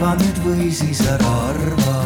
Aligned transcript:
arva 0.00 0.14
nüüd 0.16 0.38
või 0.40 0.66
siis 0.72 1.00
ära 1.04 1.30
arva. 1.50 1.96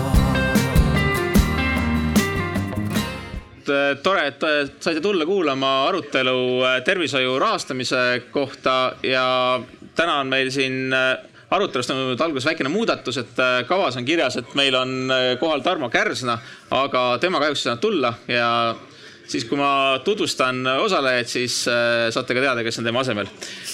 Tore, 4.03 4.25
et 4.33 4.43
saite 4.83 4.99
tulla 5.01 5.23
kuulama 5.29 5.69
arutelu 5.87 6.35
äh, 6.67 6.75
tervishoiu 6.85 7.37
rahastamise 7.39 8.25
kohta 8.35 8.97
ja 9.07 9.23
täna 9.95 10.17
on 10.25 10.33
meil 10.33 10.51
siin 10.51 10.91
äh, 10.91 11.23
arutelust 11.55 11.95
on 11.95 12.03
nüüd 12.11 12.25
alguses 12.27 12.49
väikene 12.51 12.73
muudatus, 12.75 13.21
et 13.23 13.39
äh, 13.39 13.61
kavas 13.69 13.95
on 14.01 14.09
kirjas, 14.09 14.41
et 14.43 14.59
meil 14.59 14.75
on 14.75 15.15
kohal 15.39 15.63
Tarmo 15.63 15.87
Kärsna, 15.87 16.35
aga 16.75 17.05
tema 17.23 17.39
kahjuks 17.45 17.63
ei 17.63 17.71
saanud 17.71 17.85
tulla 17.87 18.11
ja 18.27 18.51
siis, 19.27 19.47
kui 19.49 19.59
ma 19.59 20.01
tutvustan 20.05 20.63
osalejaid, 20.79 21.31
siis 21.31 21.63
saate 21.65 22.37
ka 22.37 22.45
teada, 22.45 22.65
kes 22.67 22.81
on 22.81 22.89
tema 22.89 23.05
asemel. 23.05 23.31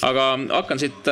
aga 0.06 0.26
hakkan 0.54 0.82
siit 0.82 1.10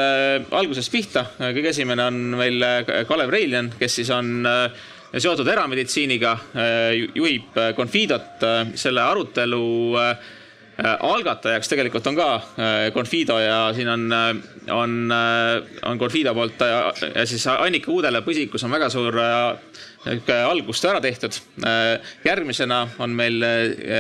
algusest 0.51 0.93
pihta. 0.93 1.27
kõige 1.41 1.73
esimene 1.75 2.07
on 2.09 2.23
meil 2.39 2.65
Kalev 3.09 3.35
Reiljan, 3.35 3.73
kes 3.79 4.01
siis 4.01 4.11
on 4.15 4.49
seotud 5.17 5.49
erameditsiiniga, 5.49 6.35
juhib 7.15 7.57
Confidot, 7.77 8.45
selle 8.77 9.03
arutelu 9.03 9.65
algatajaks 10.79 11.73
tegelikult 11.73 12.07
on 12.07 12.17
ka 12.19 12.27
Confido 12.95 13.39
ja 13.43 13.73
siin 13.75 13.89
on, 13.91 14.05
on, 14.71 14.93
on 15.91 15.99
Confido 15.99 16.35
poolt 16.37 16.63
ja 16.63 17.27
siis 17.27 17.47
Annika 17.51 17.91
Uudele 17.91 18.23
põsikus 18.23 18.63
on 18.65 18.77
väga 18.77 18.91
suur 18.93 19.19
algust 20.45 20.85
ära 20.89 21.01
tehtud. 21.01 21.37
järgmisena 22.25 22.83
on 22.99 23.17
meil 23.17 23.43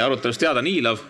arutelus 0.04 0.38
teada 0.38 0.62
Niilov, 0.62 1.02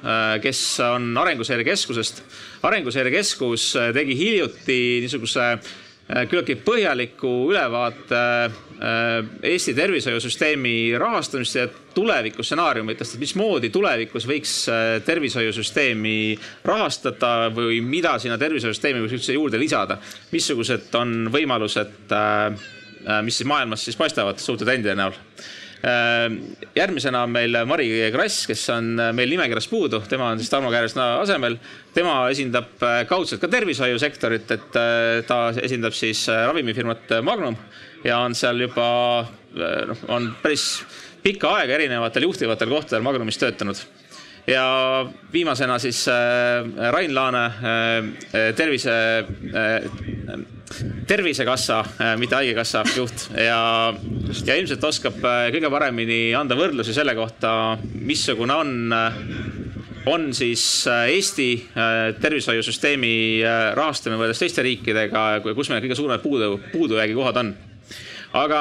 kes 0.43 0.63
on 0.81 1.13
Arenguseire 1.19 1.65
Keskusest. 1.65 2.23
arenguseire 2.63 3.11
Keskus 3.11 3.73
tegi 3.95 4.17
hiljuti 4.19 4.79
niisuguse 5.05 5.59
küllaltki 6.09 6.57
põhjaliku 6.65 7.31
ülevaate 7.51 8.21
Eesti 9.45 9.75
tervishoiusüsteemi 9.75 10.95
rahastamist 10.99 11.59
ja 11.59 11.67
tulevikustsenaariumitest, 11.95 13.17
et 13.17 13.21
mismoodi 13.21 13.71
tulevikus 13.75 14.25
võiks 14.29 14.55
tervishoiusüsteemi 15.05 16.39
rahastada 16.65 17.51
või 17.55 17.83
mida 17.85 18.15
sinna 18.23 18.39
tervishoiusüsteemi 18.41 19.03
võiks 19.03 19.19
üldse 19.19 19.37
juurde 19.37 19.61
lisada. 19.61 19.99
missugused 20.33 20.95
on 20.95 21.29
võimalused, 21.35 22.15
mis 23.25 23.39
siis 23.41 23.49
maailmas 23.49 23.85
siis 23.87 23.97
paistavad 23.97 24.41
suurte 24.43 24.67
trendide 24.69 24.97
näol 24.99 25.17
järgmisena 26.75 27.21
on 27.23 27.31
meil 27.31 27.55
Mari 27.71 27.87
Krass, 28.11 28.49
kes 28.51 28.65
on 28.75 28.89
meil 29.15 29.31
nimekirjas 29.31 29.69
puudu, 29.71 30.01
tema 30.11 30.33
on 30.33 30.41
siis 30.41 30.51
Tarmo 30.51 30.73
Kääresna 30.75 31.21
asemel. 31.23 31.55
tema 31.95 32.17
esindab 32.33 32.83
kaudselt 33.07 33.41
ka 33.41 33.49
tervishoiusektorit, 33.49 34.51
et 34.51 34.79
ta 35.29 35.39
esindab 35.63 35.95
siis 35.95 36.25
ravimifirmat 36.27 37.15
Magnum 37.23 37.55
ja 38.05 38.19
on 38.27 38.35
seal 38.35 38.61
juba 38.67 38.89
noh, 39.89 40.03
on 40.09 40.33
päris 40.43 40.67
pikka 41.23 41.51
aega 41.59 41.79
erinevatel 41.79 42.29
juhtivatel 42.29 42.71
kohtadel 42.71 43.05
Magnumis 43.07 43.39
töötanud. 43.41 43.81
ja 44.49 44.65
viimasena 45.33 45.79
siis 45.79 46.07
äh, 46.09 46.91
Rain 46.91 47.15
Laane 47.15 47.45
äh, 47.47 48.55
tervise 48.57 48.93
äh,, 49.55 50.58
tervisekassa 51.09 51.79
äh,, 51.81 52.15
mitte 52.21 52.39
haigekassa 52.39 52.83
juht. 52.97 53.29
Ja, 53.33 53.95
ja 54.45 54.57
ilmselt 54.59 54.85
oskab 54.85 55.23
äh, 55.25 55.49
kõige 55.55 55.71
paremini 55.73 56.21
anda 56.37 56.59
võrdlusi 56.59 56.95
selle 56.97 57.15
kohta, 57.19 57.53
missugune 57.95 58.57
on 58.57 58.97
äh, 58.97 59.23
on 60.09 60.31
siis 60.33 60.63
Eesti 60.89 61.49
tervishoiusüsteemi 62.23 63.43
rahastamine 63.77 64.17
võrreldes 64.17 64.41
teiste 64.41 64.63
riikidega, 64.65 65.25
kus 65.45 65.69
meil 65.69 65.83
kõige 65.85 65.99
suuremad 65.99 66.23
puudu, 66.23 66.55
puudujäägi 66.73 67.17
kohad 67.19 67.41
on. 67.43 67.51
Aga 68.39 68.61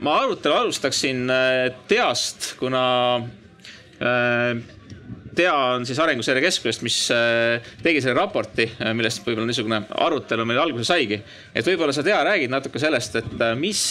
ma 0.00 0.14
arutelu 0.22 0.56
alustaksin 0.56 1.28
TEA-st, 1.90 2.54
kuna 2.62 2.84
äh, 4.00 4.56
TEA 5.36 5.54
on 5.74 5.86
siis 5.86 5.98
Arenguseire 6.02 6.42
Keskusest, 6.42 6.82
mis 6.86 6.98
äh, 7.14 7.72
tegi 7.84 8.02
selle 8.02 8.16
raporti, 8.18 8.66
millest 8.96 9.24
võib-olla 9.26 9.48
niisugune 9.48 9.82
arutelu 10.06 10.46
meil 10.48 10.62
alguse 10.62 10.88
saigi. 10.88 11.20
et 11.54 11.66
võib-olla 11.66 11.94
sa, 11.94 12.04
TEA, 12.06 12.20
räägid 12.26 12.52
natuke 12.52 12.82
sellest, 12.82 13.20
et 13.22 13.46
mis, 13.60 13.82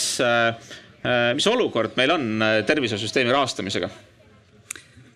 mis 1.36 1.50
olukord 1.52 1.96
meil 2.00 2.16
on 2.16 2.48
tervishoiusüsteemi 2.68 3.32
rahastamisega? 3.36 3.92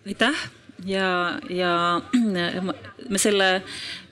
aitäh 0.08 0.46
ja, 0.86 1.38
ja 1.50 2.00
me 3.12 3.20
selle 3.20 3.62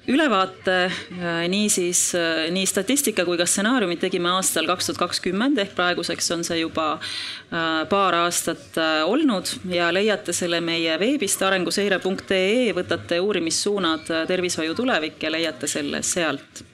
ülevaate 0.08 0.84
äh, 0.84 1.48
niisiis 1.48 2.14
äh, 2.14 2.50
nii 2.50 2.66
statistika 2.66 3.24
kui 3.24 3.38
ka 3.38 3.46
stsenaariumid 3.46 4.00
tegime 4.02 4.32
aastal 4.34 4.66
kaks 4.66 4.88
tuhat 4.88 5.00
kakskümmend 5.04 5.60
ehk 5.62 5.76
praeguseks 5.78 6.30
on 6.34 6.42
see 6.46 6.58
juba 6.62 6.88
äh, 6.96 7.84
paar 7.90 8.16
aastat 8.24 8.78
olnud 9.06 9.52
ja 9.70 9.92
leiate 9.94 10.34
selle 10.34 10.60
meie 10.60 10.98
veebist 10.98 11.42
arenguseire.ee, 11.46 12.72
võtate 12.74 13.20
uurimissuunad 13.22 14.10
tervishoiu 14.28 14.74
tulevik 14.74 15.22
ja 15.22 15.30
leiate 15.30 15.70
selle 15.70 16.02
sealt. 16.06 16.64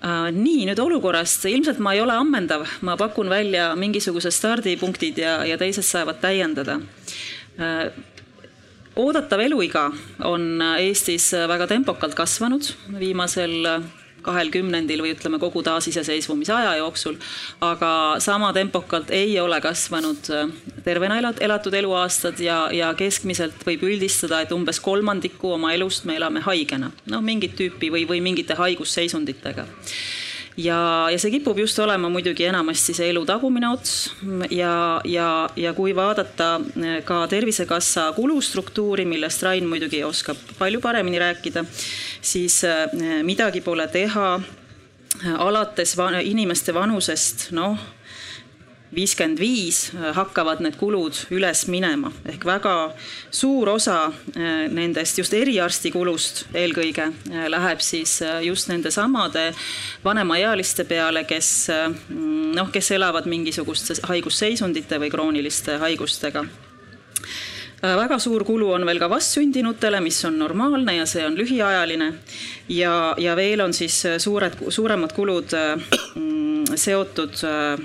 Nii, 0.00 0.62
nüüd 0.64 0.78
olukorrast, 0.80 1.42
ilmselt 1.50 1.76
ma 1.84 1.92
ei 1.92 2.00
ole 2.00 2.14
ammendav, 2.16 2.62
ma 2.88 2.94
pakun 2.96 3.28
välja 3.28 3.66
mingisugused 3.76 4.32
stardipunktid 4.32 5.18
ja, 5.20 5.34
ja 5.44 5.58
teised 5.60 5.84
saavad 5.84 6.22
täiendada 6.22 6.78
oodatav 8.96 9.40
eluiga 9.40 9.88
on 10.26 10.62
Eestis 10.78 11.30
väga 11.48 11.66
tempokalt 11.70 12.14
kasvanud 12.18 12.72
viimasel 12.98 13.82
kahel 14.24 14.50
kümnendil 14.52 15.00
või 15.00 15.14
ütleme 15.14 15.38
kogu 15.40 15.62
taasiseseisvumise 15.64 16.52
aja 16.52 16.74
jooksul, 16.80 17.16
aga 17.64 18.20
sama 18.20 18.52
tempokalt 18.56 19.10
ei 19.16 19.32
ole 19.40 19.60
kasvanud 19.64 20.30
tervena 20.84 21.16
elatud 21.40 21.74
eluaastad 21.74 22.40
ja, 22.44 22.62
ja 22.72 22.92
keskmiselt 22.98 23.64
võib 23.66 23.84
üldistada, 23.88 24.42
et 24.44 24.52
umbes 24.52 24.80
kolmandiku 24.84 25.54
oma 25.56 25.74
elust 25.76 26.04
me 26.04 26.18
elame 26.20 26.44
haigena, 26.44 26.92
noh 27.10 27.24
mingit 27.24 27.56
tüüpi 27.58 27.92
või, 27.92 28.06
või 28.08 28.20
mingite 28.24 28.58
haigusseisunditega 28.60 29.66
ja, 30.56 31.08
ja 31.10 31.18
see 31.18 31.30
kipub 31.36 31.58
just 31.58 31.78
olema 31.78 32.08
muidugi 32.12 32.46
enamasti 32.48 32.94
see 32.96 33.10
elu 33.12 33.24
tagumine 33.28 33.68
ots. 33.70 34.10
Ja, 34.50 35.00
ja, 35.04 35.28
ja 35.56 35.74
kui 35.76 35.94
vaadata 35.96 36.52
eh, 36.80 37.00
ka 37.04 37.22
Tervisekassa 37.30 38.10
kulustruktuuri, 38.16 39.06
millest 39.08 39.42
Rain 39.46 39.68
muidugi 39.68 40.02
oskab 40.04 40.40
palju 40.58 40.80
paremini 40.80 41.20
rääkida, 41.22 41.64
siis 42.22 42.62
eh, 42.64 43.22
midagi 43.26 43.60
pole 43.60 43.88
teha. 43.88 44.32
Alates 45.42 45.96
inimeste 46.22 46.72
vanusest, 46.72 47.50
noh 47.52 47.78
viiskümmend 48.94 49.38
viis 49.38 49.90
äh, 49.94 50.10
hakkavad 50.16 50.62
need 50.64 50.76
kulud 50.80 51.14
üles 51.34 51.64
minema 51.70 52.10
ehk 52.28 52.44
väga 52.46 52.74
suur 53.30 53.70
osa 53.76 53.98
äh, 54.10 54.66
nendest 54.72 55.20
just 55.20 55.34
eriarsti 55.36 55.92
kulust 55.94 56.44
eelkõige 56.54 57.10
äh, 57.10 57.46
läheb 57.52 57.82
siis 57.84 58.18
just 58.44 58.70
nendesamade 58.70 59.50
vanemaealiste 60.04 60.84
peale, 60.88 61.22
kes 61.28 61.70
noh, 62.10 62.70
kes 62.72 62.90
elavad 62.96 63.28
mingisuguste 63.30 64.00
haigusseisundite 64.08 64.98
või 65.00 65.12
krooniliste 65.12 65.78
haigustega 65.82 66.44
väga 67.80 68.18
suur 68.20 68.44
kulu 68.44 68.74
on 68.74 68.84
veel 68.84 68.98
ka 69.00 69.08
vastsündinutele, 69.08 70.02
mis 70.04 70.18
on 70.28 70.34
normaalne 70.36 70.98
ja 70.98 71.06
see 71.08 71.22
on 71.24 71.38
lühiajaline. 71.38 72.10
ja, 72.68 73.14
ja 73.18 73.36
veel 73.36 73.62
on 73.64 73.72
siis 73.72 74.02
suured, 74.20 74.58
suuremad 74.68 75.14
kulud 75.16 75.54
seotud 76.74 77.34
äh, 77.44 77.78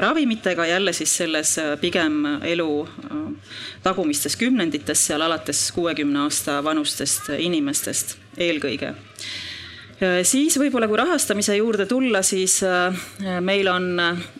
ravimitega, 0.00 0.66
jälle 0.66 0.92
siis 0.92 1.16
selles 1.16 1.58
äh, 1.58 1.78
pigem 1.80 2.24
elu 2.42 2.70
äh, 2.82 3.16
tagumistes 3.82 4.36
kümnendites, 4.36 5.06
seal 5.06 5.20
alates 5.20 5.72
kuuekümne 5.72 6.24
aasta 6.26 6.60
vanustest 6.64 7.30
inimestest 7.38 8.16
eelkõige. 8.36 8.94
Siis 10.28 10.58
võib-olla, 10.60 10.84
kui 10.90 10.98
rahastamise 11.00 11.54
juurde 11.56 11.86
tulla, 11.88 12.20
siis 12.20 12.58
meil 13.40 13.68
on 13.72 13.86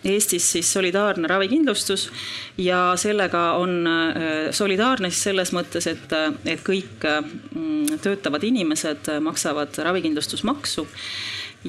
Eestis 0.05 0.51
siis 0.53 0.69
solidaarne 0.69 1.31
ravikindlustus 1.33 2.11
ja 2.61 2.91
sellega 3.01 3.55
on 3.57 3.89
solidaarne 4.53 5.09
siis 5.09 5.23
selles 5.31 5.55
mõttes, 5.57 5.89
et, 5.89 6.13
et 6.45 6.61
kõik 6.61 7.09
töötavad 8.05 8.45
inimesed 8.45 9.09
maksavad 9.25 9.81
ravikindlustusmaksu 9.89 10.85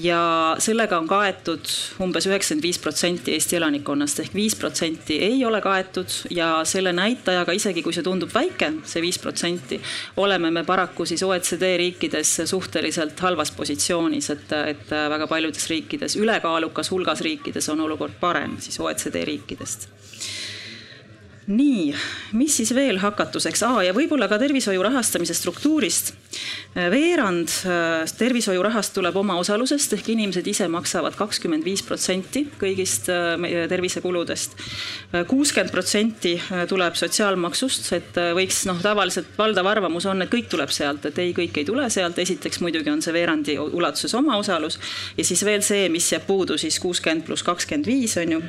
ja 0.03 0.55
sellega 0.61 0.97
on 0.99 1.07
kaetud 1.09 1.69
umbes 2.03 2.27
üheksakümmend 2.29 2.65
viis 2.65 2.79
protsenti 2.81 3.33
Eesti 3.33 3.57
elanikkonnast 3.57 4.21
ehk 4.23 4.35
viis 4.35 4.55
protsenti 4.55 5.17
ei 5.25 5.39
ole 5.45 5.61
kaetud. 5.61 6.11
Ja 6.29 6.61
selle 6.67 6.93
näitajaga, 6.93 7.55
isegi 7.57 7.83
kui 7.85 7.95
see 7.95 8.05
tundub 8.05 8.33
väike, 8.33 8.71
see 8.87 9.01
viis 9.01 9.19
protsenti, 9.21 9.79
oleme 10.23 10.51
me 10.51 10.63
paraku 10.67 11.05
siis 11.05 11.23
OECD 11.23 11.73
riikides 11.81 12.35
suhteliselt 12.45 13.19
halvas 13.19 13.51
positsioonis, 13.57 14.29
et, 14.33 14.51
et 14.73 14.97
väga 15.15 15.27
paljudes 15.27 15.69
riikides, 15.69 16.17
ülekaalukas 16.21 16.91
hulgas 16.91 17.21
riikides 17.25 17.69
on 17.73 17.85
olukord 17.87 18.19
parem 18.19 18.57
siis 18.61 18.79
OECD 18.79 19.25
riikidest 19.27 19.89
nii, 21.47 21.93
mis 22.35 22.57
siis 22.59 22.73
veel 22.75 22.99
hakatuseks 22.99 23.61
ah,, 23.63 23.79
ja 23.85 23.93
võib-olla 23.95 24.27
ka 24.27 24.39
tervishoiu 24.41 24.81
rahastamise 24.83 25.35
struktuurist. 25.37 26.11
veerand 26.75 27.51
äh, 27.65 28.03
tervishoiu 28.19 28.61
rahast 28.65 28.93
tuleb 28.93 29.15
omaosalusest 29.15 29.95
ehk 29.95 30.11
inimesed 30.11 30.47
ise 30.47 30.67
maksavad 30.67 31.15
kakskümmend 31.15 31.63
viis 31.63 31.83
protsenti 31.87 32.43
kõigist 32.59 33.07
äh, 33.13 33.39
tervisekuludest. 33.71 34.59
kuuskümmend 35.27 35.71
protsenti 35.71 36.35
tuleb 36.67 36.99
sotsiaalmaksust, 36.99 37.91
et 37.95 38.21
võiks 38.35 38.65
noh, 38.67 38.81
tavaliselt 38.83 39.31
valdav 39.39 39.71
arvamus 39.71 40.05
on, 40.11 40.21
et 40.21 40.31
kõik 40.31 40.51
tuleb 40.51 40.71
sealt, 40.73 41.07
et 41.07 41.23
ei, 41.23 41.33
kõik 41.37 41.61
ei 41.61 41.67
tule 41.67 41.87
sealt, 41.89 42.19
esiteks 42.19 42.59
muidugi 42.59 42.91
on 42.91 43.01
see 43.01 43.15
veerandi 43.15 43.57
ulatuses 43.57 44.13
omaosalus 44.19 44.79
ja 45.17 45.23
siis 45.23 45.45
veel 45.47 45.63
see, 45.63 45.87
mis 45.89 46.11
jääb 46.11 46.27
puudu 46.27 46.59
siis 46.59 46.79
kuuskümmend 46.83 47.23
pluss 47.27 47.47
kakskümmend 47.47 47.87
viis 47.87 48.19
on 48.19 48.37
ju 48.37 48.47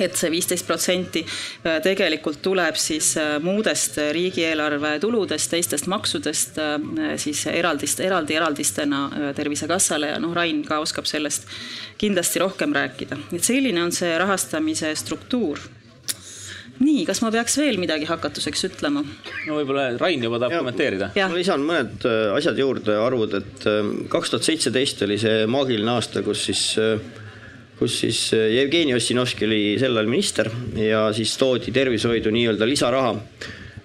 et 0.00 0.16
see 0.16 0.30
viisteist 0.32 0.66
protsenti 0.66 1.22
äh, 1.24 1.78
tegelikult 1.84 2.40
tuleb 2.44 2.78
siis 2.80 3.12
äh, 3.20 3.36
muudest 3.44 3.98
riigieelarve 4.16 4.96
tuludest, 5.02 5.50
teistest 5.52 5.88
maksudest 5.92 6.58
äh, 6.62 6.78
siis 7.20 7.44
eraldist, 7.52 8.00
eraldi 8.00 8.38
eraldistena 8.38 9.02
Tervisekassale 9.36 10.14
ja 10.14 10.22
noh, 10.22 10.32
Rain 10.36 10.62
ka 10.64 10.80
oskab 10.82 11.08
sellest 11.08 11.46
kindlasti 12.00 12.42
rohkem 12.42 12.72
rääkida. 12.74 13.18
et 13.36 13.44
selline 13.44 13.84
on 13.84 13.92
see 13.92 14.16
rahastamise 14.18 14.94
struktuur 14.96 15.60
nii, 16.82 17.04
kas 17.06 17.20
ma 17.22 17.30
peaks 17.34 17.58
veel 17.60 17.76
midagi 17.78 18.08
hakatuseks 18.08 18.68
ütlema? 18.70 19.04
no 19.46 19.58
võib-olla 19.60 19.90
Rain 20.00 20.24
juba 20.24 20.40
tahab 20.40 20.56
ja, 20.56 20.62
kommenteerida. 20.64 21.10
ma 21.20 21.36
lisan 21.36 21.66
mõned 21.68 22.08
asjad 22.38 22.58
juurde, 22.58 22.96
arvud, 22.96 23.36
et 23.42 23.68
kaks 24.12 24.32
tuhat 24.32 24.48
seitseteist 24.48 25.04
oli 25.04 25.20
see 25.20 25.44
maagiline 25.50 25.98
aasta, 25.98 26.24
kus 26.26 26.48
siis 26.48 26.64
kus 27.82 27.98
siis 28.04 28.20
äh, 28.36 28.48
Jevgeni 28.56 28.94
Ossinovski 28.94 29.48
oli 29.48 29.62
sel 29.80 29.96
ajal 29.96 30.10
minister 30.10 30.50
ja 30.78 31.08
siis 31.16 31.34
toodi 31.40 31.74
tervishoidu 31.74 32.30
nii-öelda 32.34 32.68
lisaraha. 32.68 33.16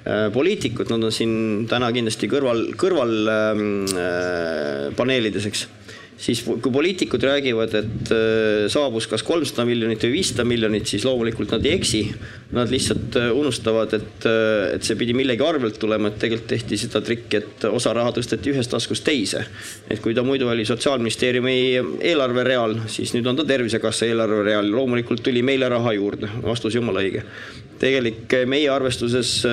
Äh, 0.08 0.28
poliitikud, 0.34 0.92
nad 0.94 1.08
on 1.08 1.14
siin 1.14 1.34
täna 1.70 1.90
kindlasti 1.96 2.30
kõrval, 2.32 2.68
kõrval 2.80 3.16
ähm, 3.34 3.66
äh, 3.98 4.88
paneelides, 4.98 5.50
eks 5.50 5.66
siis 6.18 6.42
kui 6.44 6.72
poliitikud 6.74 7.24
räägivad, 7.24 7.74
et 7.78 8.12
äh, 8.14 8.66
saabus 8.72 9.08
kas 9.10 9.24
kolmsada 9.26 9.66
miljonit 9.70 10.02
või 10.08 10.18
viissada 10.18 10.46
miljonit, 10.48 10.90
siis 10.90 11.06
loomulikult 11.06 11.54
nad 11.54 11.66
ei 11.66 11.76
eksi. 11.78 12.02
Nad 12.58 12.72
lihtsalt 12.74 13.18
äh, 13.20 13.30
unustavad, 13.36 13.94
et, 13.98 14.26
äh, 14.26 14.76
et 14.78 14.88
see 14.88 14.98
pidi 15.00 15.14
millegi 15.18 15.46
arvelt 15.46 15.78
tulema, 15.82 16.10
et 16.10 16.18
tegelikult 16.22 16.50
tehti 16.56 16.80
seda 16.82 17.04
trikki, 17.06 17.42
et 17.42 17.68
osa 17.70 17.94
raha 17.98 18.16
tõsteti 18.18 18.54
ühest 18.54 18.74
taskust 18.74 19.06
teise. 19.06 19.46
et 19.90 20.02
kui 20.02 20.16
ta 20.16 20.24
muidu 20.24 20.50
oli 20.50 20.66
Sotsiaalministeeriumi 20.66 21.56
eelarvereal, 22.02 22.80
siis 22.92 23.14
nüüd 23.14 23.28
on 23.30 23.38
ta 23.38 23.46
Tervisekassa 23.48 24.10
eelarvereal, 24.10 24.72
loomulikult 24.72 25.24
tuli 25.24 25.44
meile 25.46 25.70
raha 25.70 25.94
juurde, 25.96 26.30
vastus 26.44 26.76
jumala 26.76 27.06
õige 27.06 27.24
tegelik 27.78 28.34
meie 28.50 28.70
arvestuses 28.74 29.44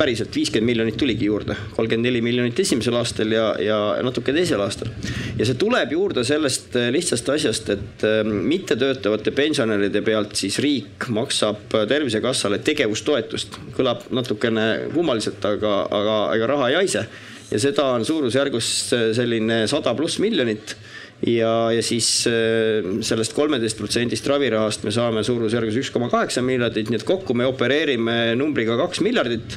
päriselt 0.00 0.32
viiskümmend 0.32 0.70
miljonit 0.70 0.96
tuligi 0.96 1.26
juurde, 1.28 1.52
kolmkümmend 1.76 2.08
neli 2.08 2.22
miljonit 2.24 2.60
esimesel 2.64 2.96
aastal 2.96 3.34
ja, 3.36 3.50
ja 3.60 3.76
natuke 4.00 4.32
teisel 4.32 4.62
aastal. 4.64 4.88
ja 5.36 5.44
see 5.44 5.58
tuleb 5.60 5.92
ju 5.92 6.05
juurde 6.06 6.22
sellest 6.26 6.76
äh, 6.78 6.90
lihtsast 6.94 7.28
asjast, 7.34 7.70
et 7.74 8.04
ähm, 8.06 8.30
mittetöötavate 8.46 9.32
pensionäride 9.34 10.02
pealt 10.06 10.36
siis 10.38 10.60
riik 10.62 11.08
maksab 11.10 11.72
Tervisekassale 11.88 12.60
tegevustoetust. 12.62 13.58
kõlab 13.76 14.06
natukene 14.14 14.88
kummaliselt, 14.94 15.42
aga, 15.44 15.80
aga 15.90 16.18
ega 16.36 16.50
raha 16.52 16.68
ei 16.70 16.78
haise. 16.82 17.06
ja 17.50 17.58
seda 17.62 17.88
on 17.96 18.04
suurusjärgus 18.06 18.68
äh, 18.92 19.08
selline 19.18 19.64
sada 19.66 19.94
pluss 19.98 20.20
miljonit 20.22 20.76
ja, 21.24 21.72
ja 21.72 21.82
siis 21.84 22.08
äh, 22.28 22.84
sellest 23.06 23.32
kolmeteist 23.36 23.78
protsendist 23.78 24.26
ravirahast 24.28 24.84
me 24.84 24.92
saame 24.92 25.22
suurusjärgus 25.24 25.78
üks 25.80 25.90
koma 25.94 26.10
kaheksa 26.12 26.42
miljardit, 26.44 26.90
nii 26.92 27.00
et 27.00 27.06
kokku 27.08 27.36
me 27.36 27.46
opereerime 27.48 28.34
numbriga 28.36 28.76
kaks 28.82 29.00
miljardit. 29.04 29.56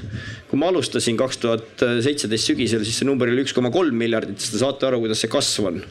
kui 0.49 0.57
ma 0.57 0.71
alustasin 0.71 1.17
kaks 1.19 1.37
tuhat 1.43 1.83
seitseteist 2.01 2.49
sügisel, 2.49 2.81
siis 2.81 2.95
see 2.97 3.05
number 3.05 3.29
oli 3.29 3.43
üks 3.43 3.53
koma 3.53 3.69
kolm 3.69 3.93
miljardit, 3.99 4.39
siis 4.41 4.55
te 4.55 4.61
saate 4.63 4.87
aru, 4.87 5.01
kuidas 5.03 5.19
see 5.21 5.29
kasv 5.29 5.67
on. 5.69 5.81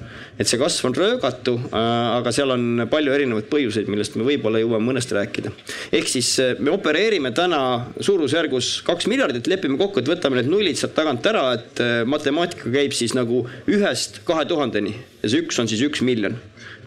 et 0.40 0.48
see 0.48 0.58
kasv 0.58 0.88
on 0.88 0.96
röögatu, 0.96 1.58
äh, 1.68 1.90
aga 2.16 2.32
seal 2.34 2.54
on 2.56 2.86
palju 2.90 3.14
erinevaid 3.14 3.50
põhjuseid, 3.52 3.92
millest 3.92 4.16
me 4.16 4.26
võib-olla 4.26 4.62
jõuame 4.62 4.88
mõnest 4.88 5.12
rääkida. 5.14 5.52
ehk 5.92 6.08
siis 6.08 6.32
äh, 6.42 6.56
me 6.58 6.72
opereerime 6.72 7.34
täna 7.36 7.60
suurusjärgus 8.00 8.72
kaks 8.88 9.10
miljardit, 9.12 9.52
lepime 9.52 9.76
kokku, 9.78 10.00
et 10.00 10.10
võtame 10.10 10.40
need 10.40 10.50
nullid 10.50 10.80
sealt 10.80 10.96
tagant 10.96 11.28
ära, 11.28 11.44
et 11.58 11.84
matemaatika 12.08 12.72
käib 12.72 12.96
siis 12.96 13.12
nagu 13.16 13.44
ühest 13.68 14.22
kahe 14.26 14.48
tuhandeni 14.48 14.96
ja 15.22 15.30
see 15.30 15.42
üks 15.42 15.57
on 15.62 15.70
siis 15.70 15.82
üks 15.86 16.02
miljon, 16.06 16.36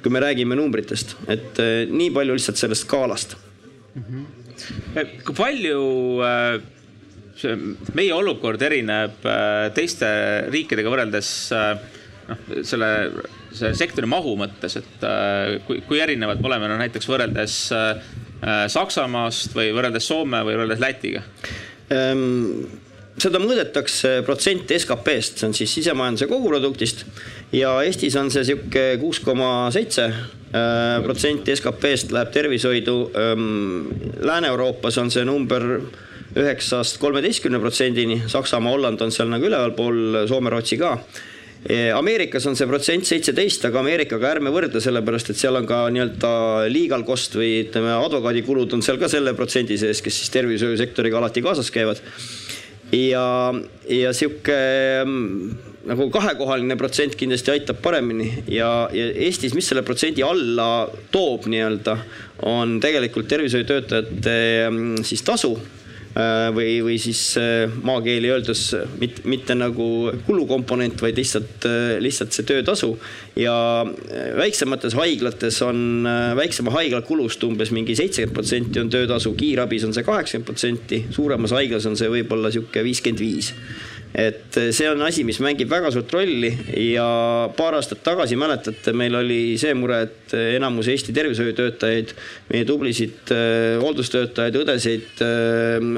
kui 0.01 0.13
me 0.13 0.21
räägime 0.23 0.57
numbritest, 0.57 1.15
et 1.31 1.61
eh, 1.61 1.87
nii 1.89 2.11
palju 2.15 2.37
lihtsalt 2.37 2.61
sellest 2.61 2.87
skaalast 2.87 3.35
mm. 3.95 4.03
-hmm. 4.03 5.15
kui 5.27 5.37
palju 5.37 5.81
äh, 6.25 6.61
see 7.41 7.55
meie 7.97 8.13
olukord 8.13 8.61
erineb 8.61 9.25
äh, 9.25 9.71
teiste 9.75 10.09
riikidega 10.53 10.91
võrreldes 10.93 11.31
noh, 11.51 12.45
selle, 12.63 12.91
selle 13.51 13.73
sektori 13.75 14.07
mahu 14.07 14.35
mõttes, 14.39 14.77
et 14.77 15.09
kui, 15.67 15.81
kui 15.87 15.99
erinevad 15.99 16.41
me 16.41 16.51
oleme 16.51 16.69
no 16.71 16.77
näiteks 16.81 17.09
võrreldes 17.09 17.57
Saksamaast 18.41 19.53
või 19.53 19.67
võrreldes 19.75 20.07
Soome 20.07 20.39
või 20.45 20.55
võrreldes 20.55 20.81
Lätiga 20.81 21.21
ähm,? 21.93 22.89
Seda 23.19 23.41
mõõdetakse 23.41 24.21
protsent 24.25 24.71
SKP-st, 24.71 25.41
see 25.41 25.49
on 25.49 25.57
siis 25.57 25.73
sisemajanduse 25.79 26.29
koguproduktist 26.31 27.03
ja 27.55 27.73
Eestis 27.85 28.15
on 28.19 28.31
see 28.33 28.45
sihuke 28.47 28.85
kuus 29.01 29.19
koma 29.23 29.71
seitse 29.73 30.07
äh, 30.07 31.01
protsenti 31.03 31.55
SKP-st 31.57 32.15
läheb 32.15 32.31
tervishoidu. 32.31 32.95
Lääne-Euroopas 34.21 35.01
on 35.01 35.11
see 35.11 35.27
number 35.27 35.67
üheksast 36.37 36.99
kolmeteistkümne 37.01 37.59
protsendini, 37.59 38.21
Saksamaa, 38.31 38.71
Holland 38.71 39.01
on 39.03 39.11
seal 39.11 39.27
nagu 39.31 39.47
ülevalpool, 39.47 40.23
Soome, 40.31 40.51
Rootsi 40.53 40.79
ka. 40.79 40.95
Ameerikas 41.93 42.47
on 42.49 42.55
see 42.57 42.65
protsent 42.65 43.05
seitseteist, 43.05 43.67
aga 43.67 43.83
Ameerikaga 43.83 44.31
ärme 44.31 44.49
võrdle, 44.53 44.81
sellepärast 44.81 45.29
et 45.29 45.37
seal 45.37 45.59
on 45.59 45.67
ka 45.69 45.83
nii-öelda 45.93 46.31
legal 46.73 47.03
cost 47.05 47.35
või 47.37 47.51
ütleme, 47.67 47.91
advokaadikulud 47.99 48.73
on 48.73 48.81
seal 48.81 48.97
ka 49.01 49.11
selle 49.11 49.35
protsendi 49.37 49.77
sees, 49.77 50.01
kes 50.01 50.23
siis 50.23 50.33
tervishoiusektoriga 50.33 51.19
alati 51.21 51.43
kaasas 51.45 51.69
käivad. 51.73 52.01
Ja, 52.91 53.25
ja 53.89 54.13
sihuke 54.13 54.57
nagu 55.89 56.07
kahekohaline 56.13 56.77
protsent 56.77 57.15
kindlasti 57.17 57.53
aitab 57.55 57.81
paremini. 57.83 58.29
Ja, 58.51 58.89
ja 58.93 59.09
Eestis, 59.27 59.55
mis 59.57 59.67
selle 59.71 59.83
protsendi 59.85 60.23
alla 60.25 60.87
toob 61.13 61.47
nii-öelda, 61.51 61.97
on 62.51 62.79
tegelikult 62.83 63.29
tervishoiutöötajate 63.31 64.35
mm, 64.69 65.05
siis 65.07 65.23
tasu 65.25 65.55
või, 66.55 66.81
või 66.83 66.97
siis 66.99 67.19
äh, 67.39 67.71
maakeeli 67.83 68.31
öeldes 68.31 68.63
mitte, 68.99 69.23
mitte 69.31 69.55
nagu 69.55 70.11
kulukomponent, 70.25 71.01
vaid 71.01 71.19
lihtsalt, 71.19 71.67
äh, 71.69 71.93
lihtsalt 72.03 72.35
see 72.35 72.47
töötasu. 72.47 72.91
ja 73.35 73.53
väiksemates 74.35 74.93
haiglates 74.99 75.61
on 75.63 76.07
väiksema 76.35 76.73
haigla 76.75 77.01
kulust 77.07 77.43
umbes 77.47 77.71
mingi 77.71 77.95
seitsekümmend 77.95 78.35
protsenti 78.35 78.79
on 78.79 78.89
töötasu, 78.91 79.33
kiirabis 79.39 79.85
on 79.87 79.95
see 79.95 80.03
kaheksakümmend 80.03 80.49
protsenti, 80.49 81.05
suuremas 81.15 81.55
haiglas 81.55 81.87
on 81.87 81.95
see 81.95 82.11
võib-olla 82.11 82.51
sihuke 82.51 82.83
viiskümmend 82.83 83.23
viis 83.23 83.53
et 84.13 84.57
see 84.75 84.87
on 84.91 85.01
asi, 85.05 85.23
mis 85.27 85.39
mängib 85.43 85.69
väga 85.71 85.91
suurt 85.93 86.11
rolli 86.13 86.49
ja 86.91 87.05
paar 87.57 87.77
aastat 87.77 88.03
tagasi 88.03 88.37
mäletate, 88.39 88.93
meil 88.97 89.15
oli 89.21 89.57
see 89.61 89.73
mure, 89.77 90.01
et 90.07 90.35
enamus 90.57 90.89
Eesti 90.91 91.15
tervishoiutöötajaid, 91.15 92.13
meie 92.51 92.67
tublisid 92.67 93.31
äh, 93.35 93.77
hooldustöötajaid, 93.81 94.59
õdesid, 94.63 95.23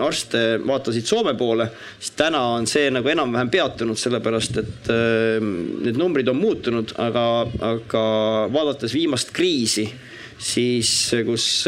arste 0.03 0.43
vaatasid 0.63 1.09
Soome 1.09 1.33
poole. 1.39 1.69
siis 1.99 2.13
täna 2.19 2.41
on 2.57 2.67
see 2.69 2.89
nagu 2.93 3.09
enam-vähem 3.09 3.49
peatunud, 3.53 3.99
sellepärast 3.99 4.61
et 4.61 4.91
need 4.93 5.97
numbrid 5.99 6.29
on 6.29 6.39
muutunud, 6.39 6.93
aga, 7.01 7.25
aga 7.73 8.05
vaadates 8.53 8.93
viimast 8.95 9.33
kriisi, 9.35 9.87
siis 10.37 10.93
kus 11.25 11.65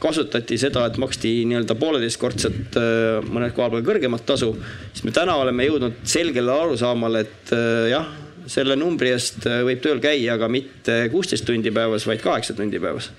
kasutati 0.00 0.58
seda, 0.60 0.86
et 0.88 0.98
maksti 1.00 1.32
nii-öelda 1.50 1.76
pooleteistkordset, 1.80 2.76
äh, 2.80 3.20
mõned 3.28 3.54
kohal 3.56 3.74
peal 3.74 3.86
kõrgemat 3.86 4.26
tasu, 4.28 4.52
siis 4.94 5.06
me 5.06 5.14
täna 5.14 5.36
oleme 5.40 5.68
jõudnud 5.68 6.02
selgele 6.08 6.54
arusaamale, 6.54 7.24
et 7.26 7.54
äh, 7.56 7.88
jah, 7.92 8.12
selle 8.50 8.78
numbri 8.80 9.12
eest 9.14 9.44
äh, 9.48 9.60
võib 9.66 9.82
tööl 9.84 10.00
käia, 10.02 10.36
aga 10.36 10.48
mitte 10.52 11.02
kuusteist 11.12 11.46
tundi 11.48 11.72
päevas, 11.74 12.08
vaid 12.08 12.24
kaheksa 12.24 12.56
tundi 12.58 12.80
päevas. 12.82 13.12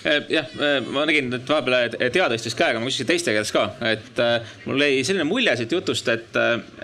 Jah, 0.00 0.46
ma 0.88 1.02
nägin, 1.04 1.26
et 1.36 1.44
vahepeal 1.44 1.90
Tea 1.92 2.26
tõstis 2.32 2.54
käega, 2.56 2.80
ma 2.80 2.86
küsisin 2.88 3.08
teiste 3.10 3.34
käest 3.36 3.52
ka, 3.52 3.66
et 3.84 4.16
mul 4.64 4.80
jäi 4.80 5.02
selline 5.04 5.26
mulje 5.28 5.52
siit 5.60 5.74
jutust, 5.76 6.08
et, 6.08 6.38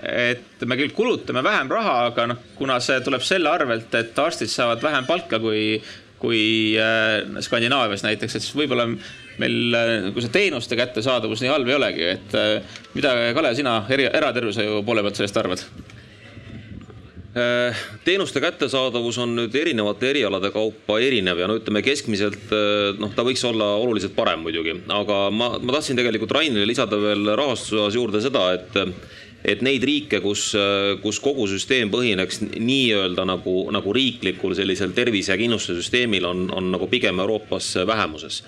et 0.05 0.65
me 0.69 0.77
küll 0.77 0.93
kulutame 0.93 1.41
vähem 1.41 1.71
raha, 1.73 1.95
aga 2.11 2.27
noh, 2.29 2.43
kuna 2.59 2.75
see 2.77 2.99
tuleb 3.01 3.25
selle 3.25 3.49
arvelt, 3.49 3.89
et 3.97 4.21
arstid 4.21 4.53
saavad 4.53 4.85
vähem 4.85 5.09
palka 5.09 5.41
kui, 5.41 5.79
kui 6.21 6.73
Skandinaavias 7.45 8.05
näiteks, 8.05 8.37
et 8.37 8.45
siis 8.45 8.55
võib-olla 8.57 8.87
meil 9.37 9.77
nagu 10.07 10.23
see 10.23 10.33
teenuste 10.33 10.77
kättesaadavus 10.79 11.43
nii 11.43 11.51
halb 11.51 11.69
ei 11.69 11.77
olegi, 11.77 12.09
et 12.15 12.37
äh, 12.37 12.79
mida, 12.97 13.13
Kalev, 13.37 13.57
sina 13.59 13.79
eri, 13.93 14.09
eratervishoiu 14.09 14.81
poole 14.87 15.05
pealt 15.05 15.21
sellest 15.21 15.43
arvad? 15.43 15.67
teenuste 18.01 18.41
kättesaadavus 18.41 19.19
on 19.21 19.35
nüüd 19.37 19.53
erinevate 19.59 20.07
erialade 20.09 20.49
kaupa 20.49 20.95
erinev 21.05 21.37
ja 21.37 21.45
no 21.45 21.59
ütleme 21.59 21.83
keskmiselt 21.85 22.49
noh, 22.97 23.11
ta 23.13 23.21
võiks 23.27 23.43
olla 23.45 23.75
oluliselt 23.77 24.15
parem 24.15 24.41
muidugi, 24.41 24.73
aga 24.89 25.17
ma, 25.29 25.51
ma 25.61 25.75
tahtsin 25.75 25.99
tegelikult 25.99 26.33
Rainile 26.33 26.65
lisada 26.65 26.97
veel 26.97 27.29
rahastuse 27.37 27.83
osas 27.83 27.99
juurde 27.99 28.23
seda, 28.25 28.47
et 28.57 28.79
et 29.45 29.61
neid 29.61 29.83
riike, 29.85 30.19
kus, 30.23 30.49
kus 31.03 31.19
kogu 31.23 31.45
süsteem 31.49 31.91
põhineks 31.93 32.41
nii-öelda 32.55 33.25
nagu, 33.27 33.55
nagu 33.73 33.93
riiklikul 33.95 34.55
sellisel 34.57 34.95
tervise 34.97 35.33
ja 35.33 35.39
kindlustussüsteemil 35.39 36.25
on, 36.27 36.47
on 36.53 36.71
nagu 36.73 36.89
pigem 36.91 37.21
Euroopas 37.23 37.75
vähemuses 37.87 38.41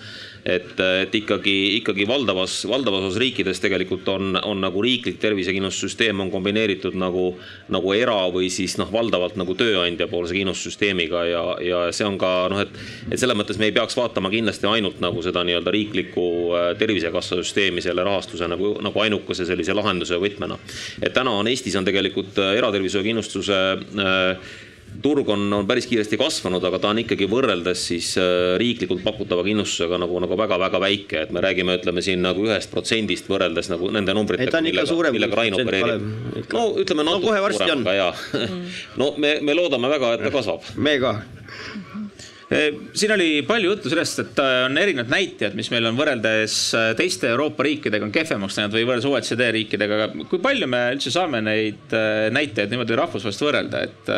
et, 0.45 0.79
et 0.79 1.15
ikkagi, 1.15 1.55
ikkagi 1.79 2.07
valdavas, 2.07 2.61
valdavas 2.69 3.09
osas 3.09 3.19
riikides 3.21 3.59
tegelikult 3.63 4.07
on, 4.11 4.37
on 4.43 4.61
nagu 4.63 4.81
riiklik 4.83 5.19
tervisekindlustussüsteem 5.21 6.19
on 6.23 6.31
kombineeritud 6.31 6.95
nagu, 6.99 7.33
nagu 7.73 7.93
era 7.95 8.17
või 8.33 8.49
siis 8.53 8.77
noh, 8.79 8.91
valdavalt 8.93 9.37
nagu 9.39 9.55
tööandja 9.59 10.07
poolse 10.11 10.37
kindlustussüsteemiga 10.37 11.25
ja, 11.29 11.43
ja 11.63 11.81
see 11.95 12.07
on 12.07 12.19
ka 12.21 12.31
noh, 12.53 12.63
et, 12.63 12.79
et 13.09 13.19
selles 13.19 13.37
mõttes 13.37 13.59
me 13.59 13.69
ei 13.69 13.75
peaks 13.75 13.97
vaatama 13.99 14.31
kindlasti 14.33 14.69
ainult 14.69 15.01
nagu 15.03 15.23
seda 15.25 15.43
nii-öelda 15.47 15.73
riiklikku 15.75 16.25
äh, 16.53 16.69
tervisekassa 16.79 17.41
süsteemi 17.41 17.83
selle 17.85 18.05
rahastuse 18.07 18.47
nagu, 18.49 18.75
nagu 18.85 19.03
ainukese 19.03 19.47
sellise 19.49 19.75
lahenduse 19.77 20.19
võtmena. 20.21 20.59
et 21.01 21.13
täna 21.15 21.35
on 21.41 21.51
Eestis 21.51 21.77
on 21.79 21.87
tegelikult 21.87 22.39
äh, 22.39 22.55
eratervishoiukindlustuse 22.61 23.61
äh, 23.75 24.49
turg 25.03 25.29
on, 25.31 25.45
on 25.53 25.67
päris 25.69 25.87
kiiresti 25.89 26.19
kasvanud, 26.19 26.63
aga 26.69 26.79
ta 26.81 26.91
on 26.93 27.01
ikkagi 27.03 27.27
võrreldes 27.31 27.85
siis 27.91 28.11
äh, 28.19 28.55
riiklikult 28.61 29.03
pakutava 29.05 29.45
kindlustusega 29.47 29.99
nagu, 30.01 30.19
nagu 30.23 30.39
väga-väga 30.39 30.81
väike, 30.83 31.23
et 31.25 31.33
me 31.35 31.43
räägime, 31.45 31.77
ütleme 31.79 32.03
siin 32.05 32.23
nagu 32.25 32.45
ühest 32.47 32.71
protsendist 32.73 33.29
võrreldes 33.31 33.71
nagu 33.71 33.91
nende 33.95 34.15
numbritega, 34.17 34.63
millega, 34.65 35.13
millega 35.15 35.39
Rain 35.39 35.57
opereerib. 35.57 36.07
no 36.53 36.65
ütleme 36.83 37.07
natuke 37.07 37.35
no, 37.35 37.51
suurem, 37.55 37.85
aga 37.85 37.97
jaa. 37.99 38.13
no 39.01 39.13
me, 39.17 39.37
me 39.45 39.57
loodame 39.57 39.91
väga, 39.91 40.15
et 40.17 40.27
ta 40.27 40.33
kasvab. 40.35 40.73
me 40.77 40.97
ka 41.01 41.19
siin 42.93 43.11
oli 43.13 43.43
palju 43.45 43.69
juttu 43.69 43.89
sellest, 43.91 44.23
et 44.23 44.39
äh, 44.41 44.63
on 44.65 44.77
erinevad 44.81 45.11
näitajad, 45.13 45.53
mis 45.57 45.69
meil 45.69 45.85
on 45.85 45.97
võrreldes 45.97 46.55
äh, 46.77 46.87
teiste 46.97 47.29
Euroopa 47.29 47.65
riikidega 47.65 48.07
on 48.07 48.13
kehvemaks 48.13 48.57
läinud 48.57 48.73
või 48.73 48.87
võrreldes 48.87 49.09
OECD 49.09 49.51
riikidega, 49.53 49.99
aga 49.99 50.25
kui 50.31 50.41
palju 50.41 50.69
me 50.69 50.79
üldse 50.95 51.13
saame 51.13 51.43
neid 51.45 51.93
äh, 51.93 52.29
näitajaid 52.33 52.73
niimoodi 52.73 52.97
rahvusvaheliselt 52.97 53.45
võrrelda, 53.45 53.83
et, 53.85 54.09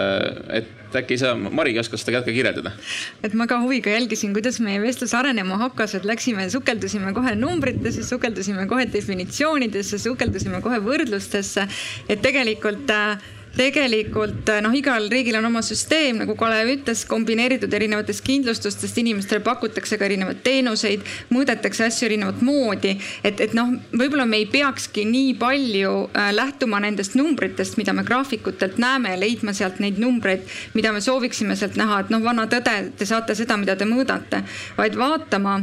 et 0.62 0.96
äkki 1.02 1.18
sa, 1.20 1.34
Mari, 1.36 1.76
oskad 1.82 2.00
seda 2.00 2.22
ka 2.22 2.32
kirjeldada? 2.32 2.72
et 3.20 3.36
ma 3.36 3.50
ka 3.52 3.60
huviga 3.66 3.92
jälgisin, 3.92 4.32
kuidas 4.38 4.62
meie 4.64 4.80
vestlus 4.84 5.16
arenema 5.18 5.60
hakkas, 5.66 5.98
et 6.00 6.08
läksime, 6.08 6.48
sukeldusime 6.56 7.12
kohe 7.18 7.36
numbritesse, 7.36 8.08
sukeldusime 8.08 8.64
kohe 8.72 8.88
definitsioonidesse, 8.96 10.00
sukeldusime 10.08 10.64
kohe 10.64 10.80
võrdlustesse, 10.88 11.68
et 12.08 12.24
tegelikult 12.24 12.96
äh, 12.96 13.20
tegelikult 13.58 14.50
eh, 14.50 14.62
noh, 14.64 14.74
igal 14.76 15.08
riigil 15.12 15.36
on 15.40 15.48
oma 15.50 15.62
süsteem, 15.66 16.22
nagu 16.24 16.36
Kalev 16.40 16.70
ütles, 16.72 17.04
kombineeritud 17.10 17.74
erinevatest 17.76 18.24
kindlustustest, 18.26 19.00
inimestele 19.02 19.44
pakutakse 19.44 20.00
ka 20.00 20.08
erinevaid 20.08 20.40
teenuseid, 20.46 21.04
mõõdetakse 21.34 21.86
asju 21.90 22.08
erinevat 22.08 22.42
moodi. 22.46 22.96
et, 23.24 23.42
et 23.44 23.56
noh, 23.58 23.74
võib-olla 23.92 24.26
me 24.30 24.42
ei 24.42 24.48
peakski 24.52 25.06
nii 25.10 25.36
palju 25.42 25.94
äh, 26.08 26.32
lähtuma 26.36 26.80
nendest 26.84 27.18
numbritest, 27.20 27.78
mida 27.82 27.94
me 27.98 28.06
graafikutelt 28.08 28.80
näeme 28.82 29.18
leidma 29.20 29.54
sealt 29.58 29.82
neid 29.84 30.00
numbreid, 30.00 30.48
mida 30.74 30.94
me 30.96 31.04
sooviksime 31.04 31.58
sealt 31.60 31.76
näha, 31.80 32.02
et 32.06 32.14
noh, 32.14 32.24
vana 32.24 32.48
tõde, 32.52 32.78
te 32.98 33.08
saate 33.10 33.36
seda, 33.36 33.60
mida 33.60 33.76
te 33.76 33.88
mõõdate, 33.90 34.46
vaid 34.80 34.98
vaatama 35.00 35.60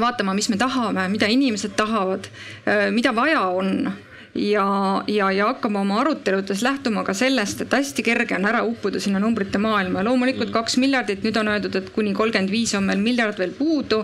vaatama, 0.00 0.32
mis 0.34 0.48
me 0.48 0.56
tahame, 0.58 1.04
mida 1.12 1.28
inimesed 1.30 1.76
tahavad, 1.76 2.26
äh, 2.66 2.88
mida 2.90 3.14
vaja 3.14 3.46
on 3.54 3.92
ja, 4.34 5.02
ja, 5.06 5.30
ja 5.32 5.46
hakkama 5.46 5.80
oma 5.80 6.00
aruteludes 6.00 6.62
lähtuma 6.62 7.04
ka 7.06 7.14
sellest, 7.14 7.60
et 7.62 7.72
hästi 7.72 8.02
kerge 8.02 8.34
on 8.34 8.46
ära 8.48 8.64
uppuda 8.66 9.00
sinna 9.00 9.20
numbrite 9.22 9.58
maailma. 9.62 10.02
loomulikult 10.04 10.48
mm. 10.48 10.54
kaks 10.56 10.76
miljardit, 10.82 11.22
nüüd 11.22 11.38
on 11.38 11.50
öeldud, 11.52 11.76
et 11.78 11.90
kuni 11.94 12.14
kolmkümmend 12.14 12.50
viis 12.50 12.74
on 12.74 12.88
meil 12.88 13.02
miljard 13.02 13.38
veel 13.38 13.54
puudu. 13.54 14.02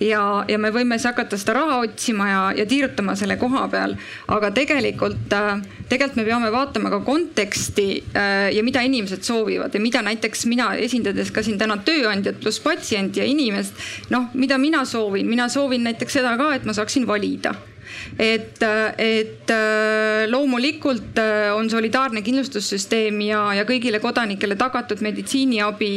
ja, 0.00 0.44
ja 0.48 0.58
me 0.58 0.72
võime 0.74 0.98
siis 0.98 1.08
hakata 1.08 1.38
seda 1.40 1.56
raha 1.56 1.80
otsima 1.86 2.28
ja, 2.28 2.42
ja 2.60 2.66
tiirutama 2.68 3.16
selle 3.16 3.38
koha 3.40 3.66
peal. 3.72 3.96
aga 4.28 4.52
tegelikult, 4.56 5.32
äh, 5.32 5.64
tegelikult 5.88 6.20
me 6.20 6.28
peame 6.28 6.52
vaatama 6.52 6.92
ka 6.92 7.00
konteksti 7.06 7.88
äh, 8.12 8.50
ja 8.52 8.64
mida 8.66 8.84
inimesed 8.84 9.24
soovivad 9.24 9.74
ja 9.74 9.80
mida 9.80 10.04
näiteks 10.04 10.44
mina 10.50 10.74
esindades 10.76 11.32
ka 11.32 11.42
siin 11.42 11.58
täna 11.58 11.80
tööandjat 11.84 12.40
pluss 12.42 12.60
patsienti 12.60 13.24
ja 13.24 13.26
inimest. 13.26 13.80
noh, 14.10 14.28
mida 14.34 14.58
mina 14.58 14.84
soovin, 14.84 15.28
mina 15.28 15.48
soovin 15.48 15.88
näiteks 15.88 16.20
seda 16.20 16.36
ka, 16.36 16.52
et 16.54 16.68
ma 16.68 16.76
saaksin 16.76 17.08
valida 17.08 17.56
et, 18.18 18.62
et 18.98 19.52
äh, 19.54 20.26
loomulikult 20.30 21.18
äh, 21.18 21.50
on 21.56 21.70
solidaarne 21.70 22.22
kindlustussüsteem 22.26 23.20
ja, 23.26 23.42
ja 23.58 23.66
kõigile 23.68 24.00
kodanikele 24.02 24.56
tagatud 24.60 25.02
meditsiiniabi 25.04 25.90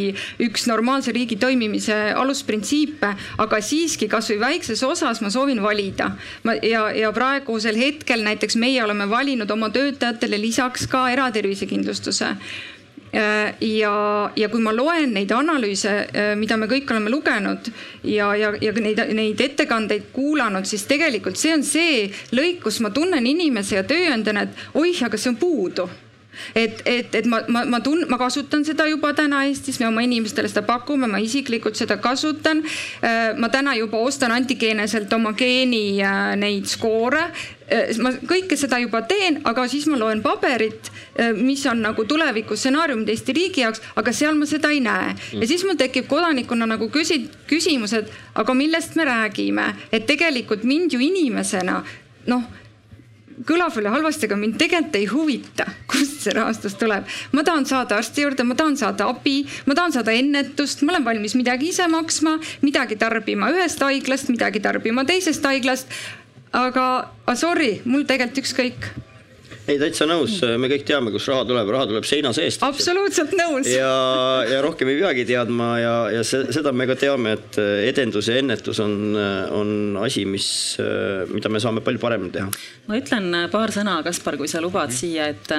üks 0.48 0.68
normaalse 0.72 1.14
riigi 1.16 1.38
toimimise 1.42 1.98
alusprintsiipe, 2.18 3.14
aga 3.44 3.62
siiski 3.64 4.10
kasvõi 4.12 4.40
väikses 4.42 4.84
osas 4.88 5.22
ma 5.24 5.32
soovin 5.34 5.62
valida. 5.64 6.12
ma 6.44 6.58
ja, 6.62 6.90
ja 6.96 7.12
praegusel 7.16 7.78
hetkel 7.80 8.24
näiteks 8.26 8.58
meie 8.60 8.84
oleme 8.84 9.10
valinud 9.10 9.52
oma 9.52 9.70
töötajatele 9.74 10.40
lisaks 10.42 10.88
ka 10.88 11.08
eratervisekindlustuse 11.14 12.36
ja, 13.14 13.96
ja 14.36 14.50
kui 14.50 14.62
ma 14.62 14.74
loen 14.74 15.14
neid 15.14 15.32
analüüse, 15.36 15.92
äh, 16.10 16.32
mida 16.40 16.58
me 16.58 16.68
kõik 16.72 16.90
oleme 16.90 17.12
lugenud 17.14 17.70
ja, 18.04 18.32
ja, 18.40 18.54
ja 18.62 18.74
neid, 18.74 19.04
neid 19.14 19.42
ettekandeid 19.42 20.10
kuulanud, 20.16 20.66
siis 20.66 20.88
tegelikult 20.90 21.38
see 21.38 21.54
on 21.54 21.66
see 21.68 22.08
lõik, 22.34 22.64
kus 22.66 22.82
ma 22.82 22.94
tunnen 22.96 23.28
inimese 23.30 23.78
ja 23.78 23.86
tööandjana, 23.88 24.48
et 24.48 24.80
oih, 24.80 25.06
aga 25.06 25.20
see 25.20 25.34
on 25.34 25.38
puudu 25.42 25.88
et, 26.56 26.82
et, 26.86 27.16
et 27.16 27.26
ma, 27.30 27.42
ma, 27.48 27.66
ma 27.66 27.80
tun-, 27.86 28.06
ma 28.10 28.20
kasutan 28.22 28.66
seda 28.68 28.88
juba 28.90 29.14
täna 29.18 29.44
Eestis, 29.48 29.80
me 29.82 29.90
oma 29.90 30.04
inimestele 30.06 30.52
seda 30.52 30.66
pakume, 30.68 31.08
ma 31.08 31.22
isiklikult 31.24 31.80
seda 31.80 31.98
kasutan. 32.04 32.64
Äh, 33.04 33.34
ma 33.38 33.50
täna 33.54 33.76
juba 33.80 34.02
ostan 34.04 34.34
antigeeneselt 34.36 35.14
oma 35.14 35.34
geeni 35.38 35.84
neid 36.40 36.70
skoore 36.70 37.28
ma 38.04 38.12
kõike 38.28 38.58
seda 38.60 38.78
juba 38.82 39.04
teen, 39.08 39.40
aga 39.48 39.66
siis 39.72 39.86
ma 39.90 39.98
loen 40.00 40.22
paberit, 40.24 40.90
mis 41.38 41.64
on 41.70 41.82
nagu 41.84 42.06
tuleviku 42.10 42.58
stsenaariumid 42.60 43.10
Eesti 43.14 43.36
riigi 43.36 43.64
jaoks, 43.64 43.82
aga 44.00 44.14
seal 44.16 44.38
ma 44.38 44.48
seda 44.50 44.72
ei 44.74 44.82
näe. 44.84 45.14
ja 45.40 45.48
siis 45.48 45.64
mul 45.66 45.78
tekib 45.80 46.08
kodanikuna 46.12 46.68
nagu 46.70 46.90
küsi-, 46.94 47.28
küsimus, 47.50 47.96
et 47.98 48.12
aga 48.36 48.56
millest 48.58 48.98
me 49.00 49.08
räägime, 49.10 49.70
et 49.92 50.06
tegelikult 50.10 50.64
mind 50.68 50.94
ju 50.94 51.02
inimesena 51.04 51.82
noh 52.28 52.44
kõlab 53.48 53.74
veel 53.76 53.90
halvasti, 53.92 54.28
aga 54.30 54.40
mind 54.40 54.58
tegelikult 54.62 54.98
ei 55.00 55.08
huvita, 55.10 55.68
kust 55.90 56.26
see 56.26 56.34
rahastus 56.36 56.76
tuleb. 56.80 57.08
ma 57.32 57.44
tahan 57.44 57.66
saada 57.66 57.98
arsti 57.98 58.26
juurde, 58.26 58.44
ma 58.48 58.56
tahan 58.56 58.78
saada 58.80 59.10
abi, 59.10 59.44
ma 59.66 59.78
tahan 59.78 59.96
saada 59.96 60.16
ennetust, 60.16 60.84
ma 60.84 60.94
olen 60.94 61.06
valmis 61.06 61.36
midagi 61.40 61.72
ise 61.74 61.88
maksma, 61.88 62.38
midagi 62.62 63.00
tarbima 63.00 63.52
ühest 63.54 63.82
haiglast, 63.82 64.30
midagi 64.34 64.62
tarbima 64.64 65.06
teisest 65.06 65.46
haiglast 65.46 65.90
aga, 66.54 66.86
aga 67.26 67.36
sorry, 67.40 67.82
mul 67.90 68.06
tegelikult 68.08 68.44
ükskõik 68.44 68.88
ei, 69.68 69.78
täitsa 69.82 70.08
nõus, 70.10 70.38
me 70.60 70.70
kõik 70.72 70.86
teame, 70.88 71.12
kust 71.14 71.30
raha 71.32 71.46
tuleb, 71.50 71.70
raha 71.76 71.90
tuleb 71.92 72.08
seina 72.08 72.34
seest. 72.36 72.64
absoluutselt 72.66 73.36
nõus. 73.40 73.70
ja, 73.72 73.92
ja 74.50 74.64
rohkem 74.66 74.92
ei 74.92 75.00
peagi 75.02 75.28
teadma 75.34 75.70
ja, 75.82 75.94
ja 76.18 76.24
see, 76.28 76.48
seda 76.56 76.74
me 76.76 76.88
ka 76.90 76.98
teame, 77.00 77.38
et 77.38 77.62
edendus 77.90 78.32
ja 78.32 78.40
ennetus 78.42 78.82
on, 78.84 78.98
on 79.54 80.02
asi, 80.04 80.26
mis, 80.30 80.48
mida 81.34 81.52
me 81.52 81.64
saame 81.64 81.86
palju 81.86 82.02
paremini 82.04 82.36
teha. 82.40 82.50
ma 82.90 83.00
ütlen 83.00 83.32
paar 83.54 83.76
sõna, 83.76 84.00
Kaspar, 84.06 84.40
kui 84.42 84.52
sa 84.52 84.64
lubad 84.64 84.92
siia, 84.96 85.30
et, 85.34 85.56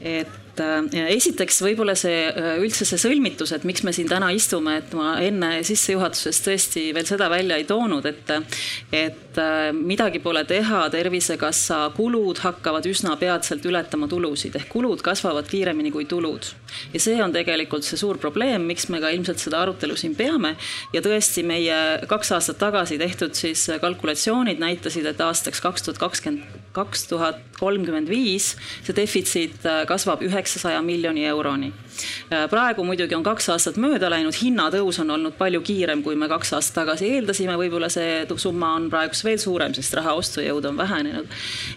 et 0.00 0.42
et 0.56 0.94
äh, 0.96 1.08
esiteks 1.16 1.60
võib-olla 1.64 1.94
see 1.98 2.26
äh, 2.30 2.56
üldse 2.62 2.86
see 2.88 2.98
sõlmitus, 3.00 3.52
et 3.54 3.64
miks 3.68 3.84
me 3.84 3.92
siin 3.94 4.08
täna 4.08 4.30
istume, 4.34 4.78
et 4.80 4.94
ma 4.96 5.16
enne 5.24 5.60
sissejuhatuses 5.66 6.40
tõesti 6.44 6.88
veel 6.96 7.06
seda 7.08 7.28
välja 7.32 7.58
ei 7.60 7.66
toonud, 7.68 8.06
et, 8.08 8.32
et 8.94 9.40
äh, 9.40 9.70
midagi 9.76 10.22
pole 10.24 10.44
teha, 10.48 10.86
Tervisekassa 10.96 11.80
kulud 11.96 12.40
hakkavad 12.44 12.86
üsna 12.88 13.16
peatselt 13.20 13.64
ületama 13.68 14.08
tulusid 14.08 14.56
ehk 14.56 14.70
kulud 14.72 15.02
kasvavad 15.04 15.48
kiiremini 15.50 15.92
kui 15.92 16.06
tulud. 16.08 16.46
ja 16.92 17.00
see 17.02 17.18
on 17.22 17.34
tegelikult 17.34 17.84
see 17.84 18.00
suur 18.00 18.20
probleem, 18.22 18.64
miks 18.68 18.88
me 18.92 19.00
ka 19.02 19.10
ilmselt 19.12 19.42
seda 19.42 19.60
arutelu 19.64 19.96
siin 19.98 20.16
peame. 20.16 20.56
ja 20.94 21.02
tõesti, 21.04 21.44
meie 21.44 22.06
kaks 22.08 22.32
aastat 22.38 22.60
tagasi 22.62 22.98
tehtud 22.98 23.36
siis 23.36 23.68
kalkulatsioonid 23.80 24.62
näitasid, 24.62 25.06
et 25.06 25.20
aastaks 25.20 25.60
kaks 25.64 25.86
tuhat 25.86 26.00
kakskümmend 26.00 26.65
kaks 26.76 27.08
tuhat 27.12 27.42
kolmkümmend 27.58 28.10
viis 28.12 28.52
see 28.84 28.96
defitsiit 28.96 29.64
kasvab 29.88 30.24
üheksasaja 30.26 30.82
miljoni 30.84 31.24
euroni 31.32 31.72
Äh, 32.30 32.46
praegu 32.50 32.84
muidugi 32.86 33.16
on 33.16 33.24
kaks 33.26 33.48
aastat 33.54 33.78
mööda 33.80 34.10
läinud, 34.12 34.36
hinnatõus 34.36 34.98
on 35.02 35.12
olnud 35.14 35.36
palju 35.38 35.62
kiirem, 35.66 36.02
kui 36.04 36.16
me 36.18 36.28
kaks 36.30 36.52
aastat 36.58 36.80
tagasi 36.82 37.08
eeldasime, 37.16 37.56
võib-olla 37.60 37.88
see 37.92 38.24
summa 38.42 38.74
on 38.76 38.88
praegu 38.92 39.16
veel 39.24 39.38
suurem, 39.40 39.74
sest 39.76 39.96
raha 39.96 40.16
ostujõud 40.18 40.66
on 40.70 40.76
vähenenud. 40.78 41.30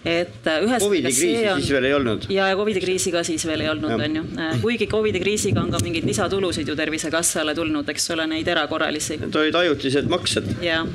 et 0.03 0.47
äh, 0.49 0.63
ühest 0.65 0.85
Covidi 0.85 1.13
kriisi 1.13 1.47
on... 1.51 1.61
siis 1.61 1.71
veel 1.75 1.89
ei 1.89 1.95
olnud. 1.95 2.27
ja, 2.33 2.49
ja 2.51 2.57
Covidi 2.59 2.83
kriisi 2.83 3.13
ka 3.15 3.23
siis 3.27 3.45
veel 3.47 3.65
ei 3.65 3.71
olnud, 3.71 3.95
on 3.95 4.19
ju. 4.19 4.25
Äh, 4.37 4.57
kuigi 4.63 4.89
Covidi 4.91 5.21
kriisiga 5.23 5.63
on 5.63 5.71
ka 5.71 5.81
mingeid 5.83 6.07
lisatulusid 6.09 6.67
ju 6.67 6.75
Tervisekassale 6.79 7.55
tulnud, 7.55 7.87
eks 7.93 8.11
ole, 8.15 8.27
neid 8.31 8.47
erakorralisi. 8.47 9.19
Need 9.21 9.35
olid 9.35 9.55
ajutised 9.63 10.09
maksed. 10.11 10.51
jah, 10.63 10.87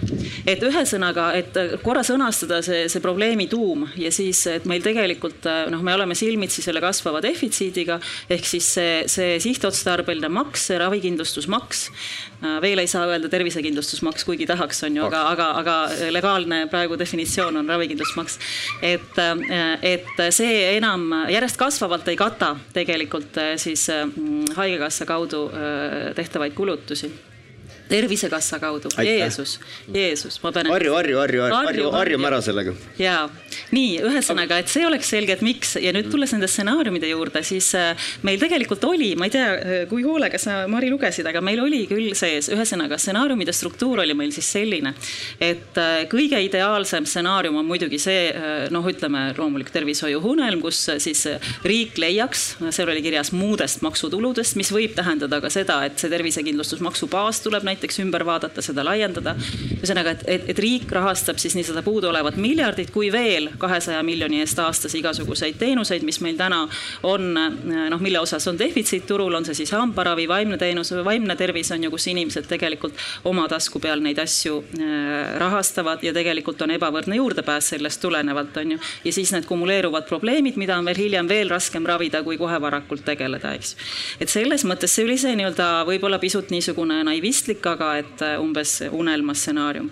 et 0.47 0.63
ühesõnaga, 0.65 1.31
et 1.39 1.57
korra 1.85 2.05
sõnastada 2.07 2.61
see, 2.65 2.85
see 2.93 3.03
probleemi 3.05 3.47
tuum 3.51 3.87
ja 4.01 4.11
siis, 4.15 4.45
et 4.51 4.69
meil 4.69 4.85
tegelikult 4.85 5.47
noh, 5.73 5.83
me 5.85 5.95
oleme 5.97 6.17
silmitsi 6.19 6.63
selle 6.65 6.83
kasvava 6.85 7.23
defitsiidiga 7.25 7.99
ehk 8.33 8.49
siis 8.49 8.69
see, 8.77 8.95
see 9.11 9.39
sihtotstarbeline 9.43 10.31
maks, 10.33 10.69
see 10.71 10.79
ravikindlustusmaks. 10.81 11.85
veel 12.63 12.83
ei 12.83 12.91
saa 12.91 13.07
öelda 13.09 13.29
tervisekindlustusmaks, 13.33 14.25
kuigi 14.29 14.47
tahaks, 14.47 14.83
on 14.89 14.99
ju, 14.99 15.05
aga, 15.09 15.23
aga, 15.33 15.51
aga 15.63 15.77
legaalne 16.13 16.65
praegu 16.73 16.99
definitsioon 17.01 17.63
on 17.63 17.75
ravikindlustusmaks. 17.75 18.39
et, 18.83 19.21
et 19.83 20.25
see 20.35 20.57
enam 20.77 21.07
järjest 21.33 21.61
kasvavalt 21.61 22.09
ei 22.13 22.19
kata 22.21 22.55
tegelikult 22.75 23.41
siis 23.61 23.89
haigekassa 24.57 25.07
kaudu 25.09 25.47
tehtavaid 26.17 26.55
kulutusi 26.55 27.13
tervisekassa 27.95 28.59
kaudu, 28.63 28.91
Jeesus, 29.05 29.59
Jeesus, 29.95 30.41
ma 30.43 30.53
pean. 30.55 30.71
harju, 30.75 30.95
harju, 30.99 31.19
harju, 31.23 31.43
harju, 31.55 31.91
harjume 31.95 32.31
ära 32.31 32.41
sellega. 32.45 32.75
ja 32.99 33.17
nii, 33.75 34.01
ühesõnaga, 34.09 34.59
et 34.63 34.71
see 34.73 34.85
oleks 34.87 35.11
selge, 35.15 35.37
et 35.37 35.45
miks 35.45 35.75
ja 35.81 35.93
nüüd 35.95 36.11
tulles 36.13 36.33
nende 36.35 36.49
stsenaariumide 36.51 37.09
juurde, 37.11 37.43
siis 37.47 37.71
äh, 37.79 38.09
meil 38.27 38.41
tegelikult 38.43 38.85
oli, 38.89 39.13
ma 39.19 39.29
ei 39.29 39.35
tea, 39.35 39.47
äh, 39.55 39.85
kui 39.91 40.05
hoolega 40.07 40.41
sa, 40.41 40.65
Mari, 40.71 40.91
lugesid, 40.93 41.27
aga 41.29 41.43
meil 41.45 41.63
oli 41.63 41.85
küll 41.91 42.15
sees, 42.19 42.51
ühesõnaga 42.55 42.99
stsenaariumide 43.01 43.55
struktuur 43.55 44.03
oli 44.05 44.17
meil 44.19 44.33
siis 44.35 44.51
selline, 44.57 44.95
et 45.43 45.81
äh, 45.81 46.05
kõige 46.11 46.41
ideaalsem 46.45 47.07
stsenaarium 47.09 47.61
on 47.61 47.69
muidugi 47.69 48.01
see, 48.03 48.27
noh, 48.75 48.85
ütleme 48.89 49.27
loomulik 49.37 49.71
tervishoiuunelm, 49.75 50.63
kus 50.65 50.81
siis 51.03 51.25
riik 51.67 51.99
leiaks, 52.01 52.45
seal 52.75 52.91
oli 52.91 53.03
kirjas 53.05 53.33
muudest 53.35 53.85
maksutuludest, 53.85 54.57
mis 54.59 54.71
võib 54.75 54.95
tähendada 54.97 55.41
ka 55.43 55.51
seda, 55.53 55.81
et 55.87 56.01
see 56.01 56.11
tervisekindlustusmaksu 56.13 57.09
baas 57.13 57.41
tuleb 57.45 57.67
näiteks 57.67 57.84
näiteks 57.85 58.01
ümber 58.01 58.25
vaadata, 58.25 58.63
seda 58.65 58.85
laiendada. 58.85 59.35
ühesõnaga, 59.77 60.15
et, 60.17 60.23
et, 60.27 60.45
et 60.49 60.59
riik 60.59 60.91
rahastab 60.93 61.39
siis 61.39 61.55
nii 61.55 61.65
seda 61.69 61.83
puuduolevat 61.85 62.37
miljardit 62.41 62.91
kui 62.91 63.11
veel 63.13 63.51
kahesaja 63.59 64.03
miljoni 64.03 64.41
eest 64.41 64.59
aastas 64.59 64.95
igasuguseid 64.97 65.59
teenuseid, 65.61 66.03
mis 66.03 66.21
meil 66.25 66.39
täna 66.39 66.63
on, 67.03 67.35
noh, 67.35 68.01
mille 68.01 68.21
osas 68.21 68.47
on 68.49 68.59
defitsiit 68.59 69.07
turul, 69.07 69.35
on 69.35 69.45
see 69.45 69.59
siis 69.61 69.75
hambaravi, 69.77 70.27
vaimne 70.29 70.59
teenus 70.59 70.95
vaimne 71.05 71.37
tervis 71.37 71.73
on 71.75 71.85
ju, 71.85 71.91
kus 71.93 72.07
inimesed 72.13 72.49
tegelikult 72.49 72.97
oma 73.29 73.45
tasku 73.53 73.81
peal 73.83 74.01
neid 74.01 74.19
asju 74.23 74.63
äh, 74.63 75.37
rahastavad 75.41 76.03
ja 76.05 76.15
tegelikult 76.17 76.63
on 76.65 76.73
ebavõrdne 76.79 77.19
juurdepääs 77.21 77.75
sellest 77.75 78.01
tulenevalt, 78.01 78.57
on 78.63 78.77
ju. 78.77 78.81
ja 79.05 79.13
siis 79.13 79.35
need 79.35 79.49
kumuleeruvad 79.51 80.09
probleemid, 80.09 80.57
mida 80.61 80.79
on 80.79 80.89
veel 80.89 81.03
hiljem 81.05 81.29
veel 81.29 81.53
raskem 81.53 81.85
ravida, 81.87 82.23
kui 82.25 82.39
kohe 82.41 82.61
varakult 82.61 83.05
tegeleda, 83.05 83.53
eks. 83.59 83.77
et 84.21 84.33
selles 84.33 84.65
mõttes 84.65 84.97
see 84.97 85.05
oli 85.05 85.19
see 85.21 85.37
nii-öelda 85.37 85.71
võib-olla 85.89 86.21
pisut 86.23 86.55
niisugune 86.55 87.03
naivistlik, 87.05 87.64
aga 87.67 87.91
et 88.01 88.23
äh, 88.23 88.37
umbes 88.41 88.77
unelmastsenaarium. 88.91 89.91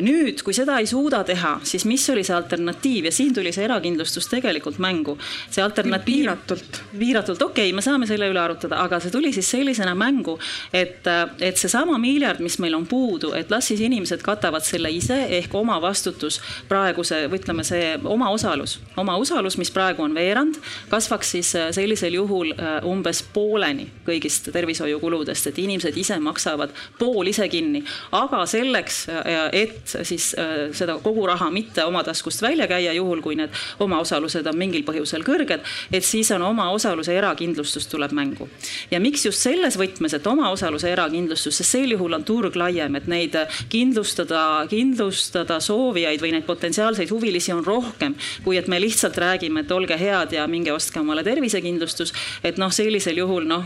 nüüd, 0.00 0.42
kui 0.44 0.54
seda 0.56 0.78
ei 0.80 0.88
suuda 0.90 1.22
teha, 1.26 1.58
siis 1.66 1.84
mis 1.88 2.04
oli 2.12 2.24
see 2.26 2.34
alternatiiv 2.36 3.08
ja 3.08 3.12
siin 3.14 3.34
tuli 3.34 3.52
see 3.52 3.64
erakindlustus 3.64 4.28
tegelikult 4.30 4.78
mängu. 4.78 5.16
see 5.50 5.62
alternatiiv. 5.64 6.06
piiratult. 6.10 6.80
piiratult, 6.98 7.42
okei 7.42 7.68
okay,, 7.68 7.76
me 7.76 7.84
saame 7.84 8.08
selle 8.10 8.30
üle 8.30 8.40
arutada, 8.42 8.80
aga 8.84 9.00
see 9.00 9.12
tuli 9.14 9.32
siis 9.32 9.50
sellisena 9.50 9.94
mängu, 9.94 10.38
et, 10.72 11.06
äh, 11.06 11.24
et 11.50 11.60
seesama 11.60 11.98
miljard, 11.98 12.40
mis 12.40 12.58
meil 12.58 12.74
on 12.74 12.86
puudu, 12.86 13.32
et 13.36 13.50
las 13.50 13.70
siis 13.70 13.80
inimesed 13.84 14.22
katavad 14.26 14.64
selle 14.66 14.90
ise 14.90 15.18
ehk 15.40 15.54
oma 15.54 15.80
vastutus 15.82 16.40
praeguse, 16.68 17.26
või 17.30 17.40
ütleme, 17.42 17.64
see 17.66 17.94
omaosalus, 18.04 18.78
omaosalus, 19.00 19.58
mis 19.60 19.70
praegu 19.70 20.04
on 20.06 20.14
veerand, 20.14 20.58
kasvaks 20.90 21.36
siis 21.36 21.54
äh, 21.58 21.70
sellisel 21.74 22.14
juhul 22.18 22.54
umbes 22.86 23.22
pooleni 23.34 23.86
kõigist 24.06 24.50
tervishoiukuludest, 24.52 25.50
et 25.50 25.58
inimesed 25.62 25.96
ise 26.00 26.16
maksavad 26.22 26.72
pool 26.98 27.09
pool 27.10 27.30
ise 27.30 27.48
kinni. 27.50 27.82
aga 28.12 28.44
selleks, 28.46 29.02
et 29.52 29.94
siis 30.06 30.30
äh, 30.38 30.70
seda 30.76 30.98
kogu 31.02 31.26
raha 31.28 31.50
mitte 31.50 31.84
oma 31.84 32.02
taskust 32.06 32.42
välja 32.42 32.68
käia, 32.70 32.92
juhul 32.96 33.22
kui 33.24 33.36
need 33.38 33.54
omaosalused 33.80 34.46
on 34.46 34.58
mingil 34.58 34.84
põhjusel 34.86 35.24
kõrged, 35.26 35.66
et 35.92 36.06
siis 36.06 36.30
on 36.34 36.44
omaosaluse 36.50 37.14
erakindlustus 37.16 37.88
tuleb 37.90 38.14
mängu. 38.16 38.48
ja 38.90 39.00
miks 39.00 39.26
just 39.26 39.42
selles 39.42 39.78
võtmes, 39.78 40.14
et 40.14 40.26
omaosaluse 40.26 40.90
erakindlustus, 40.92 41.58
sest 41.60 41.76
sel 41.76 41.94
juhul 41.96 42.14
on 42.14 42.24
turg 42.24 42.56
laiem, 42.56 42.96
et 42.96 43.06
neid 43.10 43.36
kindlustada, 43.72 44.66
kindlustada 44.70 45.60
soovijaid 45.60 46.22
või 46.22 46.34
neid 46.36 46.46
potentsiaalseid 46.48 47.10
huvilisi 47.10 47.54
on 47.54 47.64
rohkem, 47.64 48.16
kui 48.44 48.58
et 48.60 48.68
me 48.68 48.80
lihtsalt 48.80 49.18
räägime, 49.18 49.64
et 49.64 49.72
olge 49.74 49.98
head 49.98 50.34
ja 50.36 50.46
minge 50.50 50.72
ostke 50.72 51.00
omale 51.00 51.24
tervisekindlustus. 51.26 52.12
et 52.44 52.58
noh, 52.58 52.72
sellisel 52.72 53.18
juhul 53.22 53.46
noh, 53.48 53.64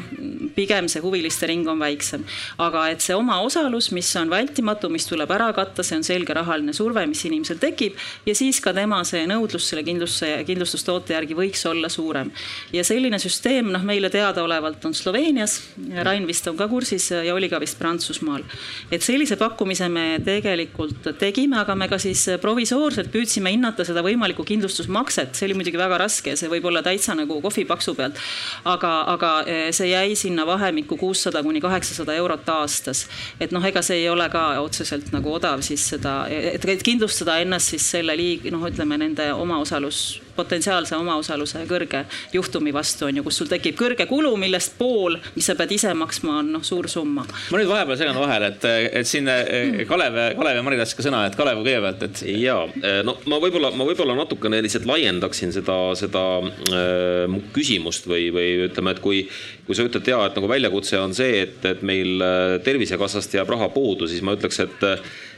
pigem 0.55 0.89
see 0.91 1.03
huviliste 1.05 1.49
ring 1.51 1.69
on 1.69 1.81
väiksem. 1.83 2.25
aga 2.59 2.89
et 2.93 3.05
see 3.05 3.15
oma 3.17 3.41
osalus, 3.45 3.91
mis 3.93 4.11
on 4.17 4.31
vältimatu, 4.31 4.91
mis 4.93 5.07
tuleb 5.09 5.31
ära 5.35 5.51
katta, 5.57 5.83
see 5.83 5.99
on 5.99 6.07
selge 6.07 6.35
rahaline 6.37 6.75
surve, 6.77 7.05
mis 7.11 7.25
inimesel 7.29 7.59
tekib 7.63 7.99
ja 8.27 8.35
siis 8.35 8.61
ka 8.65 8.73
tema 8.77 9.01
see 9.05 9.25
nõudlus 9.31 9.69
selle 9.71 9.85
kindlustuse, 9.87 10.31
kindlustustoote 10.49 11.17
järgi 11.17 11.37
võiks 11.39 11.65
olla 11.71 11.89
suurem. 11.89 12.31
ja 12.73 12.85
selline 12.85 13.19
süsteem, 13.23 13.71
noh, 13.75 13.83
meile 13.83 14.11
teadaolevalt 14.11 14.85
on 14.85 14.95
Sloveenias, 14.95 15.61
Rain 16.05 16.27
vist 16.27 16.47
on 16.51 16.57
ka 16.57 16.69
kursis 16.69 17.11
ja 17.11 17.35
oli 17.35 17.49
ka 17.53 17.61
vist 17.63 17.79
Prantsusmaal. 17.79 18.45
et 18.91 19.03
sellise 19.03 19.37
pakkumise 19.41 19.89
me 19.89 20.19
tegelikult 20.25 21.13
tegime, 21.19 21.59
aga 21.61 21.75
me 21.75 21.89
ka 21.89 21.99
siis 21.99 22.27
provisoorselt 22.43 23.11
püüdsime 23.13 23.53
hinnata 23.55 23.85
seda 23.87 24.03
võimalikku 24.05 24.45
kindlustusmakset, 24.47 25.35
see 25.35 25.49
oli 25.49 25.59
muidugi 25.59 25.81
väga 25.81 25.99
raske, 26.05 26.37
see 26.39 26.51
võib 26.51 26.69
olla 26.71 26.83
täitsa 26.85 27.17
nagu 27.19 27.41
kohvipaksu 27.45 27.95
pealt. 27.99 28.21
aga, 28.65 28.93
aga 29.15 29.33
eh, 29.47 29.69
see 29.75 29.91
jäi 29.91 30.15
sinna 30.19 30.44
vahemikku 30.47 30.97
kuussada 31.01 31.43
kuni 31.43 31.61
kaheksasada 31.61 32.15
eurot 32.15 32.49
aastas. 32.49 33.07
Et 33.41 33.53
noh, 33.53 33.65
ega 33.65 33.83
see 33.83 34.03
ei 34.03 34.09
ole 34.09 34.29
ka 34.33 34.47
otseselt 34.63 35.13
nagu 35.15 35.33
odav 35.35 35.65
siis 35.67 35.89
seda, 35.95 36.25
et 36.31 36.83
kindlustada 36.85 37.39
ennast 37.43 37.75
siis 37.75 37.91
selle 37.97 38.17
liig-, 38.19 38.51
noh, 38.53 38.65
ütleme 38.69 38.99
nende 39.01 39.33
omaosalus 39.35 40.05
potentsiaalse 40.37 40.97
omaosaluse 40.97 41.65
kõrge 41.71 42.05
juhtumi 42.33 42.73
vastu 42.75 43.09
on 43.09 43.19
ju, 43.19 43.25
kus 43.27 43.41
sul 43.41 43.51
tekib 43.51 43.77
kõrge 43.79 44.07
kulu, 44.11 44.35
millest 44.41 44.77
pool, 44.79 45.19
mis 45.37 45.49
sa 45.49 45.57
pead 45.59 45.75
ise 45.77 45.93
maksma, 45.97 46.39
on 46.43 46.53
noh, 46.57 46.65
suur 46.67 46.89
summa. 46.91 47.25
ma 47.25 47.61
nüüd 47.61 47.71
vahepeal 47.71 47.99
segan 48.01 48.19
vahele, 48.21 48.53
et, 48.55 48.67
et 49.01 49.09
siin 49.09 49.29
eh, 49.31 49.85
Kalev, 49.89 50.19
Kalev 50.39 50.61
ja 50.61 50.65
Mari 50.67 50.81
tahtsid 50.81 51.01
ka 51.01 51.07
sõna, 51.09 51.25
et 51.29 51.39
Kalev 51.39 51.63
kõigepealt, 51.63 52.07
et. 52.09 52.25
ja 52.41 52.57
eh, 52.81 53.01
no 53.07 53.17
ma 53.31 53.41
võib-olla, 53.43 53.73
ma 53.77 53.89
võib-olla 53.89 54.17
natukene 54.19 54.63
lihtsalt 54.65 54.89
laiendaksin 54.89 55.55
seda, 55.55 55.79
seda 55.99 56.25
äh, 56.45 57.39
küsimust 57.55 58.09
või, 58.11 58.29
või 58.35 58.49
ütleme, 58.69 58.95
et 58.95 59.03
kui, 59.05 59.25
kui 59.67 59.77
sa 59.77 59.87
ütled 59.87 60.09
ja, 60.11 60.25
et 60.29 60.41
nagu 60.41 60.51
väljakutse 60.51 61.01
on 61.01 61.15
see, 61.17 61.45
et, 61.47 61.61
et 61.69 61.85
meil 61.87 62.23
Tervisekassast 62.65 63.35
jääb 63.37 63.51
raha 63.55 63.71
puudu, 63.75 64.09
siis 64.11 64.23
ma 64.25 64.35
ütleks, 64.37 64.61
et 64.65 64.85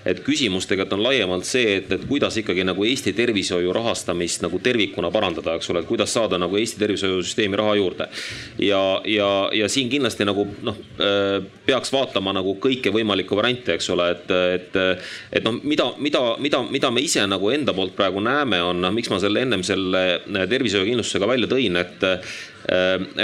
et 0.06 0.22
küsimus 0.24 0.68
tegelikult 0.68 0.96
on 0.96 1.04
laiemalt 1.04 1.46
see, 1.48 1.76
et, 1.80 1.90
et 1.92 2.06
kuidas 2.08 2.36
ikkagi 2.40 2.64
nagu 2.66 2.84
Eesti 2.86 3.12
tervishoiu 3.16 3.72
rahastamist 3.74 4.44
nagu 4.44 4.60
tervikuna 4.62 5.10
parandada, 5.14 5.56
eks 5.58 5.70
ole, 5.72 5.82
et 5.82 5.90
kuidas 5.90 6.14
saada 6.14 6.38
nagu 6.40 6.58
Eesti 6.58 6.80
tervishoiusüsteemi 6.82 7.58
raha 7.58 7.76
juurde. 7.80 8.08
ja, 8.62 8.82
ja, 9.04 9.30
ja 9.52 9.68
siin 9.68 9.90
kindlasti 9.90 10.26
nagu 10.28 10.46
noh, 10.66 10.80
äh, 11.02 11.38
peaks 11.66 11.92
vaatama 11.92 12.34
nagu 12.36 12.56
kõiki 12.62 12.92
võimalikke 12.94 13.36
variante, 13.36 13.76
eks 13.76 13.90
ole, 13.94 14.10
et, 14.14 14.34
et, 14.56 14.80
et 15.32 15.46
noh, 15.46 15.58
mida, 15.62 15.90
mida, 15.98 16.24
mida, 16.38 16.62
mida 16.70 16.90
me 16.90 17.04
ise 17.04 17.26
nagu 17.26 17.50
enda 17.50 17.74
poolt 17.76 17.96
praegu 17.98 18.22
näeme, 18.22 18.62
on 18.62 18.82
noh, 18.82 18.94
miks 18.94 19.10
ma 19.12 19.20
selle 19.22 19.42
ennem 19.46 19.64
selle 19.66 20.04
tervishoiukindlustusega 20.26 21.34
välja 21.34 21.50
tõin, 21.50 21.80
et 21.82 22.06
Äh, 22.06 22.55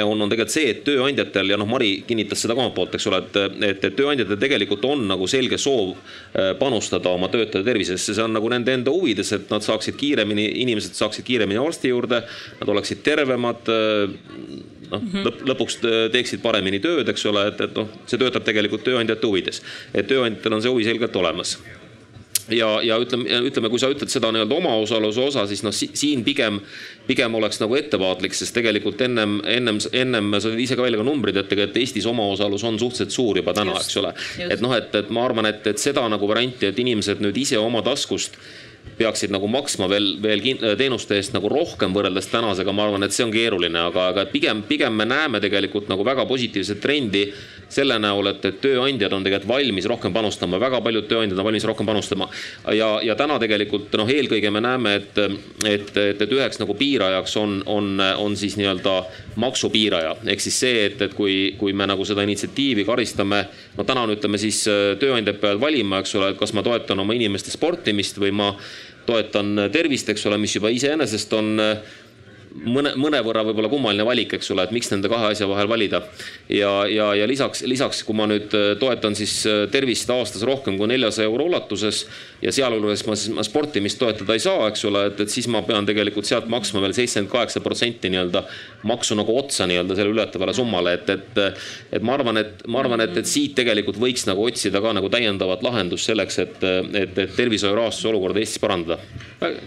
on, 0.04 0.22
on 0.22 0.30
tegelikult 0.30 0.54
see, 0.54 0.70
et 0.70 0.82
tööandjatel 0.86 1.52
ja 1.52 1.58
noh, 1.58 1.68
Mari 1.68 2.04
kinnitas 2.06 2.44
seda 2.44 2.54
ka 2.54 2.62
omalt 2.62 2.76
poolt, 2.76 2.94
eks 2.94 3.08
ole, 3.10 3.22
et, 3.24 3.38
et, 3.68 3.86
et 3.88 3.96
tööandjatel 3.98 4.38
tegelikult 4.38 4.84
on 4.86 5.06
nagu 5.10 5.26
selge 5.30 5.58
soov 5.60 5.94
äh, 5.96 6.52
panustada 6.60 7.10
oma 7.10 7.30
töötajate 7.32 7.64
tervisesse, 7.66 8.14
see 8.14 8.24
on 8.24 8.36
nagu 8.36 8.50
nende 8.52 8.74
enda 8.76 8.94
huvides, 8.94 9.32
et 9.34 9.50
nad 9.52 9.64
saaksid 9.64 9.98
kiiremini, 9.98 10.46
inimesed 10.62 10.98
saaksid 10.98 11.26
kiiremini 11.26 11.60
arsti 11.62 11.90
juurde, 11.90 12.22
nad 12.60 12.74
oleksid 12.76 13.02
tervemad 13.06 13.72
äh, 13.72 14.16
noh 14.92 15.00
mm 15.00 15.08
-hmm. 15.08 15.26
lõp, 15.26 15.44
lõpuks 15.52 15.78
teeksid 16.12 16.42
paremini 16.42 16.80
tööd, 16.80 17.08
eks 17.08 17.26
ole, 17.26 17.46
et, 17.48 17.60
et 17.60 17.78
noh, 17.78 17.88
see 18.06 18.20
töötab 18.20 18.44
tegelikult 18.44 18.84
tööandjate 18.84 19.26
huvides. 19.26 19.62
et 19.94 20.06
tööandjatel 20.06 20.52
on 20.52 20.62
see 20.62 20.70
huvi 20.70 20.84
selgelt 20.84 21.16
olemas 21.16 21.58
ja, 22.50 22.70
ja 22.82 22.98
ütleme, 23.02 23.28
ütleme, 23.48 23.70
kui 23.72 23.80
sa 23.82 23.90
ütled 23.92 24.10
seda 24.12 24.32
nii-öelda 24.34 24.56
omaosaluse 24.56 25.20
osa, 25.28 25.44
siis 25.50 25.62
noh, 25.66 25.74
siin 25.74 26.24
pigem, 26.26 26.60
pigem 27.06 27.34
oleks 27.38 27.60
nagu 27.62 27.76
ettevaatlik, 27.78 28.34
sest 28.36 28.54
tegelikult 28.56 29.00
ennem, 29.06 29.38
ennem, 29.48 29.78
ennem 29.92 30.32
sa 30.38 30.48
tõid 30.48 30.64
ise 30.64 30.78
ka 30.78 30.86
välja 30.86 31.00
ka 31.00 31.06
numbrid, 31.06 31.38
et 31.38 31.50
tegelikult 31.50 31.80
Eestis 31.82 32.08
omaosalus 32.10 32.66
on 32.68 32.80
suhteliselt 32.80 33.14
suur 33.14 33.40
juba 33.42 33.54
täna, 33.56 33.76
eks 33.78 34.00
ole. 34.02 34.12
et 34.48 34.64
noh, 34.64 34.74
et, 34.76 34.90
et 35.02 35.14
ma 35.14 35.26
arvan, 35.28 35.48
et, 35.50 35.64
et 35.70 35.82
seda 35.82 36.04
nagu 36.10 36.28
varianti, 36.30 36.68
et 36.70 36.82
inimesed 36.82 37.22
nüüd 37.24 37.38
ise 37.44 37.60
oma 37.60 37.84
taskust 37.86 38.38
peaksid 38.98 39.32
nagu 39.32 39.48
maksma 39.50 39.88
veel, 39.90 40.16
veel 40.22 40.42
teenuste 40.78 41.16
eest 41.18 41.34
nagu 41.34 41.50
rohkem 41.50 41.94
võrreldes 41.96 42.28
tänasega, 42.30 42.74
ma 42.76 42.86
arvan, 42.86 43.06
et 43.06 43.14
see 43.14 43.24
on 43.26 43.32
keeruline, 43.34 43.78
aga, 43.88 44.08
aga 44.12 44.26
pigem, 44.32 44.62
pigem 44.68 44.94
me 44.96 45.06
näeme 45.08 45.40
tegelikult 45.42 45.90
nagu 45.90 46.04
väga 46.06 46.26
positiivset 46.28 46.80
trendi 46.82 47.26
selle 47.72 47.96
näol, 48.02 48.28
et, 48.34 48.44
et 48.44 48.58
tööandjad 48.60 49.14
on 49.16 49.24
tegelikult 49.24 49.48
valmis 49.54 49.88
rohkem 49.88 50.12
panustama, 50.12 50.60
väga 50.60 50.82
paljud 50.84 51.06
tööandjad 51.08 51.40
on 51.40 51.48
valmis 51.48 51.66
rohkem 51.68 51.88
panustama. 51.88 52.28
ja, 52.76 52.90
ja 53.04 53.16
täna 53.18 53.38
tegelikult 53.42 53.94
noh, 53.96 54.10
eelkõige 54.12 54.52
me 54.52 54.60
näeme, 54.64 54.94
et, 55.00 55.20
et, 55.64 55.96
et, 55.96 56.24
et 56.26 56.36
üheks 56.36 56.60
nagu 56.60 56.76
piirajaks 56.76 57.36
on, 57.40 57.58
on, 57.66 57.94
on 58.20 58.36
siis 58.36 58.58
nii-öelda 58.60 58.96
maksupiiraja. 59.40 60.16
ehk 60.34 60.44
siis 60.44 60.60
see, 60.66 60.84
et, 60.90 61.00
et 61.08 61.16
kui, 61.16 61.54
kui 61.58 61.72
me 61.72 61.88
nagu 61.88 62.04
seda 62.08 62.26
initsiatiivi 62.26 62.84
karistame, 62.88 63.44
no 63.78 63.88
täna 63.88 64.04
on, 64.04 64.12
ütleme 64.18 64.40
siis 64.40 64.62
tööandjad 65.00 65.40
peavad 65.40 65.62
valima, 65.62 66.02
eks 66.02 66.16
ole, 66.20 66.32
et 66.34 66.40
kas 66.40 66.52
ma 66.52 66.64
toetan 66.66 67.00
oma 67.00 67.16
inimeste 67.16 67.54
sportimist 67.54 68.20
või 68.20 68.34
ma 68.36 68.52
toetan 69.06 69.68
tervist, 69.72 70.08
eks 70.12 70.26
ole, 70.30 70.38
mis 70.38 70.54
juba 70.56 70.70
iseenesest 70.70 71.32
on 71.34 71.56
mõne, 72.52 72.92
mõnevõrra 73.00 73.44
võib-olla 73.46 73.70
kummaline 73.72 74.04
valik, 74.06 74.36
eks 74.36 74.50
ole, 74.54 74.66
et 74.66 74.74
miks 74.74 74.90
nende 74.92 75.10
kahe 75.12 75.30
asja 75.32 75.48
vahel 75.50 75.68
valida. 75.70 76.02
ja, 76.48 76.70
ja, 76.90 77.12
ja 77.16 77.26
lisaks, 77.28 77.62
lisaks, 77.68 78.02
kui 78.06 78.16
ma 78.16 78.26
nüüd 78.30 78.52
äh, 78.56 78.72
toetan 78.80 79.16
siis 79.18 79.34
äh, 79.48 79.64
tervist 79.72 80.10
aastas 80.10 80.44
rohkem 80.48 80.78
kui 80.78 80.90
neljasaja 80.90 81.30
euro 81.30 81.46
ulatuses 81.50 82.04
ja 82.42 82.52
sealhulgas 82.52 83.04
ma 83.06 83.16
siis, 83.16 83.32
ma 83.34 83.44
sportimist 83.46 84.00
toetada 84.00 84.36
ei 84.36 84.42
saa, 84.42 84.68
eks 84.70 84.84
ole, 84.88 85.06
et, 85.10 85.22
et 85.24 85.32
siis 85.32 85.48
ma 85.52 85.62
pean 85.66 85.86
tegelikult 85.88 86.28
sealt 86.28 86.48
maksma 86.52 86.82
veel 86.84 86.96
seitsekümmend 86.96 87.32
kaheksa 87.32 87.62
protsenti 87.64 88.10
nii-öelda 88.12 88.44
maksu 88.88 89.16
nagu 89.18 89.36
otsa 89.38 89.66
nii-öelda 89.70 89.96
selle 89.98 90.14
ületavale 90.14 90.54
summale, 90.56 90.96
et, 90.98 91.10
et, 91.10 91.42
et 91.98 92.04
ma 92.04 92.16
arvan, 92.18 92.40
et 92.42 92.66
ma 92.66 92.82
arvan, 92.82 93.04
et, 93.04 93.16
et 93.22 93.28
siit 93.28 93.54
tegelikult 93.58 94.00
võiks 94.02 94.26
nagu 94.28 94.44
otsida 94.46 94.82
ka 94.82 94.94
nagu 94.96 95.10
täiendavat 95.12 95.62
lahendust 95.64 96.10
selleks, 96.10 96.38
et, 96.42 96.58
et, 96.64 97.18
et 97.26 97.36
tervishoiu 97.36 97.76
rahastuse 97.78 98.10
olukorda 98.10 98.42
Eestis 98.42 98.62
parandada. 98.62 98.98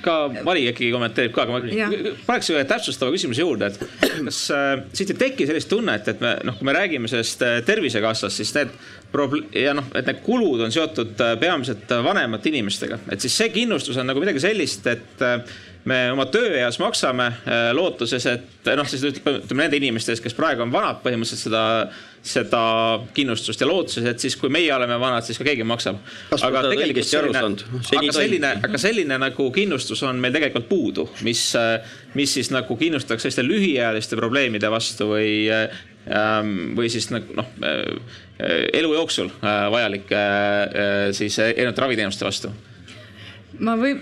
ka 0.04 0.18
Mari 0.46 0.68
äkki 0.72 0.92
kommenteerib 0.94 1.34
ka, 1.36 1.46
aga 1.46 1.56
ma 1.56 2.16
paneks 2.28 2.52
ühe 2.54 2.66
täpsustava 2.76 3.14
küsimuse 3.16 3.44
juurde, 3.44 3.72
et 3.72 3.80
kas 4.28 4.42
äh, 4.54 4.74
siit 4.96 5.16
ei 5.16 5.22
teki 5.26 5.50
sellist 5.50 5.72
tunnet, 5.72 6.08
et 6.12 6.24
me 6.24 6.36
noh, 6.48 6.58
kui 6.60 6.68
me 6.68 6.76
räägime 6.76 7.12
sellest 7.12 7.46
äh, 7.46 7.60
Tervisekassast, 7.66 8.38
siis 8.38 8.54
need 8.58 8.74
proble- 9.14 9.48
ja 9.56 9.76
noh, 9.78 9.88
et 9.96 10.08
need 10.10 10.22
kulud 10.26 10.64
on 10.66 10.74
seotud 10.76 11.22
äh, 11.24 11.38
peamiselt 11.42 11.96
vanemate 12.06 12.52
inimestega, 12.52 13.02
et 13.12 13.24
siis 13.24 13.38
see 13.38 13.54
kindlustus 13.56 13.98
on 14.02 14.12
nagu 14.12 14.24
midagi 14.24 14.44
sellist, 14.44 14.88
et 14.92 15.26
äh, 15.26 15.40
me 15.90 16.00
oma 16.14 16.26
tööeas 16.34 16.80
maksame 16.82 17.30
äh, 17.30 17.70
lootuses, 17.78 18.26
et 18.30 18.72
noh, 18.78 18.88
siis 18.90 19.06
ütleme 19.12 19.66
nende 19.66 19.80
inimeste 19.80 20.16
eest, 20.16 20.24
kes 20.26 20.38
praegu 20.38 20.66
on 20.66 20.74
vanad, 20.74 21.02
põhimõtteliselt 21.06 21.48
seda, 21.48 21.64
seda 22.26 22.62
kindlustust 23.14 23.62
ja 23.62 23.68
lootuses, 23.70 24.06
et 24.10 24.22
siis 24.24 24.36
kui 24.40 24.50
meie 24.54 24.72
oleme 24.74 24.98
vanad, 25.02 25.26
siis 25.28 25.38
ka 25.38 25.46
keegi 25.48 25.66
maksab. 25.68 26.00
aga 26.36 26.64
tegelikult 26.72 27.10
selline, 27.10 27.42
aga 28.02 28.16
selline, 28.18 28.54
aga 28.70 28.82
selline 28.82 29.20
nagu 29.22 29.50
kindlustus 29.54 30.02
on 30.08 30.22
meil 30.22 30.34
tegelikult 30.34 30.70
puudu, 30.70 31.10
mis, 31.28 31.48
mis 32.18 32.38
siis 32.40 32.50
nagu 32.54 32.78
kindlustaks 32.80 33.28
selliste 33.28 33.46
lühiajaliste 33.46 34.18
probleemide 34.20 34.72
vastu 34.74 35.12
või 35.14 35.36
Ähm, 36.06 36.76
või 36.78 36.86
siis 36.94 37.08
nagu 37.10 37.34
noh, 37.34 37.48
äh, 37.66 37.88
elu 38.78 38.92
jooksul 38.94 39.32
äh, 39.40 39.64
vajalike 39.74 40.20
äh, 40.22 41.08
siis 41.18 41.40
erinevate 41.42 41.82
raviteenuste 41.82 42.28
vastu 42.28 42.52
ma 43.60 43.76
või, 43.80 43.96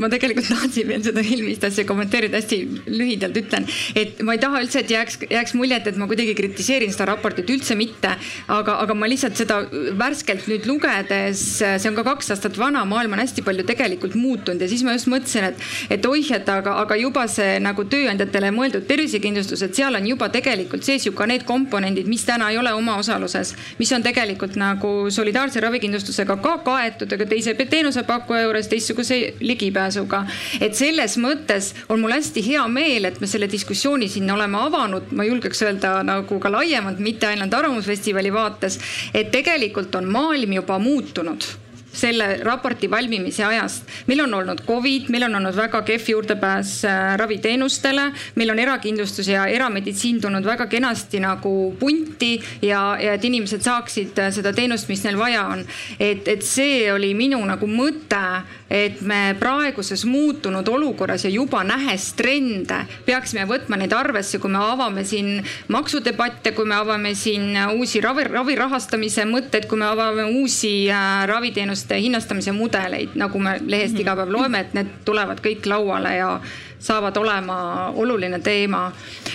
ma 0.00 0.10
tegelikult 0.12 0.48
tahtsin 0.54 0.88
veel 0.88 1.04
seda 1.04 1.22
eelmist 1.24 1.64
asja 1.66 1.84
kommenteerida, 1.88 2.40
hästi 2.40 2.60
lühidalt 2.90 3.36
ütlen, 3.40 3.66
et 3.98 4.20
ma 4.26 4.36
ei 4.36 4.42
taha 4.42 4.62
üldse, 4.64 4.82
et 4.84 4.92
jääks, 4.92 5.20
jääks 5.30 5.54
muljet, 5.58 5.88
et 5.90 5.98
ma 6.00 6.08
kuidagi 6.10 6.34
kritiseerin 6.38 6.92
seda 6.94 7.10
raportit, 7.12 7.50
üldse 7.50 7.76
mitte. 7.78 8.12
aga, 8.50 8.76
aga 8.82 8.94
ma 8.96 9.08
lihtsalt 9.10 9.38
seda 9.38 9.60
värskelt 9.98 10.48
nüüd 10.50 10.66
lugedes, 10.68 11.42
see 11.60 11.88
on 11.90 11.96
ka 11.98 12.04
kaks 12.06 12.32
aastat 12.34 12.58
vana, 12.58 12.84
maailm 12.88 13.14
on 13.16 13.22
hästi 13.22 13.44
palju 13.46 13.64
tegelikult 13.68 14.16
muutunud 14.18 14.60
ja 14.60 14.68
siis 14.70 14.82
ma 14.86 14.94
just 14.96 15.10
mõtlesin, 15.10 15.50
et, 15.50 15.64
et 15.96 16.06
oih, 16.06 16.30
et 16.36 16.48
aga, 16.50 16.76
aga 16.82 16.98
juba 17.00 17.26
see 17.30 17.58
nagu 17.62 17.84
tööandjatele 17.90 18.52
mõeldud 18.56 18.86
tervisekindlustus, 18.88 19.64
et 19.66 19.76
seal 19.76 19.96
on 19.98 20.06
juba 20.08 20.30
tegelikult 20.32 20.86
sees 20.86 21.06
ju 21.06 21.14
ka 21.16 21.28
need 21.30 21.46
komponendid, 21.48 22.08
mis 22.10 22.24
täna 22.28 22.50
ei 22.52 22.58
ole 22.60 22.72
omaosaluses, 22.76 23.54
mis 23.78 23.92
on 23.96 24.04
tegelikult 24.04 24.58
nagu 24.60 24.92
solidaarse 25.12 25.62
ravikindlustusega 25.62 26.38
ka 26.42 26.56
kaetud, 26.66 27.12
aga 27.16 27.28
teise 27.30 27.54
teenusepakkuja 27.60 28.46
juures, 28.46 28.70
teist 28.70 28.89
teistsuguse 28.90 29.34
ligipääsuga. 29.40 30.24
et 30.60 30.74
selles 30.74 31.16
mõttes 31.18 31.74
on 31.88 32.00
mul 32.00 32.12
hästi 32.12 32.42
hea 32.46 32.66
meel, 32.68 33.04
et 33.04 33.20
me 33.20 33.26
selle 33.26 33.48
diskussiooni 33.50 34.08
siin 34.08 34.30
oleme 34.30 34.58
avanud, 34.58 35.12
ma 35.12 35.24
julgeks 35.24 35.62
öelda 35.62 36.02
nagu 36.02 36.38
ka 36.40 36.50
laiemalt, 36.50 36.98
mitte 36.98 37.26
ainult 37.26 37.54
Arvamusfestivali 37.54 38.32
vaates, 38.32 38.78
et 39.14 39.30
tegelikult 39.30 39.94
on 39.94 40.10
maailm 40.10 40.52
juba 40.52 40.78
muutunud 40.78 41.44
selle 41.92 42.38
raporti 42.42 42.90
valmimise 42.90 43.44
ajast. 43.44 43.84
meil 44.06 44.20
on 44.20 44.34
olnud 44.34 44.62
Covid, 44.66 45.08
meil 45.08 45.24
on 45.26 45.34
olnud 45.34 45.56
väga 45.56 45.82
kehv 45.82 46.08
juurdepääs 46.08 46.84
äh, 46.84 47.16
raviteenustele, 47.18 48.10
meil 48.34 48.50
on 48.50 48.58
erakindlustus 48.58 49.28
ja 49.28 49.46
erameditsiin 49.46 50.20
tulnud 50.20 50.44
väga 50.44 50.66
kenasti 50.66 51.20
nagu 51.20 51.74
punti 51.78 52.40
ja, 52.62 52.96
ja 53.00 53.14
et 53.14 53.24
inimesed 53.24 53.62
saaksid 53.62 54.18
äh, 54.18 54.30
seda 54.34 54.52
teenust, 54.52 54.88
mis 54.88 55.02
neil 55.04 55.18
vaja 55.18 55.44
on. 55.46 55.64
et, 55.98 56.28
et 56.28 56.42
see 56.46 56.92
oli 56.92 57.12
minu 57.14 57.40
nagu 57.46 57.66
mõte, 57.66 58.22
et 58.70 59.00
me 59.02 59.34
praeguses 59.38 60.04
muutunud 60.06 60.68
olukorras 60.68 61.24
ja 61.24 61.30
juba 61.30 61.64
nähes 61.66 62.12
trende, 62.18 62.84
peaksime 63.06 63.44
võtma 63.50 63.76
neid 63.80 63.92
arvesse, 63.92 64.38
kui 64.38 64.50
me 64.50 64.62
avame 64.62 65.04
siin 65.04 65.42
maksudebatte, 65.68 66.54
kui 66.54 66.68
me 66.68 66.78
avame 66.78 67.14
siin 67.18 67.56
uusi 67.74 68.00
ravi, 68.00 68.28
ravi 68.30 68.54
rahastamise 68.58 69.26
mõtteid, 69.26 69.66
kui 69.66 69.78
me 69.80 69.90
avame 69.90 70.28
uusi 70.30 70.86
äh, 70.90 71.26
raviteenuste 71.26 71.79
teenuste 71.88 72.00
hinnastamise 72.00 72.52
mudeleid, 72.52 73.14
nagu 73.14 73.38
me 73.38 73.58
lehest 73.66 73.98
iga 73.98 74.16
päev 74.16 74.30
loeme, 74.32 74.60
et 74.60 74.74
need 74.74 74.90
tulevad 75.04 75.40
kõik 75.40 75.66
lauale 75.66 76.16
ja 76.16 76.40
saavad 76.80 77.16
olema 77.16 77.92
oluline 77.96 78.40
teema. 78.40 78.92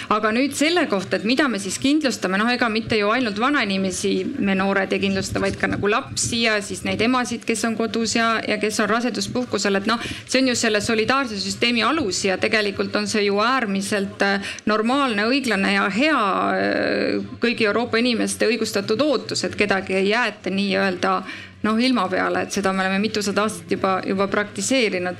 aga 0.09 0.29
nüüd 0.33 0.53
selle 0.53 0.83
kohta, 0.85 1.17
et 1.17 1.23
mida 1.25 1.47
me 1.49 1.57
siis 1.61 1.79
kindlustame, 1.81 2.37
noh, 2.37 2.49
ega 2.53 2.67
mitte 2.69 2.97
ju 2.97 3.09
ainult 3.09 3.39
vanainimesi 3.41 4.11
me 4.37 4.53
noored 4.57 4.91
ei 4.93 4.99
kindlusta, 5.01 5.41
vaid 5.41 5.57
ka 5.57 5.67
nagu 5.69 5.89
lapsi 5.89 6.43
ja 6.43 6.59
siis 6.61 6.83
neid 6.85 7.01
emasid, 7.01 7.45
kes 7.45 7.63
on 7.65 7.77
kodus 7.77 8.15
ja, 8.15 8.35
ja 8.47 8.59
kes 8.61 8.79
on 8.83 8.89
raseduspuhkusel, 8.89 9.79
et 9.79 9.89
noh, 9.89 10.01
see 10.25 10.43
on 10.43 10.51
ju 10.51 10.55
selle 10.57 10.81
solidaarsuse 10.81 11.41
süsteemi 11.41 11.81
alus 11.85 12.23
ja 12.25 12.37
tegelikult 12.41 12.95
on 13.01 13.09
see 13.09 13.25
ju 13.25 13.39
äärmiselt 13.41 14.21
äh, 14.25 14.53
normaalne, 14.69 15.25
õiglane 15.29 15.73
ja 15.73 15.87
hea 15.89 16.21
äh, 16.53 17.33
kõigi 17.41 17.65
Euroopa 17.65 18.01
inimeste 18.01 18.49
õigustatud 18.49 19.01
ootus, 19.05 19.45
et 19.45 19.57
kedagi 19.57 19.97
ei 20.01 20.11
jäeta 20.11 20.53
nii-öelda 20.53 21.17
noh, 21.65 21.81
ilma 21.81 22.07
peale, 22.11 22.45
et 22.45 22.55
seda 22.55 22.73
me 22.73 22.85
oleme 22.85 23.01
mitusada 23.03 23.45
aastat 23.45 23.75
juba, 23.77 23.97
juba 24.05 24.29
praktiseerinud 24.31 25.19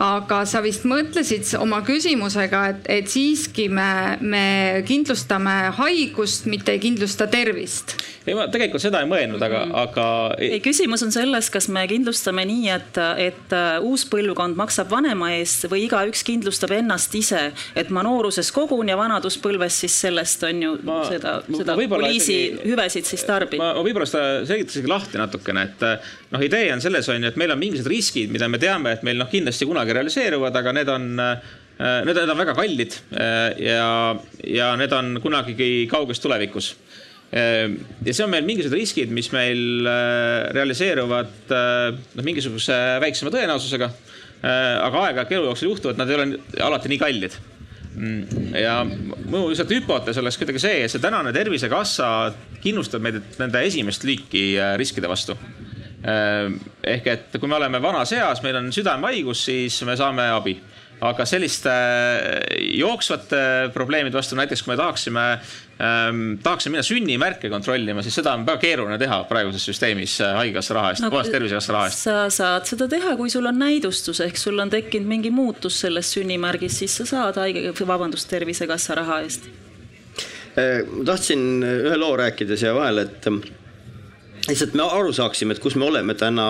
aga 0.00 0.40
sa 0.48 0.62
vist 0.64 0.86
mõtlesid 0.88 1.46
oma 1.60 1.80
küsimusega, 1.86 2.62
et, 2.72 2.88
et 3.00 3.10
siiski 3.10 3.68
me, 3.72 4.16
me 4.20 4.46
kindlustame 4.88 5.54
haigust, 5.78 6.48
mitte 6.50 6.74
ei 6.74 6.82
kindlusta 6.82 7.28
tervist. 7.30 7.96
ei, 8.26 8.34
ma 8.36 8.46
tegelikult 8.52 8.82
seda 8.82 9.02
ei 9.04 9.08
mõelnud, 9.10 9.42
aga, 9.44 9.64
mm. 9.66 9.76
aga. 9.84 10.06
ei, 10.42 10.60
küsimus 10.64 11.04
on 11.06 11.12
selles, 11.14 11.50
kas 11.52 11.68
me 11.72 11.84
kindlustame 11.90 12.46
nii, 12.48 12.68
et, 12.74 13.00
et 13.28 13.54
uh, 13.56 13.84
uus 13.86 14.06
põlvkond 14.10 14.58
maksab 14.58 14.90
vanema 14.92 15.32
eest 15.36 15.68
või 15.70 15.86
igaüks 15.88 16.24
kindlustab 16.26 16.74
ennast 16.78 17.14
ise, 17.18 17.46
et 17.78 17.92
ma 17.94 18.04
nooruses 18.06 18.50
kogun 18.54 18.90
ja 18.90 18.98
vanaduspõlves 19.00 19.82
siis 19.84 19.96
sellest 20.06 20.44
on 20.48 20.62
ju 20.64 20.74
ma, 20.86 21.00
seda, 21.10 21.38
seda 21.50 21.76
poliisi 21.76 22.34
isegi, 22.34 22.68
hüvesid 22.70 23.08
siis 23.08 23.24
tarbin. 23.28 23.62
ma, 23.62 23.72
ma 23.76 23.84
võib-olla 23.86 24.08
seda 24.08 24.44
selgitasingi 24.48 24.90
lahti 24.90 25.20
natukene, 25.20 25.68
et 25.68 25.86
noh, 26.34 26.42
idee 26.42 26.70
on 26.74 26.82
selles 26.82 27.08
on 27.12 27.22
ju, 27.22 27.30
et 27.30 27.40
meil 27.40 27.54
on 27.54 27.60
mingisugused 27.60 27.92
riskid, 27.92 28.32
mida 28.34 28.48
me 28.50 28.58
teame, 28.62 28.96
et 28.96 29.04
meil 29.06 29.20
noh, 29.20 29.30
kindlasti 29.30 29.68
kunagi 29.70 29.94
realiseeruvad, 29.96 30.62
aga 30.62 30.74
need 30.80 30.90
on 30.94 31.12
Need, 31.74 32.14
need 32.14 32.30
on 32.30 32.38
väga 32.38 32.52
kallid 32.54 32.92
ja, 33.58 33.86
ja 34.46 34.66
need 34.78 34.92
on 34.94 35.16
kunagigi 35.22 35.88
kauges 35.90 36.20
tulevikus. 36.22 36.68
ja 37.34 38.12
see 38.14 38.22
on 38.22 38.30
meil 38.30 38.46
mingisugused 38.46 38.78
riskid, 38.78 39.10
mis 39.10 39.32
meil 39.34 39.88
realiseeruvad 40.54 41.50
noh, 41.50 42.22
mingisuguse 42.22 42.78
väiksema 43.02 43.34
tõenäosusega. 43.34 43.90
aga 44.44 45.02
aeg-ajalt 45.08 45.34
elu 45.34 45.50
jooksul 45.50 45.72
juhtuvad, 45.72 45.98
nad 45.98 46.12
ei 46.12 46.20
ole 46.20 46.38
alati 46.62 46.92
nii 46.92 47.00
kallid 47.00 47.34
mm, 47.96 48.48
ja 48.60 48.76
mu 48.84 49.48
lihtsalt 49.48 49.74
hüpotees 49.74 50.20
oleks 50.22 50.38
kuidagi 50.38 50.62
see, 50.62 50.86
see 50.86 51.02
tänane 51.02 51.34
Tervisekassa 51.34 52.08
kindlustab 52.62 53.02
meid 53.02 53.18
nende 53.40 53.66
esimest 53.66 54.06
liiki 54.06 54.52
riskide 54.78 55.10
vastu 55.10 55.34
ehk 56.04 57.06
et 57.08 57.36
kui 57.40 57.48
me 57.48 57.56
oleme 57.56 57.80
vanas 57.82 58.12
eas, 58.12 58.42
meil 58.44 58.58
on 58.60 58.70
südamehaigus, 58.74 59.44
siis 59.48 59.80
me 59.88 59.96
saame 59.96 60.28
abi. 60.34 60.58
aga 61.04 61.24
selliste 61.26 61.68
äh, 61.68 62.52
jooksvate 62.78 63.70
probleemide 63.74 64.16
vastu, 64.16 64.36
näiteks 64.38 64.62
kui 64.62 64.70
me 64.70 64.76
tahaksime 64.78 65.24
ähm,, 65.82 66.20
tahaksime 66.42 66.76
minna 66.76 66.84
sünnimärke 66.86 67.50
kontrollima, 67.50 68.02
siis 68.02 68.14
seda 68.20 68.32
on 68.38 68.44
väga 68.46 68.62
keeruline 68.62 68.98
teha 69.00 69.18
praeguses 69.28 69.66
süsteemis 69.68 70.14
äh, 70.24 70.36
haigekassa 70.38 70.76
raha 70.78 70.92
eest 70.94 71.04
no,, 71.04 71.10
puhas 71.12 71.28
tervisekassa 71.34 71.74
raha 71.74 71.90
eest. 71.90 72.04
sa 72.06 72.14
saad 72.32 72.70
seda 72.70 72.88
teha, 72.88 73.16
kui 73.18 73.32
sul 73.32 73.50
on 73.50 73.58
näidustus 73.58 74.22
ehk 74.24 74.38
sul 74.40 74.62
on 74.62 74.72
tekkinud 74.72 75.10
mingi 75.10 75.34
muutus 75.34 75.80
selles 75.82 76.12
sünnimärgis, 76.14 76.78
siis 76.84 76.96
sa 77.02 77.08
saad 77.10 77.42
haige, 77.42 77.74
vabandust, 77.84 78.30
tervisekassa 78.30 79.00
raha 79.02 79.20
eest. 79.26 79.50
Ma 80.54 81.04
tahtsin 81.08 81.64
ühe 81.66 81.96
loo 81.98 82.14
rääkida 82.16 82.56
siia 82.56 82.70
vahele, 82.76 83.08
et 83.08 83.26
lihtsalt 84.48 84.74
me 84.76 84.86
aru 84.86 85.12
saaksime, 85.14 85.54
et 85.54 85.62
kus 85.62 85.76
me 85.80 85.86
oleme 85.88 86.16
täna. 86.18 86.46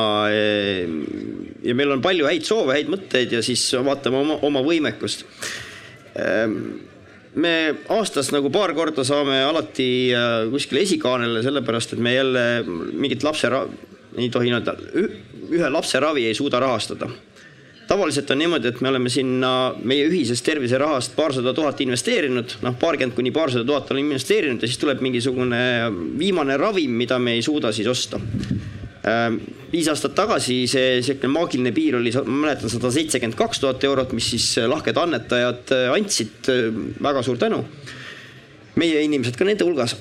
ja 1.65 1.75
meil 1.75 1.95
on 1.95 2.03
palju 2.03 2.27
häid 2.29 2.47
soove, 2.47 2.75
häid 2.77 2.91
mõtteid 2.93 3.37
ja 3.37 3.43
siis 3.45 3.63
vaatame 3.87 4.21
oma, 4.23 4.39
oma 4.43 4.63
võimekust. 4.67 5.25
me 7.35 7.55
aastas 7.91 8.31
nagu 8.35 8.51
paar 8.55 8.75
korda 8.75 9.05
saame 9.05 9.41
alati 9.43 9.89
äh, 10.15 10.45
kuskile 10.53 10.85
esikaanele, 10.87 11.43
sellepärast 11.43 11.97
et 11.97 12.03
me 12.03 12.15
jälle 12.15 12.45
mingit 12.95 13.27
lapse, 13.27 13.51
ei 14.15 14.31
tohi 14.31 14.53
öelda, 14.55 14.77
ühe 15.51 15.71
lapse 15.71 15.99
ravi 16.01 16.29
ei 16.29 16.35
suuda 16.39 16.63
rahastada 16.63 17.11
tavaliselt 17.89 18.31
on 18.31 18.39
niimoodi, 18.41 18.71
et 18.71 18.81
me 18.85 18.91
oleme 18.91 19.11
sinna 19.13 19.51
meie 19.85 20.07
ühisest 20.09 20.45
terviserahast 20.47 21.17
paarsada 21.17 21.55
tuhat 21.57 21.81
investeerinud, 21.85 22.59
noh, 22.65 22.77
paarkümmend 22.81 23.17
kuni 23.17 23.33
paarsada 23.35 23.67
tuhat 23.69 23.91
oleme 23.93 24.15
investeerinud 24.15 24.63
ja 24.63 24.71
siis 24.71 24.81
tuleb 24.81 25.03
mingisugune 25.05 25.61
viimane 26.19 26.57
ravim, 26.61 26.95
mida 27.01 27.19
me 27.19 27.37
ei 27.39 27.43
suuda 27.45 27.73
siis 27.73 27.91
osta. 27.91 28.21
Ähm, 29.05 29.37
viis 29.73 29.89
aastat 29.93 30.15
tagasi 30.17 30.63
see 30.71 31.03
sihuke 31.05 31.29
maagiline 31.29 31.75
piir 31.77 31.99
oli, 31.99 32.13
ma 32.25 32.47
mäletan, 32.47 32.73
sada 32.73 32.93
seitsekümmend 32.95 33.37
kaks 33.37 33.61
tuhat 33.61 33.85
eurot, 33.85 34.15
mis 34.17 34.31
siis 34.33 34.47
lahked 34.71 34.97
annetajad 35.01 35.75
andsid, 35.93 36.39
äh, 36.53 36.71
väga 37.05 37.27
suur 37.27 37.41
tänu. 37.41 37.65
meie 38.75 39.05
inimesed 39.07 39.37
ka 39.39 39.47
nende 39.47 39.63
hulgas 39.63 39.93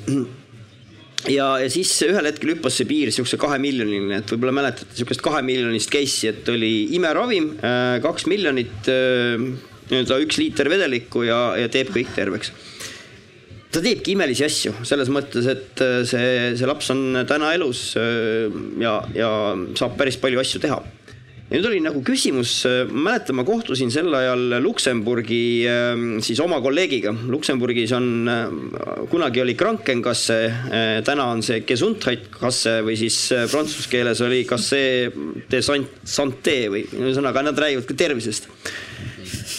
ja, 1.32 1.48
ja 1.62 1.70
siis 1.72 1.92
ühel 2.08 2.28
hetkel 2.28 2.54
hüppas 2.56 2.78
see 2.80 2.88
piir 2.90 3.12
sihukese 3.14 3.40
kahe 3.42 3.60
miljoniline, 3.62 4.22
et 4.22 4.34
võib-olla 4.34 4.56
mäletate 4.60 4.98
sihukest 4.98 5.24
kahe 5.24 5.44
miljonist 5.46 5.92
case'i, 5.94 6.32
et 6.34 6.50
oli 6.52 6.74
imeravim, 6.98 7.54
äh, 7.64 7.98
kaks 8.04 8.28
miljonit, 8.32 8.76
äh, 8.92 9.48
nii-öelda 9.92 10.20
üks 10.26 10.40
liiter 10.42 10.70
vedelikku 10.72 11.26
ja, 11.28 11.42
ja 11.60 11.72
teeb 11.72 11.94
kõik 11.94 12.14
terveks. 12.16 12.54
ta 13.74 13.82
teebki 13.82 14.14
imelisi 14.14 14.46
asju 14.46 14.74
selles 14.86 15.10
mõttes, 15.14 15.48
et 15.50 15.86
äh, 15.86 16.02
see, 16.08 16.34
see 16.60 16.70
laps 16.70 16.92
on 16.94 17.24
täna 17.30 17.54
elus 17.58 17.94
ja, 17.96 19.00
ja 19.16 19.30
saab 19.80 19.98
päris 19.98 20.20
palju 20.22 20.44
asju 20.44 20.62
teha 20.64 20.82
ja 21.54 21.60
nüüd 21.60 21.68
oli 21.70 21.80
nagu 21.86 22.00
küsimus, 22.02 22.64
ma 22.90 23.12
mäletan, 23.12 23.38
ma 23.38 23.44
kohtusin 23.46 23.92
sel 23.94 24.10
ajal 24.18 24.56
Luksemburgi 24.64 25.44
ähm, 25.70 26.08
siis 26.26 26.42
oma 26.42 26.58
kolleegiga. 26.66 27.14
Luksemburgis 27.30 27.94
on, 27.94 28.08
äh, 28.26 29.04
kunagi 29.12 29.44
oli 29.44 29.54
Krankenkasse, 29.60 30.40
äh, 30.50 30.96
täna 31.06 31.28
on 31.30 31.46
see 31.46 31.62
Gesundheitkasse 31.70 32.80
või 32.88 32.98
siis 32.98 33.20
äh, 33.36 33.46
prantsuse 33.52 33.92
keeles 33.92 34.24
oli 34.26 34.42
Kasse 34.50 34.82
de 35.52 35.62
Santé 35.62 36.58
või 36.74 36.88
ühesõnaga 36.90 37.46
nad 37.46 37.62
räägivad 37.62 37.86
ka 37.86 38.00
tervisest. 38.02 38.50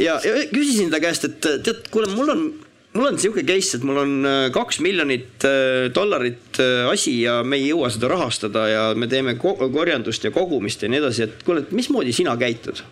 ja, 0.03 0.19
ja 0.19 0.45
küsisin 0.51 0.91
ta 0.91 0.99
käest, 1.03 1.31
et 1.31 1.39
tead, 1.63 1.87
kuule, 1.95 2.11
mul 2.11 2.35
on 2.35 2.47
mul 2.95 3.11
on 3.11 3.17
sihuke 3.19 3.43
case, 3.47 3.75
et 3.77 3.85
mul 3.87 3.99
on 3.99 4.13
äh, 4.29 4.45
kaks 4.55 4.79
miljonit 4.85 5.45
äh, 5.49 5.89
dollarit 5.95 6.61
äh, 6.63 6.87
asi 6.91 7.17
ja 7.25 7.41
me 7.43 7.59
ei 7.59 7.73
jõua 7.73 7.91
seda 7.91 8.11
rahastada 8.13 8.69
ja 8.71 8.85
me 8.99 9.09
teeme 9.11 9.35
korjandust 9.41 10.27
ja 10.27 10.31
kogumist 10.35 10.85
ja 10.85 10.91
nii 10.93 11.01
edasi, 11.03 11.27
et 11.27 11.43
kuule, 11.47 11.65
et 11.65 11.75
mismoodi 11.75 12.15
sina 12.15 12.37
käitud? 12.41 12.85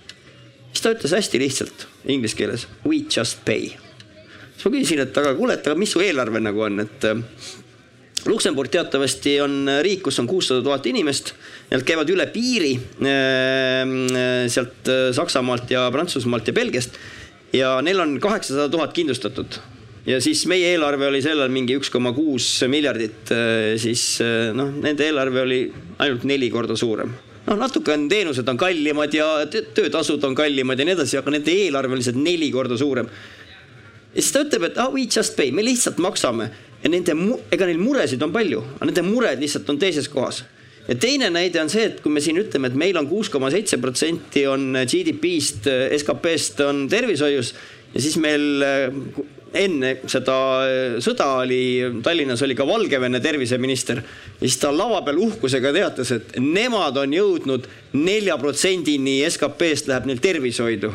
siis 0.72 0.82
ta 0.82 0.94
ütles 0.94 1.12
hästi 1.14 1.38
lihtsalt 1.42 1.86
inglise 2.10 2.34
keeles 2.34 2.66
we 2.88 3.04
just 3.06 3.44
pay. 3.46 3.70
siis 4.56 4.66
ma 4.66 4.74
küsisin, 4.74 5.02
et 5.04 5.18
aga 5.22 5.36
kuule, 5.38 5.58
et 5.58 5.68
aga 5.70 5.78
mis 5.78 5.94
su 5.94 6.02
eelarve 6.02 6.42
nagu 6.42 6.66
on, 6.66 6.82
et 6.82 7.08
Luksemburg 8.22 8.70
teatavasti 8.70 9.32
on 9.42 9.66
riik, 9.82 10.04
kus 10.06 10.20
on 10.22 10.28
kuussada 10.30 10.62
tuhat 10.62 10.84
inimest, 10.86 11.32
nad 11.72 11.82
käivad 11.82 12.10
üle 12.14 12.28
piiri 12.30 12.76
sealt 14.54 14.90
Saksamaalt 15.18 15.74
ja 15.74 15.88
Prantsusmaalt 15.90 16.46
ja 16.46 16.54
Belgiast 16.54 17.00
ja 17.52 17.74
neil 17.82 17.98
on 17.98 18.14
kaheksasada 18.22 18.70
tuhat 18.70 18.94
kindlustatud 18.94 19.58
ja 20.06 20.20
siis 20.22 20.46
meie 20.50 20.72
eelarve 20.74 21.06
oli 21.06 21.20
sellel 21.22 21.52
mingi 21.52 21.76
üks 21.78 21.90
koma 21.92 22.14
kuus 22.16 22.46
miljardit, 22.70 23.28
äh, 23.34 23.74
siis 23.80 24.16
äh, 24.24 24.50
noh, 24.56 24.72
nende 24.82 25.06
eelarve 25.06 25.44
oli 25.44 25.60
ainult 26.02 26.26
neli 26.28 26.50
korda 26.50 26.76
suurem 26.78 27.12
noh, 27.46 27.58
natuke 27.58 27.94
on 27.94 28.08
teenused 28.10 28.48
on 28.48 28.58
kallimad 28.60 29.14
ja 29.14 29.28
töötasud 29.50 30.24
on 30.26 30.34
kallimad 30.38 30.78
ja 30.78 30.86
nii 30.86 30.96
edasi, 30.96 31.18
aga 31.20 31.34
nende 31.34 31.54
eelarve 31.64 31.94
on 31.94 32.02
lihtsalt 32.02 32.20
neli 32.22 32.50
korda 32.54 32.78
suurem. 32.78 33.10
ja 34.12 34.20
siis 34.20 34.32
ta 34.34 34.44
ütleb, 34.46 34.68
et 34.70 34.80
ah, 34.82 34.90
we 34.92 35.06
just 35.06 35.36
pay, 35.38 35.52
me 35.54 35.64
lihtsalt 35.66 36.00
maksame 36.02 36.50
ja 36.82 36.90
nende, 36.90 37.14
ega 37.54 37.68
neil 37.68 37.80
muresid 37.82 38.22
on 38.22 38.34
palju, 38.34 38.64
aga 38.78 38.90
nende 38.90 39.06
mured 39.06 39.42
lihtsalt 39.42 39.70
on 39.70 39.78
teises 39.82 40.08
kohas. 40.12 40.42
ja 40.88 40.96
teine 40.98 41.30
näide 41.30 41.60
on 41.62 41.70
see, 41.70 41.86
et 41.90 42.00
kui 42.02 42.10
me 42.14 42.22
siin 42.22 42.40
ütleme, 42.42 42.70
et 42.70 42.78
meil 42.78 42.98
on 42.98 43.06
kuus 43.10 43.30
koma 43.30 43.50
seitse 43.54 43.78
protsenti 43.82 44.46
on 44.50 44.72
GDP-st, 44.82 45.70
SKP-st 45.98 46.66
on 46.66 46.88
tervishoius 46.90 47.54
ja 47.92 48.02
siis 48.02 48.18
meil 48.22 48.64
enne 49.58 49.94
seda 50.10 50.36
äh, 50.64 50.96
sõda 51.04 51.28
oli, 51.42 51.62
Tallinnas 52.04 52.42
oli 52.46 52.56
ka 52.58 52.66
Valgevene 52.68 53.20
terviseminister. 53.20 54.02
ja 54.40 54.46
siis 54.46 54.58
ta 54.62 54.72
lava 54.74 55.02
peal 55.06 55.20
uhkusega 55.22 55.72
teatas, 55.72 56.12
et 56.12 56.36
nemad 56.40 56.96
on 56.96 57.12
jõudnud 57.12 57.68
nelja 57.92 58.38
protsendini 58.38 59.20
SKP-st 59.28 59.90
läheb 59.90 60.08
neil 60.10 60.22
tervishoidu 60.22 60.92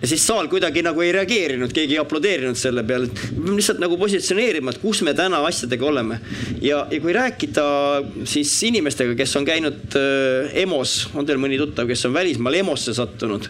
ja 0.00 0.08
siis 0.08 0.26
saal 0.26 0.48
kuidagi 0.52 0.82
nagu 0.84 1.00
ei 1.00 1.12
reageerinud, 1.16 1.72
keegi 1.74 1.96
ei 1.96 2.00
aplodeerinud 2.02 2.58
selle 2.58 2.84
peale, 2.86 3.08
et 3.08 3.22
me 3.32 3.44
peame 3.44 3.60
lihtsalt 3.60 3.80
nagu 3.82 3.96
positsioneerima, 4.00 4.74
et 4.74 4.82
kus 4.82 5.00
me 5.06 5.14
täna 5.16 5.40
asjadega 5.48 5.86
oleme. 5.88 6.20
ja, 6.60 6.84
ja 6.90 7.00
kui 7.00 7.14
rääkida 7.16 7.64
siis 8.28 8.52
inimestega, 8.68 9.16
kes 9.18 9.36
on 9.40 9.48
käinud 9.48 9.96
äh, 9.96 10.58
EMO-s, 10.62 11.08
on 11.14 11.26
teil 11.26 11.40
mõni 11.40 11.58
tuttav, 11.60 11.88
kes 11.88 12.04
on 12.08 12.14
välismaal 12.16 12.60
EMO-sse 12.60 12.94
sattunud 12.96 13.48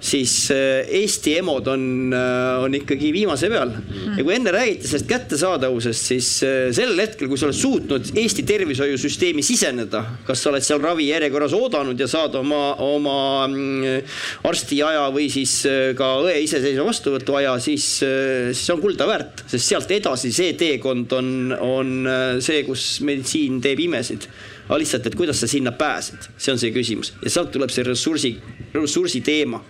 siis 0.00 0.50
äh, 0.54 0.86
Eesti 1.00 1.34
EMO-d 1.40 1.70
on, 1.72 1.84
äh, 2.14 2.64
on 2.64 2.74
ikkagi 2.78 3.10
viimase 3.12 3.50
peal. 3.50 3.72
ja 4.16 4.24
kui 4.24 4.34
enne 4.36 4.52
räägiti 4.54 4.88
sellest 4.88 5.08
kättesaadavusest, 5.10 6.10
siis 6.12 6.28
äh, 6.46 6.58
sellel 6.74 7.02
hetkel, 7.02 7.28
kui 7.30 7.38
sa 7.40 7.48
oled 7.48 7.58
suutnud 7.58 8.12
Eesti 8.14 8.44
tervishoiusüsteemi 8.46 9.42
siseneda, 9.42 10.04
kas 10.26 10.42
sa 10.42 10.52
oled 10.52 10.64
seal 10.64 10.82
ravijärjekorras 10.84 11.56
oodanud 11.58 11.98
ja 11.98 12.08
saad 12.10 12.36
oma, 12.38 12.62
oma 12.84 13.18
mm, 13.48 14.12
arstiaja 14.48 15.08
või 15.14 15.28
siis 15.32 15.60
ka 15.98 16.12
õe 16.22 16.36
iseseisva 16.44 16.86
vastuvõtu 16.86 17.34
aja, 17.40 17.56
siis, 17.62 17.88
siis 17.98 18.74
on 18.74 18.82
kulda 18.82 19.08
väärt, 19.08 19.42
sest 19.50 19.66
sealt 19.66 19.90
edasi 19.94 20.30
see 20.34 20.54
teekond 20.58 21.12
on, 21.18 21.32
on 21.58 22.12
see, 22.44 22.62
kus 22.68 22.98
meditsiin 23.06 23.58
teeb 23.64 23.82
imesid 23.88 24.28
aga 24.68 24.78
lihtsalt, 24.82 25.06
et 25.08 25.16
kuidas 25.16 25.40
sa 25.40 25.48
sinna 25.48 25.72
pääsed, 25.72 26.28
see 26.36 26.52
on 26.52 26.60
see 26.60 26.72
küsimus. 26.74 27.14
Ja 27.24 27.32
sealt 27.32 27.52
tuleb 27.54 27.72
see 27.72 27.86
ressursi, 27.86 28.34
ressursi 28.74 29.22
teema. 29.24 29.62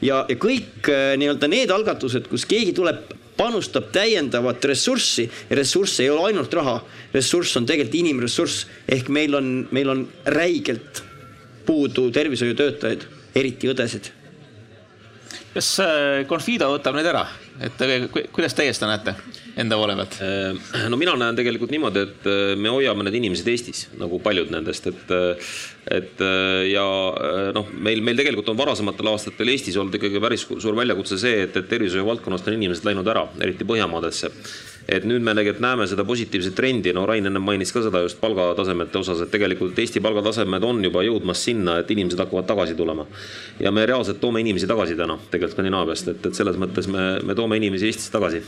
Ja, 0.00 0.24
ja 0.28 0.36
kõik 0.40 0.88
äh, 0.88 1.12
nii-öelda 1.20 1.50
need 1.52 1.72
algatused, 1.74 2.30
kus 2.30 2.46
keegi 2.48 2.72
tuleb, 2.76 3.12
panustab 3.38 3.92
täiendavat 3.94 4.64
ressurssi 4.66 5.28
ressurss 5.54 6.00
ei 6.02 6.10
ole 6.10 6.32
ainult 6.32 6.54
raha, 6.58 6.78
ressurss 7.14 7.56
on 7.60 7.68
tegelikult 7.68 8.00
inimressurss. 8.00 8.66
Ehk 8.88 9.12
meil 9.14 9.36
on, 9.38 9.52
meil 9.70 9.92
on 9.92 10.06
räigelt 10.34 11.04
puudu 11.68 12.08
tervishoiutöötajaid, 12.14 13.04
eriti 13.36 13.70
õdesid. 13.70 14.14
kas 15.52 15.68
äh, 15.82 16.24
Confido 16.28 16.70
võtab 16.72 16.96
need 16.96 17.06
ära, 17.08 17.26
et 17.60 17.84
äh, 17.84 18.08
kuidas 18.32 18.56
teie 18.56 18.72
seda 18.72 18.88
näete? 18.94 19.14
Enda 19.58 19.78
poole 19.80 19.96
pealt? 19.98 20.20
no 20.92 21.00
mina 21.00 21.16
näen 21.18 21.38
tegelikult 21.38 21.72
niimoodi, 21.74 22.04
et 22.06 22.30
me 22.60 22.72
hoiame 22.72 23.06
need 23.06 23.18
inimesed 23.20 23.48
Eestis 23.50 23.86
nagu 23.98 24.20
paljud 24.22 24.52
nendest, 24.54 24.86
et 24.92 25.16
et 25.90 26.20
äh, 26.20 26.68
ja 26.68 26.84
äh, 27.16 27.50
noh, 27.56 27.68
meil, 27.72 28.02
meil 28.04 28.18
tegelikult 28.18 28.50
on 28.52 28.58
varasematel 28.58 29.08
aastatel 29.12 29.52
Eestis 29.52 29.78
olnud 29.80 29.96
ikkagi 29.96 30.20
päris 30.22 30.44
suur 30.48 30.76
väljakutse 30.76 31.18
see, 31.20 31.44
et, 31.46 31.56
et 31.56 31.68
tervishoiu 31.70 32.06
valdkonnast 32.08 32.48
on 32.50 32.58
inimesed 32.58 32.88
läinud 32.88 33.08
ära, 33.08 33.24
eriti 33.40 33.66
Põhjamaadesse 33.68 34.32
et 34.88 35.04
nüüd 35.04 35.20
me 35.20 35.34
tegelikult 35.36 35.60
näeme 35.60 35.84
seda 35.88 36.04
positiivset 36.08 36.54
trendi, 36.56 36.94
no 36.96 37.02
Rain 37.08 37.28
enne 37.28 37.40
mainis 37.44 37.72
ka 37.76 37.82
seda 37.84 38.00
just 38.06 38.20
palgatasemete 38.22 39.00
osas, 39.00 39.20
et 39.24 39.32
tegelikult 39.32 39.76
Eesti 39.80 40.00
palgatasemed 40.04 40.64
on 40.64 40.80
juba 40.84 41.04
jõudmas 41.04 41.42
sinna, 41.44 41.76
et 41.82 41.92
inimesed 41.92 42.20
hakkavad 42.24 42.48
tagasi 42.48 42.76
tulema. 42.76 43.04
ja 43.60 43.72
me 43.72 43.84
reaalselt 43.86 44.20
toome 44.20 44.40
inimesi 44.44 44.68
tagasi 44.68 44.96
täna 44.96 45.18
tegelikult 45.28 45.58
Skandinaaviast, 45.58 46.08
et, 46.14 46.26
et 46.30 46.40
selles 46.40 46.56
mõttes 46.60 46.88
me, 46.88 47.10
me 47.24 47.36
toome 47.36 47.60
inimesi 47.60 47.90
Eestisse 47.90 48.12
tagasi 48.12 48.42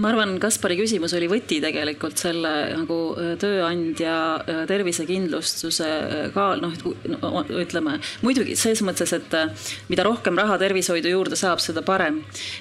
ma 0.00 0.10
arvan, 0.10 0.36
Kaspari 0.40 0.76
küsimus 0.78 1.14
oli 1.16 1.28
võti 1.30 1.60
tegelikult 1.62 2.20
selle 2.20 2.50
nagu 2.74 2.98
äh, 3.18 3.32
tööandja 3.40 4.14
äh, 4.40 4.60
tervisekindlustuse 4.70 5.88
äh, 5.88 6.26
ka 6.34 6.46
noh, 6.60 6.74
no, 7.12 7.42
ütleme 7.60 7.98
muidugi 8.24 8.56
selles 8.58 8.82
mõttes, 8.86 9.12
et 9.16 9.36
mida 9.90 10.04
rohkem 10.06 10.38
raha 10.38 10.58
tervishoidu 10.60 11.12
juurde 11.12 11.38
saab, 11.38 11.60
seda 11.62 11.82
parem. 11.86 12.20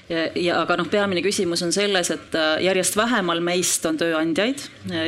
ja 0.10 0.60
aga 0.62 0.78
noh, 0.80 0.88
peamine 0.92 1.22
küsimus 1.26 1.64
on 1.66 1.72
selles, 1.76 2.12
et 2.14 2.36
järjest 2.64 2.98
vähemal 3.00 3.42
meist 3.44 3.86
on 3.90 3.98
tööandjaid. 4.00 4.64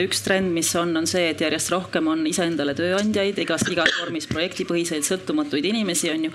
üks 0.06 0.24
trend, 0.26 0.52
mis 0.56 0.70
on, 0.80 0.94
on 0.98 1.08
see, 1.10 1.30
et 1.32 1.42
järjest 1.42 1.72
rohkem 1.74 2.08
on 2.12 2.26
iseendale 2.30 2.76
tööandjaid 2.78 3.40
igas, 3.44 3.66
igas 3.72 3.92
vormis 4.00 4.28
projektipõhiseid 4.32 5.06
sõltumatuid 5.08 5.66
inimesi 5.72 6.12
on 6.14 6.30
ju. 6.30 6.34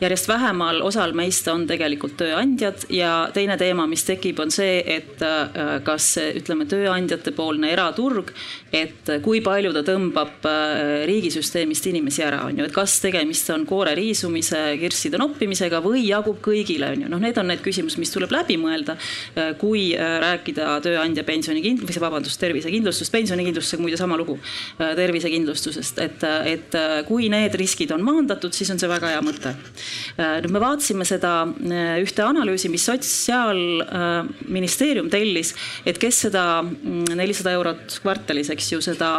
järjest 0.00 0.28
vähemal 0.28 0.82
osal 0.84 1.14
meist 1.16 1.48
on 1.48 1.66
tegelikult 1.68 2.16
tööandjad 2.20 2.86
ja 2.92 3.12
teine 3.34 3.56
teema, 3.60 3.86
mis 3.90 4.04
tekib, 4.06 4.40
on 4.42 4.52
see, 4.54 4.65
see, 4.66 4.82
et 4.96 5.22
äh, 5.24 5.78
kas 5.86 6.08
ütleme, 6.20 6.66
tööandjate 6.68 7.32
poolne 7.36 7.70
eraturg, 7.72 8.32
et 8.74 9.08
kui 9.24 9.40
palju 9.44 9.72
ta 9.74 9.82
tõmbab 9.86 10.46
äh, 10.48 11.04
riigisüsteemist 11.08 11.88
inimesi 11.90 12.24
ära, 12.26 12.42
on 12.48 12.60
ju, 12.60 12.66
et 12.66 12.74
kas 12.74 12.98
tegemist 13.04 13.50
on 13.54 13.66
koore 13.68 13.94
riisumise, 13.98 14.62
kirsside 14.80 15.20
noppimisega 15.20 15.80
või 15.84 16.06
jagub 16.08 16.40
kõigile, 16.44 16.92
on 16.94 17.06
ju, 17.06 17.12
noh, 17.12 17.22
need 17.22 17.38
on 17.40 17.50
need 17.50 17.62
küsimused, 17.64 18.00
mis 18.02 18.12
tuleb 18.14 18.32
läbi 18.34 18.58
mõelda, 18.60 18.96
kui 19.60 19.88
rääkida 19.96 20.78
tööandja 20.84 21.24
pensionikindlustusest, 21.26 22.00
või 22.00 22.06
vabandust, 22.06 22.40
tervisekindlustusest, 22.40 23.12
pensionikindlustusega 23.14 23.84
muide 23.84 23.98
sama 24.00 24.18
lugu, 24.18 24.36
tervisekindlustustusest, 24.78 26.00
et, 26.04 26.26
et 26.52 26.76
kui 27.08 27.28
need 27.32 27.54
riskid 27.58 27.92
on 27.94 28.04
maandatud, 28.06 28.54
siis 28.56 28.70
on 28.72 28.80
see 28.80 28.90
väga 28.90 29.12
hea 29.14 29.22
mõte. 29.24 29.54
nüüd 30.16 30.52
me 30.52 30.62
vaatasime 30.62 31.06
seda 31.08 31.34
ühte 32.02 32.24
analüüsi, 32.26 32.70
mis 32.72 32.86
Sotsiaalministeerium 34.56 35.08
tellis, 35.12 35.52
et 35.86 35.98
kes 36.00 36.18
seda 36.26 36.42
mm, 36.62 37.16
nelisada 37.18 37.52
eurot 37.56 37.98
kvartalis, 38.02 38.48
eks 38.54 38.70
ju, 38.72 38.80
seda 38.84 39.10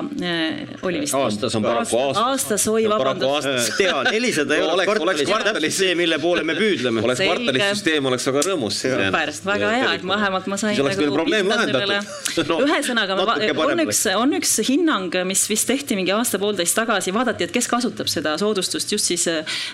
oli 0.88 1.02
vist. 1.04 1.14
aastas 1.18 1.56
on 1.58 1.66
paraku 1.66 2.00
aastas. 2.02 2.24
aastas, 2.24 2.66
oi 2.72 2.88
vabandust. 2.90 3.76
tea, 3.78 3.94
nelisada 4.10 4.58
eurot 4.58 4.84
kvartalis 4.88 5.30
on 5.30 5.46
täpselt 5.46 5.76
see, 5.78 5.94
mille 6.00 6.18
poole 6.22 6.44
me 6.48 6.56
püüdleme. 6.58 7.04
oleks 7.06 7.22
kvartalis 7.22 7.66
süsteem, 7.76 8.10
oleks 8.10 8.28
väga 8.30 8.44
rõõmus. 8.48 8.80
super, 8.82 9.34
väga 9.52 9.72
hea, 9.76 9.92
et 10.00 10.08
vähemalt 10.10 10.50
ma 10.50 10.60
sain. 10.62 10.74
siis 10.76 10.86
oleks 10.86 11.02
küll 11.02 11.14
probleem 11.14 11.52
lahendatud. 11.52 12.58
ühesõnaga, 12.68 13.20
on 13.68 13.84
üks, 13.86 14.02
on 14.18 14.36
üks 14.40 14.56
hinnang, 14.68 15.20
mis 15.30 15.46
vist 15.52 15.70
tehti 15.70 16.00
mingi 16.00 16.16
aasta-poolteist 16.16 16.78
tagasi, 16.82 17.14
vaadati, 17.16 17.46
et 17.48 17.54
kes 17.54 17.70
kasutab 17.70 18.10
seda 18.12 18.36
soodustust 18.42 18.92
just 18.96 19.14
siis 19.14 19.28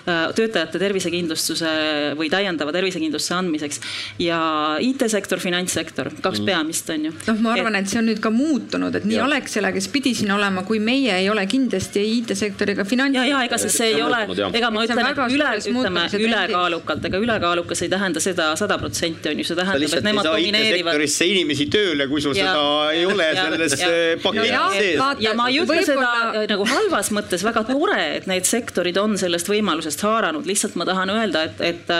töötajate 0.04 0.80
tervisekindlustuse 0.82 1.72
või 2.18 2.30
täiendava 2.32 2.74
tervisekindlustuse 2.76 3.38
andmiseks. 3.38 3.80
ja 4.22 4.38
IT-sektor, 4.84 5.40
finantssektor, 5.54 6.10
kaks 6.20 6.40
mm. 6.40 6.46
peamist 6.46 6.90
on 6.90 7.04
ju. 7.08 7.12
noh, 7.28 7.40
ma 7.44 7.54
arvan, 7.54 7.78
et 7.78 7.90
see 7.90 8.00
on 8.00 8.08
nüüd 8.08 8.20
ka 8.22 8.30
muutunud, 8.34 8.94
et 8.98 9.06
nii 9.08 9.18
ja. 9.18 9.26
Alexela, 9.28 9.70
kes 9.74 9.88
pidi 9.92 10.14
siin 10.18 10.32
olema, 10.34 10.64
kui 10.66 10.80
meie 10.82 11.14
ei 11.20 11.28
ole 11.30 11.46
kindlasti 11.50 12.02
ei 12.02 12.18
IT-sektoriga 12.20 12.86
finants. 12.88 13.16
ja, 13.16 13.24
ja 13.28 13.42
ega 13.46 13.58
siis 13.60 13.76
see 13.78 13.92
ei 13.94 14.02
ole, 14.02 14.24
ega 14.52 14.70
ma 14.74 14.84
ütlen, 14.86 15.10
et 15.10 15.22
üle, 15.34 15.50
ütleme 15.70 16.06
ülekaalukalt, 16.20 17.08
ega 17.10 17.20
ülekaalukas 17.22 17.84
ei 17.86 17.92
tähenda 17.92 18.22
seda 18.22 18.50
sada 18.58 18.78
protsenti 18.80 19.30
on 19.30 19.42
ju, 19.42 19.48
see 19.48 19.58
tähendab, 19.58 19.96
et 19.98 20.06
nemad 20.06 20.28
domineerivad. 20.28 20.94
sektorisse 20.94 21.28
inimesi 21.30 21.68
tööle, 21.72 22.08
kui 22.10 22.22
sul 22.24 22.36
ja, 22.36 22.50
seda 22.50 22.64
ei 22.94 23.04
ole 23.08 23.28
ja, 23.30 23.46
selles 23.48 23.76
paketis 24.22 24.78
sees. 24.78 25.24
ja 25.24 25.34
ma 25.38 25.48
ei 25.50 25.60
ütle 25.62 25.80
seda 25.86 26.10
äh, 26.32 26.46
nagu 26.50 26.66
halvas 26.68 27.10
mõttes, 27.14 27.44
väga 27.46 27.64
tore, 27.68 28.00
et 28.18 28.28
need 28.30 28.48
sektorid 28.48 28.98
on 29.00 29.18
sellest 29.20 29.48
võimalusest 29.50 30.04
haaranud, 30.06 30.46
lihtsalt 30.48 30.78
ma 30.80 30.88
tahan 30.88 31.12
öelda, 31.14 31.46
et, 31.48 31.64
et, 31.64 31.94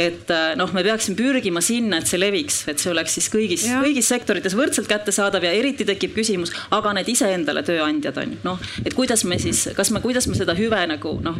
et 0.00 0.34
äh, 0.34 0.52
noh, 0.60 0.70
me 0.76 0.84
peaksime 0.86 1.18
pürgima 1.18 1.62
sinna, 1.64 2.00
et 2.00 2.10
see 2.10 2.20
leviks, 2.20 2.62
et 2.70 2.82
see 2.82 2.89
oleks 2.92 3.16
siis 3.18 3.28
kõigis, 3.32 3.66
kõigis 3.82 4.10
sektorites 4.10 4.56
võrdselt 4.58 4.88
kättesaadav 4.90 5.44
ja 5.46 5.52
eriti 5.56 5.86
tekib 5.88 6.14
küsimus, 6.16 6.52
aga 6.74 6.94
need 6.98 7.10
iseendale 7.12 7.62
tööandjad 7.66 8.20
on 8.22 8.34
ju, 8.34 8.40
noh, 8.46 8.66
et 8.84 8.96
kuidas 8.96 9.24
me 9.28 9.38
siis, 9.42 9.66
kas 9.76 9.92
me, 9.94 10.02
kuidas 10.04 10.28
me 10.30 10.38
seda 10.38 10.56
hüve 10.58 10.80
nagu 10.90 11.16
noh. 11.24 11.38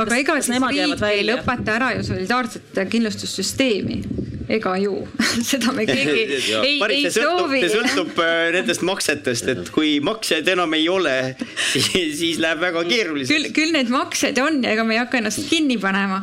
aga 0.00 0.20
ega 0.22 0.38
siis 0.40 0.62
riik 0.62 1.06
ei 1.10 1.26
lõpeta 1.26 1.76
ära 1.78 1.92
ju 1.96 2.06
solidaarset 2.06 2.82
kindlustussüsteemi 2.90 4.02
ega 4.48 4.76
ju 4.78 4.94
seda 5.50 5.72
me 5.74 5.86
keegi 5.88 6.24
ei, 6.68 6.76
ei 6.78 7.10
soovi. 7.10 7.62
see 7.64 7.72
sõltub 7.72 8.20
äh, 8.22 8.50
nendest 8.54 8.84
maksetest, 8.86 9.50
et 9.52 9.70
kui 9.74 9.96
makseid 10.04 10.48
enam 10.52 10.74
ei 10.78 10.88
ole, 10.92 11.16
siis, 11.72 11.90
siis 12.20 12.40
läheb 12.42 12.62
väga 12.62 12.84
keeruliseks. 12.88 13.32
küll, 13.32 13.52
küll 13.56 13.74
neid 13.76 13.90
makseid 13.92 14.38
on 14.42 14.62
ja 14.64 14.74
ega 14.76 14.86
me 14.86 14.96
ei 14.96 15.02
hakka 15.02 15.20
ennast 15.20 15.46
kinni 15.50 15.78
panema 15.82 16.22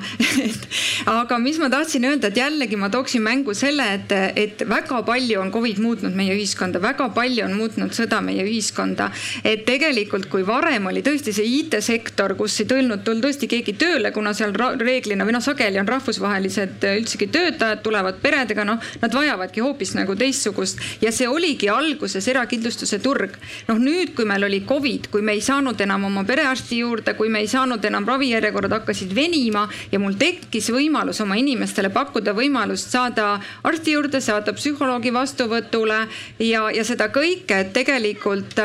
aga 1.10 1.38
mis 1.42 1.60
ma 1.62 1.70
tahtsin 1.74 2.06
öelda, 2.08 2.30
et 2.30 2.40
jällegi 2.40 2.80
ma 2.80 2.90
tooksin 2.94 3.24
mängu 3.26 3.56
selle, 3.58 3.86
et, 3.98 4.14
et 4.40 4.64
väga 4.70 5.02
palju 5.06 5.42
on 5.42 5.52
Covid 5.54 5.82
muutnud 5.84 6.16
meie 6.16 6.36
ühiskonda, 6.38 6.82
väga 6.84 7.10
palju 7.16 7.46
on 7.48 7.58
muutnud 7.58 7.96
sõda 7.96 8.22
meie 8.24 8.46
ühiskonda. 8.48 9.10
et 9.44 9.66
tegelikult, 9.68 10.30
kui 10.32 10.46
varem 10.48 10.88
oli 10.92 11.04
tõesti 11.06 11.34
see 11.36 11.48
IT-sektor, 11.60 12.36
kus 12.40 12.60
ei 12.64 12.70
tulnud, 12.70 13.04
tulnud 13.04 13.26
tõesti 13.28 13.50
keegi 13.52 13.76
tööle, 13.80 14.14
kuna 14.16 14.34
seal 14.38 14.56
reeglina 14.80 15.28
või 15.28 15.36
noh, 15.36 15.44
sageli 15.44 15.80
on 15.82 15.90
rahvusvahelised 15.90 16.88
üldsegi 16.94 17.30
töötajad 17.34 17.84
tulevad 17.84 18.13
kasvavad 18.14 18.22
peredega, 18.22 18.64
noh, 18.66 18.80
nad 19.02 19.14
vajavadki 19.14 19.62
hoopis 19.62 19.94
nagu 19.96 20.16
teistsugust 20.16 20.80
ja 21.02 21.12
see 21.12 21.28
oligi 21.28 21.70
alguses 21.70 22.28
erakindlustuse 22.28 23.00
turg. 23.02 23.38
noh, 23.68 23.78
nüüd, 23.78 24.14
kui 24.16 24.26
meil 24.26 24.44
oli 24.44 24.64
Covid, 24.66 25.10
kui 25.12 25.22
me 25.22 25.34
ei 25.34 25.42
saanud 25.42 25.80
enam 25.82 26.06
oma 26.06 26.24
perearsti 26.24 26.80
juurde, 26.80 27.14
kui 27.16 27.30
me 27.30 27.40
ei 27.40 27.48
saanud 27.48 27.84
enam 27.86 28.06
ravijärjekorrad 28.06 28.72
hakkasid 28.80 29.14
venima 29.16 29.68
ja 29.92 30.00
mul 30.00 30.14
tekkis 30.14 30.70
võimalus 30.72 31.22
oma 31.22 31.36
inimestele 31.36 31.90
pakkuda 31.90 32.34
võimalust 32.34 32.92
saada 32.92 33.40
arsti 33.64 33.96
juurde, 33.96 34.22
saada 34.22 34.54
psühholoogi 34.54 35.14
vastuvõtule 35.14 36.08
ja, 36.40 36.70
ja 36.72 36.84
seda 36.84 37.10
kõike, 37.14 37.60
et 37.64 37.74
tegelikult, 37.74 38.58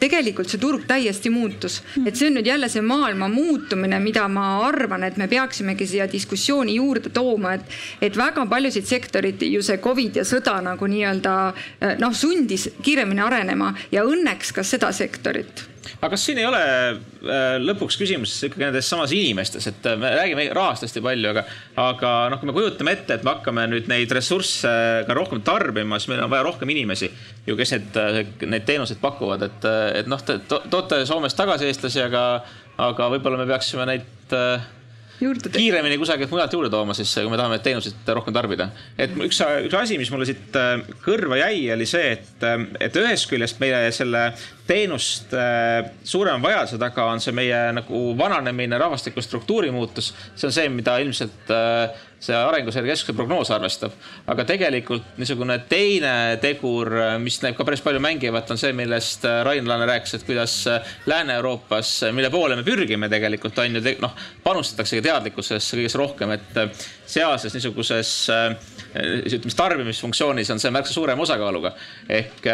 tegelikult 0.00 0.50
see 0.50 0.60
turg 0.60 0.86
täiesti 0.86 1.30
muutus. 1.30 1.82
et 2.04 2.16
see 2.16 2.28
on 2.28 2.38
nüüd 2.38 2.46
jälle 2.46 2.68
see 2.68 2.82
maailma 2.82 3.28
muutumine, 3.28 3.98
mida 4.00 4.28
ma 4.28 4.66
arvan, 4.66 5.04
et 5.04 5.16
me 5.16 5.28
peaksimegi 5.28 5.86
siia 5.86 6.08
diskussiooni 6.10 6.76
juurde 6.76 7.10
tooma, 7.14 7.54
et, 7.54 7.76
et 8.00 8.16
väga 8.16 8.44
paljusid 8.46 8.83
teised 8.84 9.04
sektorid 9.04 9.42
ju 9.42 9.62
see 9.64 9.80
Covid 9.82 10.20
ja 10.20 10.24
sõda 10.26 10.58
nagu 10.64 10.86
nii-öelda 10.88 11.36
eh, 11.80 11.94
noh, 12.00 12.14
sundis 12.14 12.68
kiiremini 12.82 13.22
arenema 13.24 13.72
ja 13.92 14.04
õnneks 14.04 14.52
ka 14.54 14.64
seda 14.64 14.92
sektorit. 14.92 15.70
Aga 16.00 16.14
kas 16.14 16.22
siin 16.24 16.38
ei 16.40 16.46
ole 16.48 16.60
eh, 16.64 17.56
lõpuks 17.60 17.98
küsimus 18.00 18.36
ikkagi 18.46 18.64
nendes 18.64 18.88
samas 18.88 19.12
inimestes, 19.12 19.66
et 19.68 19.88
me 20.00 20.12
räägime 20.16 20.46
rahast 20.56 20.86
hästi 20.86 21.02
palju, 21.04 21.32
aga, 21.32 21.44
aga 21.80 22.12
noh, 22.32 22.40
kui 22.40 22.48
me 22.48 22.56
kujutame 22.56 22.94
ette, 22.96 23.18
et 23.18 23.24
me 23.24 23.34
hakkame 23.34 23.66
nüüd 23.72 23.88
neid 23.90 24.12
ressursse 24.16 24.70
ka 25.08 25.16
rohkem 25.16 25.42
tarbima, 25.44 25.98
siis 26.00 26.12
meil 26.12 26.24
on 26.24 26.32
vaja 26.32 26.46
rohkem 26.48 26.72
inimesi 26.72 27.10
ju, 27.46 27.56
kes 27.58 27.76
need, 27.76 28.00
neid 28.48 28.68
teenuseid 28.68 29.00
pakuvad, 29.02 29.44
et, 29.48 29.68
et 30.00 30.10
noh, 30.10 30.22
te 30.24 30.40
toote 30.48 31.04
Soomest 31.08 31.36
tagasi 31.40 31.68
eestlasi, 31.68 32.04
aga, 32.06 32.24
aga 32.80 33.12
võib-olla 33.16 33.40
me 33.40 33.50
peaksime 33.52 33.88
neid 33.92 34.36
eh, 34.36 34.72
kiiremini 35.20 35.98
kusagilt 36.00 36.32
mujalt 36.32 36.52
juurde 36.52 36.70
tooma, 36.72 36.94
siis 36.96 37.12
kui 37.16 37.30
me 37.30 37.38
tahame 37.38 37.58
teenuseid 37.64 38.10
rohkem 38.16 38.34
tarbida. 38.34 38.68
et 38.98 39.14
üks, 39.14 39.40
üks 39.68 39.76
asi, 39.78 39.98
mis 40.00 40.10
mulle 40.12 40.26
siit 40.28 40.56
äh, 40.58 40.82
kõrva 41.04 41.38
jäi, 41.40 41.66
oli 41.74 41.86
see, 41.88 42.14
et, 42.16 42.34
äh, 42.46 42.66
et 42.88 42.96
ühest 43.00 43.28
küljest 43.30 43.60
meie 43.62 43.86
selle 43.94 44.26
teenust 44.68 45.34
äh, 45.36 45.90
suurema 46.04 46.42
vajaduse 46.48 46.80
taga 46.82 47.08
on 47.12 47.22
see 47.22 47.34
meie 47.36 47.60
nagu 47.76 48.06
vananemine, 48.18 48.78
rahvastiku 48.80 49.22
struktuuri 49.24 49.70
muutus. 49.74 50.12
see 50.34 50.48
on 50.50 50.56
see, 50.56 50.68
mida 50.72 50.98
ilmselt 51.02 51.54
see 52.24 52.36
Arenguseire 52.36 52.88
Keskuse 52.88 53.16
prognoos 53.16 53.50
arvestab. 53.54 53.92
aga 54.26 54.46
tegelikult 54.48 55.18
niisugune 55.20 55.58
teine 55.68 56.14
tegur, 56.42 56.90
mis 57.22 57.40
näib 57.44 57.58
ka 57.58 57.66
päris 57.68 57.84
palju 57.84 58.00
mängivat, 58.04 58.50
on 58.50 58.60
see, 58.60 58.72
millest 58.76 59.26
Rain 59.46 59.68
Laane 59.68 59.86
rääkis, 59.90 60.16
et 60.18 60.26
kuidas 60.26 60.56
Lääne-Euroopas, 61.10 61.92
mille 62.16 62.30
poole 62.32 62.56
me 62.56 62.66
pürgime 62.66 63.10
tegelikult 63.12 63.58
on 63.62 63.78
ju, 63.78 63.94
noh, 64.02 64.16
panustataksegi 64.44 65.04
teadlikkusesse 65.04 65.78
kõigest 65.78 66.00
rohkem, 66.00 66.34
et 66.38 66.60
sealses 67.06 67.54
niisuguses 67.54 68.16
ütleme 68.94 69.56
tarbimisfunktsioonis 69.56 70.50
on 70.54 70.62
see 70.62 70.74
märksa 70.74 70.96
suurema 70.96 71.22
osakaaluga. 71.22 71.74
ehk, 72.08 72.46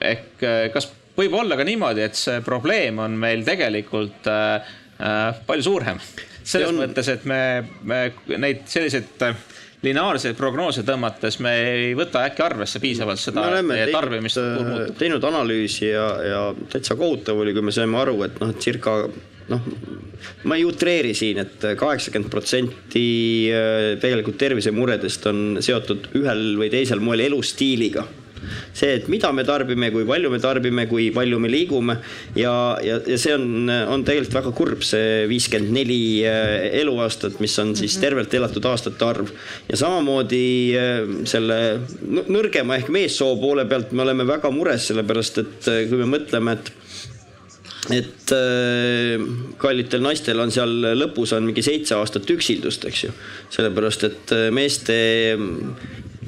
ehk 0.00 0.48
kas 0.74 0.90
võib 1.20 1.36
olla 1.40 1.58
ka 1.58 1.66
niimoodi, 1.66 2.04
et 2.06 2.18
see 2.18 2.40
probleem 2.44 3.00
on 3.02 3.16
meil 3.20 3.44
tegelikult 3.46 4.28
äh, 4.30 4.74
äh 5.00 5.40
palju 5.46 5.66
suurem. 5.66 6.00
Selles 6.50 6.70
on... 6.72 6.80
mõttes, 6.82 7.08
et 7.12 7.26
me, 7.28 7.40
me 7.86 8.02
neid 8.40 8.66
selliseid 8.70 9.24
äh, 9.26 9.40
lineaarseid 9.86 10.36
prognoose 10.38 10.84
tõmmates 10.86 11.40
me 11.44 11.54
ei 11.70 11.90
võta 11.98 12.24
äkki 12.28 12.44
arvesse 12.44 12.82
piisavalt 12.82 13.22
seda 13.22 13.46
meie 13.66 13.88
tarbimist. 13.92 14.40
Äh, 14.40 14.86
teinud 15.00 15.24
analüüsi 15.30 15.90
ja, 15.90 16.06
ja 16.26 16.46
täitsa 16.72 16.98
kohutav 17.00 17.40
oli, 17.40 17.54
kui 17.56 17.64
me 17.64 17.74
saime 17.74 18.00
aru, 18.02 18.18
et 18.26 18.40
noh, 18.42 18.54
circa 18.60 18.96
noh, 19.50 19.68
ma 20.46 20.58
ei 20.58 20.66
utreeri 20.68 21.14
siin 21.16 21.40
et, 21.42 21.56
et 21.64 21.78
kaheksakümmend 21.80 22.30
protsenti 22.32 23.04
tegelikult 24.02 24.38
tervisemuredest 24.38 25.26
on 25.30 25.44
seotud 25.64 26.12
ühel 26.20 26.44
või 26.60 26.70
teisel 26.72 27.02
moel 27.02 27.24
elustiiliga 27.30 28.04
see, 28.72 28.94
et 28.98 29.08
mida 29.12 29.32
me 29.36 29.44
tarbime, 29.48 29.90
kui 29.94 30.06
palju 30.08 30.30
me 30.32 30.40
tarbime, 30.42 30.86
kui 30.90 31.10
palju 31.14 31.40
me 31.42 31.50
liigume 31.52 31.98
ja, 32.38 32.54
ja, 32.84 32.98
ja 33.06 33.18
see 33.20 33.34
on, 33.36 33.68
on 33.68 34.04
tegelikult 34.06 34.38
väga 34.40 34.54
kurb, 34.56 34.84
see 34.86 35.24
viiskümmend 35.30 35.74
neli 35.74 36.00
äh, 36.28 36.70
eluaastat, 36.80 37.40
mis 37.42 37.56
on 37.62 37.74
siis 37.78 37.96
mhm. 37.96 38.04
tervelt 38.04 38.36
elatud 38.40 38.70
aastate 38.70 39.06
arv. 39.06 39.32
ja 39.68 39.80
samamoodi 39.80 40.44
äh, 40.78 41.00
selle 41.30 41.60
nõrgema 42.30 42.78
ehk 42.80 42.92
meessoo 42.94 43.36
poole 43.40 43.66
pealt 43.70 43.94
me 43.94 44.04
oleme 44.06 44.26
väga 44.28 44.52
mures, 44.54 44.90
sellepärast 44.90 45.42
et 45.44 45.70
äh, 45.70 45.82
kui 45.90 46.00
me 46.00 46.10
mõtleme, 46.18 46.58
et 46.58 46.72
et 47.90 48.32
äh, 48.36 49.22
kallitel 49.58 50.02
naistel 50.04 50.38
on 50.42 50.52
seal 50.52 50.70
lõpus 51.00 51.32
on 51.34 51.48
mingi 51.48 51.64
seitse 51.64 51.96
aastat 51.96 52.28
üksildust, 52.30 52.84
eks 52.86 53.06
ju. 53.06 53.12
sellepärast, 53.56 54.04
et 54.10 54.34
meeste 54.54 54.98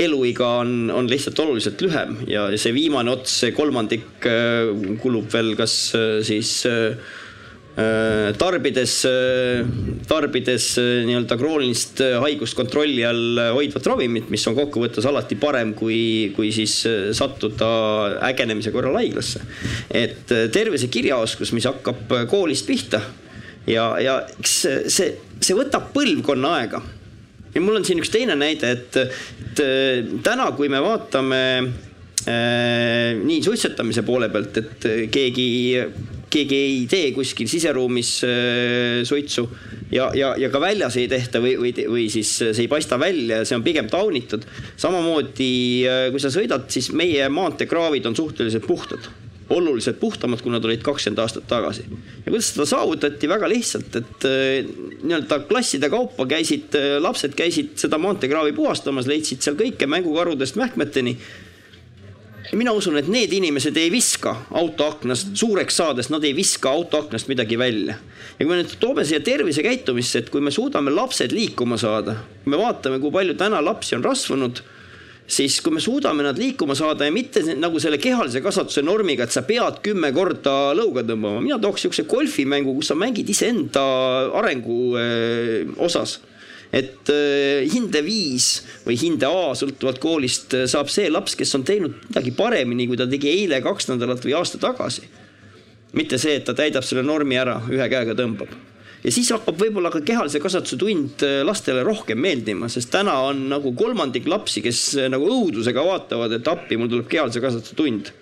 eluiga 0.01 0.47
on, 0.63 0.91
on 0.95 1.09
lihtsalt 1.11 1.41
oluliselt 1.45 1.83
lühem 1.85 2.23
ja 2.31 2.47
see 2.57 2.73
viimane 2.75 3.13
ots, 3.13 3.35
see 3.43 3.53
kolmandik 3.57 4.25
äh, 4.29 4.71
kulub 5.03 5.29
veel 5.33 5.53
kas 5.59 5.75
äh, 5.99 6.15
siis 6.25 6.63
äh, 6.69 6.97
tarbides, 8.37 8.95
tarbides 10.05 10.67
nii-öelda 11.07 11.39
kroonilist 11.41 12.03
haigust 12.21 12.53
kontrolli 12.59 13.01
all 13.09 13.41
hoidvat 13.57 13.89
ravimit, 13.89 14.27
mis 14.29 14.45
on 14.51 14.59
kokkuvõttes 14.59 15.07
alati 15.09 15.39
parem, 15.41 15.73
kui, 15.73 16.35
kui 16.37 16.51
siis 16.53 16.75
sattuda 17.17 17.71
ägenemise 18.29 18.75
korral 18.77 19.01
haiglasse. 19.01 19.41
et 19.89 20.29
tervisekirjaoskus, 20.29 21.55
mis 21.57 21.71
hakkab 21.71 22.13
koolist 22.29 22.69
pihta 22.69 23.01
ja, 23.65 23.87
ja 24.05 24.19
eks 24.37 24.59
see, 24.93 25.09
see 25.41 25.57
võtab 25.57 25.95
põlvkonna 25.97 26.59
aega. 26.61 26.83
Ja 27.55 27.63
mul 27.65 27.81
on 27.81 27.87
siin 27.87 28.01
üks 28.03 28.13
teine 28.13 28.37
näide, 28.39 28.73
et, 28.77 28.97
et 29.03 29.63
täna, 30.25 30.51
kui 30.57 30.71
me 30.73 30.81
vaatame 30.83 31.43
äh, 31.59 33.13
nii 33.21 33.43
suitsetamise 33.45 34.07
poole 34.07 34.31
pealt, 34.33 34.63
et 34.63 34.91
keegi 35.13 35.51
keegi 36.33 36.59
ei 36.59 36.77
tee 36.91 37.11
kuskil 37.13 37.49
siseruumis 37.51 38.13
äh, 38.25 39.03
suitsu 39.09 39.45
ja, 39.93 40.09
ja, 40.17 40.33
ja 40.41 40.49
ka 40.53 40.61
väljas 40.63 40.97
ei 41.01 41.09
tehta 41.11 41.43
või, 41.45 41.57
või, 41.61 41.73
või 41.93 42.07
siis 42.13 42.31
see 42.41 42.65
ei 42.65 42.71
paista 42.71 42.99
välja 43.01 43.43
ja 43.43 43.49
see 43.49 43.59
on 43.59 43.67
pigem 43.67 43.91
taunitud. 43.93 44.47
samamoodi, 44.81 45.53
äh, 45.89 46.07
kui 46.15 46.23
sa 46.23 46.33
sõidad, 46.33 46.69
siis 46.73 46.93
meie 46.97 47.29
maanteekraavid 47.33 48.09
on 48.09 48.17
suhteliselt 48.17 48.67
puhtad 48.69 49.11
oluliselt 49.51 49.99
puhtamad, 50.01 50.43
kui 50.43 50.53
nad 50.53 50.65
olid 50.65 50.83
kakskümmend 50.85 51.23
aastat 51.23 51.47
tagasi. 51.51 51.85
ja 51.91 52.31
kuidas 52.31 52.53
seda 52.53 52.67
saavutati, 52.69 53.29
väga 53.29 53.49
lihtsalt, 53.51 53.97
et 54.03 54.27
äh, 54.29 54.75
nii-öelda 55.03 55.43
klasside 55.49 55.91
kaupa 55.93 56.27
käisid, 56.31 56.77
lapsed 57.01 57.35
käisid 57.39 57.75
seda 57.83 57.99
maanteekraavi 58.03 58.53
puhastamas, 58.57 59.11
leidsid 59.11 59.43
seal 59.43 59.59
kõike 59.59 59.89
mängukarudest 59.91 60.61
mähkmeteni 60.61 61.17
ja 62.53 62.59
mina 62.59 62.73
usun, 62.77 62.99
et 63.01 63.09
need 63.09 63.33
inimesed 63.33 63.77
ei 63.81 63.89
viska 63.93 64.35
autoaknast, 64.61 65.33
suureks 65.41 65.79
saades 65.81 66.11
nad 66.13 66.25
ei 66.25 66.35
viska 66.37 66.71
autoaknast 66.71 67.31
midagi 67.33 67.59
välja. 67.59 67.97
ja 68.39 68.45
kui 68.45 68.51
me 68.51 68.61
nüüd 68.61 68.77
toome 68.81 69.05
siia 69.09 69.21
tervisekäitumisse, 69.25 70.21
et 70.21 70.31
kui 70.31 70.45
me 70.45 70.51
suudame 70.51 70.93
lapsed 70.93 71.33
liikuma 71.33 71.79
saada, 71.81 72.17
me 72.45 72.61
vaatame, 72.61 73.01
kui 73.01 73.13
palju 73.15 73.35
täna 73.41 73.63
lapsi 73.65 73.97
on 73.97 74.05
rasvunud 74.05 74.63
siis 75.27 75.61
kui 75.65 75.75
me 75.75 75.81
suudame 75.83 76.25
nad 76.27 76.39
liikuma 76.39 76.75
saada 76.79 77.07
ja 77.07 77.15
mitte 77.15 77.43
nagu 77.57 77.81
selle 77.83 77.99
kehalise 78.03 78.43
kasvatuse 78.45 78.83
normiga, 78.85 79.25
et 79.25 79.35
sa 79.35 79.45
pead 79.47 79.81
kümme 79.85 80.13
korda 80.15 80.73
lõuga 80.77 81.05
tõmbama, 81.07 81.43
mina 81.45 81.61
tooks 81.63 81.85
niisuguse 81.87 82.09
golfimängu, 82.11 82.75
kus 82.79 82.93
sa 82.93 82.99
mängid 82.99 83.31
iseenda 83.33 83.85
arengu 84.43 84.83
eh, 85.01 85.73
osas. 85.83 86.21
Et 86.73 87.11
äh, 87.13 87.67
hinde 87.69 88.01
viis 88.01 88.63
või 88.87 88.95
hinde 88.97 89.29
A 89.29 89.51
sõltuvalt 89.59 89.99
koolist 90.01 90.55
äh, 90.57 90.65
saab 90.65 90.89
see 90.89 91.11
laps, 91.13 91.37
kes 91.37 91.53
on 91.59 91.67
teinud 91.69 91.99
midagi 92.07 92.33
paremini, 92.33 92.89
kui 92.89 92.97
ta 92.97 93.05
tegi 93.05 93.29
eile, 93.29 93.61
kaks 93.61 93.91
nädalat 93.91 94.25
või 94.25 94.39
aasta 94.39 94.61
tagasi. 94.63 95.05
mitte 95.93 96.17
see, 96.17 96.39
et 96.41 96.47
ta 96.49 96.57
täidab 96.57 96.87
selle 96.89 97.05
normi 97.05 97.37
ära, 97.37 97.59
ühe 97.69 97.89
käega 97.93 98.17
tõmbab 98.17 98.72
ja 99.03 99.13
siis 99.15 99.31
hakkab 99.35 99.61
võib-olla 99.61 99.91
ka 99.93 100.03
kehalise 100.07 100.41
kasvatuse 100.43 100.79
tund 100.81 101.27
äh, 101.27 101.41
lastele 101.47 101.85
rohkem 101.87 102.21
meeldima, 102.23 102.71
sest 102.73 102.93
täna 102.95 103.19
on 103.29 103.47
nagu 103.53 103.75
kolmandik 103.79 104.29
lapsi, 104.31 104.65
kes 104.65 104.85
nagu 105.13 105.31
õudusega 105.39 105.87
vaatavad, 105.87 106.39
et 106.39 106.53
appi, 106.53 106.81
mul 106.81 106.91
tuleb 106.93 107.09
kehalise 107.11 107.43
kasvatuse 107.45 107.79
tund 107.79 108.13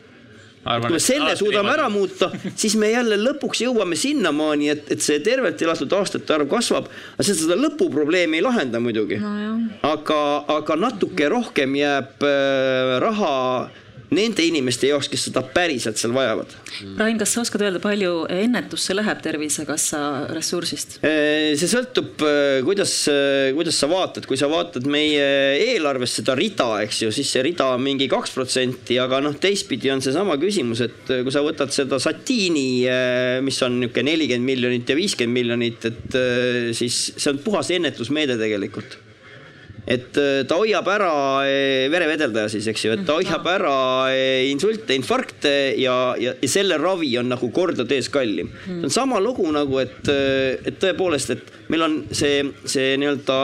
kui 0.60 0.92
me 0.92 1.00
selle 1.00 1.32
suudame 1.38 1.72
ära 1.72 1.86
muuta, 1.88 2.28
siis 2.58 2.74
me 2.76 2.90
jälle 2.90 3.16
lõpuks 3.16 3.62
jõuame 3.64 3.96
sinnamaani, 3.96 4.68
et, 4.74 4.90
et 4.92 5.00
see 5.00 5.20
tervelt 5.24 5.62
elatud 5.64 5.92
aastate 5.96 6.34
arv 6.36 6.50
kasvab. 6.50 6.90
aga 7.14 7.26
see 7.26 7.38
seda 7.38 7.56
lõpuprobleemi 7.56 8.38
ei 8.38 8.44
lahenda 8.44 8.80
muidugi 8.82 9.16
no. 9.22 9.54
aga, 9.88 10.20
aga 10.58 10.76
natuke 10.76 11.30
rohkem 11.32 11.78
jääb 11.80 12.26
äh, 12.28 12.98
raha 13.00 13.32
nende 14.14 14.44
inimeste 14.46 14.90
jaoks, 14.90 15.08
kes 15.10 15.28
seda 15.28 15.42
päriselt 15.54 16.00
seal 16.00 16.12
vajavad. 16.14 16.52
Rain, 16.98 17.18
kas 17.20 17.34
sa 17.34 17.44
oskad 17.44 17.62
öelda, 17.62 17.80
palju 17.82 18.24
ennetusse 18.32 18.94
läheb 18.96 19.20
Tervisekassa 19.22 20.00
ressursist? 20.34 20.98
Äh, 21.06 21.52
see 21.58 21.70
sõltub, 21.70 22.16
äh, 22.26 22.60
kuidas, 22.66 22.94
äh, 23.12 23.50
kuidas 23.56 23.78
sa 23.80 23.90
vaatad, 23.90 24.26
kui 24.28 24.38
sa 24.40 24.50
vaatad 24.50 24.86
meie 24.90 25.26
eelarvest 25.70 26.20
seda 26.20 26.34
rida, 26.38 26.68
eks 26.84 27.04
ju, 27.04 27.12
siis 27.14 27.30
see 27.30 27.44
rida 27.46 27.70
on 27.76 27.84
mingi 27.84 28.08
kaks 28.10 28.34
protsenti, 28.34 28.98
aga 29.02 29.22
noh, 29.24 29.36
teistpidi 29.40 29.92
on 29.94 30.02
seesama 30.04 30.38
küsimus, 30.42 30.82
et 30.86 31.14
kui 31.20 31.34
sa 31.34 31.44
võtad 31.46 31.70
seda 31.74 32.00
satiini, 32.02 32.68
mis 33.46 33.62
on 33.66 33.78
niisugune 33.80 34.10
nelikümmend 34.10 34.46
miljonit 34.46 34.90
ja 34.90 34.96
viiskümmend 34.98 35.36
miljonit, 35.36 35.86
et 35.86 36.18
siis 36.76 36.98
see 37.14 37.30
on 37.32 37.38
puhas 37.44 37.70
ennetusmeede 37.74 38.38
tegelikult 38.40 38.98
et 39.86 40.16
äh, 40.20 40.42
ta 40.48 40.58
hoiab 40.60 40.88
ära 40.92 41.12
äh, 41.46 41.88
verevedeldaja 41.92 42.50
siis, 42.52 42.68
eks 42.70 42.84
ju, 42.84 42.92
et 42.94 43.04
ta 43.08 43.16
hoiab 43.18 43.46
ära 43.48 43.74
äh, 44.12 44.50
insulte, 44.50 44.94
infarkte 44.96 45.52
ja, 45.80 45.96
ja, 46.20 46.34
ja 46.36 46.50
selle 46.50 46.78
ravi 46.80 47.12
on 47.20 47.30
nagu 47.32 47.50
kordades 47.54 48.10
kallim. 48.12 48.52
see 48.66 48.84
on 48.84 48.94
sama 48.94 49.20
lugu 49.22 49.48
nagu, 49.54 49.80
et, 49.80 50.08
et 50.08 50.78
tõepoolest, 50.82 51.34
et 51.34 51.52
meil 51.72 51.86
on 51.86 52.00
see, 52.12 52.42
see 52.68 52.96
nii-öelda 53.00 53.42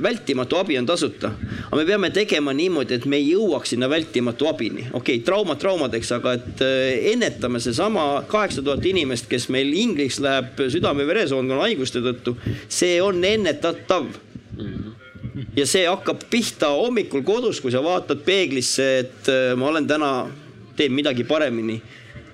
vältimatu 0.00 0.56
abi 0.56 0.78
on 0.78 0.86
tasuta. 0.88 1.28
aga 1.66 1.76
me 1.76 1.84
peame 1.88 2.08
tegema 2.14 2.54
niimoodi, 2.56 2.96
et 2.96 3.04
me 3.10 3.18
ei 3.20 3.26
jõuaks 3.34 3.74
sinna 3.74 3.90
vältimatu 3.92 4.48
abini. 4.48 4.86
okei 4.92 5.18
okay,, 5.18 5.24
traumad 5.26 5.60
traumadeks, 5.60 6.12
aga 6.16 6.36
et 6.38 6.64
ennetame 7.12 7.60
seesama 7.60 8.24
kaheksa 8.30 8.64
tuhat 8.64 8.86
inimest, 8.88 9.28
kes 9.28 9.50
meil 9.52 9.74
ingliks 9.76 10.22
läheb 10.24 10.64
südame-veresoonkonna 10.72 11.66
haiguste 11.66 12.00
tõttu, 12.04 12.38
see 12.68 13.00
on 13.02 13.24
ennetatav 13.24 14.06
mm. 14.06 14.70
-hmm 14.70 14.95
ja 15.56 15.66
see 15.68 15.84
hakkab 15.86 16.24
pihta 16.30 16.72
hommikul 16.74 17.24
kodus, 17.26 17.60
kui 17.60 17.74
sa 17.74 17.82
vaatad 17.84 18.24
peeglisse, 18.26 18.88
et 19.04 19.30
äh, 19.32 19.52
ma 19.58 19.70
olen 19.72 19.88
täna, 19.88 20.10
teen 20.76 20.94
midagi 20.96 21.24
paremini. 21.28 21.80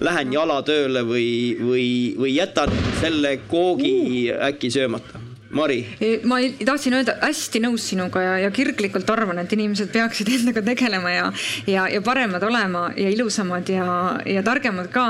Lähen 0.03 0.32
jalatööle 0.34 1.05
või, 1.07 1.26
või, 1.62 1.88
või 2.18 2.32
jätan 2.34 2.72
selle 2.98 3.36
koogi 3.46 4.32
äkki 4.34 4.70
söömata 4.74 5.20
Mari? 5.53 5.84
ma 6.24 6.38
tahtsin 6.64 6.96
öelda, 6.96 7.18
hästi 7.20 7.61
nõus 7.61 7.84
sinuga 7.90 8.22
ja, 8.24 8.36
ja 8.46 8.50
kirglikult 8.55 9.11
arvan, 9.12 9.42
et 9.42 9.53
inimesed 9.53 9.90
peaksid 9.92 10.30
endaga 10.38 10.62
tegelema 10.64 11.12
ja, 11.12 11.26
ja, 11.68 11.86
ja 11.92 12.00
paremad 12.05 12.42
olema 12.48 12.86
ja 12.96 13.12
ilusamad 13.12 13.68
ja, 13.68 13.86
ja 14.26 14.44
targemad 14.46 14.88
ka 14.94 15.07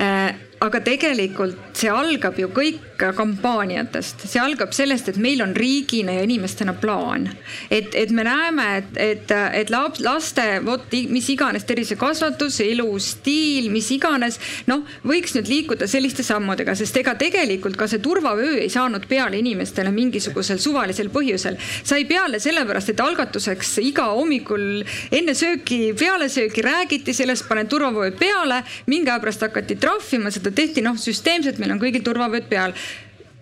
äh, 0.00 0.32
aga 0.62 0.80
tegelikult 0.84 1.74
see 1.76 1.90
algab 1.90 2.38
ju 2.38 2.48
kõik 2.54 2.92
kampaaniatest, 3.10 4.26
see 4.30 4.38
algab 4.38 4.70
sellest, 4.76 5.08
et 5.10 5.18
meil 5.18 5.42
on 5.42 5.54
riigina 5.56 6.14
ja 6.14 6.22
inimestena 6.22 6.74
plaan. 6.78 7.28
et, 7.70 7.94
et 7.94 8.10
me 8.10 8.22
näeme, 8.22 8.66
et, 8.76 8.92
et, 8.96 9.32
et 9.58 9.70
laps, 9.70 10.00
laste 10.04 10.44
vot 10.62 10.84
mis 11.10 11.28
iganes 11.32 11.64
tervisekasvatus, 11.66 12.60
elustiil, 12.62 13.70
mis 13.72 13.88
iganes, 13.96 14.38
noh, 14.70 14.84
võiks 15.08 15.34
nüüd 15.34 15.50
liikuda 15.50 15.88
selliste 15.90 16.22
sammudega, 16.22 16.76
sest 16.78 16.96
ega 17.00 17.16
tegelikult 17.18 17.76
ka 17.80 17.88
see 17.90 18.02
turvavöö 18.04 18.60
ei 18.60 18.70
saanud 18.70 19.08
peale 19.10 19.40
inimestele 19.40 19.90
mingisugusel 19.90 20.60
suvalisel 20.62 21.10
põhjusel. 21.10 21.58
sai 21.82 22.04
peale 22.06 22.38
sellepärast, 22.42 22.92
et 22.92 23.02
algatuseks 23.02 23.74
iga 23.82 24.12
hommikul 24.12 24.84
enne 25.10 25.34
sööki, 25.34 25.80
peale 25.98 26.28
sööki 26.30 26.62
räägiti 26.62 27.16
sellest, 27.16 27.48
panen 27.48 27.66
turvavöö 27.66 28.12
peale, 28.14 28.62
mingi 28.86 29.10
aja 29.10 29.20
pärast 29.20 29.42
hakati 29.48 29.80
trahvima 29.80 30.30
seda 30.30 30.51
tehti 30.54 30.84
noh, 30.84 30.96
süsteemselt, 30.98 31.58
meil 31.58 31.74
on 31.74 31.82
kõigil 31.82 32.04
turvavööd 32.04 32.48
peal. 32.48 32.74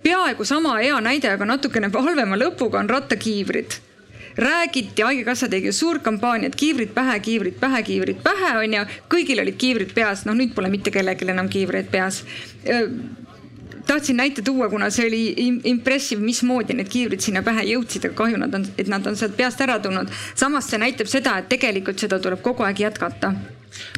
peaaegu 0.02 0.44
sama 0.44 0.78
hea 0.80 0.96
näide, 1.00 1.28
aga 1.28 1.44
natukene 1.44 1.90
halvema 1.92 2.36
lõpuga 2.36 2.80
on 2.80 2.88
rattakiivrid 2.88 3.78
räägiti, 4.40 5.02
Haigekassa 5.02 5.48
tegi 5.48 5.72
suurt 5.72 6.02
kampaaniat, 6.02 6.54
kiivrid 6.56 6.94
pähe, 6.94 7.18
kiivrid 7.20 7.58
pähe, 7.60 7.82
kiivrid 7.82 8.22
pähe, 8.22 8.52
onju. 8.58 8.84
kõigil 9.10 9.42
olid 9.42 9.58
kiivrid 9.58 9.94
peas, 9.94 10.24
noh 10.24 10.34
nüüd 10.38 10.54
pole 10.54 10.70
mitte 10.72 10.90
kellelgi 10.90 11.28
enam 11.28 11.48
kiivreid 11.48 11.90
peas 11.90 12.22
tahtsin 13.86 14.16
näite 14.16 14.42
tuua, 14.42 14.68
kuna 14.68 14.90
see 14.90 15.06
oli 15.06 15.22
impressive, 15.64 16.22
mismoodi 16.22 16.76
need 16.78 16.88
kiivrid 16.88 17.20
sinna 17.24 17.42
pähe 17.42 17.64
jõudsid, 17.72 18.06
aga 18.06 18.14
kahju 18.22 18.38
nad 18.38 18.54
on, 18.54 18.66
et 18.78 18.90
nad 18.92 19.06
on 19.06 19.16
sealt 19.18 19.34
peast 19.36 19.60
ära 19.60 19.78
tulnud. 19.82 20.12
samas 20.34 20.70
see 20.70 20.78
näitab 20.78 21.10
seda, 21.10 21.38
et 21.38 21.48
tegelikult 21.50 21.98
seda 21.98 22.20
tuleb 22.22 22.42
kogu 22.42 22.62
aeg 22.66 22.84
jätkata 22.86 23.34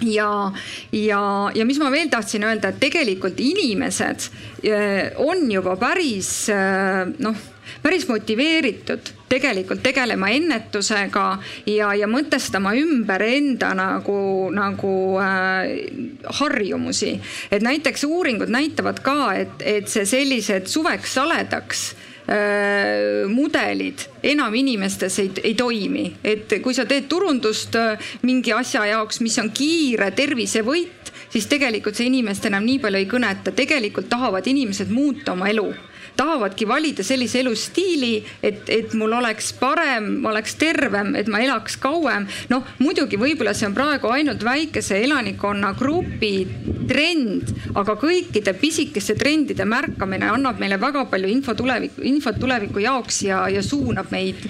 ja, 0.06 0.52
ja, 0.92 1.22
ja 1.54 1.64
mis 1.68 1.80
ma 1.82 1.90
veel 1.92 2.10
tahtsin 2.12 2.44
öelda, 2.48 2.72
et 2.72 2.80
tegelikult 2.82 3.40
inimesed 3.40 4.28
eh, 4.64 5.12
on 5.22 5.48
juba 5.50 5.76
päris 5.80 6.32
eh, 6.52 7.08
noh, 7.22 7.48
päris 7.82 8.06
motiveeritud 8.08 9.12
tegelikult 9.32 9.82
tegelema 9.82 10.28
ennetusega 10.34 11.26
ja, 11.70 11.92
ja 11.96 12.08
mõtestama 12.10 12.74
ümber 12.76 13.24
enda 13.24 13.72
nagu, 13.76 14.50
nagu 14.52 14.94
äh, 15.22 15.72
harjumusi. 16.40 17.14
et 17.50 17.64
näiteks 17.64 18.04
uuringud 18.04 18.52
näitavad 18.52 19.00
ka, 19.00 19.32
et, 19.34 19.64
et 19.64 19.88
see 19.88 20.04
sellised 20.08 20.68
suveks 20.68 21.14
saledaks 21.16 21.92
Äh, 21.92 22.01
mudelid 23.28 24.06
enam 24.22 24.54
inimestes 24.54 25.18
ei, 25.18 25.30
ei 25.42 25.54
toimi, 25.58 26.06
et 26.24 26.54
kui 26.62 26.74
sa 26.74 26.86
teed 26.88 27.08
turundust 27.10 27.76
äh, 27.76 28.12
mingi 28.22 28.54
asja 28.56 28.86
jaoks, 28.88 29.20
mis 29.24 29.38
on 29.42 29.50
kiire 29.54 30.10
tervisevõit, 30.16 31.12
siis 31.32 31.48
tegelikult 31.50 31.98
see 31.98 32.08
inimest 32.08 32.46
enam 32.48 32.64
nii 32.66 32.78
palju 32.82 33.02
ei 33.02 33.08
kõneta, 33.10 33.54
tegelikult 33.56 34.08
tahavad 34.12 34.46
inimesed 34.48 34.92
muuta 34.92 35.34
oma 35.36 35.50
elu 35.52 35.70
tahavadki 36.16 36.68
valida 36.68 37.04
sellise 37.06 37.40
elustiili, 37.42 38.16
et, 38.42 38.62
et 38.68 38.94
mul 38.98 39.12
oleks 39.18 39.52
parem, 39.58 40.08
ma 40.22 40.32
oleks 40.32 40.56
tervem, 40.60 41.14
et 41.18 41.28
ma 41.32 41.42
elaks 41.44 41.78
kauem. 41.82 42.26
noh, 42.52 42.66
muidugi 42.82 43.18
võib-olla 43.20 43.54
see 43.56 43.68
on 43.68 43.76
praegu 43.76 44.10
ainult 44.12 44.44
väikese 44.44 45.00
elanikkonnagrupi 45.04 46.34
trend, 46.88 47.52
aga 47.78 47.96
kõikide 48.00 48.54
pisikeste 48.58 49.16
trendide 49.18 49.64
märkamine 49.68 50.28
annab 50.32 50.60
meile 50.62 50.78
väga 50.80 51.04
palju 51.10 51.30
info 51.30 51.54
tuleviku, 51.58 52.02
infot 52.08 52.38
tuleviku 52.40 52.82
jaoks 52.82 53.22
ja, 53.26 53.44
ja 53.52 53.62
suunab 53.64 54.10
meid, 54.12 54.42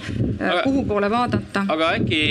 kuhu 0.63 0.83
poole 0.89 1.09
vaadata. 1.11 1.65
aga 1.73 1.93
äkki 1.99 2.21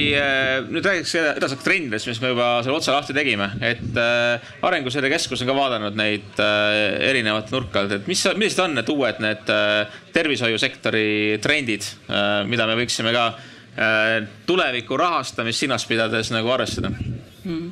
nüüd 0.73 0.87
räägiks 0.87 1.15
edasi 1.23 1.59
trendidest, 1.63 2.09
mis 2.11 2.21
me 2.23 2.33
juba 2.33 2.49
selle 2.65 2.79
otsa 2.79 2.97
lahti 2.97 3.17
tegime, 3.17 3.49
et 3.65 4.01
äh, 4.01 4.53
Arenguseire 4.67 5.11
Keskus 5.13 5.43
on 5.43 5.51
ka 5.51 5.57
vaadanud 5.57 5.97
neid 5.99 6.43
äh, 6.43 7.09
erinevate 7.11 7.55
nurka 7.55 7.83
alt, 7.83 7.97
et 7.97 8.11
mis, 8.11 8.23
millised 8.37 8.63
on 8.65 8.77
need 8.79 8.93
uued 8.93 9.22
need 9.23 9.53
äh, 9.53 10.01
tervishoiusektori 10.15 11.39
trendid 11.43 11.87
äh,, 12.09 12.43
mida 12.49 12.67
me 12.69 12.77
võiksime 12.83 13.15
ka 13.15 13.29
äh, 13.33 14.17
tuleviku 14.47 14.99
rahastamist 15.01 15.65
silmas 15.65 15.87
pidades 15.89 16.33
nagu 16.35 16.53
arvestada 16.55 16.93
mm.? 16.93 17.71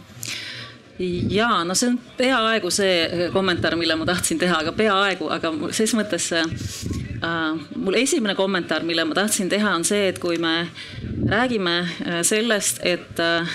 ja 1.30 1.50
no 1.64 1.74
see 1.74 1.92
on 1.92 1.98
peaaegu 2.18 2.70
see 2.74 3.28
kommentaar, 3.32 3.76
mille 3.80 3.96
ma 3.96 4.06
tahtsin 4.08 4.38
teha, 4.40 4.60
aga 4.64 4.74
peaaegu, 4.76 5.30
aga 5.32 5.52
ses 5.76 5.94
mõttes 5.96 6.28
äh, 6.36 6.44
mul 7.76 7.96
esimene 8.00 8.36
kommentaar, 8.36 8.84
mille 8.84 9.06
ma 9.08 9.16
tahtsin 9.16 9.48
teha, 9.48 9.74
on 9.78 9.86
see, 9.88 10.10
et 10.12 10.20
kui 10.20 10.36
me 10.40 10.68
räägime 11.30 11.76
sellest, 12.26 12.82
et 12.84 13.20
äh, 13.20 13.48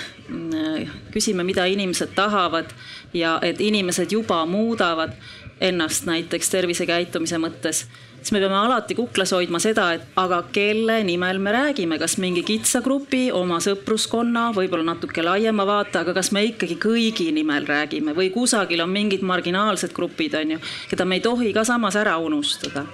küsime, 1.14 1.44
mida 1.46 1.64
inimesed 1.70 2.14
tahavad 2.14 2.72
ja 3.14 3.38
et 3.42 3.60
inimesed 3.60 4.12
juba 4.12 4.42
muudavad 4.46 5.14
ennast 5.60 6.06
näiteks 6.06 6.50
tervisekäitumise 6.52 7.38
mõttes 7.40 7.86
siis 8.26 8.32
me 8.32 8.40
peame 8.42 8.56
alati 8.58 8.94
kuklas 8.98 9.30
hoidma 9.36 9.60
seda, 9.62 9.86
et 9.94 10.16
aga 10.18 10.40
kelle 10.52 10.96
nimel 11.06 11.38
me 11.42 11.52
räägime, 11.54 11.98
kas 12.02 12.16
mingi 12.18 12.42
kitsa 12.46 12.80
grupi, 12.82 13.28
oma 13.32 13.60
sõpruskonna, 13.62 14.48
võib-olla 14.56 14.88
natuke 14.88 15.22
laiema 15.22 15.66
vaate, 15.68 16.00
aga 16.02 16.14
kas 16.16 16.32
me 16.34 16.42
ikkagi 16.48 16.78
kõigi 16.82 17.28
nimel 17.34 17.68
räägime 17.68 18.16
või 18.16 18.32
kusagil 18.34 18.82
on 18.82 18.90
mingid 18.90 19.22
marginaalsed 19.22 19.94
grupid, 19.94 20.34
on 20.40 20.56
ju, 20.56 20.64
keda 20.90 21.06
me 21.06 21.20
ei 21.20 21.22
tohi 21.22 21.52
ka 21.54 21.64
samas 21.68 21.98
ära 22.02 22.16
unustada. 22.18 22.86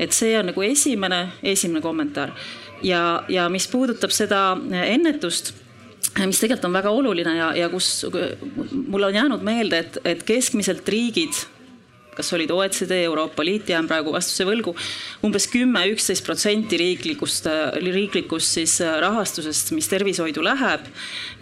et 0.00 0.12
see 0.16 0.32
on 0.38 0.46
nagu 0.48 0.62
esimene, 0.64 1.32
esimene 1.42 1.80
kommentaar 1.84 2.32
ja, 2.82 3.22
ja 3.28 3.48
mis 3.48 3.68
puudutab 3.68 4.10
seda 4.10 4.56
ennetust 4.72 5.52
mis 6.26 6.40
tegelikult 6.40 6.64
on 6.64 6.72
väga 6.72 6.90
oluline 6.90 7.36
ja, 7.36 7.52
ja 7.54 7.68
kus 7.68 8.06
mul 8.88 9.02
on 9.02 9.14
jäänud 9.14 9.42
meelde, 9.44 9.78
et, 9.78 9.98
et 10.04 10.22
keskmiselt 10.26 10.88
riigid 10.88 11.36
kas 12.16 12.32
olid 12.36 12.50
OECD, 12.50 13.02
Euroopa 13.04 13.44
Liit, 13.44 13.68
jään 13.68 13.88
praegu 13.88 14.12
vastuse 14.12 14.46
võlgu 14.48 14.74
umbes, 14.74 15.40
umbes 15.40 15.46
kümme, 15.50 15.82
üksteist 15.94 16.24
protsenti 16.26 16.78
riiklikust, 16.80 17.46
riiklikust 17.80 18.58
siis 18.58 18.76
rahastusest, 19.00 19.72
mis 19.76 19.88
tervishoidu 19.88 20.42
läheb. 20.44 20.88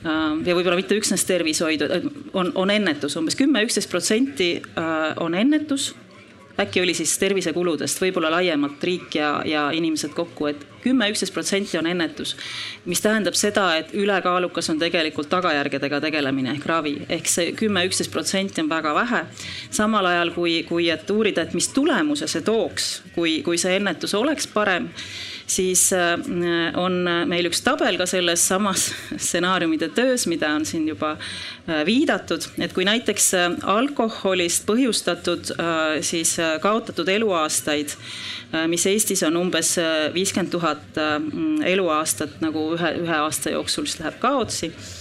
ja 0.05 0.55
võib-olla 0.55 0.77
mitte 0.77 0.95
üksnes 0.99 1.25
tervishoidu, 1.27 1.89
on, 2.33 2.53
on 2.55 2.71
ennetus 2.71 3.17
umbes 3.17 3.37
kümme, 3.37 3.65
üksteist 3.67 3.91
protsenti 3.91 4.61
on 5.19 5.35
ennetus 5.35 5.95
äkki 6.61 6.81
oli 6.83 6.95
siis 6.95 7.13
tervisekuludest 7.19 8.01
võib-olla 8.03 8.31
laiemalt 8.39 8.83
riik 8.85 9.15
ja, 9.15 9.39
ja 9.47 9.69
inimesed 9.75 10.15
kokku, 10.17 10.49
et 10.51 10.65
kümme, 10.83 11.09
üksteist 11.13 11.35
protsenti 11.35 11.79
on 11.79 11.87
ennetus. 11.87 12.37
mis 12.85 13.01
tähendab 13.01 13.35
seda, 13.35 13.77
et 13.77 13.95
ülekaalukas 13.95 14.71
on 14.71 14.79
tegelikult 14.79 15.29
tagajärgedega 15.29 16.01
tegelemine 16.01 16.55
ehk 16.57 16.67
ravi, 16.67 16.95
ehk 17.09 17.31
see 17.31 17.53
kümme, 17.53 17.85
üksteist 17.87 18.13
protsenti 18.13 18.61
on 18.61 18.69
väga 18.69 18.95
vähe. 18.95 19.25
samal 19.71 20.07
ajal 20.07 20.31
kui, 20.35 20.63
kui 20.69 20.91
et 20.91 21.11
uurida, 21.11 21.43
et 21.43 21.55
mis 21.55 21.69
tulemuse 21.69 22.27
see 22.27 22.43
tooks, 22.43 23.03
kui, 23.15 23.43
kui 23.43 23.59
see 23.59 23.77
ennetus 23.77 24.15
oleks 24.15 24.47
parem 24.47 24.91
siis 25.49 25.89
äh, 25.97 26.17
on 26.77 27.01
meil 27.29 27.49
üks 27.49 27.63
tabel 27.65 27.99
ka 28.01 28.07
selles 28.09 28.45
samas 28.51 28.89
stsenaariumide 29.17 29.91
töös, 29.97 30.27
mida 30.31 30.51
on 30.57 30.67
siin 30.69 30.87
juba 30.89 31.15
äh, 31.17 31.83
viidatud, 31.89 32.45
et 32.61 32.75
kui 32.77 32.87
näiteks 32.89 33.31
äh, 33.39 33.49
alkoholist 33.77 34.67
põhjustatud 34.69 35.53
siis 36.05 36.37
kaotatud 36.63 37.09
eluaastaid, 37.09 37.95
mis 38.71 38.85
Eestis 38.89 39.23
on 39.27 39.37
umbes 39.41 39.75
viiskümmend 40.15 40.53
tuhat 40.53 41.01
eluaastat 41.69 42.41
nagu 42.45 42.71
ühe, 42.77 42.95
ühe 43.03 43.19
aasta 43.25 43.53
jooksul 43.53 43.89
siis 43.89 44.01
läheb 44.03 44.19
kaotsi 44.23 44.73
Äh, 44.73 44.98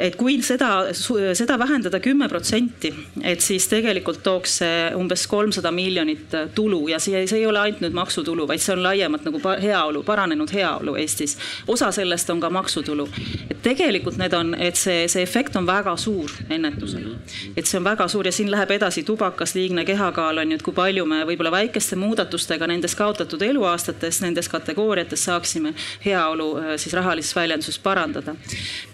et 0.00 0.16
kui 0.16 0.38
seda, 0.42 0.88
seda 1.36 1.58
vähendada 1.60 2.00
kümme 2.00 2.28
protsenti, 2.28 2.88
et 3.22 3.42
siis 3.44 3.66
tegelikult 3.68 4.22
tooks 4.24 4.54
see 4.62 4.76
umbes 4.96 5.26
kolmsada 5.28 5.68
miljonit 5.74 6.34
äh, 6.34 6.46
tulu 6.54 6.86
ja 6.88 6.98
see, 7.02 7.26
see 7.28 7.42
ei 7.42 7.46
ole 7.46 7.60
ainult 7.60 7.82
nüüd 7.84 7.96
maksutulu, 7.96 8.46
vaid 8.48 8.62
see 8.64 8.72
on 8.72 8.82
laiemalt 8.86 9.26
nagu 9.28 9.40
heaolu, 9.60 10.02
paranenud 10.06 10.52
heaolu 10.54 10.96
Eestis. 11.00 11.36
osa 11.68 11.90
sellest 11.92 12.30
on 12.30 12.40
ka 12.40 12.50
maksutulu. 12.50 13.08
et 13.50 13.60
tegelikult 13.62 14.16
need 14.16 14.32
on, 14.32 14.54
et 14.54 14.80
see, 14.80 15.04
see 15.12 15.22
efekt 15.22 15.56
on 15.56 15.68
väga 15.68 15.96
suur 15.96 16.32
ennetusel. 16.48 17.10
et 17.56 17.66
see 17.66 17.78
on 17.78 17.84
väga 17.84 18.08
suur 18.08 18.26
ja 18.26 18.32
siin 18.32 18.50
läheb 18.50 18.70
edasi 18.70 19.02
tubakas, 19.02 19.54
liigne 19.54 19.84
kehakaal 19.84 20.40
on 20.40 20.52
ju, 20.52 20.60
et 20.60 20.64
kui 20.64 20.74
palju 20.74 21.04
me 21.04 21.20
võib-olla 21.28 21.52
väikeste 21.52 22.00
muudatustega 22.00 22.66
nendes 22.66 22.96
kaotatud 22.96 23.42
eluaastates, 23.42 24.22
nendes 24.24 24.48
kategooriates 24.48 25.24
saaksime 25.28 25.74
heaolu 26.04 26.50
äh, 26.56 26.72
siis 26.76 26.96
rahalises 26.96 27.36
väljenduses 27.36 27.78
parandada. 27.78 28.36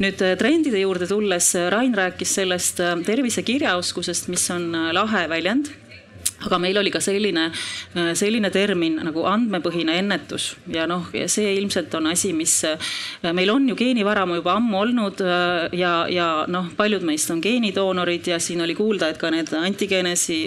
nüüd 0.03 0.27
trend 0.39 0.56
trendide 0.57 0.79
juurde 0.81 1.05
tulles, 1.05 1.51
Rain 1.69 1.93
rääkis 1.95 2.31
sellest 2.39 2.79
äh, 2.81 2.95
tervisekirjaoskusest, 3.05 4.31
mis 4.33 4.47
on 4.55 4.71
äh, 4.73 4.87
lahe 4.97 5.27
väljend 5.29 5.69
aga 6.45 6.59
meil 6.61 6.77
oli 6.79 6.91
ka 6.93 7.01
selline, 7.01 7.47
äh, 7.97 8.13
selline 8.19 8.51
termin 8.53 8.99
nagu 9.07 9.25
andmepõhine 9.29 9.97
ennetus 10.03 10.51
ja 10.73 10.85
noh, 10.89 11.09
see 11.33 11.55
ilmselt 11.57 11.95
on 11.97 12.11
asi, 12.13 12.33
mis 12.37 12.59
äh, 12.69 13.33
meil 13.37 13.51
on 13.55 13.69
ju 13.71 13.77
geenivaramu 13.79 14.39
juba 14.41 14.57
ammu 14.61 14.81
olnud 14.83 15.23
äh, 15.25 15.69
ja, 15.77 15.95
ja 16.13 16.29
noh, 16.53 16.69
paljud 16.77 17.07
meist 17.09 17.33
on 17.33 17.41
geenidoonorid 17.45 18.29
ja 18.33 18.41
siin 18.43 18.61
oli 18.65 18.77
kuulda, 18.77 19.11
et 19.11 19.21
ka 19.21 19.31
need 19.33 19.53
antigeenesi 19.57 20.39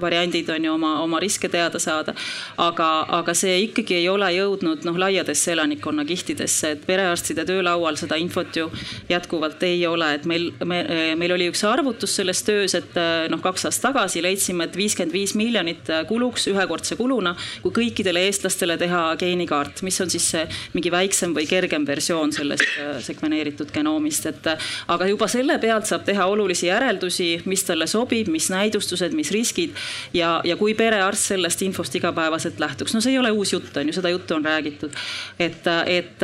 variandid 0.00 0.48
on 0.54 0.68
ju 0.68 0.72
oma, 0.72 0.94
oma 1.04 1.20
riske 1.22 1.50
teada 1.52 1.78
saada. 1.82 2.14
aga, 2.56 2.88
aga 3.20 3.34
see 3.36 3.58
ikkagi 3.66 4.00
ei 4.00 4.08
ole 4.08 4.30
jõudnud 4.32 4.86
noh, 4.88 4.98
laiadesse 4.98 5.52
elanikkonnakihtidesse, 5.52 6.72
et 6.76 6.86
perearstide 6.88 7.44
töölaual 7.48 7.98
seda 8.00 8.16
infot 8.20 8.56
ju 8.56 8.70
jätkuvalt 9.10 9.62
ei 9.68 9.84
ole, 9.86 10.14
et 10.16 10.24
meil 10.24 10.48
me,, 10.64 10.80
meil 11.18 11.36
oli 11.36 11.50
üks 11.52 11.64
arvutus 11.68 12.16
selles 12.16 12.42
töös, 12.46 12.74
et 12.78 12.96
noh, 13.30 13.42
kaks 13.44 13.68
aastat 13.68 13.92
tagasi 13.92 14.22
leidsime, 14.24 14.66
et 14.66 14.76
viiskümmend 14.76 15.12
viis 15.14 15.25
miljonit 15.34 15.90
äh, 15.90 16.04
kuluks 16.06 16.46
ühekordse 16.52 16.96
kuluna, 16.96 17.34
kui 17.62 17.74
kõikidele 17.74 18.22
eestlastele 18.28 18.76
teha 18.78 19.02
geenikaart, 19.18 19.82
mis 19.86 19.98
on 20.00 20.10
siis 20.12 20.28
see 20.34 20.44
mingi 20.74 20.92
väiksem 20.92 21.34
või 21.36 21.46
kergem 21.50 21.86
versioon 21.88 22.32
sellest 22.36 22.76
äh, 22.82 23.00
sekveneeritud 23.02 23.72
genoomist, 23.74 24.28
et 24.30 24.46
äh, 24.52 24.70
aga 24.92 25.08
juba 25.10 25.28
selle 25.32 25.58
pealt 25.62 25.88
saab 25.88 26.06
teha 26.06 26.26
olulisi 26.30 26.68
järeldusi, 26.70 27.30
mis 27.50 27.64
talle 27.66 27.88
sobib, 27.90 28.30
mis 28.32 28.50
näidustused, 28.52 29.16
mis 29.16 29.32
riskid 29.34 29.74
ja, 30.14 30.36
ja 30.44 30.56
kui 30.60 30.76
perearst 30.78 31.32
sellest 31.32 31.62
infost 31.66 31.98
igapäevaselt 31.98 32.60
lähtuks, 32.62 32.94
no 32.94 33.02
see 33.02 33.16
ei 33.16 33.20
ole 33.22 33.32
uus 33.34 33.54
jutt, 33.56 33.72
on 33.76 33.90
ju, 33.90 33.96
seda 33.96 34.12
juttu 34.12 34.36
on 34.36 34.44
räägitud. 34.44 34.94
et, 35.38 35.66
et 35.86 36.22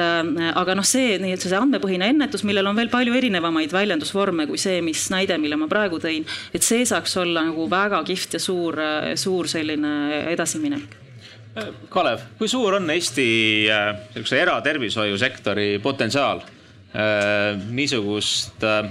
aga 0.55 0.75
noh, 0.77 0.87
see 0.87 1.17
nii-öelda 1.23 1.49
see 1.49 1.59
andmepõhine 1.59 2.09
ennetus, 2.13 2.45
millel 2.47 2.69
on 2.71 2.79
veel 2.79 2.91
palju 2.93 3.15
erinevamaid 3.17 3.73
väljendusvorme 3.73 4.47
kui 4.51 4.61
see, 4.61 4.81
mis 4.85 5.05
näide, 5.13 5.39
mille 5.41 5.57
ma 5.61 5.69
praegu 5.71 6.01
tõin, 6.03 6.27
et 6.55 6.65
see 6.67 6.85
saaks 6.89 7.17
olla 7.21 7.45
nagu 7.47 7.67
väga 7.71 8.03
kihvt 8.07 8.37
ja 8.37 8.43
suur 8.43 8.79
suur 9.21 9.49
selline 9.51 9.95
edasiminek. 10.33 11.03
Kalev, 11.93 12.23
kui 12.39 12.49
suur 12.49 12.79
on 12.79 12.89
Eesti 12.95 13.25
äh, 13.69 13.91
niisuguse 14.15 14.39
eratervishoiusektori 14.41 15.67
potentsiaal 15.85 16.41
äh, 16.41 17.59
niisugust 17.77 18.65
äh, 18.65 18.89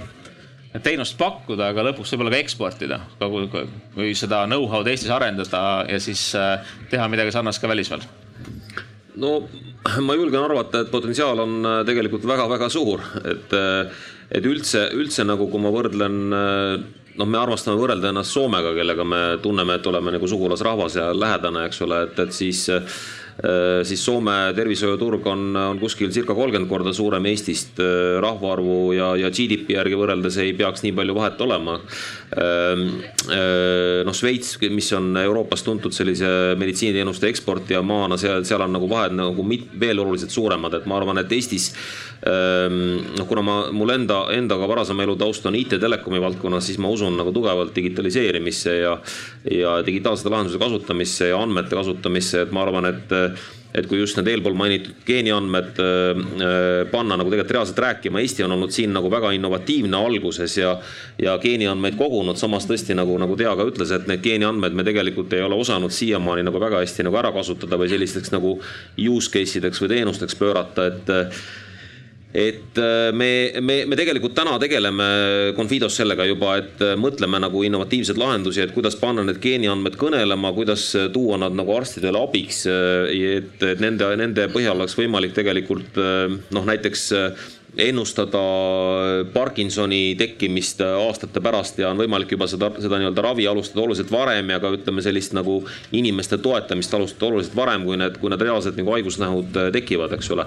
teenust 0.84 1.18
pakkuda, 1.18 1.72
aga 1.72 1.88
lõpuks 1.88 2.14
võib-olla 2.14 2.32
ka 2.36 2.38
eksportida, 2.38 3.00
või 3.18 4.14
seda 4.16 4.44
know-how'd 4.46 4.88
Eestis 4.92 5.10
arendada 5.12 5.64
ja 5.90 5.98
siis 6.00 6.22
teha 6.88 7.08
midagi 7.12 7.34
sarnast 7.34 7.60
ka 7.60 7.68
välismaal? 7.68 8.06
no 9.20 9.34
ma 10.06 10.14
julgen 10.16 10.40
arvata, 10.40 10.84
et 10.84 10.94
potentsiaal 10.94 11.42
on 11.42 11.68
tegelikult 11.84 12.24
väga-väga 12.30 12.70
suur, 12.72 13.02
et, 13.26 13.52
et 14.30 14.48
üldse, 14.48 14.86
üldse 14.96 15.26
nagu 15.28 15.50
kui 15.50 15.60
ma 15.60 15.74
võrdlen 15.74 16.22
noh, 17.18 17.28
me 17.28 17.38
armastame 17.40 17.78
võrrelda 17.80 18.12
ennast 18.12 18.34
Soomega, 18.34 18.74
kellega 18.76 19.04
me 19.04 19.22
tunneme, 19.42 19.78
et 19.78 19.88
oleme 19.90 20.14
nagu 20.14 20.28
sugulasrahvas 20.28 20.98
ja 21.00 21.10
lähedane, 21.16 21.66
eks 21.68 21.82
ole, 21.86 22.02
et, 22.08 22.22
et 22.26 22.36
siis 22.36 22.66
siis 23.88 24.02
Soome 24.04 24.34
tervishoiuturg 24.56 25.26
on, 25.30 25.44
on 25.56 25.78
kuskil 25.80 26.12
circa 26.12 26.34
kolmkümmend 26.36 26.68
korda 26.70 26.92
suurem 26.94 27.26
Eestist 27.30 27.80
rahvaarvu 28.22 28.76
ja, 28.96 29.12
ja 29.18 29.30
GDP 29.32 29.72
järgi 29.78 29.98
võrreldes 29.98 30.36
ei 30.42 30.52
peaks 30.58 30.84
nii 30.84 30.92
palju 30.98 31.16
vahet 31.16 31.40
olema. 31.44 31.78
noh, 34.04 34.16
Šveits, 34.16 34.54
mis 34.70 34.92
on 34.96 35.16
Euroopas 35.22 35.64
tuntud 35.64 35.96
sellise 35.96 36.28
meditsiiniteenuste 36.60 37.30
eksportija 37.32 37.82
maana, 37.86 38.20
seal, 38.20 38.44
seal 38.48 38.66
on 38.66 38.76
nagu 38.76 38.88
vahed 38.90 39.16
nagu 39.16 39.46
mit, 39.46 39.68
veel 39.80 40.04
oluliselt 40.04 40.34
suuremad, 40.34 40.76
et 40.76 40.88
ma 40.90 41.00
arvan, 41.00 41.22
et 41.24 41.32
Eestis 41.32 41.72
noh, 42.22 43.26
kuna 43.26 43.42
ma, 43.42 43.56
mul 43.74 43.90
enda, 43.96 44.20
endaga 44.36 44.68
varasem 44.70 45.00
elutaust 45.02 45.46
on 45.50 45.56
IT-telekomi 45.58 46.20
valdkonnas, 46.22 46.68
siis 46.68 46.78
ma 46.78 46.90
usun 46.92 47.16
nagu 47.18 47.32
tugevalt 47.34 47.74
digitaliseerimisse 47.74 48.76
ja, 48.78 48.92
ja 49.50 49.74
digitaalsete 49.86 50.30
lahenduste 50.30 50.60
kasutamisse 50.62 51.32
ja 51.32 51.40
andmete 51.42 51.74
kasutamisse, 51.74 52.44
et 52.46 52.54
ma 52.54 52.62
arvan, 52.62 52.86
et 52.92 53.16
et 53.72 53.86
kui 53.88 53.96
just 54.02 54.18
need 54.18 54.28
eelpool 54.28 54.56
mainitud 54.56 54.98
geeniandmed 55.08 55.78
panna 56.92 57.16
nagu 57.16 57.30
tegelikult 57.32 57.54
reaalselt 57.56 57.80
rääkima, 57.80 58.20
Eesti 58.20 58.44
on 58.44 58.52
olnud 58.58 58.74
siin 58.74 58.92
nagu 58.92 59.08
väga 59.10 59.30
innovatiivne 59.32 59.96
alguses 59.96 60.58
ja 60.58 60.74
ja 61.22 61.38
geeniandmeid 61.40 61.96
kogunud, 61.96 62.36
samas 62.36 62.68
tõesti 62.68 62.96
nagu, 62.98 63.16
nagu 63.20 63.36
Tea 63.40 63.54
ka 63.56 63.66
ütles, 63.68 63.94
et 63.96 64.08
need 64.10 64.20
geeniandmed 64.24 64.76
me 64.76 64.84
tegelikult 64.84 65.32
ei 65.32 65.44
ole 65.46 65.56
osanud 65.64 65.92
siiamaani 65.94 66.44
nagu 66.44 66.60
väga 66.60 66.84
hästi 66.84 67.08
nagu 67.08 67.20
ära 67.20 67.32
kasutada 67.32 67.80
või 67.80 67.88
sellisteks 67.92 68.34
nagu 68.34 68.58
use 69.08 69.32
case 69.32 69.60
ideks 69.62 69.80
või 69.82 69.92
teenusteks 69.96 70.36
pöörata, 70.36 70.90
et 70.92 71.12
et 72.32 72.78
äh, 72.80 73.12
me, 73.12 73.28
me, 73.60 73.76
me 73.84 73.96
tegelikult 73.98 74.32
täna 74.36 74.54
tegeleme 74.60 75.06
Confidos 75.56 75.98
sellega 76.00 76.24
juba, 76.24 76.56
et 76.62 76.80
äh, 76.80 76.94
mõtleme 76.96 77.40
nagu 77.42 77.64
innovatiivseid 77.66 78.20
lahendusi, 78.20 78.62
et 78.64 78.72
kuidas 78.72 78.96
panna 79.00 79.24
need 79.26 79.40
geeniandmed 79.42 79.98
kõnelema, 80.00 80.54
kuidas 80.56 80.86
äh, 80.96 81.10
tuua 81.12 81.36
nad 81.42 81.56
nagu 81.56 81.76
arstidele 81.76 82.22
abiks. 82.22 82.64
et, 82.72 83.56
et 83.60 83.80
nende, 83.82 84.08
nende 84.16 84.46
põhjal 84.52 84.78
oleks 84.78 84.96
võimalik 84.96 85.34
tegelikult 85.36 85.98
noh, 85.98 86.64
näiteks 86.68 87.10
ennustada 87.80 88.40
Parkinsoni 89.32 90.14
tekkimist 90.18 90.82
aastate 90.84 91.40
pärast 91.40 91.78
ja 91.80 91.88
on 91.92 92.00
võimalik 92.02 92.34
juba 92.34 92.44
seda, 92.50 92.68
seda 92.76 92.98
nii-öelda 93.00 93.24
ravi 93.24 93.46
alustada 93.48 93.86
oluliselt 93.86 94.10
varem 94.12 94.50
ja 94.52 94.58
ka 94.60 94.72
ütleme 94.76 95.04
sellist 95.04 95.32
nagu 95.36 95.62
inimeste 95.96 96.36
toetamist 96.44 96.92
alustada 96.94 97.30
oluliselt 97.30 97.56
varem, 97.56 97.86
kui 97.88 97.96
need, 98.00 98.18
kui 98.20 98.32
need 98.32 98.44
reaalsed 98.44 98.76
nagu 98.76 98.92
haigusnähud 98.92 99.56
tekivad, 99.72 100.12
eks 100.18 100.30
ole. 100.36 100.44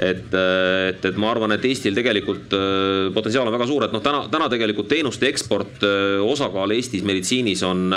et, 0.00 0.32
et, 0.32 1.04
et 1.12 1.20
ma 1.20 1.32
arvan, 1.34 1.52
et 1.52 1.66
Eestil 1.68 1.96
tegelikult 1.96 2.56
äh, 2.56 3.12
potentsiaal 3.12 3.50
on 3.50 3.56
väga 3.56 3.68
suur, 3.68 3.84
et 3.86 3.92
noh, 3.92 4.04
täna, 4.04 4.24
täna 4.32 4.48
tegelikult 4.52 4.88
teenuste 4.92 5.28
eksport 5.28 5.84
äh, 5.84 6.24
osakaal 6.24 6.72
Eestis 6.72 7.04
meditsiinis 7.04 7.66
on, 7.68 7.92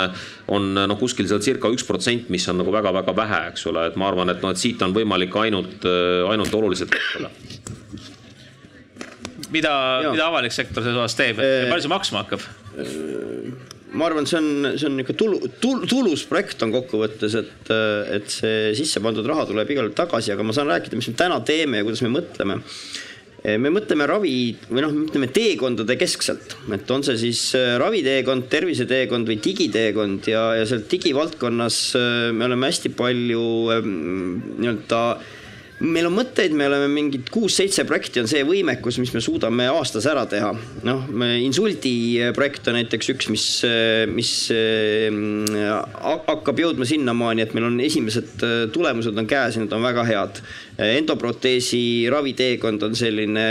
on 0.52 0.68
noh, 0.76 0.98
kuskil 1.00 1.28
seal 1.30 1.40
circa 1.44 1.72
üks 1.72 1.86
protsent, 1.88 2.28
mis 2.32 2.44
on 2.52 2.60
nagu 2.60 2.74
väga-väga 2.76 3.16
vähe, 3.16 3.42
eks 3.54 3.66
ole, 3.72 3.88
et 3.88 3.96
ma 3.96 4.10
arvan, 4.12 4.34
et 4.34 4.44
noh, 4.44 4.52
et 4.52 4.60
siit 4.60 4.84
on 4.84 4.94
võimalik 4.96 5.34
ainult, 5.40 5.88
äh, 5.88 6.28
ainult 6.28 6.60
oluliselt 6.60 6.92
mida, 9.56 9.72
mida 10.10 10.28
avalik 10.28 10.54
sektor 10.54 10.84
selles 10.84 11.00
osas 11.00 11.18
teeb, 11.18 11.40
palju 11.40 11.86
see 11.86 11.96
maksma 11.96 12.24
hakkab? 12.24 12.44
ma 13.96 14.06
arvan, 14.10 14.26
see 14.28 14.38
on, 14.38 14.76
see 14.76 14.88
on 14.88 14.96
niisugune 14.98 15.18
tulu, 15.18 15.50
tulu, 15.62 15.88
tulus 15.88 16.26
projekt 16.28 16.62
on 16.66 16.74
kokkuvõttes, 16.74 17.36
et, 17.40 17.72
et 18.18 18.30
see 18.32 18.70
sisse 18.78 19.02
pandud 19.04 19.26
raha 19.28 19.46
tuleb 19.48 19.70
igal 19.72 19.86
juhul 19.86 19.96
tagasi, 19.96 20.34
aga 20.34 20.46
ma 20.46 20.56
saan 20.56 20.70
rääkida, 20.72 20.98
mis 20.98 21.10
me 21.12 21.18
täna 21.18 21.40
teeme 21.46 21.80
ja 21.80 21.86
kuidas 21.86 22.02
me 22.04 22.12
mõtleme. 22.18 22.58
me 23.46 23.70
mõtleme 23.70 24.08
ravi 24.10 24.36
või 24.66 24.82
noh, 24.82 24.94
ütleme 25.06 25.28
teekondade 25.30 25.96
keskselt, 26.00 26.56
et 26.74 26.90
on 26.90 27.04
see 27.06 27.16
siis 27.20 27.42
raviteekond, 27.78 28.48
terviseteekond 28.50 29.30
või 29.30 29.38
digiteekond 29.44 30.28
ja, 30.32 30.48
ja 30.60 30.66
seal 30.68 30.84
digivaldkonnas 30.90 31.80
me 32.34 32.48
oleme 32.48 32.72
hästi 32.72 32.92
palju 32.98 33.46
nii-öelda 33.86 35.02
äh, 35.14 35.34
meil 35.84 36.08
on 36.08 36.14
mõtteid, 36.16 36.54
me 36.56 36.68
oleme 36.70 36.88
mingid 36.88 37.28
kuus-seitse 37.32 37.84
projekti 37.88 38.22
on 38.22 38.28
see 38.30 38.44
võimekus, 38.46 38.96
mis 39.02 39.12
me 39.12 39.20
suudame 39.24 39.66
aastas 39.68 40.06
ära 40.08 40.24
teha. 40.30 40.52
noh, 40.86 41.04
insuldi 41.42 42.32
projekt 42.36 42.68
on 42.70 42.78
näiteks 42.78 43.12
üks, 43.12 43.28
mis, 43.32 43.46
mis 44.12 44.32
hakkab 46.30 46.62
jõudma 46.64 46.88
sinnamaani, 46.88 47.44
et 47.44 47.56
meil 47.56 47.68
on 47.68 47.80
esimesed 47.84 48.46
tulemused 48.74 49.16
on 49.16 49.28
käes 49.28 49.58
ja 49.58 49.64
need 49.64 49.76
on 49.76 49.84
väga 49.84 50.06
head. 50.08 50.40
Endoproteesi 50.76 52.06
raviteekond 52.12 52.82
on 52.84 52.96
selline, 52.96 53.44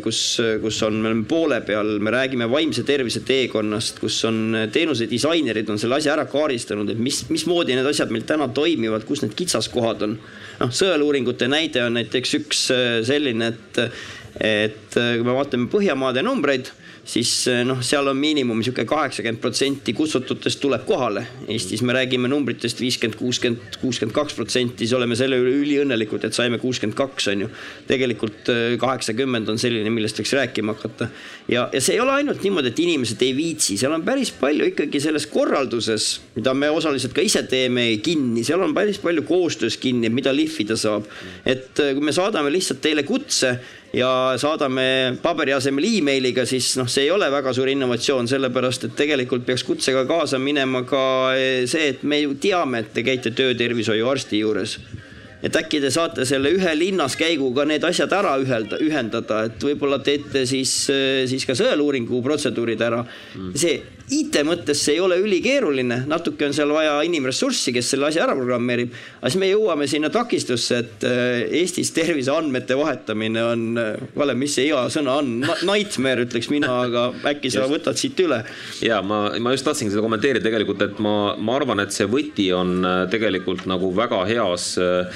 kus, 0.00 0.20
kus 0.62 0.78
on, 0.86 0.96
me 0.96 1.10
oleme 1.10 1.26
poole 1.28 1.60
peal, 1.66 1.98
me 2.00 2.12
räägime 2.14 2.48
vaimse 2.50 2.86
tervise 2.88 3.20
teekonnast, 3.28 4.00
kus 4.00 4.16
on 4.28 4.56
teenuse 4.72 5.08
disainerid 5.10 5.68
on 5.68 5.80
selle 5.80 5.98
asja 5.98 6.14
ära 6.14 6.24
kaardistanud, 6.30 6.88
et 6.88 7.02
mis, 7.02 7.22
mismoodi 7.28 7.76
need 7.76 7.90
asjad 7.90 8.12
meil 8.14 8.24
täna 8.28 8.48
toimivad, 8.56 9.04
kus 9.08 9.20
need 9.24 9.36
kitsaskohad 9.36 10.06
on. 10.08 10.16
Noh, 10.60 10.72
sõeluuringute 10.72 11.50
näide 11.52 11.84
on 11.84 11.98
näiteks 12.00 12.36
üks 12.40 12.66
äh, 12.72 12.88
selline, 13.04 13.52
et, 13.52 13.84
et 14.40 14.96
äh, 14.96 15.14
kui 15.18 15.26
me 15.28 15.36
vaatame 15.36 15.68
Põhjamaade 15.70 16.24
numbreid 16.24 16.72
siis 17.10 17.30
eh, 17.50 17.62
noh, 17.66 17.80
seal 17.84 18.06
on 18.10 18.18
miinimum 18.18 18.60
sihuke 18.64 18.84
kaheksakümmend 18.88 19.40
protsenti 19.42 19.94
kutsututest 19.96 20.60
tuleb 20.62 20.84
kohale. 20.86 21.24
Eestis 21.50 21.82
me 21.86 21.94
räägime 21.96 22.30
numbritest 22.30 22.80
viiskümmend, 22.82 23.18
kuuskümmend, 23.18 23.78
kuuskümmend 23.82 24.14
kaks 24.14 24.36
protsenti, 24.38 24.84
siis 24.84 24.94
oleme 24.96 25.18
selle 25.18 25.38
üle 25.40 25.54
üliõnnelikud, 25.62 26.24
et 26.26 26.36
saime 26.36 26.60
kuuskümmend 26.62 26.96
kaks 26.98 27.30
on 27.32 27.46
ju. 27.46 27.50
tegelikult 27.90 28.50
eh, 28.52 28.76
kaheksakümmend 28.80 29.50
on 29.50 29.58
selline, 29.60 29.90
millest 29.94 30.20
võiks 30.20 30.34
rääkima 30.38 30.76
hakata. 30.76 31.10
ja, 31.48 31.66
ja 31.72 31.82
see 31.82 31.96
ei 31.96 32.04
ole 32.04 32.14
ainult 32.20 32.44
niimoodi, 32.46 32.70
et 32.70 32.84
inimesed 32.84 33.26
ei 33.26 33.34
viitsi, 33.36 33.78
seal 33.80 33.96
on 33.96 34.06
päris 34.06 34.30
palju 34.36 34.70
ikkagi 34.70 35.02
selles 35.02 35.26
korralduses, 35.30 36.10
mida 36.36 36.54
me 36.54 36.70
osaliselt 36.70 37.16
ka 37.16 37.24
ise 37.24 37.42
teeme 37.50 37.88
kinni, 38.04 38.44
seal 38.46 38.62
on 38.62 38.74
päris 38.76 39.00
palju 39.02 39.26
koostöös 39.28 39.80
kinni, 39.82 40.12
mida 40.12 40.34
lihvida 40.34 40.78
saab. 40.78 41.10
et 41.44 41.82
eh, 41.82 41.94
kui 41.96 42.06
me 42.06 42.14
saadame 42.14 42.52
lihtsalt 42.54 42.82
teile 42.84 43.02
kutse 43.08 43.56
ja 43.96 44.10
saadame 44.40 45.18
paberi 45.22 45.54
asemel 45.56 45.86
emailiga, 45.88 46.44
siis 46.46 46.72
noh, 46.78 46.88
see 46.90 47.08
ei 47.08 47.12
ole 47.14 47.30
väga 47.32 47.54
suur 47.56 47.70
innovatsioon, 47.72 48.28
sellepärast 48.30 48.88
et 48.88 48.96
tegelikult 48.98 49.46
peaks 49.46 49.64
kutsega 49.66 50.04
kaasa 50.08 50.38
minema 50.42 50.84
ka 50.88 51.04
eh, 51.36 51.66
see, 51.70 51.94
et 51.94 52.02
me 52.06 52.20
ju 52.22 52.36
teame, 52.40 52.84
et 52.84 52.92
te 52.94 53.06
käite 53.06 53.34
töötervishoiuarsti 53.36 54.42
juures. 54.44 54.78
Et 55.40 55.54
äkki 55.56 55.78
te 55.80 55.88
saate 55.88 56.26
selle 56.28 56.50
ühe 56.52 56.72
linnaskäiguga 56.76 57.64
need 57.64 57.84
asjad 57.88 58.12
ära 58.12 58.34
ühelda, 58.42 58.76
ühendada, 58.84 59.46
et 59.48 59.62
võib-olla 59.64 59.96
teete 60.04 60.44
siis, 60.46 60.74
siis 61.32 61.46
ka 61.48 61.56
sõeluuringu 61.56 62.20
protseduurid 62.22 62.84
ära. 62.84 63.00
Mm.. 63.38 63.54
see 63.56 63.78
IT 64.10 64.40
mõttes 64.46 64.82
see 64.84 64.96
ei 64.96 65.02
ole 65.04 65.20
ülikeeruline, 65.22 66.02
natuke 66.10 66.48
on 66.48 66.56
seal 66.56 66.72
vaja 66.74 66.98
inimressurssi, 67.06 67.74
kes 67.76 67.92
selle 67.94 68.08
asja 68.08 68.24
ära 68.26 68.34
programmeerib. 68.38 68.92
aga 69.20 69.30
siis 69.30 69.40
me 69.40 69.50
jõuame 69.50 69.88
sinna 69.90 70.10
takistusse, 70.12 70.80
et 70.84 71.06
äh, 71.08 71.60
Eestis 71.60 71.92
terviseandmete 71.96 72.78
vahetamine 72.78 73.44
on, 73.52 73.64
äh, 73.78 74.02
Kalev, 74.16 74.40
mis 74.40 74.56
see 74.58 74.68
hea 74.70 74.82
sõna 74.92 75.20
on, 75.22 75.32
nightmare 75.70 76.26
ütleks 76.26 76.50
mina, 76.52 76.72
aga 76.88 77.06
äkki 77.32 77.52
sa 77.54 77.68
võtad 77.70 77.98
siit 78.00 78.18
üle? 78.24 78.42
ja 78.84 79.00
ma, 79.06 79.22
ma 79.38 79.54
just 79.54 79.68
tahtsingi 79.68 79.94
seda 79.94 80.04
kommenteerida 80.04 80.44
tegelikult, 80.48 80.82
et 80.84 81.00
ma, 81.02 81.36
ma 81.38 81.58
arvan, 81.60 81.84
et 81.84 81.94
see 81.94 82.08
võti 82.10 82.50
on 82.56 82.80
äh, 82.82 83.00
tegelikult 83.12 83.68
nagu 83.70 83.94
väga 83.96 84.24
heas 84.30 84.72
Äh, 84.80 85.06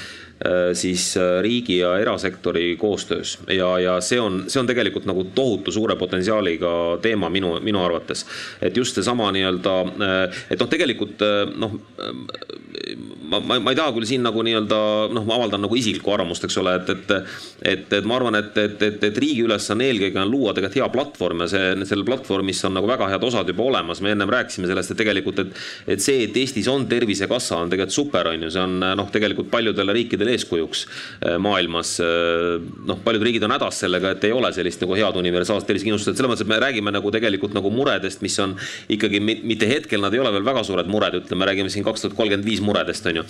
siis 0.73 1.17
äh, 1.17 1.41
riigi 1.41 1.77
ja 1.77 1.97
erasektori 1.97 2.75
koostöös. 2.77 3.37
Ja, 3.47 3.79
ja 3.79 4.01
see 4.01 4.19
on, 4.19 4.43
see 4.51 4.59
on 4.59 4.67
tegelikult 4.67 5.07
nagu 5.07 5.23
tohutu 5.35 5.71
suure 5.71 5.95
potentsiaaliga 5.95 6.99
teema 7.01 7.29
minu, 7.31 7.53
minu 7.63 7.79
arvates. 7.83 8.25
et 8.61 8.77
just 8.77 8.95
seesama 8.95 9.31
nii-öelda, 9.31 9.75
äh, 9.81 10.43
et 10.51 10.59
noh, 10.59 10.67
tegelikult 10.69 11.23
noh, 11.55 11.77
ma, 13.29 13.39
ma, 13.39 13.59
ma 13.59 13.71
ei 13.71 13.79
taha 13.79 13.93
küll 13.95 14.07
siin 14.09 14.25
nagu 14.27 14.43
nii-öelda 14.43 14.79
noh, 15.15 15.23
ma 15.23 15.37
avaldan 15.39 15.63
nagu 15.63 15.77
isiklikku 15.79 16.11
arvamust, 16.11 16.43
eks 16.43 16.59
ole, 16.59 16.75
et, 16.81 16.91
et 16.91 17.15
et, 17.65 17.93
et 17.93 18.05
ma 18.05 18.17
arvan, 18.19 18.35
et, 18.35 18.51
et, 18.59 18.81
et, 18.83 19.03
et 19.07 19.17
riigi 19.23 19.45
ülesanne 19.45 19.87
eelkõige 19.87 20.19
on 20.19 20.29
luua 20.29 20.53
tegelikult 20.53 20.81
hea 20.81 20.89
platvorm 20.91 21.45
ja 21.45 21.49
see, 21.53 21.71
sellel 21.87 22.05
platvormis 22.07 22.59
on 22.67 22.75
nagu 22.75 22.89
väga 22.91 23.07
head 23.13 23.23
osad 23.23 23.47
juba 23.49 23.63
olemas, 23.69 24.03
me 24.03 24.11
ennem 24.11 24.29
rääkisime 24.35 24.67
sellest, 24.67 24.91
et 24.91 24.99
tegelikult, 24.99 25.39
et 25.45 25.95
et 25.95 26.03
see, 26.03 26.25
et 26.27 26.37
Eestis 26.37 26.67
on 26.71 26.83
tervisekassa, 26.91 27.61
on 27.63 27.71
tegelikult 27.71 27.95
super, 27.95 28.27
on 28.33 28.43
ju, 28.43 28.51
see 28.51 28.63
on 28.67 28.77
noh, 28.99 29.09
tegelikult 29.11 29.49
paljudele 29.53 29.95
riikidele 29.95 30.24
riikidele 30.25 30.35
eeskujuks 30.35 30.85
äh, 30.85 31.37
maailmas. 31.41 31.99
Äh, 31.99 32.61
noh, 32.87 32.99
paljud 33.03 33.23
riigid 33.25 33.43
on 33.45 33.53
hädas 33.55 33.79
sellega, 33.83 34.11
et 34.15 34.23
ei 34.27 34.33
ole 34.35 34.51
sellist 34.53 34.81
nagu 34.83 34.95
head 34.97 35.19
universaalset 35.19 35.67
tervisekindlustust, 35.69 36.13
et 36.13 36.19
selles 36.19 36.31
mõttes, 36.31 36.45
et 36.45 36.51
me 36.51 36.59
räägime 36.61 36.93
nagu 36.93 37.11
tegelikult 37.13 37.55
nagu 37.55 37.71
muredest, 37.73 38.21
mis 38.25 38.37
on 38.39 38.55
ikkagi 38.89 39.21
mitte 39.21 39.69
hetkel, 39.69 40.01
nad 40.03 40.13
ei 40.13 40.21
ole 40.23 40.31
veel 40.35 40.45
väga 40.45 40.63
suured 40.65 40.89
mured, 40.91 41.19
ütleme, 41.21 41.47
räägime 41.47 41.71
siin 41.73 41.85
kaks 41.85 42.05
tuhat 42.05 42.17
kolmkümmend 42.17 42.47
viis 42.47 42.61
muredest, 42.65 43.05
on 43.09 43.21
ju. 43.21 43.25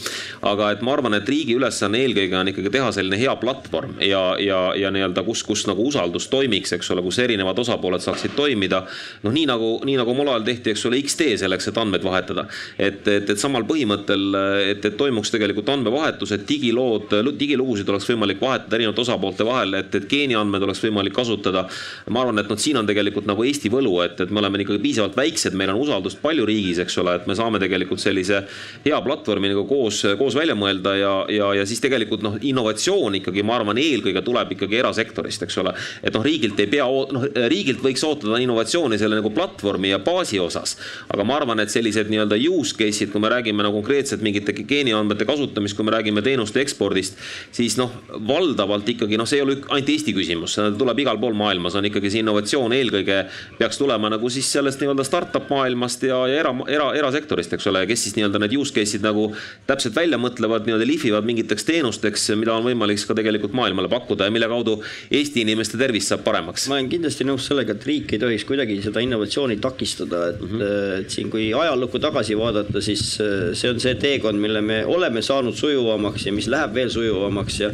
aga 0.45 0.71
et 0.75 0.83
ma 0.85 0.95
arvan, 0.95 1.17
et 1.17 1.29
riigi 1.29 1.55
ülesanne 1.57 2.01
eelkõige 2.05 2.39
on 2.39 2.51
ikkagi 2.51 2.71
teha 2.77 2.91
selline 2.95 3.19
hea 3.19 3.35
platvorm 3.41 3.97
ja, 4.03 4.23
ja, 4.41 4.61
ja 4.77 4.91
nii-öelda, 4.93 5.25
kus, 5.27 5.43
kus 5.47 5.65
nagu 5.69 5.85
usaldus 5.87 6.29
toimiks, 6.31 6.75
eks 6.77 6.91
ole, 6.93 7.03
kus 7.05 7.19
erinevad 7.23 7.59
osapooled 7.61 8.03
saaksid 8.03 8.35
toimida. 8.37 8.85
noh, 9.23 9.33
nii 9.33 9.45
nagu, 9.49 9.71
nii 9.85 9.97
nagu 9.99 10.13
omal 10.13 10.35
ajal 10.35 10.47
tehti, 10.47 10.73
eks 10.75 10.85
ole, 10.89 11.01
X-tee 11.05 11.37
selleks, 11.39 11.69
et 11.69 11.77
andmeid 11.81 12.05
vahetada. 12.05 12.47
et, 12.77 13.01
et, 13.07 13.29
et 13.29 13.39
samal 13.39 13.65
põhimõttel, 13.67 14.25
et, 14.71 14.85
et 14.85 14.97
toimuks 14.97 15.31
tegelikult 15.33 15.69
andmevahetus, 15.73 16.33
et 16.35 16.45
digiloo 16.47 16.84
lood, 16.85 17.13
digilugusid 17.39 17.89
oleks 17.89 18.07
võimalik 18.09 18.41
vahetada 18.41 18.77
erinevate 18.77 19.03
osapoolte 19.05 19.45
vahel, 19.47 19.75
et, 19.79 19.93
et 19.97 20.07
geeniandmed 20.09 20.63
oleks 20.67 20.83
võimalik 20.85 21.15
kasutada. 21.15 21.65
ma 22.09 22.21
arvan, 22.21 22.39
et 22.41 22.49
noh, 22.51 22.59
siin 22.59 22.79
on 22.79 22.87
tegelikult 22.87 23.27
nagu 23.29 23.43
Eesti 23.45 23.71
võlu, 23.73 23.97
et, 24.05 24.19
et 24.21 24.31
me 24.31 24.41
oleme 24.41 24.61
ikkagi 24.63 24.81
piisavalt 24.83 25.17
väiksed, 25.17 25.55
meil 25.57 25.73
on 25.73 25.81
usaldust 25.81 26.21
palju 26.23 26.45
riigis, 26.47 26.79
eks 26.83 26.97
ole, 27.01 27.17
et 27.19 27.27
me 27.29 27.35
saame 27.37 27.59
tegelikult 27.61 28.01
sellise 28.01 28.43
hea 28.85 28.99
platvormi 29.05 29.51
nagu 29.53 29.65
koos, 29.69 30.03
koos 30.19 30.37
välja 30.37 30.55
mõelda 30.57 30.95
ja, 30.99 31.13
ja, 31.31 31.51
ja 31.59 31.65
siis 31.67 31.81
tegelikult 31.83 32.25
noh, 32.25 32.37
innovatsioon 32.41 33.19
ikkagi, 33.21 33.43
ma 33.45 33.59
arvan, 33.59 33.79
eelkõige 33.81 34.23
tuleb 34.25 34.55
ikkagi 34.55 34.81
erasektorist, 34.81 35.45
eks 35.47 35.59
ole. 35.63 35.75
et 36.03 36.13
noh, 36.15 36.25
riigilt 36.25 36.59
ei 36.61 36.69
pea, 36.71 36.85
noh, 36.85 37.27
riigilt 37.51 37.83
võiks 37.85 38.03
ootada 38.07 38.39
innovatsiooni 38.43 38.99
selle 39.01 39.19
nagu 39.19 39.31
platvormi 39.35 39.93
ja 39.93 39.99
baasi 40.03 40.39
osas. 40.41 40.77
aga 41.13 41.27
ma 41.27 41.39
arvan, 41.39 41.63
et 41.63 41.73
sellised 41.73 42.11
nii-öelda 42.11 42.39
use 42.49 42.75
case'id, 42.77 43.11
kui 43.13 43.23
me 43.23 43.31
räägime 43.31 43.65
nagu 43.65 43.81
konkreetselt 43.81 44.23
mingite 44.25 44.53
geeniandmete 44.55 45.27
kasutamist, 45.27 45.75
kui 45.77 45.85
me 45.85 45.93
räägime 45.95 46.23
teenuste 46.25 46.61
ekspordist, 46.75 47.15
siis 47.55 47.77
noh, 47.79 47.91
valdavalt 48.27 48.89
ikkagi 48.95 49.17
noh, 49.17 49.27
see 49.29 49.39
ei 49.39 49.45
ole 49.45 49.57
ainult 49.69 49.91
Eesti 49.95 50.13
küsimus, 50.15 50.57
tuleb 50.77 50.99
igal 50.99 51.19
pool 51.21 51.35
maailmas, 51.37 51.75
on 51.79 51.87
ikkagi 51.87 52.11
see 52.11 52.23
innovatsioon 52.23 52.73
eelkõige 52.75 53.21
peaks 53.59 53.79
tulema 53.79 54.09
nagu 54.11 54.29
siis 54.33 54.49
sellest 54.51 54.81
nii-öelda 54.81 55.05
startup 55.07 55.47
maailmast 55.51 56.03
ja, 56.03 56.19
ja 56.29 56.41
era, 56.43 56.51
era, 56.71 56.89
erasektorist, 56.99 57.55
eks 57.55 57.69
ole, 57.71 57.85
kes 57.89 58.05
siis 58.07 58.17
nii-öelda 58.17 58.41
need 58.43 58.55
use 58.59 58.75
case'id 58.75 59.05
nagu 59.05 59.29
täpselt 59.69 59.95
välja 59.95 60.19
mõtlevad, 60.21 60.67
nii-öelda 60.67 60.87
lihvivad 60.89 61.27
mingiteks 61.27 61.67
teenusteks, 61.67 62.27
mida 62.39 62.55
on 62.57 62.67
võimalik 62.67 63.01
ka 63.05 63.15
tegelikult 63.17 63.55
maailmale 63.57 63.89
pakkuda 63.91 64.27
ja 64.27 64.33
mille 64.33 64.47
kaudu 64.49 64.77
Eesti 65.13 65.43
inimeste 65.43 65.77
tervis 65.79 66.07
saab 66.09 66.23
paremaks. 66.25 66.67
ma 66.71 66.79
olen 66.79 66.89
kindlasti 66.91 67.27
nõus 67.27 67.47
sellega, 67.49 67.75
et 67.75 67.87
riik 67.87 68.13
ei 68.15 68.21
tohiks 68.21 68.45
kuidagi 68.47 68.77
seda 68.83 69.03
innovatsiooni 69.03 69.57
takistada, 69.61 70.29
et 70.33 70.41
mm, 70.41 70.51
-hmm. 70.51 71.01
et 71.01 71.09
siin, 71.13 71.29
kui 71.31 71.47
ajalukku 71.53 71.99
tagasi 72.01 72.37
vaadata, 72.37 72.81
siis 72.81 73.03
äh, 73.21 73.53
see 73.53 73.69
on 73.69 73.79
see 73.79 73.95
teekond, 74.01 74.39
mille 74.41 74.61
me 74.61 74.81
oleme 74.85 75.21
saanud 75.21 75.55
sujuvamaks 75.55 76.25
ja 76.25 76.33
mis 76.33 76.47
läheb 76.51 76.64
veel 76.73 76.89
sujuvamaks 76.93 77.59
ja 77.59 77.71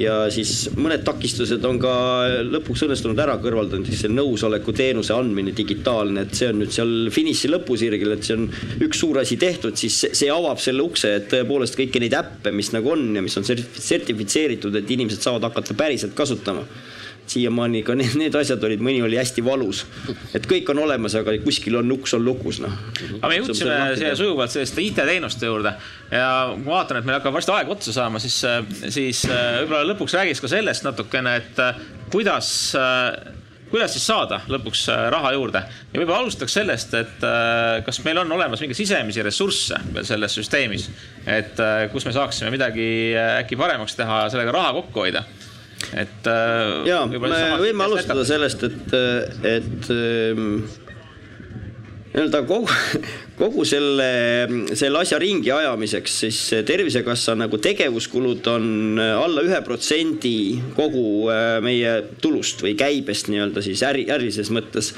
ja 0.00 0.16
siis 0.32 0.70
mõned 0.76 1.04
takistused 1.06 1.64
on 1.68 1.78
ka 1.82 1.92
lõpuks 2.48 2.86
õnnestunud 2.86 3.18
ära 3.22 3.36
kõrvaldada, 3.42 3.82
näiteks 3.82 4.04
see 4.06 4.12
nõusoleku 4.12 4.74
teenuse 4.76 5.14
andmine 5.14 5.54
digitaalne, 5.56 6.24
et 6.26 6.38
see 6.38 6.48
on 6.50 6.62
nüüd 6.62 6.72
seal 6.74 6.94
finiši 7.14 7.52
lõpusirgel, 7.52 8.16
et 8.16 8.26
see 8.26 8.38
on 8.38 8.48
üks 8.86 9.02
suur 9.02 9.20
asi 9.22 9.38
tehtud, 9.40 9.76
siis 9.78 10.00
see 10.10 10.30
avab 10.32 10.62
selle 10.62 10.84
ukse, 10.86 11.12
et 11.20 11.28
tõepoolest 11.32 11.78
kõiki 11.78 12.02
neid 12.02 12.16
äppe, 12.18 12.54
mis 12.56 12.72
nagu 12.74 12.94
on 12.96 13.10
ja 13.18 13.24
mis 13.24 13.36
on 13.38 13.46
sertifitseeritud, 13.46 14.74
et 14.80 14.96
inimesed 14.96 15.22
saavad 15.22 15.50
hakata 15.50 15.76
päriselt 15.78 16.16
kasutama 16.18 16.66
siiamaani 17.30 17.82
ka 17.86 17.94
need, 17.98 18.14
need 18.18 18.36
asjad 18.38 18.62
olid, 18.66 18.82
mõni 18.84 19.02
oli 19.04 19.18
hästi 19.20 19.44
valus. 19.44 19.84
et 20.34 20.46
kõik 20.48 20.70
on 20.72 20.82
olemas, 20.84 21.14
aga 21.18 21.34
kuskil 21.44 21.78
on 21.80 21.92
uks 21.96 22.16
on 22.18 22.24
lukus, 22.24 22.60
noh. 22.62 22.72
aga 23.18 23.30
me 23.30 23.40
jõudsime 23.40 23.76
siia 23.98 24.14
sujuvalt 24.18 24.54
selliste 24.54 24.82
IT-teenuste 24.84 25.50
juurde 25.50 25.74
ja 26.10 26.30
ma 26.56 26.78
vaatan, 26.78 27.00
et 27.00 27.08
meil 27.08 27.20
hakkab 27.20 27.36
varsti 27.38 27.54
aeg 27.54 27.70
otsa 27.72 27.94
saama, 27.94 28.22
siis, 28.22 28.40
siis 28.88 29.22
äh, 29.28 29.62
võib-olla 29.62 29.92
lõpuks 29.92 30.18
räägiks 30.18 30.42
ka 30.42 30.50
sellest 30.52 30.88
natukene, 30.88 31.36
et 31.42 31.62
äh, 31.62 31.78
kuidas 32.12 32.50
äh, 32.78 33.38
kuidas 33.72 33.94
siis 33.94 34.04
saada 34.04 34.42
lõpuks 34.52 34.82
raha 35.14 35.30
juurde 35.32 35.62
ja 35.64 35.96
võib-olla 35.96 36.26
alustaks 36.26 36.58
sellest, 36.58 36.92
et 36.92 37.22
kas 37.86 38.02
meil 38.04 38.18
on 38.20 38.34
olemas 38.36 38.60
mingeid 38.60 38.76
sisemisi 38.76 39.24
ressursse 39.24 39.78
veel 39.94 40.04
selles 40.04 40.36
süsteemis, 40.36 40.90
et 41.24 41.62
kus 41.94 42.04
me 42.04 42.12
saaksime 42.12 42.52
midagi 42.52 42.84
äkki 43.16 43.56
paremaks 43.56 43.96
teha, 43.96 44.26
sellega 44.34 44.52
raha 44.52 44.74
kokku 44.76 45.06
hoida 45.06 45.24
et. 45.94 46.28
Äh, 46.28 46.86
ja, 46.88 47.02
me 47.06 47.32
võime 47.62 47.86
alustada 47.88 48.24
sellest, 48.28 48.64
et, 48.68 48.94
et 49.48 49.90
ähm, 49.94 50.62
nii-öelda 52.12 52.42
kogu, 52.48 52.68
kogu 53.42 53.64
selle, 53.66 54.08
selle 54.78 55.00
asja 55.02 55.18
ringi 55.20 55.50
ajamiseks, 55.54 56.18
siis 56.24 56.38
Tervisekassa 56.66 57.34
nagu 57.38 57.58
tegevuskulud 57.62 58.46
on 58.52 59.00
alla 59.02 59.42
ühe 59.42 59.58
protsendi 59.66 60.36
kogu 60.76 61.26
äh, 61.32 61.56
meie 61.64 61.96
tulust 62.22 62.62
või 62.62 62.76
käibest 62.78 63.32
nii-öelda 63.32 63.64
siis 63.64 63.82
äri, 63.86 64.06
ärilises 64.12 64.52
mõttes. 64.54 64.92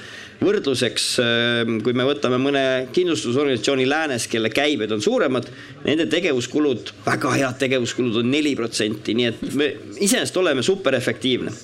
Võrdluseks, 0.44 1.04
ähm, 1.22 1.78
kui 1.86 1.94
me 1.96 2.04
võtame 2.04 2.40
mõne 2.42 2.64
kindlustusorganisatsiooni 2.92 3.86
läänes, 3.88 4.26
kelle 4.28 4.50
käibed 4.52 4.92
on 4.92 5.00
suuremad, 5.04 5.46
nende 5.86 6.08
tegevuskulud, 6.10 6.90
väga 7.06 7.32
head 7.38 7.60
tegevuskulud 7.62 8.18
on 8.20 8.32
neli 8.34 8.52
protsenti, 8.58 9.14
nii 9.16 9.30
et 9.30 9.44
me 9.56 9.70
iseenesest 9.94 10.42
oleme 10.42 10.66
superefektiivne 10.66 11.54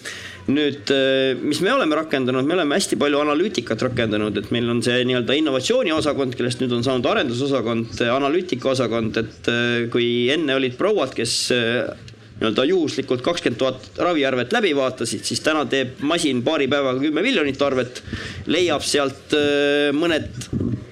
nüüd, 0.49 0.91
äh, 0.95 1.36
mis 1.41 1.61
me 1.61 1.72
oleme 1.74 1.99
rakendanud, 1.99 2.47
me 2.47 2.57
oleme 2.57 2.78
hästi 2.78 2.99
palju 3.01 3.20
analüütikat 3.20 3.82
rakendanud, 3.88 4.36
et 4.41 4.51
meil 4.55 4.68
on 4.72 4.82
see 4.84 5.03
nii-öelda 5.09 5.36
innovatsiooniosakond, 5.41 6.36
kellest 6.38 6.62
nüüd 6.62 6.72
on 6.76 6.86
saanud 6.86 7.09
arendusosakond, 7.11 8.01
analüütikaosakond, 8.07 9.20
et 9.20 9.51
äh, 9.53 9.91
kui 9.93 10.30
enne 10.32 10.57
olid 10.57 10.78
prouad, 10.80 11.12
kes 11.16 11.36
äh, 11.57 12.09
nii-öelda 12.41 12.64
juhuslikult 12.64 13.22
kakskümmend 13.22 13.61
tuhat 13.61 14.01
raviarvet 14.01 14.53
läbi 14.57 14.72
vaatasid, 14.76 15.24
siis 15.28 15.43
täna 15.45 15.66
teeb 15.68 16.01
masin 16.09 16.41
paari 16.47 16.68
päevaga 16.72 17.03
kümme 17.03 17.24
miljonit 17.24 17.61
arvet, 17.62 18.03
leiab 18.49 18.84
sealt 18.86 19.36
äh, 19.36 19.91
mõned 19.97 20.30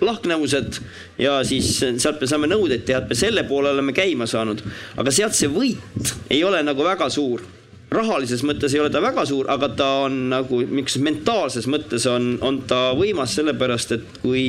lahknevused 0.04 0.78
ja 1.18 1.40
siis 1.46 1.78
sealt 1.80 2.20
me 2.20 2.28
saame 2.30 2.50
nõudeid 2.50 2.84
teha, 2.86 3.02
et 3.02 3.10
me 3.10 3.18
selle 3.18 3.44
poole 3.48 3.72
oleme 3.72 3.94
käima 3.96 4.28
saanud. 4.30 4.62
aga 4.96 5.14
sealt 5.14 5.34
see 5.34 5.50
võit 5.50 6.12
ei 6.30 6.44
ole 6.44 6.62
nagu 6.62 6.84
väga 6.84 7.08
suur 7.10 7.42
rahalises 7.90 8.44
mõttes 8.44 8.74
ei 8.74 8.82
ole 8.82 8.92
ta 8.92 9.00
väga 9.04 9.24
suur, 9.28 9.48
aga 9.50 9.70
ta 9.78 9.88
on 10.04 10.20
nagu 10.32 10.60
niisuguses 10.62 11.02
mentaalses 11.04 11.68
mõttes 11.70 12.06
on, 12.10 12.36
on 12.44 12.62
ta 12.68 12.92
võimas, 12.98 13.34
sellepärast 13.38 13.96
et 13.96 14.22
kui 14.22 14.46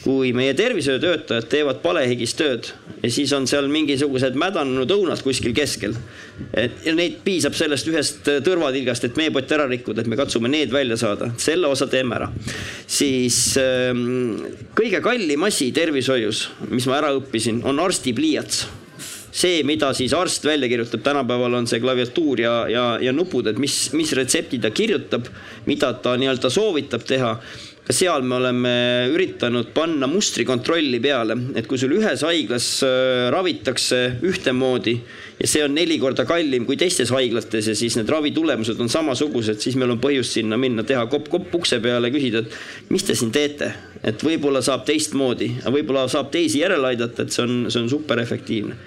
kui 0.00 0.30
meie 0.32 0.54
tervishoiutöötajad 0.56 1.48
teevad 1.52 1.80
palehigis 1.82 2.32
tööd 2.38 2.70
ja 3.02 3.10
siis 3.12 3.32
on 3.36 3.46
seal 3.48 3.68
mingisugused 3.72 4.36
mädanenud 4.38 4.90
õunad 4.94 5.20
kuskil 5.24 5.52
keskel. 5.56 5.92
ja 6.56 6.94
neid 6.96 7.20
piisab 7.24 7.56
sellest 7.56 7.88
ühest 7.90 8.30
tõrvatilgast, 8.46 9.04
et 9.04 9.20
meepott 9.20 9.52
ära 9.52 9.68
rikkuda, 9.68 10.00
et 10.00 10.08
me 10.08 10.16
katsume 10.16 10.48
need 10.48 10.72
välja 10.72 10.96
saada, 11.00 11.30
selle 11.36 11.68
osa 11.68 11.86
teeme 11.86 12.16
ära. 12.16 12.30
siis 12.86 13.58
ähm, 13.60 14.40
kõige 14.76 15.02
kallim 15.04 15.44
asi 15.44 15.70
tervishoius, 15.76 16.46
mis 16.70 16.88
ma 16.88 17.00
ära 17.02 17.12
õppisin, 17.18 17.60
on 17.68 17.84
arsti 17.84 18.16
pliiats 18.16 18.64
see, 19.32 19.62
mida 19.66 19.92
siis 19.94 20.14
arst 20.16 20.44
välja 20.44 20.68
kirjutab, 20.68 21.02
tänapäeval 21.06 21.60
on 21.60 21.68
see 21.70 21.80
klaviatuur 21.82 22.42
ja, 22.42 22.54
ja, 22.70 22.84
ja 23.02 23.12
nupud, 23.14 23.46
et 23.50 23.58
mis, 23.62 23.76
mis 23.96 24.12
retsepti 24.18 24.60
ta 24.62 24.72
kirjutab, 24.74 25.28
mida 25.70 25.92
ta 26.02 26.16
nii-öelda 26.18 26.50
soovitab 26.50 27.06
teha 27.06 27.36
ka 27.90 27.94
seal 27.96 28.22
me 28.22 28.36
oleme 28.36 28.72
üritanud 29.10 29.72
panna 29.74 30.06
mustrikontrolli 30.06 31.00
peale, 31.02 31.34
et 31.58 31.66
kui 31.66 31.80
sul 31.80 31.96
ühes 31.96 32.22
haiglas 32.22 32.68
äh, 32.86 33.26
ravitakse 33.34 33.98
ühtemoodi 34.30 34.94
ja 35.40 35.48
see 35.50 35.64
on 35.64 35.74
neli 35.74 35.96
korda 35.98 36.22
kallim 36.28 36.68
kui 36.68 36.78
teistes 36.78 37.10
haiglates 37.10 37.70
ja 37.72 37.74
siis 37.74 37.96
need 37.98 38.10
ravitulemused 38.12 38.78
on 38.78 38.92
samasugused, 38.92 39.58
siis 39.58 39.78
meil 39.80 39.96
on 39.96 40.02
põhjust 40.02 40.38
sinna 40.38 40.58
minna, 40.60 40.84
teha 40.86 41.02
kopp-kopp 41.10 41.56
ukse 41.58 41.80
peale, 41.82 42.12
küsida, 42.14 42.44
et 42.44 42.92
mis 42.94 43.06
te 43.06 43.18
siin 43.18 43.34
teete. 43.34 43.72
et 44.06 44.22
võib-olla 44.24 44.62
saab 44.64 44.86
teistmoodi, 44.88 45.50
võib-olla 45.66 46.06
saab 46.08 46.30
teisi 46.32 46.62
järele 46.62 46.94
aidata, 46.94 47.26
et 47.26 47.34
see 47.34 47.42
on, 47.42 47.56
see 47.68 47.82
on 47.82 47.90
super 47.90 48.22
efektiivne 48.22 48.78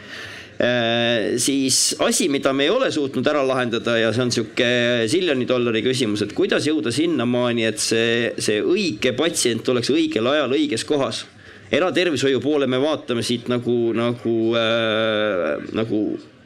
siis 1.42 1.96
asi, 2.04 2.30
mida 2.32 2.54
me 2.54 2.68
ei 2.68 2.72
ole 2.72 2.92
suutnud 2.94 3.28
ära 3.28 3.42
lahendada 3.48 3.98
ja 4.00 4.12
see 4.14 4.24
on 4.24 4.34
sihuke 4.34 4.68
siljoni 5.12 5.48
dollari 5.50 5.82
küsimus, 5.86 6.24
et 6.24 6.36
kuidas 6.38 6.68
jõuda 6.70 6.94
sinnamaani, 6.94 7.66
et 7.68 7.82
see, 7.82 8.34
see 8.38 8.62
õige 8.62 9.16
patsient 9.18 9.68
oleks 9.74 9.92
õigel 9.94 10.30
ajal 10.34 10.56
õiges 10.56 10.86
kohas. 10.88 11.26
eratervishoiu 11.74 12.40
poole 12.40 12.68
me 12.70 12.78
vaatame 12.78 13.24
siit 13.26 13.50
nagu, 13.50 13.94
nagu 13.98 14.36
äh,, 14.60 15.64
nagu 15.74 16.04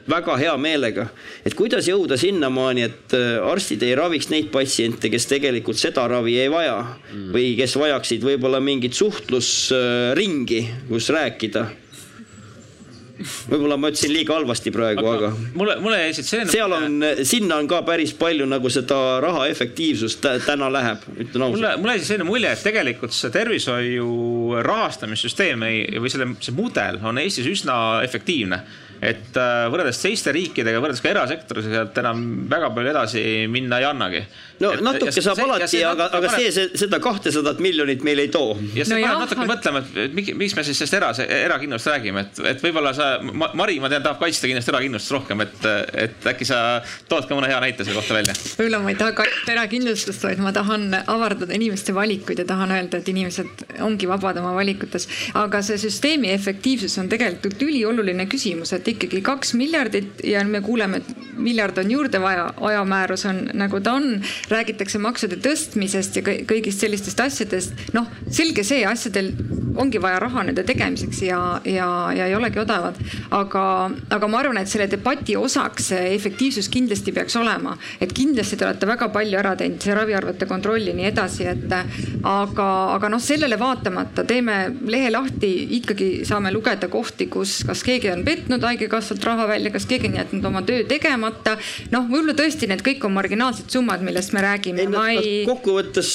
väga 0.08 0.38
hea 0.40 0.54
meelega, 0.60 1.08
et 1.46 1.56
kuidas 1.58 1.88
jõuda 1.90 2.18
sinnamaani, 2.20 2.86
et 2.88 3.16
äh, 3.18 3.34
arstid 3.44 3.84
ei 3.84 3.96
raviks 3.98 4.30
neid 4.32 4.48
patsiente, 4.54 5.12
kes 5.12 5.28
tegelikult 5.28 5.80
seda 5.80 6.08
ravi 6.08 6.38
ei 6.40 6.52
vaja 6.52 6.78
mm. 6.80 7.28
või 7.36 7.52
kes 7.60 7.76
vajaksid 7.80 8.24
võib-olla 8.24 8.62
mingit 8.64 8.96
suhtlusringi, 8.96 10.62
kus 10.88 11.12
rääkida 11.12 11.68
võib-olla 13.50 13.78
ma 13.80 13.92
ütlesin 13.92 14.14
liiga 14.14 14.36
halvasti 14.38 14.74
praegu, 14.76 15.06
aga, 15.10 15.32
aga. 15.32 15.52
mulle, 15.58 15.78
mulle 15.84 16.00
jäi 16.04 16.16
siit 16.18 16.30
selline. 16.30 16.54
seal 16.54 16.76
on, 16.78 16.98
sinna 17.28 17.60
on 17.62 17.70
ka 17.70 17.82
päris 17.88 18.14
palju 18.18 18.48
nagu 18.50 18.72
seda 18.74 19.00
raha 19.24 19.48
efektiivsust 19.52 20.28
täna 20.46 20.70
läheb, 20.74 21.06
ütlen 21.16 21.48
ausalt. 21.48 21.60
mulle, 21.60 21.76
mulle 21.82 21.98
jäi 21.98 22.10
selline 22.12 22.30
mulje, 22.30 22.52
et 22.54 22.66
tegelikult 22.68 23.16
see 23.18 23.34
tervishoiu 23.34 24.10
rahastamissüsteem 24.68 25.66
ei, 25.68 25.86
või 26.02 26.14
selle, 26.14 26.32
see 26.44 26.58
mudel 26.58 27.02
on 27.06 27.22
Eestis 27.22 27.50
üsna 27.50 27.78
efektiivne 28.06 28.62
et 29.02 29.38
äh, 29.38 29.68
võrreldes 29.72 30.00
teiste 30.02 30.34
riikidega, 30.34 30.82
võrreldes 30.82 31.04
ka 31.04 31.12
erasektoriga, 31.12 31.70
sealt 31.70 32.00
enam 32.02 32.24
väga 32.50 32.72
palju 32.74 32.92
edasi 32.94 33.24
minna 33.52 33.78
ei 33.82 33.86
annagi. 33.86 34.24
no 34.64 34.72
et, 34.74 34.82
natuke 34.86 35.22
saab 35.22 35.42
alati, 35.44 35.82
aga, 35.86 36.08
aga 36.18 36.32
see, 36.34 36.50
see, 36.56 36.72
seda 36.82 37.00
kahtesadat 37.04 37.62
miljonit 37.64 38.02
meil 38.08 38.24
ei 38.24 38.32
too. 38.34 38.56
ja 38.74 38.88
see 38.88 38.98
no 38.98 39.04
paneb 39.06 39.24
natuke 39.26 39.48
mõtlema, 39.52 39.84
et 40.06 40.16
miks, 40.18 40.34
miks 40.40 40.58
me 40.58 40.66
siis 40.66 40.82
sellest 40.82 40.98
era, 40.98 41.12
erakindlust 41.46 41.92
räägime, 41.92 42.26
et, 42.26 42.42
et 42.54 42.66
võib-olla 42.66 42.94
sa, 42.98 43.10
Mari, 43.22 43.78
ma 43.84 43.92
tean, 43.92 44.06
tahab 44.06 44.22
kaitsta 44.24 44.50
kindlasti 44.50 44.74
erakindlustust 44.74 45.16
rohkem, 45.18 45.46
et, 45.46 45.70
et 46.08 46.30
äkki 46.34 46.48
sa 46.50 46.62
tood 47.12 47.30
ka 47.30 47.38
mõne 47.38 47.52
hea 47.52 47.62
näite 47.62 47.86
selle 47.86 48.02
kohta 48.02 48.18
välja? 48.18 48.38
võib-olla 48.58 48.82
ma 48.82 48.94
ei 48.94 49.00
taha 49.04 49.14
kaitsta 49.22 49.54
erakindlustust, 49.54 50.26
vaid 50.26 50.42
ma 50.42 50.56
tahan 50.56 50.90
avardada 51.06 51.54
inimeste 51.54 51.94
valikuid 51.94 52.42
ja 52.42 52.48
tahan 52.50 52.74
öelda, 52.80 53.02
et 53.02 53.14
inimesed 53.14 53.66
ongi 53.86 54.10
vabad 54.10 54.42
oma 54.42 54.56
valikutes. 54.58 55.06
aga 55.38 55.62
see 55.66 55.78
süsteemi 55.86 56.34
efektiivsus 56.34 56.98
on 56.98 57.14
tegelikult 57.14 57.62
ülioluline 57.62 58.26
küsimus, 58.32 58.74
et 58.74 58.87
et 58.88 58.94
ikkagi 58.96 59.22
kaks 59.26 59.54
miljardit 59.60 60.24
ja 60.24 60.44
me 60.48 60.62
kuuleme, 60.64 61.02
et 61.02 61.38
miljard 61.38 61.78
on 61.78 61.92
juurde 61.92 62.22
vaja, 62.22 62.48
ajamäärus 62.70 63.26
on 63.30 63.44
nagu 63.54 63.80
ta 63.84 63.98
on, 64.00 64.22
räägitakse 64.50 65.00
maksude 65.02 65.40
tõstmisest 65.44 66.20
ja 66.20 66.24
kõigist 66.26 66.82
sellistest 66.84 67.20
asjadest. 67.20 67.88
noh, 67.94 68.08
selge 68.32 68.64
see, 68.64 68.86
asjadel 68.88 69.34
ongi 69.78 70.02
vaja 70.02 70.20
raha 70.20 70.44
nende 70.48 70.64
tegemiseks 70.66 71.22
ja, 71.28 71.40
ja, 71.66 71.88
ja 72.16 72.28
ei 72.28 72.36
olegi 72.36 72.60
odavad. 72.60 72.98
aga, 73.32 73.64
aga 74.10 74.28
ma 74.28 74.40
arvan, 74.40 74.62
et 74.62 74.72
selle 74.72 74.88
debati 74.90 75.36
osaks 75.38 75.92
efektiivsus 75.98 76.70
kindlasti 76.74 77.14
peaks 77.14 77.36
olema, 77.36 77.78
et 78.02 78.14
kindlasti 78.14 78.58
te 78.58 78.66
olete 78.66 78.90
väga 78.90 79.10
palju 79.14 79.40
ära 79.40 79.56
teinud, 79.60 79.82
see 79.84 79.96
raviarvete 79.98 80.48
kontroll 80.50 80.88
ja 80.88 80.96
nii 80.98 81.10
edasi, 81.12 81.48
et 81.52 81.76
aga, 82.24 82.70
aga 82.96 83.12
noh, 83.12 83.22
sellele 83.22 83.60
vaatamata 83.60 84.26
teeme 84.28 84.58
lehe 84.88 85.12
lahti, 85.14 85.52
ikkagi 85.82 86.10
saame 86.28 86.52
lugeda 86.56 86.90
kohti, 86.92 87.28
kus 87.32 87.60
kas 87.68 87.84
keegi 87.86 88.12
on 88.14 88.24
petnud 88.26 88.64
haigekassalt 88.78 89.24
raha 89.26 89.48
välja, 89.50 89.72
kas 89.74 89.86
keegi 89.90 90.12
on 90.12 90.18
jätnud 90.22 90.46
oma 90.50 90.62
töö 90.66 90.84
tegemata. 90.88 91.58
noh, 91.92 92.06
võib-olla 92.08 92.36
tõesti 92.38 92.70
need 92.70 92.84
kõik 92.86 93.06
on 93.08 93.16
marginaalsed 93.18 93.70
summad, 93.74 94.04
millest 94.06 94.34
me 94.34 94.44
räägime. 94.46 94.86
ei, 94.86 94.92
no, 94.92 95.04
ei... 95.06 95.44
kokkuvõttes 95.48 96.12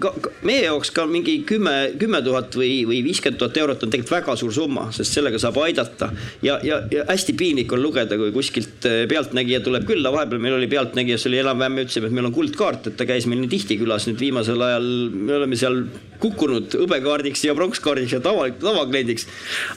ka, 0.00 0.12
ka, 0.22 0.32
meie 0.46 0.64
jaoks 0.66 0.92
ka 0.94 1.06
mingi 1.10 1.40
kümme, 1.48 1.74
kümme 1.98 2.22
tuhat 2.24 2.54
või, 2.58 2.84
või 2.88 3.02
viiskümmend 3.06 3.40
tuhat 3.40 3.56
eurot 3.62 3.82
on 3.82 3.92
tegelikult 3.92 4.16
väga 4.18 4.36
suur 4.40 4.54
summa, 4.54 4.88
sest 4.94 5.16
sellega 5.18 5.40
saab 5.42 5.58
aidata. 5.64 6.10
ja, 6.42 6.58
ja, 6.62 6.82
ja 6.92 7.06
hästi 7.08 7.34
piinlik 7.38 7.72
on 7.74 7.82
lugeda, 7.82 8.18
kui 8.20 8.32
kuskilt 8.34 8.86
eh, 8.88 9.04
pealtnägija 9.10 9.62
tuleb 9.64 9.88
külla, 9.88 10.12
vahepeal 10.14 10.42
meil 10.42 10.58
oli 10.58 10.70
pealtnägijas 10.70 11.26
oli 11.30 11.42
enam-vähem, 11.42 11.78
me 11.78 11.86
ütlesime, 11.86 12.10
et 12.10 12.18
meil 12.18 12.30
on 12.30 12.36
kuldkaart, 12.36 12.92
et 12.92 12.98
ta 12.98 13.08
käis 13.08 13.26
meil 13.30 13.42
nii 13.42 13.52
tihti 13.56 13.78
külas 13.80 14.08
nüüd 14.08 14.20
viimasel 14.22 14.62
ajal, 14.68 14.88
me 15.14 15.38
oleme 15.40 15.58
seal 15.58 15.82
kukkunud 16.22 16.74
hõbekaardiks 16.80 17.44
ja 17.46 17.54
pronkskaardiks 17.58 18.16
ja 18.16 18.22
tava, 18.24 18.48
tavakliendiks. 18.62 19.28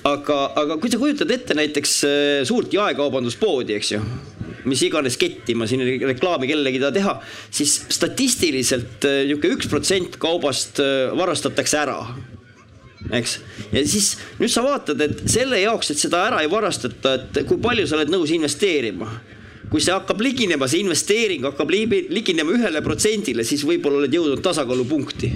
aga, 0.08 0.39
aga 0.64 0.78
kui 0.82 0.92
sa 0.92 1.02
kujutad 1.02 1.32
ette 1.34 1.58
näiteks 1.58 1.98
eh, 2.08 2.42
suurt 2.50 2.74
jaekaubanduspoodi, 2.74 3.78
eks 3.78 3.96
ju 3.96 4.04
mis 4.70 4.82
iganes 4.86 5.18
ketti 5.18 5.56
ma 5.58 5.68
siin 5.70 5.84
reklaami 6.06 6.50
kellelegi 6.50 6.82
taha 6.82 6.94
teha, 6.94 7.16
siis 7.54 7.80
statistiliselt 7.94 9.08
äh, 9.10 9.24
niisugune 9.26 9.58
üks 9.58 9.70
protsent 9.72 10.20
kaubast 10.22 10.82
äh, 10.84 11.10
varastatakse 11.18 11.80
ära 11.82 11.98
eks. 13.18 13.38
ja 13.72 13.84
siis 13.88 14.14
nüüd 14.39 14.54
sa 14.54 14.64
vaatad, 14.66 15.02
et 15.02 15.24
selle 15.32 15.62
jaoks, 15.64 15.94
et 15.94 16.02
seda 16.02 16.26
ära 16.30 16.42
ei 16.44 16.52
varastata, 16.52 17.18
et 17.18 17.42
kui 17.50 17.62
palju 17.62 17.88
sa 17.89 17.98
oled 17.98 18.14
nõus 18.14 18.34
investeerima 18.36 19.10
kui 19.72 19.80
see 19.80 19.94
hakkab 19.96 20.20
liginema, 20.20 20.68
see 20.68 20.82
investeering 20.84 21.46
hakkab 21.48 21.70
liginema 21.72 22.52
ühele 22.52 22.82
protsendile, 22.84 23.46
siis 23.48 23.64
võib-olla 23.64 24.02
oled 24.02 24.16
jõudnud 24.18 24.42
tasakaalupunkti. 24.44 25.30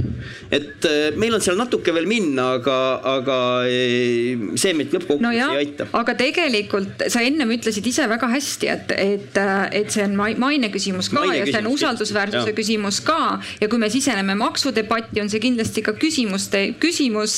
et 0.51 0.87
äh, 0.89 1.15
meil 1.15 1.37
on 1.37 1.43
seal 1.43 1.55
natuke 1.55 1.93
veel 1.95 2.07
minna, 2.09 2.49
aga, 2.57 2.75
aga 3.13 3.37
äh, 3.63 4.43
see 4.59 4.73
meid 4.75 4.91
lõppkokkuvõttes 4.91 5.23
no 5.23 5.31
jah, 5.31 5.53
ei 5.55 5.63
aita. 5.63 5.87
aga 5.95 6.15
tegelikult 6.19 7.05
sa 7.11 7.23
ennem 7.23 7.53
ütlesid 7.55 7.87
ise 7.87 8.09
väga 8.11 8.27
hästi, 8.33 8.71
et, 8.73 8.91
et, 8.97 9.39
äh, 9.39 9.53
et 9.79 9.95
see 9.95 10.03
on 10.03 10.17
maine 10.19 10.71
küsimus 10.73 11.07
ka 11.13 11.21
maine 11.21 11.39
ja 11.39 11.47
see 11.47 11.63
on 11.63 11.71
usaldusväärsuse 11.71 12.51
jah. 12.51 12.59
küsimus 12.59 12.99
ka 13.07 13.39
ja 13.61 13.71
kui 13.71 13.79
me 13.79 13.89
siseneme 13.93 14.35
maksudebatti, 14.41 15.23
on 15.23 15.31
see 15.31 15.39
kindlasti 15.47 15.85
ka 15.85 15.95
küsimuste, 15.95 16.65
küsimus 16.83 17.37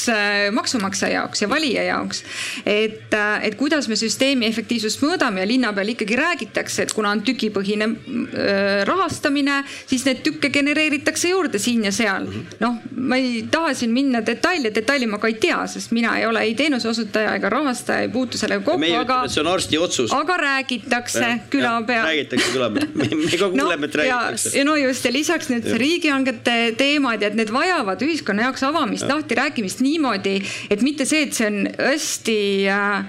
maksumaksja 0.58 1.14
jaoks 1.14 1.46
ja 1.46 1.52
valija 1.54 1.86
jaoks. 1.92 2.26
et, 2.66 3.14
et 3.14 3.62
kuidas 3.62 3.86
me 3.86 4.00
süsteemi 4.00 4.50
efektiivsust 4.50 5.06
mõõdame 5.06 5.46
ja 5.46 5.52
linna 5.54 5.76
peal 5.78 5.94
ikkagi 5.94 6.18
räägitakse, 6.18 6.87
et 6.88 6.94
kuna 6.96 7.12
on 7.16 7.22
tükipõhine 7.28 7.88
äh, 7.88 8.82
rahastamine, 8.88 9.60
siis 9.88 10.06
neid 10.08 10.24
tükke 10.26 10.52
genereeritakse 10.54 11.32
juurde 11.34 11.62
siin 11.62 11.86
ja 11.88 11.94
seal. 11.96 12.28
noh, 12.62 12.80
ma 12.96 13.20
ei 13.20 13.44
taha 13.52 13.74
siin 13.78 13.94
minna 13.96 14.24
detaili, 14.26 14.72
detaili 14.74 15.10
ma 15.10 15.20
ka 15.22 15.30
ei 15.32 15.38
tea, 15.42 15.60
sest 15.70 15.94
mina 15.96 16.16
ei 16.20 16.26
ole 16.28 16.44
ei 16.48 16.56
teenuse 16.58 16.90
osutaja 16.90 17.36
ega 17.38 17.52
rahastaja, 17.54 18.08
ei 18.08 18.12
puutu 18.14 18.40
sellega 18.40 18.64
kokku, 18.66 18.92
aga. 19.02 19.20
see 19.32 19.44
on 19.44 19.52
arsti 19.54 19.82
otsus. 19.82 20.14
aga 20.16 20.38
räägitakse 20.44 21.24
ja, 21.24 21.38
küla 21.54 21.76
peal. 21.88 22.08
räägitakse 22.08 22.54
küla 22.56 22.72
peal, 22.74 22.90
me 22.98 23.10
ka 23.38 23.52
kuuleme 23.52 23.82
no,, 23.86 23.90
et 23.90 24.00
räägitakse. 24.02 24.56
ja 24.58 24.66
no 24.68 24.78
just 24.80 25.06
ja 25.06 25.14
lisaks 25.14 25.52
nüüd 25.54 25.70
riigihangete 25.78 26.58
teemad 26.80 27.22
ja 27.22 27.32
et 27.32 27.38
need 27.40 27.54
vajavad 27.54 28.02
ühiskonna 28.08 28.48
jaoks 28.48 28.66
avamist, 28.68 29.08
lahti 29.10 29.38
rääkimist 29.38 29.84
niimoodi, 29.86 30.40
et 30.72 30.84
mitte 30.86 31.06
see, 31.10 31.28
et 31.28 31.38
see 31.38 31.52
on 31.52 31.64
hästi 31.78 32.38
Äh, 32.68 33.06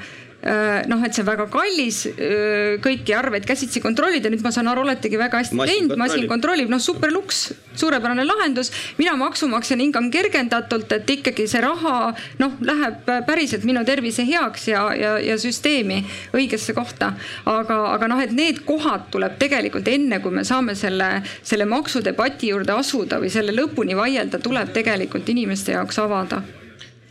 noh, 0.88 1.02
et 1.04 1.14
see 1.14 1.22
on 1.24 1.28
väga 1.28 1.46
kallis 1.52 2.02
äh, 2.08 2.76
kõiki 2.84 3.14
arveid 3.16 3.46
käsitsi 3.48 3.82
kontrollida, 3.84 4.30
nüüd 4.32 4.44
ma 4.44 4.52
saan 4.54 4.70
aru, 4.70 4.84
oletegi 4.86 5.18
väga 5.20 5.42
hästi 5.42 5.58
teinud, 5.58 5.96
masin 6.00 6.26
kontrollib, 6.30 6.70
noh, 6.72 6.80
super 6.82 7.12
luks, 7.12 7.48
suurepärane 7.78 8.24
lahendus. 8.26 8.70
mina 8.98 9.16
maksumaksjana 9.20 9.84
hingan 9.84 10.10
kergendatult, 10.14 10.92
et 10.96 11.10
ikkagi 11.18 11.48
see 11.50 11.62
raha 11.64 12.12
noh, 12.42 12.58
läheb 12.64 13.10
päriselt 13.26 13.66
minu 13.68 13.84
tervise 13.88 14.26
heaks 14.28 14.68
ja, 14.72 14.84
ja, 14.96 15.16
ja 15.22 15.38
süsteemi 15.38 16.02
õigesse 16.36 16.74
kohta. 16.76 17.12
aga, 17.44 17.80
aga 17.94 18.10
noh, 18.10 18.22
et 18.22 18.32
need 18.36 18.62
kohad 18.68 19.08
tuleb 19.14 19.38
tegelikult 19.40 19.88
enne, 19.88 20.22
kui 20.24 20.34
me 20.34 20.46
saame 20.48 20.76
selle, 20.78 21.18
selle 21.42 21.68
maksudebati 21.68 22.54
juurde 22.54 22.76
asuda 22.78 23.20
või 23.22 23.32
selle 23.32 23.56
lõpuni 23.56 23.96
vaielda, 23.98 24.40
tuleb 24.42 24.72
tegelikult 24.76 25.28
inimeste 25.28 25.76
jaoks 25.76 26.00
avada 26.02 26.42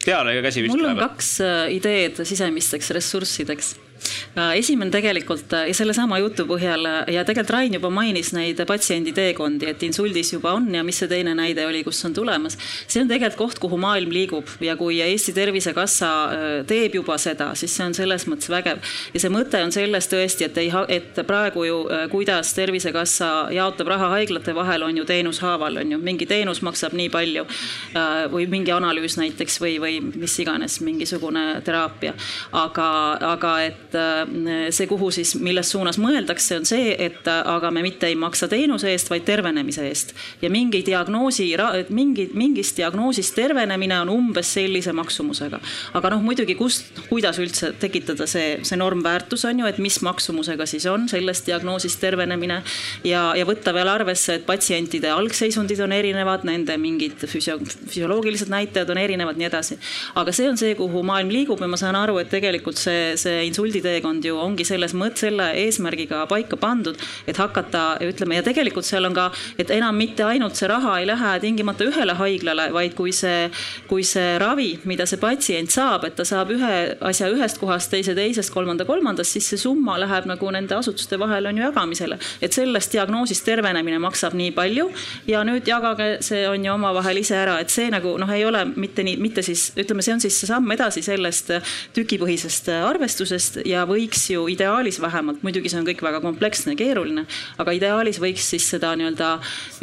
peale 0.08 0.38
käsi 0.46 0.64
vist 0.66 0.76
mul 0.76 0.86
on 0.88 0.96
läheb. 0.96 1.04
kaks 1.04 1.34
äh, 1.44 1.66
ideed 1.76 2.24
sisemisteks 2.24 2.94
ressurssideks 2.98 3.76
esimene 4.56 4.92
tegelikult 4.92 5.54
äh, 5.58 5.72
sellesama 5.76 6.20
jutu 6.22 6.46
põhjal 6.50 6.86
äh, 6.86 6.98
ja 7.16 7.24
tegelikult 7.26 7.54
Rain 7.56 7.74
juba 7.78 7.90
mainis 7.94 8.32
neid 8.36 8.60
patsiendi 8.70 9.14
teekondi, 9.16 9.70
et 9.72 9.84
insuldis 9.88 10.34
juba 10.34 10.54
on 10.58 10.68
ja 10.76 10.84
mis 10.86 11.00
see 11.02 11.10
teine 11.10 11.34
näide 11.38 11.66
oli, 11.68 11.84
kus 11.86 12.04
on 12.06 12.14
tulemas. 12.14 12.58
see 12.88 13.02
on 13.02 13.10
tegelikult 13.10 13.38
koht, 13.38 13.60
kuhu 13.64 13.80
maailm 13.82 14.14
liigub 14.14 14.50
ja 14.62 14.76
kui 14.78 15.00
Eesti 15.02 15.34
Tervisekassa 15.34 16.10
teeb 16.68 16.98
juba 17.00 17.18
seda, 17.22 17.50
siis 17.56 17.74
see 17.76 17.86
on 17.86 17.96
selles 17.98 18.28
mõttes 18.30 18.50
vägev. 18.52 18.82
ja 19.14 19.22
see 19.22 19.34
mõte 19.34 19.62
on 19.64 19.74
selles 19.74 20.10
tõesti, 20.12 20.48
et 20.48 20.58
ei, 20.62 20.72
et 21.00 21.22
praegu 21.28 21.66
ju 21.66 21.80
kuidas 22.12 22.54
Tervisekassa 22.58 23.32
jaotab 23.56 23.92
raha 23.94 24.12
haiglate 24.16 24.56
vahel, 24.56 24.86
on 24.86 24.98
ju 25.02 25.06
teenus 25.06 25.42
haaval, 25.46 25.82
on 25.82 25.96
ju, 25.96 26.02
mingi 26.02 26.28
teenus 26.30 26.62
maksab 26.66 26.94
nii 26.98 27.10
palju 27.14 27.46
või 28.32 28.48
mingi 28.52 28.74
analüüs 28.76 29.18
näiteks 29.20 29.60
või, 29.64 29.78
või 29.82 30.00
mis 30.08 30.38
iganes, 30.44 30.80
mingisugune 30.86 31.62
teraapia. 31.66 32.14
aga, 32.52 32.88
aga 33.34 33.54
et 33.66 33.87
et 33.88 33.96
äh, 33.96 34.72
see, 34.72 34.88
kuhu 34.88 35.10
siis, 35.12 35.34
milles 35.40 35.70
suunas 35.72 35.98
mõeldakse, 36.02 36.60
on 36.60 36.66
see, 36.68 36.92
et 36.92 37.28
äh, 37.28 37.40
aga 37.48 37.72
me 37.72 37.84
mitte 37.86 38.10
ei 38.10 38.16
maksa 38.20 38.50
teenuse 38.52 38.90
eest, 38.92 39.10
vaid 39.12 39.24
tervenemise 39.28 39.86
eest. 39.88 40.14
ja 40.42 40.50
mingi 40.52 40.84
diagnoosi, 40.86 41.48
mingi, 41.90 42.28
mingist 42.34 42.78
diagnoosist 42.78 43.36
tervenemine 43.36 44.00
on 44.04 44.12
umbes 44.12 44.52
sellise 44.58 44.94
maksumusega. 44.94 45.60
aga 45.94 46.12
noh, 46.12 46.24
muidugi 46.24 46.56
kust, 46.60 46.92
kuidas 47.08 47.40
üldse 47.40 47.74
tekitada 47.80 48.28
see, 48.28 48.60
see 48.68 48.80
normväärtus 48.80 49.46
on 49.48 49.64
ju, 49.64 49.70
et 49.70 49.80
mis 49.84 50.02
maksumusega 50.04 50.68
siis 50.68 50.86
on 50.92 51.08
sellest 51.10 51.48
diagnoosist 51.48 52.02
tervenemine 52.04 52.62
ja, 53.08 53.32
ja 53.38 53.48
võtta 53.48 53.74
veel 53.76 53.92
arvesse, 53.92 54.40
et 54.40 54.46
patsientide 54.48 55.12
algseisundid 55.14 55.80
on 55.86 55.96
erinevad, 55.96 56.44
nende 56.48 56.76
mingid 56.82 57.24
füsio-, 57.30 57.60
füsioloogilised 57.64 58.52
näitajad 58.52 58.92
on 58.92 59.02
erinevad, 59.02 59.40
nii 59.40 59.48
edasi. 59.48 59.80
aga 60.16 60.36
see 60.36 60.52
on 60.52 60.60
see, 60.60 60.76
kuhu 60.76 61.04
maailm 61.08 61.32
liigub 61.32 61.64
ja 61.64 61.72
ma 61.72 61.80
saan 61.80 61.96
aru, 61.96 62.20
et 62.20 62.32
tegelikult 62.34 62.80
see, 62.82 63.16
see 63.20 63.48
insuldi 63.48 63.77
kooditeekond 63.78 64.26
ju 64.26 64.38
ongi 64.42 64.66
selles 64.66 64.94
mõttes 64.98 65.26
selle 65.28 65.48
eesmärgiga 65.62 66.26
paika 66.30 66.58
pandud, 66.58 66.98
et 67.28 67.38
hakata, 67.38 67.98
ütleme 68.06 68.38
ja 68.38 68.44
tegelikult 68.46 68.86
seal 68.86 69.06
on 69.06 69.16
ka, 69.16 69.30
et 69.60 69.70
enam 69.74 69.98
mitte 69.98 70.24
ainult 70.26 70.56
see 70.58 70.70
raha 70.70 70.98
ei 71.00 71.08
lähe 71.08 71.34
tingimata 71.42 71.86
ühele 71.86 72.16
haiglale, 72.18 72.70
vaid 72.74 72.96
kui 72.98 73.12
see, 73.12 73.50
kui 73.90 74.04
see 74.04 74.38
ravi, 74.42 74.80
mida 74.86 75.06
see 75.06 75.20
patsient 75.22 75.74
saab, 75.74 76.06
et 76.08 76.16
ta 76.18 76.26
saab 76.26 76.54
ühe 76.56 76.74
asja 77.10 77.30
ühest 77.34 77.60
kohast, 77.62 77.92
teise 77.92 78.16
teisest, 78.18 78.54
kolmanda 78.54 78.86
kolmandast, 78.86 79.36
siis 79.36 79.50
see 79.52 79.62
summa 79.62 79.98
läheb 80.02 80.30
nagu 80.30 80.52
nende 80.54 80.78
asutuste 80.78 81.20
vahel 81.20 81.50
on 81.50 81.58
ju 81.58 81.66
jagamisele. 81.68 82.18
et 82.42 82.54
sellest 82.54 82.94
diagnoosist 82.94 83.46
tervenemine 83.46 84.00
maksab 84.00 84.34
nii 84.38 84.52
palju 84.52 84.90
ja 85.28 85.44
nüüd 85.44 85.68
jagage 85.68 86.22
see 86.26 86.48
on 86.48 86.66
ju 86.66 86.74
omavahel 86.74 87.22
ise 87.22 87.36
ära, 87.36 87.60
et 87.62 87.70
see 87.74 87.90
nagu 87.94 88.18
noh, 88.18 88.30
ei 88.34 88.46
ole 88.46 88.66
mitte 88.76 89.04
nii, 89.04 89.18
mitte 89.22 89.42
siis 89.46 89.72
ütleme, 89.78 90.06
see 90.06 90.14
on 90.14 90.24
siis 90.24 90.40
samm 90.48 90.72
edasi 90.72 91.04
sellest 91.06 91.52
tükipõhisest 91.98 92.70
arvestusest 92.88 93.62
ja 93.68 93.84
võiks 93.90 94.28
ju 94.32 94.48
ideaalis 94.52 95.02
vähemalt, 95.04 95.44
muidugi 95.46 95.72
see 95.72 95.82
on 95.82 95.88
kõik 95.88 96.04
väga 96.06 96.22
kompleksne 96.24 96.76
keeruline, 96.80 97.28
aga 97.60 97.76
ideaalis 97.76 98.22
võiks 98.24 98.48
siis 98.56 98.68
seda 98.76 98.94
nii-öelda 98.98 99.38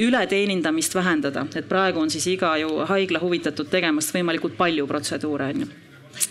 ületeenindamist 0.04 0.96
vähendada, 0.96 1.46
et 1.54 1.68
praegu 1.70 2.02
on 2.02 2.12
siis 2.12 2.26
iga 2.32 2.56
ju 2.62 2.84
haigla 2.88 3.22
huvitatud 3.22 3.70
tegemast 3.70 4.14
võimalikult 4.16 4.56
palju 4.60 4.88
protseduure 4.90 5.52
on 5.54 5.66
ju 5.66 5.83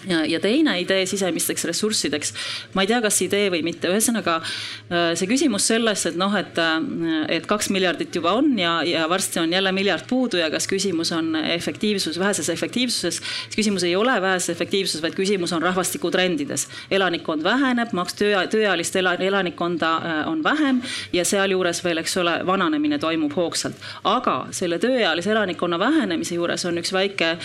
ja, 0.08 0.40
teine 0.40 0.76
idee 0.82 1.06
sisemisteks 1.10 1.66
ressurssideks, 1.70 2.34
ma 2.74 2.84
ei 2.84 2.90
tea, 2.90 3.00
kas 3.04 3.20
idee 3.26 3.50
või 3.54 3.64
mitte, 3.66 3.90
ühesõnaga 3.92 4.40
äh, 4.42 5.14
see 5.20 5.30
küsimus 5.30 5.68
selles, 5.70 6.06
et 6.10 6.18
noh, 6.20 6.34
et, 6.38 6.58
äh, 6.60 7.26
et 7.38 7.48
kaks 7.50 7.70
miljardit 7.74 8.16
juba 8.16 8.36
on 8.40 8.52
ja, 8.60 8.76
ja 8.88 9.08
varsti 9.12 9.42
on 9.44 9.54
jälle 9.54 9.72
miljard 9.76 10.08
puudu 10.10 10.40
ja 10.42 10.50
kas 10.54 10.68
küsimus 10.70 11.14
on 11.16 11.36
efektiivsus, 11.36 12.20
väheses 12.20 12.50
efektiivsuses. 12.54 13.22
küsimus 13.56 13.86
ei 13.88 13.96
ole 13.96 14.16
väheses 14.22 14.54
efektiivsuses, 14.56 15.02
vaid 15.04 15.18
küsimus 15.18 15.54
on 15.54 15.64
rahvastikutrendides. 15.64 16.68
elanikkond 16.92 17.44
väheneb, 17.44 17.94
maks 17.94 18.18
töö, 18.20 18.46
tööealist 18.48 18.96
elanikkonda 18.96 19.94
äh, 19.98 20.28
on 20.32 20.44
vähem 20.44 20.82
ja 21.14 21.26
sealjuures 21.26 21.84
veel, 21.84 22.04
eks 22.04 22.18
ole, 22.18 22.40
vananemine 22.46 23.00
toimub 23.00 23.36
hoogsalt. 23.36 23.76
aga 24.04 24.48
selle 24.52 24.80
tööealise 24.80 25.32
elanikkonna 25.32 25.80
vähenemise 25.80 26.36
juures 26.36 26.66
on 26.66 26.78
üks 26.78 26.94
väike, 26.94 27.38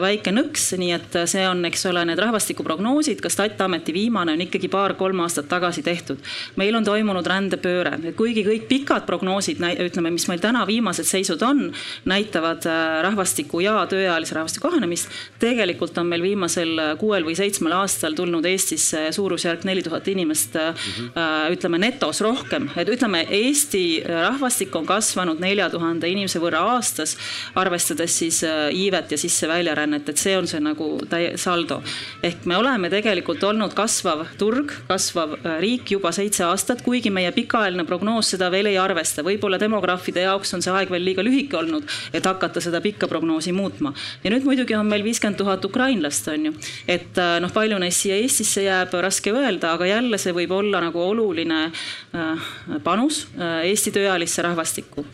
väike 0.00 0.32
nõks, 0.32 0.70
nii 0.78 0.92
et 0.92 1.16
see 1.30 1.42
on 1.48 1.64
eks 1.70 1.86
ole, 1.90 2.04
need 2.08 2.20
rahvastikuprognoosid, 2.20 3.22
ka 3.22 3.30
Statiameti 3.32 3.94
viimane 3.94 4.34
on 4.34 4.44
ikkagi 4.44 4.68
paar-kolm 4.72 5.22
aastat 5.24 5.48
tagasi 5.50 5.84
tehtud. 5.86 6.18
meil 6.56 6.74
on 6.74 6.84
toimunud 6.84 7.26
rändepööre, 7.26 8.12
kuigi 8.18 8.44
kõik 8.46 8.66
pikad 8.68 9.06
prognoosid, 9.06 9.62
ütleme, 9.86 10.10
mis 10.10 10.26
meil 10.28 10.42
täna 10.42 10.66
viimased 10.66 11.06
seisud 11.08 11.42
on, 11.46 11.68
näitavad 12.10 12.66
äh, 12.66 13.00
rahvastiku 13.06 13.62
ja 13.64 13.78
tööealise 13.90 14.34
rahvastiku 14.36 14.68
kahanemist, 14.68 15.10
tegelikult 15.42 15.98
on 15.98 16.10
meil 16.10 16.24
viimasel 16.24 16.96
kuuel 17.00 17.24
või 17.26 17.36
seitsmel 17.38 17.74
aastal 17.78 18.16
tulnud 18.18 18.46
Eestisse 18.50 19.06
suurusjärk 19.14 19.64
neli 19.68 19.82
tuhat 19.86 20.08
inimest 20.08 20.54
mm, 20.54 20.74
-hmm. 21.14 21.54
ütleme 21.54 21.78
netos 21.78 22.20
rohkem, 22.20 22.68
et 22.76 22.88
ütleme, 22.88 23.24
Eesti 23.30 24.02
rahvastik 24.06 24.74
on 24.76 24.86
kasvanud 24.86 25.40
nelja 25.40 25.70
tuhande 25.70 26.08
inimese 26.08 26.40
võrra 26.42 26.64
aastas, 26.74 27.16
arvestades 27.54 28.18
siis 28.18 28.42
iivet 28.72 29.12
ja 29.12 29.18
sisse-väljarännet, 29.18 30.08
et 30.08 30.18
see 30.18 30.36
on 30.38 30.48
see 30.50 30.60
nagu 30.60 30.90
täie-, 31.10 31.36
saldo. 31.60 31.82
ehk 32.22 32.44
me 32.46 32.56
oleme 32.56 32.90
tegelikult 32.90 33.42
olnud 33.44 33.74
kasvav 33.76 34.24
turg, 34.38 34.72
kasvav 34.88 35.36
riik 35.60 35.92
juba 35.94 36.12
seitse 36.12 36.44
aastat, 36.44 36.82
kuigi 36.84 37.10
meie 37.10 37.30
pikaajaline 37.32 37.84
prognoos 37.88 38.32
seda 38.34 38.50
veel 38.52 38.70
ei 38.70 38.78
arvesta, 38.78 39.24
võib-olla 39.26 39.58
demograafide 39.60 40.24
jaoks 40.26 40.54
on 40.54 40.64
see 40.64 40.72
aeg 40.74 40.90
veel 40.90 41.04
liiga 41.04 41.24
lühike 41.24 41.58
olnud, 41.58 41.86
et 42.12 42.26
hakata 42.26 42.60
seda 42.60 42.80
pikka 42.80 43.08
prognoosi 43.08 43.52
muutma. 43.52 43.92
ja 44.24 44.32
nüüd 44.32 44.46
muidugi 44.48 44.76
on 44.76 44.88
meil 44.88 45.04
viiskümmend 45.04 45.38
tuhat 45.40 45.64
ukrainlast, 45.64 46.28
on 46.32 46.50
ju, 46.50 46.54
et 46.88 47.20
noh, 47.40 47.52
palju 47.52 47.78
neist 47.80 48.04
siia 48.04 48.18
Eestisse 48.20 48.64
jääb, 48.64 48.94
raske 49.00 49.32
öelda, 49.32 49.74
aga 49.74 49.88
jälle 49.88 50.18
see 50.20 50.34
võib 50.36 50.52
olla 50.54 50.80
nagu 50.84 51.00
oluline 51.02 51.62
äh, 51.70 52.50
panus 52.84 53.24
äh, 53.36 53.66
Eesti 53.70 53.92
tööealisse 53.94 54.44
rahvastikku. 54.44 55.04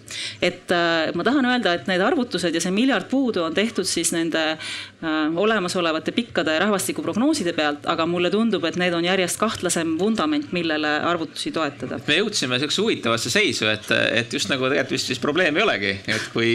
et 0.42 0.70
äh, 0.74 1.12
ma 1.14 1.26
tahan 1.26 1.50
öelda, 1.52 1.74
et 1.74 1.90
need 1.90 2.02
arvutused 2.02 2.54
ja 2.54 2.62
see 2.62 2.74
miljard 2.74 3.08
puudu 3.10 3.44
on 3.46 3.54
tehtud 3.54 3.86
siis 3.88 4.12
nende 4.14 4.56
olemasolevate 5.02 6.12
pikkade 6.16 6.54
rahvastikuprognooside 6.62 7.52
pealt, 7.52 7.84
aga 7.84 8.06
mulle 8.08 8.30
tundub, 8.32 8.64
et 8.64 8.78
need 8.80 8.94
on 8.96 9.04
järjest 9.04 9.36
kahtlasem 9.40 9.92
vundament, 10.00 10.48
millele 10.56 10.94
arvutusi 11.04 11.52
toetada. 11.52 12.00
me 12.06 12.16
jõudsime 12.16 12.56
sihukese 12.56 12.82
huvitavasse 12.82 13.30
seisu, 13.30 13.68
et, 13.68 13.90
et 13.92 14.32
just 14.32 14.48
nagu 14.48 14.64
tegelikult 14.70 14.96
vist, 14.96 15.12
vist 15.12 15.22
probleemi 15.22 15.60
ei 15.60 15.66
olegi, 15.68 15.94
et 16.16 16.32
kui 16.32 16.50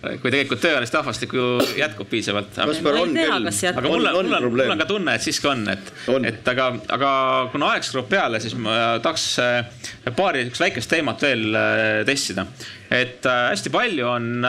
kui 0.00 0.30
tegelikult 0.32 0.62
tööealist 0.64 0.94
rahvastikku 0.96 1.42
jätkub 1.76 2.08
piisavalt. 2.08 2.54
Kaspar 2.56 2.96
on 3.02 3.12
küll. 3.12 3.48
aga 3.68 3.82
mul 3.84 4.08
on, 4.08 4.14
mul 4.16 4.36
on, 4.38 4.46
mul 4.54 4.72
on 4.72 4.80
ka 4.80 4.86
tunne, 4.88 5.16
et 5.16 5.24
siiski 5.24 5.50
on, 5.50 5.66
et, 5.68 5.92
et 6.30 6.50
aga, 6.54 6.70
aga 6.96 7.10
kuna 7.52 7.74
aeg 7.74 7.84
surub 7.84 8.08
peale, 8.08 8.40
siis 8.40 8.56
ma 8.56 8.96
tahaks 9.04 9.26
äh, 9.44 9.90
paari 10.16 10.46
sihukest 10.46 10.64
väikest 10.64 10.92
teemat 10.94 11.26
veel 11.26 11.44
äh, 11.52 11.88
testida. 12.08 12.46
et 12.88 13.28
äh, 13.28 13.42
hästi 13.52 13.72
palju 13.74 14.08
on 14.08 14.46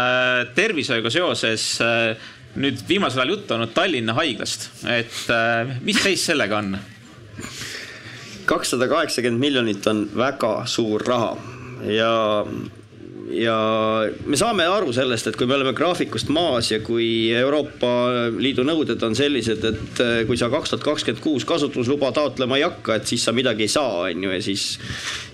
tervishoiuga 0.56 1.12
seoses 1.14 1.66
nüüd 2.56 2.82
viimasel 2.88 3.24
ajal 3.24 3.36
juttu 3.36 3.56
olnud 3.56 3.72
Tallinna 3.76 4.16
haiglast, 4.18 4.70
et 4.92 5.80
mis 5.86 6.02
seis 6.04 6.26
sellega 6.32 6.60
on? 6.60 6.76
kakssada 8.46 8.88
kaheksakümmend 8.92 9.40
miljonit 9.40 9.88
on 9.88 10.04
väga 10.18 10.66
suur 10.68 11.04
raha 11.08 11.36
ja 11.88 12.12
ja 13.32 13.56
me 14.28 14.38
saame 14.40 14.66
aru 14.68 14.92
sellest, 14.96 15.30
et 15.30 15.38
kui 15.40 15.48
me 15.48 15.56
oleme 15.56 15.74
graafikust 15.78 16.32
maas 16.34 16.72
ja 16.72 16.82
kui 16.84 17.32
Euroopa 17.36 17.92
Liidu 18.42 18.66
nõuded 18.68 19.02
on 19.08 19.16
sellised, 19.18 19.64
et 19.68 20.02
äh, 20.04 20.14
kui 20.28 20.40
sa 20.40 20.52
kaks 20.52 20.74
tuhat 20.74 20.86
kakskümmend 20.86 21.24
kuus 21.24 21.48
kasutusluba 21.48 22.12
taotlema 22.16 22.60
ei 22.60 22.66
hakka, 22.68 23.00
et 23.00 23.08
siis 23.08 23.24
sa 23.26 23.36
midagi 23.36 23.68
ei 23.68 23.72
saa, 23.72 24.08
on 24.10 24.28
ju, 24.28 24.34
ja 24.36 24.42
siis. 24.44 24.66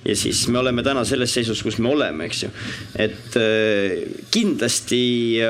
Ja 0.08 0.16
siis 0.16 0.45
me 0.47 0.62
oleme 0.62 0.84
täna 0.86 1.03
selles 1.08 1.34
seisus, 1.36 1.62
kus 1.66 1.80
me 1.84 1.91
oleme, 1.91 2.28
eks 2.30 2.43
ju. 2.45 2.51
et 2.95 3.38
äh, 3.39 4.05
kindlasti 4.32 5.01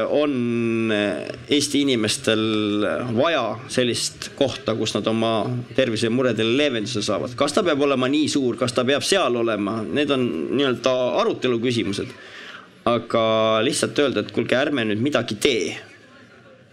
on 0.09 0.93
Eesti 0.93 1.83
inimestel 1.85 2.41
vaja 3.15 3.43
sellist 3.71 4.31
kohta, 4.37 4.75
kus 4.79 4.95
nad 4.97 5.07
oma 5.07 5.33
tervisemuredele 5.77 6.57
leevenduse 6.57 7.03
saavad. 7.05 7.35
kas 7.37 7.53
ta 7.53 7.63
peab 7.67 7.81
olema 7.85 8.09
nii 8.11 8.31
suur, 8.31 8.57
kas 8.59 8.73
ta 8.73 8.85
peab 8.87 9.05
seal 9.05 9.35
olema, 9.43 9.79
need 9.85 10.11
on 10.13 10.25
nii-öelda 10.57 10.97
arutelu 11.21 11.61
küsimused 11.63 12.11
aga 12.87 13.23
lihtsalt 13.65 13.99
öelda, 13.99 14.23
et 14.23 14.33
kuulge, 14.35 14.55
ärme 14.57 14.85
nüüd 14.87 15.03
midagi 15.03 15.37
tee. 15.41 15.77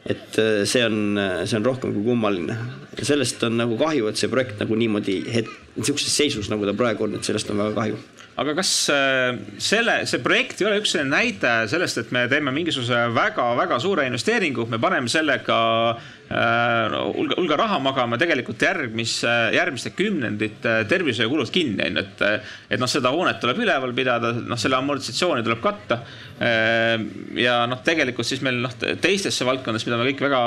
et 0.04 0.36
äh, 0.36 0.66
see 0.68 0.82
on, 0.84 1.16
see 1.48 1.56
on 1.56 1.64
rohkem 1.64 1.94
kui 1.94 2.02
kummaline. 2.04 2.56
Ja 2.98 3.06
sellest 3.06 3.42
on 3.46 3.58
nagu 3.60 3.78
kahju, 3.80 4.08
et 4.10 4.20
see 4.20 4.32
projekt 4.32 4.60
nagu 4.62 4.78
niimoodi 4.78 5.20
het-, 5.34 5.52
niisuguses 5.78 6.14
seisus, 6.14 6.50
nagu 6.52 6.66
ta 6.68 6.76
praegu 6.76 7.08
on, 7.08 7.18
et 7.18 7.26
sellest 7.26 7.50
on 7.50 7.62
väga 7.62 7.74
kahju 7.78 8.02
aga 8.40 8.54
kas 8.58 8.70
äh, 8.90 9.36
selle, 9.62 10.00
see 10.10 10.22
projekt 10.22 10.58
ei 10.60 10.66
ole 10.66 10.80
üks 10.80 10.94
selline 10.94 11.12
näide 11.12 11.52
sellest, 11.70 12.00
et 12.02 12.10
me 12.14 12.24
teeme 12.30 12.52
mingisuguse 12.54 13.06
väga-väga 13.14 13.78
suure 13.82 14.08
investeeringu, 14.08 14.66
me 14.70 14.80
paneme 14.82 15.10
sellega 15.10 15.58
äh, 15.94 16.96
hulga, 17.14 17.38
hulga 17.38 17.58
raha 17.60 17.78
magama 17.84 18.18
tegelikult 18.18 18.64
järgmise, 18.66 19.34
järgmiste 19.54 19.94
kümnendite 19.94 20.80
tervishoiukulud 20.90 21.52
kinni, 21.54 21.86
on 21.86 22.02
ju, 22.02 22.04
et. 22.04 22.44
et 22.74 22.82
noh, 22.82 22.90
seda 22.90 23.14
hoonet 23.14 23.38
tuleb 23.42 23.60
üleval 23.62 23.94
pidada, 23.94 24.34
noh, 24.34 24.58
selle 24.58 24.80
amortisatsiooni 24.80 25.44
tuleb 25.46 25.62
katta. 25.62 26.02
Äh, 26.42 26.98
ja 27.38 27.60
noh, 27.70 27.84
tegelikult 27.86 28.26
siis 28.26 28.42
meil 28.42 28.58
noh, 28.64 28.74
teistesse 28.80 29.46
valdkondadesse, 29.46 29.92
mida 29.92 30.00
me 30.00 30.10
kõik 30.10 30.26
väga 30.26 30.44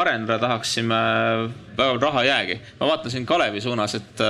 arendada 0.00 0.38
tahaksime, 0.42 0.98
väga 1.76 1.96
raha 2.02 2.22
ei 2.24 2.28
jäägi. 2.28 2.56
ma 2.80 2.88
vaatan 2.90 3.12
siin 3.12 3.26
Kalevi 3.26 3.60
suunas, 3.60 3.94
et, 3.98 4.22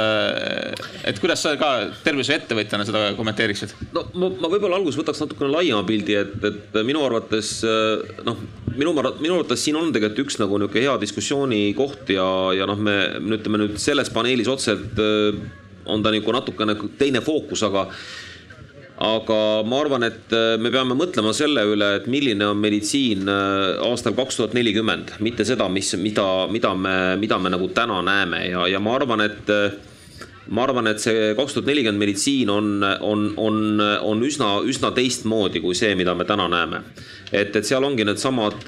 et 1.04 1.20
kuidas 1.22 1.42
sa 1.42 1.54
ka 1.60 1.70
tervishoiuettevõtjana 2.04 2.86
seda 2.88 3.02
kommenteeriksid? 3.18 3.74
no 3.96 4.06
ma, 4.14 4.30
ma 4.30 4.52
võib-olla 4.52 4.80
alguses 4.80 5.00
võtaks 5.00 5.22
natukene 5.24 5.52
laiema 5.52 5.82
pildi, 5.88 6.16
et, 6.22 6.38
et 6.50 6.80
minu 6.86 7.04
arvates 7.06 7.58
noh, 8.26 8.40
minu, 8.74 8.94
minu 8.94 9.38
arvates 9.38 9.66
siin 9.66 9.78
on 9.80 9.92
tegelikult 9.94 10.26
üks 10.26 10.40
nagu 10.42 10.60
niisugune 10.62 10.86
hea 10.86 10.96
diskussiooni 11.02 11.62
koht 11.78 12.10
ja, 12.14 12.26
ja 12.56 12.68
noh, 12.68 12.80
me 12.80 12.98
ütleme 13.38 13.62
nüüd 13.64 13.80
selles 13.82 14.12
paneelis 14.14 14.50
otseselt 14.52 15.00
on 15.86 16.02
ta 16.02 16.12
nagu 16.14 16.32
natukene 16.34 16.76
teine 16.98 17.22
fookus, 17.24 17.62
aga 17.66 17.86
aga 18.96 19.62
ma 19.68 19.80
arvan, 19.82 20.06
et 20.08 20.32
äh, 20.32 20.54
me 20.60 20.70
peame 20.72 20.96
mõtlema 20.96 21.34
selle 21.36 21.66
üle, 21.68 21.90
et 21.98 22.06
milline 22.08 22.46
on 22.48 22.60
meditsiin 22.60 23.28
äh, 23.28 23.82
aastal 23.84 24.14
kaks 24.16 24.38
tuhat 24.40 24.54
nelikümmend, 24.56 25.18
mitte 25.24 25.44
seda, 25.44 25.68
mis, 25.68 25.92
mida, 26.00 26.46
mida 26.48 26.72
me, 26.72 26.94
mida 27.20 27.36
me 27.38 27.52
nagu 27.52 27.68
täna 27.76 28.00
näeme 28.04 28.46
ja, 28.48 28.64
ja 28.72 28.80
ma 28.80 28.94
arvan, 28.96 29.20
et 29.26 29.52
äh, 29.52 29.74
ma 30.48 30.64
arvan, 30.64 30.88
et 30.88 31.02
see 31.02 31.34
kaks 31.36 31.58
tuhat 31.58 31.68
nelikümmend 31.68 32.00
meditsiin 32.06 32.52
on, 32.54 32.70
on, 33.04 33.26
on, 33.36 33.58
on 34.00 34.24
üsna, 34.24 34.54
üsna 34.64 34.94
teistmoodi 34.96 35.60
kui 35.60 35.76
see, 35.76 35.92
mida 35.98 36.14
me 36.16 36.24
täna 36.24 36.46
näeme. 36.48 36.80
et, 37.32 37.52
et 37.52 37.66
seal 37.68 37.84
ongi 37.84 38.06
needsamad 38.06 38.64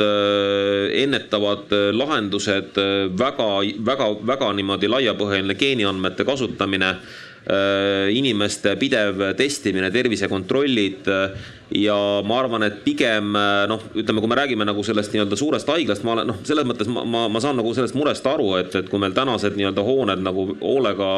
ennetavad 0.98 1.72
lahendused, 1.94 2.76
väga, 3.16 3.48
väga, 3.86 4.10
väga 4.28 4.52
niimoodi 4.60 4.92
laiapõhjaline 4.92 5.56
geeniandmete 5.56 6.28
kasutamine 6.28 6.92
inimeste 8.12 8.74
pidev 8.76 9.22
testimine, 9.38 9.88
tervisekontrollid 9.94 11.08
ja 11.74 11.96
ma 12.24 12.38
arvan, 12.40 12.64
et 12.64 12.80
pigem 12.84 13.34
noh, 13.68 13.82
ütleme, 13.98 14.22
kui 14.22 14.30
me 14.30 14.38
räägime 14.38 14.66
nagu 14.68 14.82
sellest 14.86 15.12
nii-öelda 15.12 15.36
suurest 15.36 15.68
haiglast, 15.68 16.04
ma 16.06 16.14
olen 16.14 16.30
noh, 16.32 16.38
selles 16.48 16.66
mõttes 16.68 16.88
ma, 16.92 17.04
ma, 17.04 17.24
ma 17.32 17.42
saan 17.44 17.58
nagu 17.60 17.72
sellest 17.76 17.96
murest 17.98 18.26
aru, 18.28 18.54
et, 18.60 18.72
et 18.78 18.88
kui 18.88 19.00
meil 19.02 19.16
tänased 19.16 19.56
nii-öelda 19.58 19.84
hooned 19.84 20.22
nagu 20.24 20.46
hoolega 20.62 21.10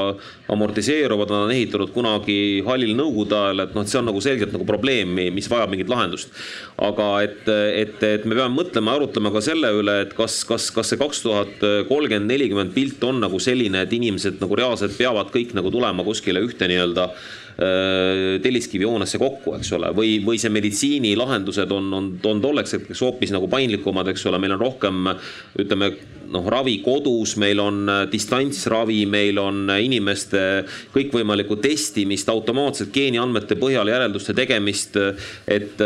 amortiseeruvad, 0.51 1.30
nad 1.30 1.46
on 1.46 1.55
ehitatud 1.55 1.92
kunagi 1.94 2.38
hallil 2.66 2.96
nõukogude 2.98 3.38
ajal, 3.38 3.64
et 3.66 3.76
noh, 3.76 3.86
et 3.86 3.92
see 3.92 4.01
on 4.01 4.11
nagu 4.11 4.22
selgelt 4.24 4.55
nagu 4.57 4.66
probleem, 4.68 5.14
mis 5.34 5.51
vajab 5.51 5.70
mingit 5.74 5.92
lahendust. 5.92 6.34
aga 6.80 7.11
et, 7.26 7.44
et, 7.46 7.98
et 8.07 8.26
me 8.26 8.34
peame 8.38 8.55
mõtlema, 8.57 8.96
arutlema 8.98 9.30
ka 9.34 9.44
selle 9.44 9.70
üle, 9.76 10.01
et 10.07 10.16
kas, 10.18 10.40
kas, 10.48 10.70
kas 10.74 10.90
see 10.90 11.01
kaks 11.01 11.22
tuhat 11.26 11.62
kolmkümmend, 11.88 12.26
nelikümmend 12.30 12.74
pilt 12.74 13.05
on 13.07 13.22
nagu 13.22 13.38
selline, 13.42 13.84
et 13.84 13.94
inimesed 13.94 14.40
nagu 14.42 14.59
reaalselt 14.59 14.96
peavad 14.98 15.30
kõik 15.34 15.55
nagu 15.55 15.70
tulema 15.70 16.07
kuskile 16.07 16.42
ühte 16.42 16.66
nii-öelda 16.70 17.11
Äh, 17.11 17.39
telliskivihoonesse 17.61 19.18
kokku, 19.20 19.52
eks 19.58 19.74
ole, 19.76 19.90
või, 19.96 20.14
või 20.24 20.38
see 20.40 20.52
meditsiinilahendused 20.54 21.74
on, 21.76 21.90
on, 21.96 22.06
on 22.30 22.40
tolleks 22.40 22.78
hetkeks 22.78 23.02
hoopis 23.04 23.34
nagu 23.34 23.50
paindlikumad, 23.52 24.08
eks 24.12 24.24
ole, 24.30 24.40
meil 24.40 24.56
on 24.56 24.64
rohkem 24.64 25.12
ütleme 25.61 25.92
noh, 26.30 26.46
ravi 26.50 26.76
kodus, 26.84 27.34
meil 27.40 27.61
on 27.62 27.82
äh, 27.90 28.02
distantsravi, 28.11 29.02
meil 29.11 29.38
on 29.42 29.64
äh, 29.70 29.82
inimeste 29.86 30.42
kõikvõimalikku 30.94 31.58
testimist, 31.62 32.30
automaatselt 32.30 32.92
geeniandmete 32.94 33.58
põhjal 33.61 33.90
järelduste 33.90 34.34
tegemist. 34.36 34.96
et 35.50 35.80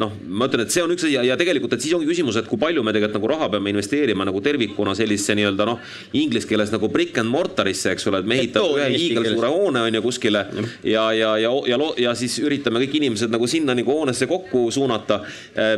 noh, 0.00 0.12
ma 0.26 0.46
ütlen, 0.48 0.64
et 0.64 0.72
see 0.72 0.82
on 0.82 0.92
üks 0.94 1.04
asi 1.06 1.14
ja, 1.14 1.22
ja 1.26 1.36
tegelikult, 1.38 1.74
et 1.74 1.82
siis 1.82 1.94
ongi 1.96 2.08
küsimus, 2.08 2.36
et 2.38 2.48
kui 2.48 2.60
palju 2.60 2.82
me 2.86 2.92
tegelikult 2.94 3.18
nagu 3.18 3.30
raha 3.32 3.48
peame 3.52 3.72
investeerima 3.72 4.26
nagu 4.28 4.40
tervikuna 4.44 4.94
sellisesse 4.98 5.36
nii-öelda 5.38 5.66
noh, 5.68 5.82
inglise 6.18 6.48
keeles 6.48 6.72
nagu 6.74 6.90
brick 6.92 7.18
and 7.20 7.30
mortar'isse, 7.32 7.92
eks 7.94 8.08
ole, 8.10 8.22
et 8.22 8.30
me 8.30 8.38
ehitame 8.38 8.78
ühe 8.78 8.88
hiigelsuure 8.94 9.50
hoone 9.52 9.84
on 9.86 9.98
ju 9.98 10.04
kuskile 10.04 10.44
ja, 10.86 11.08
ja, 11.16 11.17
ja, 11.18 11.34
ja, 11.40 11.50
ja, 11.68 11.78
ja 12.04 12.14
siis 12.18 12.38
üritame 12.42 12.82
kõik 12.84 12.98
inimesed 13.00 13.32
nagu 13.32 13.48
sinna 13.50 13.76
nagu 13.76 13.92
hoonesse 13.92 14.28
kokku 14.30 14.68
suunata. 14.74 15.20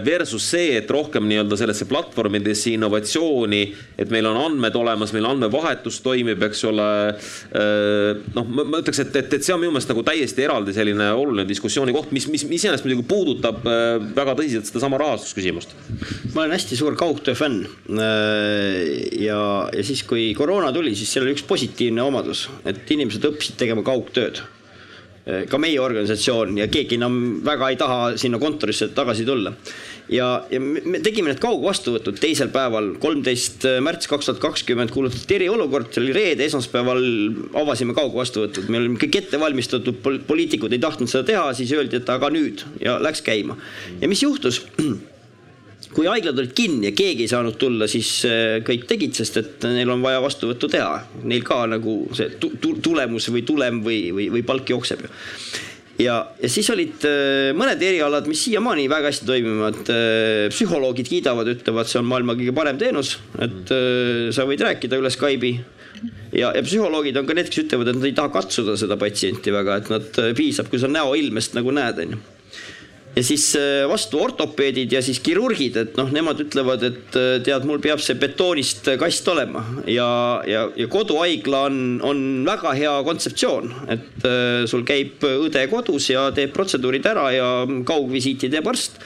Versus 0.04 0.46
see, 0.52 0.74
et 0.78 0.90
rohkem 0.90 1.26
nii-öelda 1.28 1.58
sellesse 1.58 1.86
platvormidesse 1.90 2.74
innovatsiooni, 2.74 3.62
et 4.00 4.12
meil 4.12 4.28
on 4.30 4.38
andmed 4.44 4.76
olemas, 4.76 5.14
meil 5.16 5.28
andmevahetus 5.30 6.00
toimib, 6.04 6.42
eks 6.48 6.64
ole. 6.70 6.88
noh, 8.36 8.50
ma 8.50 8.80
ütleks, 8.80 9.02
et, 9.04 9.16
et, 9.22 9.38
et 9.38 9.46
see 9.46 9.54
on 9.54 9.62
minu 9.62 9.74
meelest 9.74 9.90
nagu 9.92 10.04
täiesti 10.06 10.44
eraldi 10.46 10.74
selline 10.76 11.10
oluline 11.16 11.46
diskussiooni 11.48 11.94
koht, 11.96 12.12
mis, 12.16 12.28
mis 12.32 12.44
iseenesest 12.46 12.86
muidugi 12.86 13.06
puudutab 13.10 13.64
väga 14.16 14.36
tõsiselt 14.38 14.68
sedasama 14.68 15.00
rahastusküsimust. 15.00 15.74
ma 16.34 16.44
olen 16.44 16.56
hästi 16.56 16.78
suur 16.78 16.96
kaugtöö 16.98 17.34
fänn. 17.38 17.66
ja, 19.20 19.42
ja 19.72 19.84
siis, 19.84 20.04
kui 20.08 20.30
koroona 20.38 20.72
tuli, 20.72 20.94
siis 20.98 21.12
seal 21.12 21.26
oli 21.26 21.36
üks 21.36 21.46
positiivne 21.46 22.02
omadus, 22.02 22.48
et 22.64 22.88
inimesed 22.90 23.24
õppisid 23.30 23.60
tegema 23.60 23.84
kaugtööd 23.86 24.42
ka 25.50 25.58
meie 25.62 25.80
organisatsioon 25.80 26.58
ja 26.60 26.68
keegi 26.72 26.98
enam 26.98 27.16
väga 27.46 27.70
ei 27.70 27.78
taha 27.80 27.98
sinna 28.20 28.40
kontorisse 28.42 28.90
tagasi 28.94 29.26
tulla. 29.28 29.52
ja, 30.10 30.28
ja 30.50 30.60
me 30.60 31.00
tegime 31.04 31.30
need 31.30 31.42
kaugvastuvõtud 31.42 32.18
teisel 32.22 32.50
päeval, 32.54 32.94
kolmteist 33.02 33.66
märts 33.84 34.10
kaks 34.10 34.30
tuhat 34.30 34.42
kakskümmend 34.42 34.90
kuulutati 34.94 35.38
eriolukord, 35.38 35.92
see 35.94 36.02
oli 36.02 36.16
reede, 36.16 36.48
esmaspäeval 36.48 37.04
avasime 37.62 37.94
kaugvastuvõtud, 37.98 38.66
me 38.72 38.82
olime 38.82 38.98
kõik 39.00 39.20
ette 39.22 39.40
valmistatud, 39.40 40.02
poliitikud 40.26 40.74
ei 40.74 40.82
tahtnud 40.82 41.12
seda 41.12 41.26
teha, 41.30 41.46
siis 41.58 41.72
öeldi, 41.76 42.00
et 42.00 42.10
aga 42.10 42.32
nüüd 42.34 42.66
ja 42.82 42.98
läks 43.02 43.22
käima. 43.26 43.58
ja 44.00 44.10
mis 44.10 44.26
juhtus? 44.26 44.64
Kui 45.94 46.06
haiglad 46.06 46.38
olid 46.38 46.52
kinni 46.56 46.90
ja 46.90 46.96
keegi 46.96 47.26
ei 47.26 47.30
saanud 47.30 47.56
tulla, 47.60 47.88
siis 47.90 48.10
äh, 48.28 48.60
kõik 48.66 48.86
tegid, 48.90 49.16
sest 49.18 49.40
et 49.40 49.66
neil 49.70 49.90
on 49.90 50.04
vaja 50.04 50.20
vastuvõttu 50.22 50.70
teha. 50.70 51.00
Neil 51.26 51.42
ka 51.46 51.64
nagu 51.70 52.02
see 52.16 52.30
tulemus 52.84 53.30
või 53.34 53.42
tulem 53.46 53.82
või, 53.86 54.04
või, 54.14 54.28
või 54.36 54.44
palk 54.46 54.70
jookseb 54.70 55.04
ju. 55.04 55.10
ja, 56.06 56.20
ja 56.38 56.52
siis 56.52 56.70
olid 56.74 57.08
äh, 57.08 57.50
mõned 57.58 57.82
erialad, 57.82 58.30
mis 58.30 58.44
siiamaani 58.46 58.86
väga 58.92 59.10
hästi 59.10 59.28
toimivad. 59.32 59.82
Äh, 59.90 60.46
psühholoogid 60.54 61.10
kiidavad, 61.10 61.50
ütlevad, 61.56 61.90
see 61.90 62.02
on 62.02 62.08
maailma 62.10 62.38
kõige 62.38 62.54
parem 62.56 62.78
teenus, 62.80 63.16
et 63.42 63.74
sa 64.34 64.46
võid 64.48 64.62
rääkida 64.66 64.98
üle 65.00 65.10
Skype'i 65.10 65.56
ja, 66.32 66.52
ja 66.54 66.62
psühholoogid 66.62 67.18
on 67.18 67.26
ka 67.26 67.34
need, 67.34 67.50
kes 67.50 67.66
ütlevad, 67.66 67.90
et 67.90 67.98
nad 67.98 68.10
ei 68.12 68.16
taha 68.16 68.30
katsuda 68.38 68.78
seda 68.78 68.98
patsienti 69.00 69.54
väga, 69.54 69.82
et 69.82 69.90
nad 69.90 70.20
piisab, 70.38 70.70
kui 70.70 70.78
sa 70.78 70.90
näoilmest 70.90 71.58
nagu 71.58 71.74
näed, 71.74 72.06
onju 72.06 72.26
ja 73.16 73.24
siis 73.26 73.46
äh, 73.58 73.84
vastu 73.90 74.20
ortopeedid 74.22 74.92
ja 74.94 75.02
siis 75.04 75.20
kirurgid, 75.24 75.76
et 75.80 75.96
noh, 75.98 76.10
nemad 76.14 76.40
ütlevad, 76.44 76.84
et 76.86 77.18
äh, 77.18 77.30
tead, 77.46 77.66
mul 77.68 77.82
peab 77.82 78.02
see 78.02 78.18
betoonist 78.20 78.92
kast 79.00 79.28
olema. 79.32 79.64
Ja, 79.90 80.10
ja, 80.48 80.66
ja 80.78 80.90
koduhaigla 80.90 81.64
on, 81.70 81.80
on 82.06 82.22
väga 82.46 82.74
hea 82.78 82.94
kontseptsioon, 83.06 83.74
et 83.96 84.28
äh, 84.28 84.68
sul 84.70 84.86
käib 84.88 85.26
õde 85.26 85.66
kodus 85.72 86.10
ja 86.12 86.28
teeb 86.36 86.54
protseduurid 86.56 87.10
ära 87.10 87.26
ja 87.34 87.50
kaugvisiiti 87.88 88.52
teeb 88.52 88.70
arst 88.70 89.00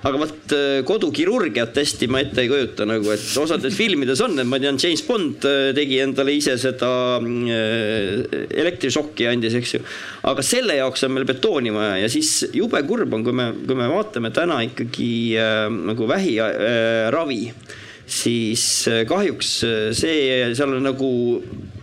aga 0.00 0.20
vot 0.20 0.54
äh, 0.56 0.80
kodukirurgiat 0.88 1.76
hästi 1.76 2.08
ma 2.10 2.22
ette 2.24 2.44
ei 2.44 2.50
kujuta 2.50 2.86
nagu, 2.88 3.10
et 3.12 3.26
osades 3.42 3.76
filmides 3.76 4.22
on, 4.24 4.38
et 4.40 4.48
ma 4.48 4.60
tean, 4.62 4.78
James 4.80 5.02
Bond 5.06 5.44
äh, 5.48 5.70
tegi 5.76 6.00
endale 6.04 6.34
ise 6.36 6.56
seda 6.60 6.92
äh, 7.20 8.38
elektrišokki 8.62 9.28
andis, 9.30 9.58
eks 9.60 9.76
ju. 9.76 9.82
aga 10.30 10.44
selle 10.46 10.78
jaoks 10.80 11.04
on 11.06 11.14
meil 11.16 11.28
betooni 11.28 11.74
vaja 11.74 12.00
ja 12.04 12.08
siis 12.12 12.32
jube 12.56 12.80
kurb 12.88 13.12
on, 13.16 13.26
kui 13.26 13.36
me, 13.36 13.50
kui 13.60 13.76
me 13.78 13.90
vaatame 13.92 14.32
täna 14.34 14.62
ikkagi 14.66 15.12
äh, 15.40 15.68
nagu 15.68 16.08
vähiravi 16.10 17.44
äh, 17.52 17.78
siis 18.10 18.62
äh, 18.90 19.04
kahjuks 19.06 19.50
äh, 19.64 19.90
see, 19.94 20.52
seal 20.58 20.74
on 20.74 20.82
nagu 20.82 21.08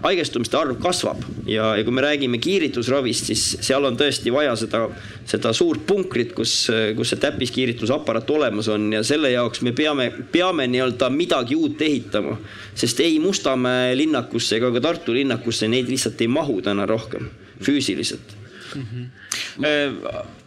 haigestumiste 0.03 0.57
arv 0.59 0.75
kasvab 0.83 1.21
ja, 1.47 1.69
ja 1.79 1.85
kui 1.87 1.95
me 1.95 2.03
räägime 2.03 2.39
kiiritusravist, 2.43 3.29
siis 3.31 3.45
seal 3.65 3.87
on 3.87 3.97
tõesti 3.97 4.33
vaja 4.33 4.55
seda, 4.59 4.83
seda 5.27 5.53
suurt 5.55 5.85
punkrit, 5.87 6.33
kus, 6.37 6.55
äh, 6.73 6.91
kus 6.97 7.13
see 7.13 7.21
täppiskiiritusaparaat 7.23 8.31
olemas 8.35 8.67
on 8.73 8.89
ja 8.97 9.03
selle 9.07 9.31
jaoks 9.31 9.63
me 9.65 9.73
peame, 9.77 10.09
peame 10.33 10.67
nii-öelda 10.71 11.09
midagi 11.13 11.55
uut 11.55 11.81
ehitama. 11.81 12.37
sest 12.75 12.99
ei 13.05 13.19
Mustamäe 13.23 13.95
linnakusse 13.97 14.59
ega 14.59 14.71
ka 14.75 14.83
Tartu 14.83 15.15
linnakusse 15.15 15.67
neid 15.71 15.87
lihtsalt 15.89 16.21
ei 16.21 16.27
mahu 16.27 16.59
täna 16.61 16.85
rohkem 16.85 17.31
füüsiliselt 17.63 18.35
mm. 18.75 18.83
-hmm 18.83 19.07
ma 19.57 19.67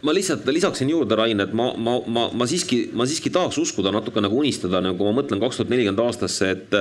lihtsalt 0.09 0.47
lisaksin 0.49 0.89
juurde, 0.89 1.15
Rain, 1.15 1.39
et 1.43 1.53
ma, 1.53 1.71
ma, 1.77 1.99
ma, 2.07 2.27
ma 2.33 2.47
siiski, 2.49 2.87
ma 2.97 3.05
siiski 3.05 3.29
tahaks 3.33 3.59
uskuda 3.61 3.93
natuke 3.93 4.23
nagu 4.23 4.39
unistada, 4.41 4.81
nagu 4.81 5.05
ma 5.05 5.13
mõtlen 5.21 5.41
kaks 5.43 5.61
tuhat 5.61 5.73
nelikümmend 5.73 6.01
aastasse, 6.01 6.49
et 6.55 6.79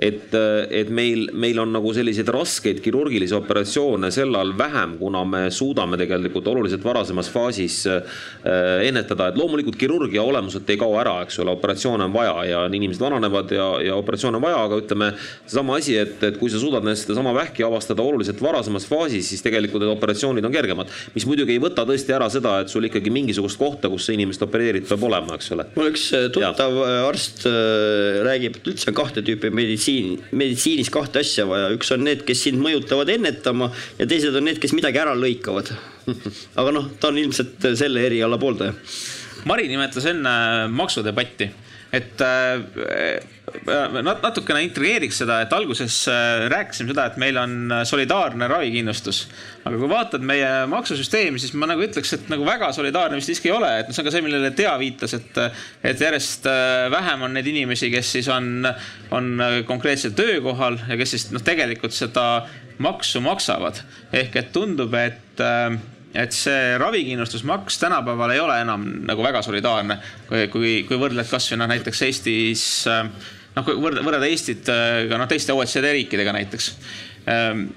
et, 0.00 0.34
et 0.72 0.88
meil, 0.88 1.26
meil 1.36 1.58
on 1.60 1.72
nagu 1.74 1.90
selliseid 1.92 2.28
raskeid 2.32 2.78
kirurgilisi 2.80 3.34
operatsioone 3.36 4.08
sel 4.14 4.32
ajal 4.32 4.54
vähem, 4.56 4.94
kuna 5.00 5.22
me 5.28 5.42
suudame 5.52 5.98
tegelikult 6.00 6.46
oluliselt 6.48 6.84
varasemas 6.84 7.28
faasis 7.32 7.82
äh, 7.90 8.00
ennetada, 8.86 9.28
et 9.28 9.38
loomulikult 9.38 9.76
kirurgia 9.80 10.24
olemuselt 10.24 10.70
ei 10.72 10.80
kao 10.80 10.96
ära, 11.00 11.18
eks 11.26 11.42
ole, 11.44 11.52
operatsioone 11.52 12.06
on 12.08 12.14
vaja 12.16 12.46
ja 12.48 12.62
inimesed 12.72 13.04
vananevad 13.04 13.52
ja, 13.52 13.66
ja 13.90 13.98
operatsioone 14.00 14.40
on 14.40 14.46
vaja, 14.46 14.62
aga 14.64 14.80
ütleme, 14.80 15.10
seesama 15.44 15.76
asi, 15.76 15.98
et, 16.00 16.16
et 16.30 16.40
kui 16.40 16.48
sa 16.52 16.62
suudad 16.62 16.88
sedasama 16.96 17.36
vähki 17.36 17.66
avastada 17.66 18.04
oluliselt 18.04 18.40
varasemas 18.42 18.88
faasis, 18.88 19.28
siis 19.28 19.44
tegelikult 19.44 19.84
need 19.84 19.92
operatsioonid 19.92 20.48
on 20.48 20.54
kergemad, 20.54 20.88
mis 21.12 21.28
muidugi 21.28 21.58
ei 21.58 21.62
võta 21.62 21.84
tõesti 21.88 22.16
ära 22.16 22.30
seda, 22.32 22.49
seda, 22.50 22.64
et 22.64 22.72
sul 22.72 22.86
ikkagi 22.86 23.10
mingisugust 23.12 23.58
kohta, 23.60 23.90
kus 23.90 24.06
sa 24.08 24.14
inimest 24.14 24.42
opereerid, 24.44 24.86
peab 24.88 25.04
olema, 25.06 25.36
eks 25.38 25.52
ole. 25.54 25.66
mul 25.76 25.90
üks 25.90 26.08
äh, 26.16 26.26
tuttav 26.32 26.74
ja. 26.74 26.88
Äh, 26.88 27.08
arst 27.08 27.46
äh, 27.48 28.20
räägib, 28.26 28.58
et 28.60 28.70
üldse 28.72 28.90
on 28.90 28.98
kahte 28.98 29.22
tüüpi 29.26 29.52
meditsiin, 29.54 30.18
meditsiinis 30.32 30.90
kahte 30.92 31.22
asja 31.22 31.46
vaja, 31.48 31.70
üks 31.76 31.92
on 31.94 32.04
need, 32.06 32.24
kes 32.28 32.44
sind 32.48 32.60
mõjutavad 32.62 33.10
ennetama 33.12 33.70
ja 33.98 34.08
teised 34.10 34.36
on 34.36 34.46
need, 34.48 34.60
kes 34.62 34.74
midagi 34.76 35.00
ära 35.02 35.14
lõikavad. 35.18 35.72
aga 36.60 36.74
noh, 36.74 36.90
ta 37.00 37.10
on 37.12 37.18
ilmselt 37.20 37.70
selle 37.78 38.04
eriala 38.08 38.38
pooldaja. 38.40 38.74
Mari 39.48 39.70
nimetas 39.70 40.04
enne 40.10 40.32
maksudebatti 40.74 41.48
et 41.92 42.22
äh, 42.22 42.60
äh 42.60 43.38
natukene 44.06 44.60
intrigeeriks 44.62 45.16
seda, 45.24 45.40
et 45.42 45.52
alguses 45.52 45.96
äh, 46.08 46.44
rääkisime 46.52 46.92
seda, 46.92 47.08
et 47.10 47.16
meil 47.18 47.38
on 47.40 47.74
solidaarne 47.88 48.46
ravikindlustus. 48.50 49.24
aga 49.64 49.74
kui 49.76 49.90
vaatad 49.90 50.24
meie 50.26 50.50
maksusüsteemi, 50.70 51.42
siis 51.42 51.54
ma 51.58 51.66
nagu 51.70 51.82
ütleks, 51.84 52.14
et 52.14 52.30
nagu 52.30 52.46
väga 52.46 52.70
solidaarne 52.76 53.18
vist 53.18 53.32
siiski 53.32 53.50
ei 53.50 53.56
ole, 53.56 53.72
et 53.80 53.90
see 53.90 54.02
on 54.02 54.08
ka 54.08 54.14
see, 54.14 54.24
millele 54.24 54.52
Tea 54.54 54.72
viitas, 54.78 55.14
et, 55.18 55.38
et 55.82 56.00
järjest 56.06 56.46
vähem 56.94 57.26
on 57.26 57.34
neid 57.34 57.50
inimesi, 57.50 57.90
kes 57.92 58.14
siis 58.18 58.30
on, 58.30 58.68
on 59.10 59.30
konkreetsel 59.66 60.14
töökohal 60.16 60.78
ja 60.86 60.98
kes 61.00 61.16
siis 61.16 61.30
noh, 61.34 61.42
tegelikult 61.44 61.96
seda 61.96 62.46
maksu 62.80 63.20
maksavad. 63.24 63.82
ehk 64.12 64.38
et 64.40 64.52
tundub, 64.54 64.94
et 64.94 65.42
et 66.14 66.34
see 66.34 66.78
ravikindlustusmaks 66.80 67.76
tänapäeval 67.78 68.32
ei 68.34 68.40
ole 68.42 68.56
enam 68.64 68.86
nagu 69.06 69.22
väga 69.22 69.42
solidaarne, 69.46 70.00
kui, 70.28 70.46
kui, 70.50 70.72
kui 70.88 70.98
võrdled 70.98 71.28
kasvõi 71.30 71.60
noh, 71.60 71.70
näiteks 71.70 72.02
Eestis 72.08 72.64
noh, 73.56 73.66
kui 73.66 73.76
võrrelda, 73.76 74.04
võrrelda 74.06 74.30
Eestit 74.30 74.68
äh, 74.72 75.04
ka 75.10 75.20
noh, 75.20 75.28
teiste 75.30 75.54
OECD 75.56 75.92
riikidega 75.96 76.34
näiteks. 76.36 76.72
Ähm, 77.30 77.68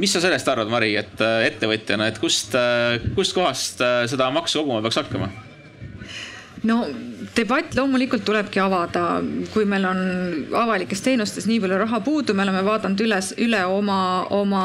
mis 0.00 0.14
sa 0.14 0.22
sellest 0.24 0.48
arvad, 0.48 0.70
Mari, 0.72 0.94
et 1.00 1.24
äh, 1.24 1.46
ettevõtjana, 1.50 2.10
et 2.12 2.20
kust, 2.22 2.56
äh, 2.58 2.98
kustkohast 3.16 3.82
seda 4.12 4.30
maksu 4.34 4.62
koguma 4.62 4.82
peaks 4.84 5.02
hakkama? 5.02 5.32
No 6.68 6.82
debatt 7.36 7.74
loomulikult 7.74 8.24
tulebki 8.26 8.60
avada, 8.62 9.02
kui 9.54 9.64
meil 9.68 9.86
on 9.88 10.00
avalikes 10.58 11.02
teenustes 11.04 11.46
nii 11.48 11.58
palju 11.62 11.78
raha 11.80 12.00
puudu, 12.04 12.36
me 12.36 12.44
oleme 12.44 12.62
vaadanud 12.66 13.02
üles, 13.06 13.32
üle 13.42 13.62
oma, 13.66 13.98
oma 14.36 14.64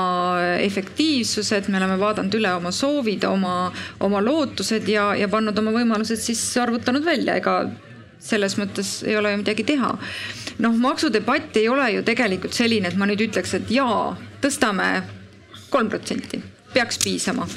efektiivsused, 0.61 1.71
me 1.71 1.79
oleme 1.81 1.97
vaadanud 2.01 2.37
üle 2.37 2.53
oma 2.59 2.73
soovid, 2.75 3.25
oma, 3.29 3.55
oma 4.03 4.21
lootused 4.23 4.89
ja, 4.91 5.09
ja 5.17 5.29
pannud 5.31 5.57
oma 5.61 5.73
võimalused 5.75 6.21
siis 6.21 6.43
arvutanud 6.61 7.05
välja, 7.07 7.37
ega 7.41 7.59
selles 8.27 8.57
mõttes 8.59 8.97
ei 9.07 9.15
ole 9.17 9.31
ju 9.33 9.41
midagi 9.43 9.65
teha. 9.67 9.93
noh, 10.57 10.77
maksudebatt 10.81 11.57
ei 11.61 11.67
ole 11.69 11.91
ju 11.93 12.03
tegelikult 12.05 12.57
selline, 12.57 12.89
et 12.89 12.97
ma 12.97 13.05
nüüd 13.09 13.21
ütleks, 13.29 13.53
et 13.57 13.71
jaa, 13.71 14.15
tõstame 14.41 14.89
kolm 15.69 15.89
protsenti, 15.93 16.41
peaks 16.73 16.99
piisama 17.03 17.47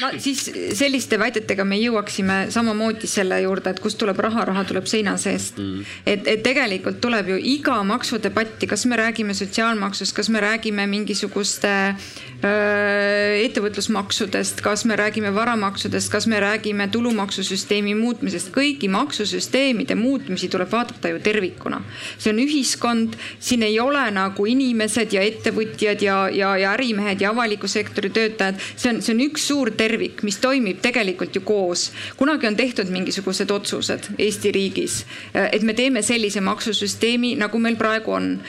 No 0.00 0.10
siis 0.20 0.44
selliste 0.76 1.18
väidetega 1.20 1.64
me 1.64 1.78
jõuaksime 1.80 2.38
samamoodi 2.54 3.08
selle 3.10 3.40
juurde, 3.44 3.72
et 3.74 3.80
kust 3.82 3.98
tuleb 4.00 4.18
raha, 4.24 4.44
raha 4.50 4.64
tuleb 4.68 4.88
seina 4.90 5.16
seest. 5.20 5.58
Mm.. 5.58 5.84
et, 6.06 6.28
et 6.34 6.42
tegelikult 6.44 7.00
tuleb 7.04 7.32
ju 7.34 7.38
iga 7.54 7.80
maksudebatti, 7.86 8.68
kas 8.70 8.86
me 8.90 8.98
räägime 9.00 9.34
sotsiaalmaksust, 9.34 10.16
kas 10.16 10.30
me 10.32 10.42
räägime 10.44 10.86
mingisuguste 10.90 11.72
äh, 11.94 12.12
ettevõtlusmaksudest, 12.44 14.60
kas 14.64 14.84
me 14.84 14.96
räägime 14.96 15.34
varamaksudest, 15.34 16.10
kas 16.12 16.26
me 16.26 16.40
räägime 16.40 16.88
tulumaksusüsteemi 16.92 17.94
muutmisest, 17.96 18.50
kõigi 18.52 18.88
maksusüsteemide 18.92 19.96
muutmisi 19.96 20.50
tuleb 20.52 20.68
vaadata 20.72 21.08
ju 21.08 21.20
tervikuna. 21.24 21.80
see 22.18 22.32
on 22.32 22.42
ühiskond, 22.42 23.16
siin 23.40 23.62
ei 23.62 23.80
ole 23.80 24.10
nagu 24.10 24.46
inimesed 24.46 25.12
ja 25.12 25.22
ettevõtjad 25.24 26.02
ja, 26.02 26.28
ja, 26.28 26.56
ja 26.56 26.72
ärimehed 26.72 27.20
ja 27.20 27.30
avaliku 27.30 27.68
sektori 27.68 28.10
töötajad, 28.10 28.60
see 28.76 28.92
on, 28.92 29.00
see 29.02 29.14
on 29.14 29.24
üks 29.24 29.48
suur 29.48 29.70
tervik, 29.70 30.22
mis 30.22 30.38
toimib 30.38 30.82
tegelikult 30.84 31.34
ju 31.34 31.40
koos. 31.40 31.92
kunagi 32.16 32.46
on 32.46 32.56
tehtud 32.56 32.90
mingisugused 32.90 33.50
otsused 33.50 34.10
Eesti 34.18 34.52
riigis, 34.52 35.04
et 35.34 35.62
me 35.62 35.74
teeme 35.74 36.02
sellise 36.02 36.40
maksusüsteemi, 36.40 37.34
nagu 37.40 37.58
meil 37.58 37.76
praegu 37.76 38.12
on. 38.12 38.40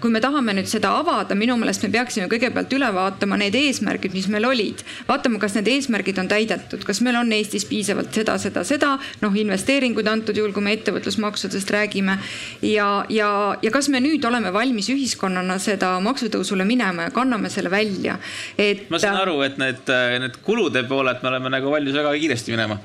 Kui 0.00 0.10
me 0.10 0.20
tahame 0.22 0.54
nüüd 0.56 0.68
seda 0.68 0.90
avada, 1.00 1.36
minu 1.38 1.56
meelest 1.60 1.84
me 1.86 1.90
peaksime 1.94 2.26
kõigepealt 2.32 2.72
üle 2.76 2.88
vaatama 2.94 3.38
need 3.40 3.54
eesmärgid, 3.58 4.14
mis 4.16 4.26
meil 4.32 4.46
olid. 4.48 4.82
vaatama, 5.08 5.38
kas 5.42 5.54
need 5.58 5.70
eesmärgid 5.70 6.18
on 6.20 6.28
täidetud, 6.30 6.84
kas 6.86 7.00
meil 7.04 7.18
on 7.20 7.32
Eestis 7.34 7.66
piisavalt 7.68 8.14
seda, 8.14 8.36
seda, 8.38 8.64
seda, 8.66 8.94
noh, 9.22 9.36
investeeringuid 9.44 10.08
antud 10.10 10.36
juhul, 10.36 10.52
kui 10.54 10.64
me 10.64 10.74
ettevõtlusmaksudest 10.78 11.70
räägime. 11.74 12.18
ja, 12.62 12.88
ja, 13.08 13.30
ja 13.62 13.70
kas 13.74 13.88
me 13.88 14.02
nüüd 14.04 14.24
oleme 14.24 14.52
valmis 14.52 14.90
ühiskonnana 14.92 15.58
seda 15.62 15.94
maksutõusule 16.04 16.66
minema 16.68 17.08
ja 17.08 17.14
kanname 17.14 17.50
selle 17.50 17.70
välja, 17.70 18.18
et. 18.58 18.88
ma 18.90 18.98
saan 18.98 19.22
aru, 19.22 19.40
et 19.46 19.58
need, 19.58 19.94
need 20.24 20.42
kulude 20.44 20.84
poolelt 20.88 21.22
me 21.22 21.32
oleme 21.32 21.52
nagu 21.56 21.70
valmis 21.70 21.94
väga 21.94 22.14
kiiresti 22.18 22.54
minema 22.54 22.80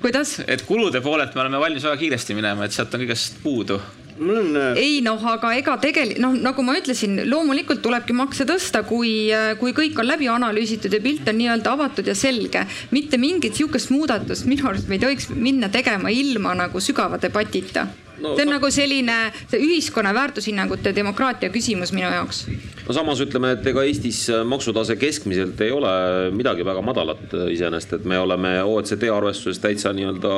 kuidas? 0.00 0.38
et 0.46 0.62
kulude 0.66 1.00
poolelt 1.04 1.34
me 1.34 1.44
oleme 1.44 1.60
valmis 1.60 1.84
väga 1.84 1.98
kiiresti 2.00 2.36
minema, 2.38 2.64
et 2.64 2.76
sealt 2.76 2.94
on 2.94 3.02
kõigest 3.04 3.42
puudu 3.42 3.80
on. 4.20 4.56
Äh, 4.56 4.80
ei 4.80 5.00
noh, 5.04 5.22
aga 5.32 5.52
ega 5.58 5.76
tegelikult 5.80 6.20
noh, 6.22 6.36
nagu 6.48 6.64
ma 6.66 6.76
ütlesin, 6.78 7.22
loomulikult 7.28 7.82
tulebki 7.84 8.16
makse 8.16 8.46
tõsta, 8.48 8.82
kui, 8.88 9.30
äh, 9.34 9.54
kui 9.60 9.74
kõik 9.76 9.98
on 10.00 10.08
läbi 10.08 10.28
analüüsitud 10.32 10.92
ja 10.92 11.00
pilt 11.04 11.28
on 11.30 11.40
nii-öelda 11.40 11.74
avatud 11.76 12.06
ja 12.06 12.14
selge. 12.14 12.66
mitte 12.90 13.18
mingit 13.18 13.56
sihukest 13.56 13.90
muudatust 13.90 14.46
minu 14.46 14.68
arust 14.68 14.88
me 14.88 14.98
ei 14.98 15.02
tohiks 15.02 15.30
minna 15.34 15.68
tegema 15.68 16.10
ilma 16.10 16.54
nagu 16.54 16.80
sügava 16.80 17.18
debatita 17.20 17.86
no,. 18.20 18.34
see 18.36 18.44
on 18.44 18.52
nagu 18.52 18.70
selline 18.70 19.16
see 19.50 19.60
ühiskonna 19.60 20.12
väärtushinnangute 20.14 20.92
demokraatia 20.96 21.50
küsimus 21.50 21.92
minu 21.96 22.10
jaoks. 22.10 22.44
no 22.86 22.96
samas 22.96 23.22
ütleme, 23.24 23.54
et 23.56 23.66
ega 23.66 23.84
Eestis 23.86 24.26
maksutase 24.44 24.96
keskmiselt 25.00 25.60
ei 25.64 25.72
ole 25.72 25.94
midagi 26.34 26.66
väga 26.66 26.82
madalat 26.84 27.38
iseenesest, 27.52 28.00
et 28.00 28.04
me 28.04 28.18
oleme 28.18 28.58
OECD 28.62 29.08
arvestuses 29.14 29.62
täitsa 29.62 29.94
nii-öelda 29.96 30.36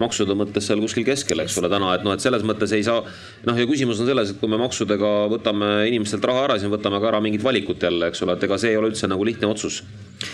maksude 0.00 0.34
mõttes 0.38 0.66
seal 0.68 0.80
kuskil 0.82 1.04
keskel, 1.06 1.42
eks 1.44 1.58
ole, 1.60 1.70
täna, 1.72 1.92
et 1.94 2.06
noh, 2.06 2.14
et 2.14 2.24
selles 2.24 2.42
mõttes 2.46 2.72
ei 2.74 2.82
saa. 2.86 3.04
noh, 3.46 3.58
ja 3.58 3.66
küsimus 3.68 4.00
on 4.02 4.10
selles, 4.10 4.32
et 4.32 4.40
kui 4.40 4.50
me 4.50 4.58
maksudega 4.60 5.12
võtame 5.32 5.70
inimestelt 5.90 6.24
raha 6.26 6.48
ära, 6.48 6.58
siis 6.58 6.70
me 6.70 6.76
võtame 6.76 7.00
ka 7.02 7.12
ära 7.12 7.22
mingid 7.24 7.44
valikud 7.44 7.82
jälle, 7.82 8.10
eks 8.10 8.24
ole, 8.26 8.34
et 8.34 8.48
ega 8.48 8.58
see 8.58 8.74
ei 8.74 8.80
ole 8.80 8.90
üldse 8.92 9.10
nagu 9.10 9.26
lihtne 9.26 9.50
otsus. 9.50 9.82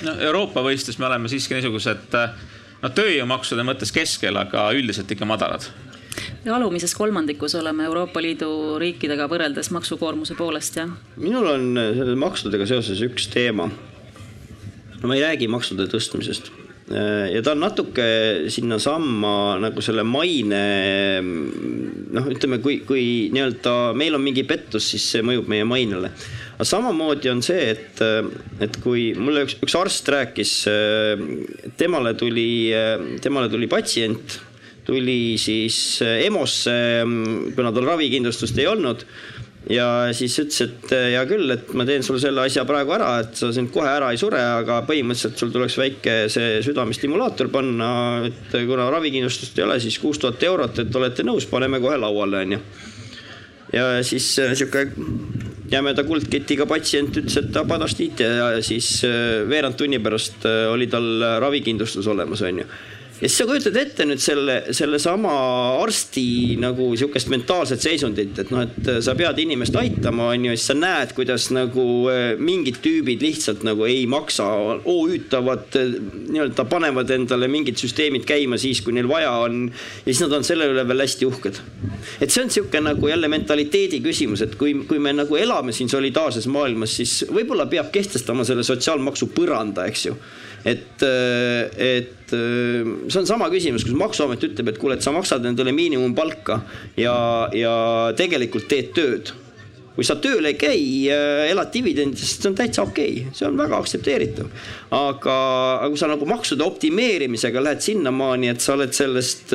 no 0.07 0.17
Euroopa 0.31 0.65
mõistes 0.65 0.99
me 0.99 1.09
oleme 1.11 1.29
siiski 1.29 1.59
niisugused 1.59 2.17
no 2.81 2.93
tööjõumaksude 2.97 3.67
mõttes 3.67 3.93
keskel, 3.93 4.37
aga 4.41 4.71
üldiselt 4.77 5.11
ikka 5.13 5.29
madalad 5.29 5.69
alumises 6.51 6.95
kolmandikus 6.97 7.55
oleme 7.55 7.85
Euroopa 7.85 8.23
Liidu 8.23 8.79
riikidega 8.81 9.29
võrreldes 9.31 9.71
maksukoormuse 9.75 10.35
poolest, 10.39 10.81
jah. 10.81 10.91
minul 11.21 11.47
on 11.53 11.69
selle 11.77 12.17
maksudega 12.19 12.67
seoses 12.67 13.05
üks 13.05 13.29
teema. 13.33 13.69
no 15.01 15.09
ma 15.09 15.17
ei 15.17 15.23
räägi 15.27 15.49
maksude 15.53 15.87
tõstmisest 15.93 16.51
ja 16.91 17.41
ta 17.45 17.53
on 17.55 17.63
natuke 17.63 18.05
sinnasamma 18.51 19.61
nagu 19.63 19.83
selle 19.85 20.03
maine 20.03 20.63
noh, 21.23 22.29
ütleme, 22.33 22.59
kui, 22.65 22.81
kui 22.87 23.05
nii-öelda 23.35 23.75
meil 23.99 24.17
on 24.19 24.25
mingi 24.25 24.43
pettus, 24.49 24.89
siis 24.91 25.07
see 25.13 25.25
mõjub 25.27 25.51
meie 25.51 25.67
mainele. 25.69 26.11
aga 26.57 26.67
samamoodi 26.67 27.31
on 27.31 27.43
see, 27.47 27.71
et, 27.77 28.03
et 28.67 28.79
kui 28.83 29.11
mulle 29.15 29.47
üks, 29.47 29.57
üks 29.63 29.77
arst 29.79 30.11
rääkis, 30.11 30.55
temale 31.81 32.17
tuli, 32.19 32.51
temale 33.23 33.53
tuli 33.53 33.71
patsient, 33.71 34.41
tuli 34.87 35.37
siis 35.39 36.01
EMO-sse, 36.03 36.79
kuna 37.55 37.71
tal 37.77 37.87
ravikindlustust 37.93 38.59
ei 38.59 38.67
olnud 38.71 39.07
ja 39.69 39.87
siis 40.17 40.37
ütles, 40.41 40.61
et 40.65 40.93
eh, 40.97 41.07
hea 41.15 41.25
küll, 41.29 41.51
et 41.53 41.73
ma 41.77 41.85
teen 41.89 42.05
sulle 42.07 42.21
selle 42.23 42.45
asja 42.47 42.65
praegu 42.69 42.95
ära, 42.97 43.11
et 43.25 43.35
sa 43.37 43.51
sind 43.53 43.73
kohe 43.75 43.89
ära 43.91 44.11
ei 44.13 44.21
sure, 44.21 44.41
aga 44.41 44.81
põhimõtteliselt 44.89 45.41
sul 45.41 45.53
tuleks 45.53 45.77
väike 45.81 46.15
see 46.33 46.61
südamestimulaator 46.65 47.51
panna, 47.53 47.91
et 48.31 48.57
kuna 48.69 48.89
ravikindlustust 48.95 49.59
ei 49.61 49.67
ole, 49.67 49.81
siis 49.83 49.99
kuus 50.01 50.23
tuhat 50.23 50.43
eurot, 50.49 50.81
et 50.85 50.97
olete 50.97 51.27
nõus, 51.27 51.49
paneme 51.51 51.83
kohe 51.83 51.99
lauale, 52.01 52.45
onju. 52.47 52.63
ja 53.77 53.91
siis 54.07 54.33
eh, 54.41 54.55
sihuke 54.57 54.87
jämeda 55.71 56.03
kuldketiga 56.09 56.67
patsient 56.67 57.21
ütles, 57.21 57.37
et 57.39 57.61
padastite 57.69 58.31
ja 58.41 58.49
siis 58.65 58.95
eh, 59.07 59.43
veerand 59.51 59.77
tunni 59.79 60.01
pärast 60.03 60.49
oli 60.73 60.89
tal 60.91 61.13
ravikindlustus 61.45 62.09
olemas, 62.11 62.43
onju 62.49 62.67
ja 63.21 63.29
siis 63.29 63.37
sa 63.37 63.47
kujutad 63.49 63.77
ette 63.77 64.07
nüüd 64.09 64.21
selle, 64.23 64.55
sellesama 64.77 65.33
arsti 65.83 66.57
nagu 66.61 66.89
sihukest 66.97 67.29
mentaalset 67.33 67.83
seisundit, 67.85 68.39
et 68.41 68.53
noh, 68.53 68.65
et 68.65 68.91
sa 69.05 69.15
pead 69.19 69.43
inimest 69.43 69.77
aitama, 69.77 70.31
on 70.33 70.47
ju, 70.49 70.55
siis 70.57 70.71
sa 70.71 70.77
näed, 70.79 71.13
kuidas 71.17 71.51
nagu 71.53 71.85
eh, 72.13 72.33
mingid 72.41 72.81
tüübid 72.85 73.21
lihtsalt 73.25 73.65
nagu 73.67 73.85
ei 73.89 74.07
maksa, 74.11 74.49
OÜ-tavad 74.89 75.79
eh, 75.81 75.95
nii-öelda 76.31 76.65
panevad 76.71 77.13
endale 77.13 77.51
mingid 77.53 77.81
süsteemid 77.81 78.25
käima 78.29 78.59
siis, 78.61 78.81
kui 78.85 78.97
neil 78.97 79.09
vaja 79.11 79.37
on. 79.45 79.67
ja 79.69 80.09
siis 80.09 80.25
nad 80.25 80.39
on 80.41 80.47
selle 80.47 80.71
üle 80.73 80.87
veel 80.89 81.05
hästi 81.05 81.29
uhked. 81.29 81.61
et 82.25 82.33
see 82.33 82.45
on 82.45 82.53
sihuke 82.53 82.81
nagu 82.81 83.13
jälle 83.13 83.29
mentaliteedi 83.29 84.01
küsimus, 84.05 84.47
et 84.47 84.57
kui, 84.61 84.79
kui 84.89 85.03
me 85.03 85.13
nagu 85.17 85.37
elame 85.37 85.77
siin 85.77 85.93
solidaarses 85.93 86.49
maailmas, 86.49 86.97
siis 86.97 87.19
võib-olla 87.29 87.69
peab 87.69 87.93
kehtestama 87.93 88.49
selle 88.49 88.65
sotsiaalmaksu 88.65 89.29
põranda, 89.37 89.85
eks 89.91 90.09
ju 90.09 90.17
et, 90.65 91.03
et 91.03 92.33
see 92.33 93.21
on 93.21 93.29
sama 93.29 93.51
küsimus, 93.53 93.85
kus 93.87 93.97
maksuamet 93.99 94.49
ütleb, 94.51 94.73
et 94.73 94.81
kuule, 94.81 94.99
et 94.99 95.05
sa 95.05 95.15
maksad 95.15 95.47
endale 95.49 95.75
miinimumpalka 95.77 96.61
ja, 97.01 97.15
ja 97.57 97.77
tegelikult 98.19 98.69
teed 98.71 98.93
tööd 98.97 99.33
kui 100.01 100.07
sa 100.07 100.15
tööl 100.23 100.47
ei 100.49 100.55
käi, 100.57 100.83
elad 101.51 101.69
dividendidest, 101.75 102.41
see 102.41 102.49
on 102.49 102.55
täitsa 102.57 102.85
okei 102.87 103.25
okay., 103.25 103.35
see 103.37 103.45
on 103.45 103.59
väga 103.59 103.77
aktsepteeritav. 103.83 104.47
aga, 104.97 105.35
aga 105.83 105.91
kui 105.91 106.01
sa 106.01 106.09
nagu 106.09 106.29
maksude 106.31 106.65
optimeerimisega 106.65 107.61
lähed 107.61 107.83
sinnamaani, 107.85 108.53
et 108.53 108.65
sa 108.65 108.79
oled 108.79 108.95
sellest 108.97 109.53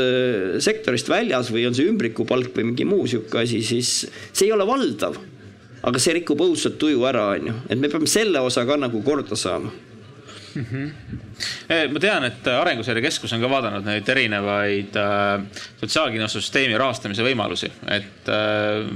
sektorist 0.62 1.10
väljas 1.10 1.50
või 1.56 1.66
on 1.70 1.78
see 1.78 1.88
ümbrikupalk 1.90 2.54
või 2.60 2.68
mingi 2.70 2.86
muu 2.86 3.08
sihuke 3.10 3.42
asi, 3.42 3.64
siis 3.66 3.96
see 4.32 4.46
ei 4.50 4.54
ole 4.54 4.68
valdav. 4.70 5.18
aga 5.86 6.02
see 6.02 6.16
rikub 6.20 6.40
õudselt 6.42 6.78
tuju 6.82 7.04
ära, 7.10 7.26
on 7.38 7.50
ju, 7.50 7.58
et 7.70 7.82
me 7.82 7.90
peame 7.90 8.10
selle 8.10 8.42
osa 8.46 8.68
ka 8.70 8.78
nagu 8.78 9.02
korda 9.06 9.38
saama 9.40 9.74
mm. 10.56 10.66
-hmm. 10.72 11.94
ma 11.94 12.00
tean, 12.00 12.24
et 12.30 12.48
Arenguseire 12.48 13.02
Keskus 13.02 13.34
on 13.34 13.42
ka 13.44 13.50
vaadanud 13.50 13.86
neid 13.86 14.10
erinevaid 14.10 14.96
äh, 15.00 15.44
sotsiaalkindlustussüsteemi 15.82 16.78
rahastamise 16.78 17.26
võimalusi, 17.26 17.72
et 17.92 18.32
äh, 18.32 18.88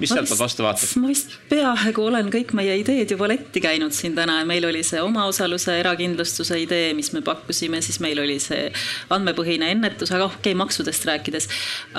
mis 0.00 0.12
sealt 0.12 0.32
vastu 0.38 0.64
vaatab? 0.64 0.94
ma 1.02 1.10
vist 1.12 1.36
peaaegu 1.50 2.04
olen 2.08 2.30
kõik 2.32 2.54
meie 2.56 2.76
ideed 2.80 3.10
juba 3.14 3.28
letti 3.30 3.62
käinud 3.62 3.94
siin 3.96 4.16
täna 4.18 4.40
ja 4.40 4.48
meil 4.48 4.66
oli 4.68 4.82
see 4.86 5.02
omaosaluse 5.02 5.78
erakindlustuse 5.80 6.58
idee, 6.62 6.92
mis 6.98 7.12
me 7.16 7.22
pakkusime, 7.26 7.82
siis 7.84 8.00
meil 8.00 8.20
oli 8.22 8.38
see 8.42 8.70
andmepõhine 9.10 9.70
ennetus, 9.74 10.12
aga 10.12 10.28
okei 10.30 10.38
okay,, 10.40 10.58
maksudest 10.60 11.06
rääkides. 11.08 11.48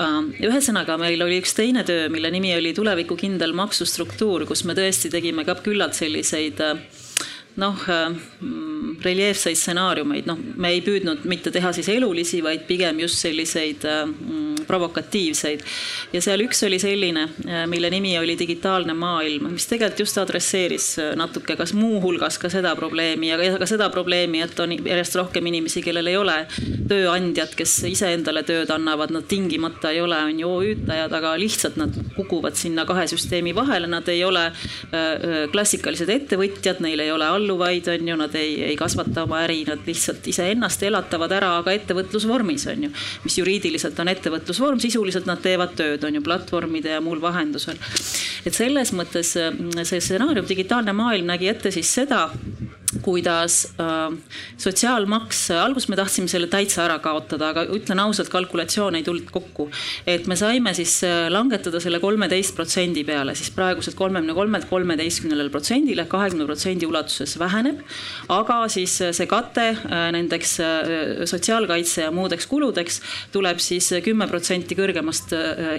Ähm, 0.00 0.32
ühesõnaga, 0.42 0.98
meil 1.00 1.22
oli 1.24 1.40
üks 1.42 1.54
teine 1.58 1.84
töö, 1.88 2.08
mille 2.12 2.30
nimi 2.34 2.54
oli 2.56 2.74
tulevikukindel 2.76 3.54
maksustruktuur, 3.56 4.46
kus 4.48 4.64
me 4.68 4.76
tõesti 4.78 5.10
tegime 5.12 5.46
ka 5.48 5.56
küllalt 5.62 5.96
selliseid 5.98 6.60
äh, 6.64 6.82
noh, 7.60 7.76
äh, 7.88 8.10
reljeefseid 9.04 9.58
stsenaariumeid, 9.58 10.28
noh, 10.30 10.40
me 10.56 10.72
ei 10.74 10.82
püüdnud 10.84 11.26
mitte 11.28 11.52
teha 11.54 11.72
siis 11.74 11.88
elulisi, 11.92 12.42
vaid 12.44 12.66
pigem 12.68 13.02
just 13.02 13.22
selliseid 13.22 13.86
äh, 13.88 14.04
provokatiivseid. 14.72 15.60
ja 16.12 16.22
seal 16.24 16.42
üks 16.46 16.64
oli 16.66 16.80
selline, 16.82 17.28
äh, 17.46 17.64
mille 17.70 17.90
nimi 17.92 18.14
oli 18.18 18.36
digitaalne 18.38 18.96
maailm, 18.96 19.50
mis 19.52 19.68
tegelikult 19.70 20.04
just 20.06 20.18
adresseeris 20.18 20.88
natuke 21.16 21.56
kas 21.58 21.74
muuhulgas 21.76 22.38
ka 22.40 22.48
seda 22.52 22.74
probleemi 22.78 23.28
ja 23.28 23.38
ka 23.60 23.68
seda 23.68 23.90
probleemi, 23.92 24.40
et 24.44 24.58
on 24.62 24.72
järjest 24.78 25.18
rohkem 25.20 25.46
inimesi, 25.50 25.82
kellel 25.84 26.08
ei 26.10 26.16
ole 26.16 26.38
tööandjat, 26.88 27.54
kes 27.58 27.74
iseendale 27.90 28.42
tööd 28.48 28.70
annavad, 28.72 29.12
nad 29.14 29.26
tingimata 29.28 29.92
ei 29.92 30.00
ole, 30.02 30.18
on 30.30 30.40
ju 30.40 30.52
OÜ-tajad, 30.52 31.12
aga 31.18 31.34
lihtsalt 31.40 31.78
nad 31.80 31.96
kukuvad 32.16 32.56
sinna 32.58 32.86
kahe 32.88 33.04
süsteemi 33.10 33.54
vahele, 33.56 33.88
nad 33.90 34.08
ei 34.12 34.22
ole 34.24 34.48
klassikalised 35.52 36.10
ettevõtjad, 36.12 36.80
neil 36.84 37.00
ei 37.04 37.12
ole 37.12 37.28
alluvaid, 37.28 37.88
on 37.92 38.08
ju, 38.12 38.18
nad 38.18 38.34
ei, 38.38 38.56
ei 38.70 38.76
kasvata 38.78 39.26
oma 39.26 39.42
äri, 39.46 39.62
nad 39.68 39.84
lihtsalt 39.86 40.26
iseennast 40.32 40.82
elatavad 40.88 41.32
ära, 41.36 41.52
aga 41.60 41.74
ettevõtlusvormis 41.76 42.66
on 42.72 42.88
ju. 42.88 42.92
mis 43.24 43.38
juriidiliselt 43.38 43.98
on 44.02 44.12
ettevõtlusvorm, 44.62 44.80
sisuliselt 44.80 45.26
nad 45.26 45.40
teevad 45.42 45.74
tööd, 45.76 46.04
on 46.06 46.14
ju, 46.14 46.22
platvormide 46.22 46.94
ja 46.94 47.00
muul 47.02 47.20
vahendusel. 47.20 47.78
et 48.46 48.54
selles 48.54 48.92
mõttes 48.92 49.34
see 49.34 50.00
stsenaarium 50.00 50.46
Digitaalne 50.46 50.92
maailm 50.92 51.26
nägi 51.26 51.48
ette 51.48 51.70
siis 51.70 51.90
seda 51.92 52.28
kuidas 53.00 53.64
äh, 53.80 54.12
sotsiaalmaks, 54.60 55.46
alguses 55.56 55.88
me 55.88 55.96
tahtsime 55.96 56.28
selle 56.28 56.48
täitsa 56.52 56.84
ära 56.84 56.98
kaotada, 57.02 57.52
aga 57.52 57.64
ütlen 57.72 58.00
ausalt, 58.02 58.28
kalkulatsioon 58.32 58.98
ei 58.98 59.04
tulnud 59.06 59.30
kokku. 59.32 59.70
et 60.06 60.26
me 60.28 60.36
saime 60.36 60.74
siis 60.76 60.98
äh, 61.06 61.28
langetada 61.32 61.80
selle 61.80 62.00
kolmeteist 62.02 62.54
protsendi 62.56 63.04
peale, 63.08 63.34
siis 63.38 63.50
praeguselt 63.54 63.96
kolmekümne 63.96 64.34
kolmelt 64.36 64.68
kolmeteistkümnele 64.68 65.48
protsendile, 65.50 66.04
kahekümne 66.08 66.46
protsendi 66.46 66.86
ulatuses 66.86 67.38
väheneb. 67.38 67.80
aga 68.28 68.58
siis 68.68 68.98
äh, 69.00 69.14
see 69.16 69.26
kate 69.30 69.68
äh, 69.72 70.10
nendeks 70.12 70.58
sotsiaalkaitse 71.30 72.06
ja 72.06 72.10
muudeks 72.12 72.46
kuludeks 72.46 73.00
tuleb 73.32 73.60
siis 73.62 73.88
kümme 74.04 74.26
protsenti 74.28 74.76
kõrgemast 74.76 75.32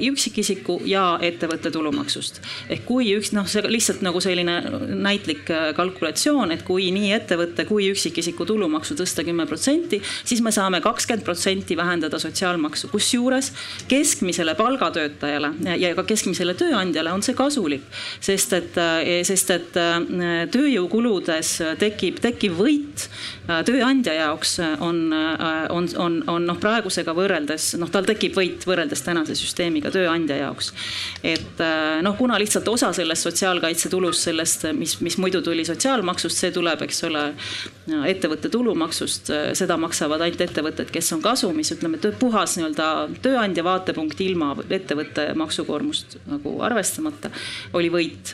üksikisiku 0.10 0.80
ja 0.90 1.20
ettevõtte 1.22 1.72
tulumaksust. 1.72 2.42
ehk 2.70 2.86
kui 2.88 3.14
üks 3.18 3.34
noh, 3.38 3.46
see 3.48 3.62
lihtsalt 3.68 4.02
nagu 4.06 4.22
selline 4.24 4.58
näitlik 5.04 5.46
kalkulatsioon, 5.78 6.52
et 6.56 6.66
kui 6.66 6.90
nii 6.96 7.03
nii 7.04 7.14
ettevõtte 7.18 7.66
kui 7.70 7.90
üksikisiku 7.92 8.48
tulumaksu 8.48 8.98
tõsta 9.00 9.26
kümme 9.28 9.46
protsenti, 9.50 10.00
siis 10.24 10.42
me 10.44 10.54
saame 10.56 10.82
kakskümmend 10.84 11.26
protsenti 11.28 11.78
vähendada 11.78 12.20
sotsiaalmaksu, 12.22 12.90
kusjuures 12.94 13.52
keskmisele 13.92 14.56
palgatöötajale 14.60 15.54
ja 15.80 15.94
ka 15.98 16.06
keskmisele 16.08 16.56
tööandjale 16.60 17.14
on 17.14 17.24
see 17.26 17.36
kasulik, 17.38 17.86
sest 18.24 18.58
et, 18.58 18.80
sest 19.28 19.54
et 19.54 19.80
tööjõukuludes 20.54 21.56
tekib, 21.82 22.22
tekkiv 22.24 22.58
võit 22.60 23.08
tööandja 23.48 24.14
jaoks 24.16 24.56
on, 24.80 25.00
on, 25.70 25.88
on, 26.00 26.18
on 26.32 26.46
noh, 26.48 26.60
praegusega 26.62 27.16
võrreldes 27.16 27.74
noh, 27.82 27.92
tal 27.92 28.08
tekib 28.08 28.38
võit 28.38 28.64
võrreldes 28.68 29.04
tänase 29.04 29.36
süsteemiga 29.38 29.92
tööandja 29.94 30.38
jaoks. 30.40 30.72
et 31.24 31.64
noh, 32.06 32.16
kuna 32.18 32.40
lihtsalt 32.40 32.68
osa 32.72 32.94
sellest 32.96 33.28
sotsiaalkaitsetulust, 33.28 34.30
sellest, 34.30 34.68
mis, 34.78 34.96
mis 35.04 35.18
muidu 35.20 35.42
tuli 35.44 35.66
sotsiaalmaksust, 35.68 36.40
see 36.40 36.54
tuleb, 36.56 36.86
eks 36.86 37.04
ole, 37.10 37.26
ettevõtte 38.08 38.52
tulumaksust, 38.54 39.32
seda 39.58 39.78
maksavad 39.82 40.24
ainult 40.24 40.42
ettevõtted, 40.46 40.92
kes 40.94 41.12
on 41.16 41.24
kasumis, 41.24 41.74
ütleme 41.76 42.00
puhas 42.20 42.56
nii-öelda 42.58 42.88
tööandja 43.24 43.66
vaatepunkt 43.66 44.22
ilma 44.24 44.54
ettevõtte 44.70 45.30
maksukoormust 45.40 46.18
nagu 46.30 46.56
arvestamata, 46.64 47.32
oli 47.78 47.92
võit, 47.94 48.34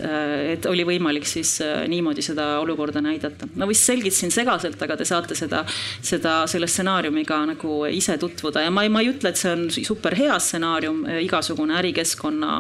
et 0.53 0.69
oli 0.69 0.85
võimalik 0.87 1.27
siis 1.29 1.57
niimoodi 1.89 2.23
seda 2.25 2.51
olukorda 2.61 3.01
näidata. 3.03 3.49
ma 3.55 3.67
vist 3.69 3.87
selgitasin 3.89 4.33
segaselt, 4.33 4.81
aga 4.85 4.98
te 4.99 5.07
saate 5.07 5.37
seda, 5.37 5.63
seda 6.05 6.43
selle 6.51 6.67
stsenaariumiga 6.69 7.39
nagu 7.53 7.79
ise 7.89 8.17
tutvuda. 8.21 8.63
Ja 8.65 8.73
ma 8.73 8.85
ei, 8.85 8.91
ma 8.93 9.03
ei 9.03 9.11
ütle, 9.13 9.31
et 9.31 9.39
see 9.39 9.53
on 9.55 9.67
super 9.73 10.15
hea 10.19 10.35
stsenaarium, 10.39 11.05
igasugune 11.23 11.77
ärikeskkonna 11.79 12.51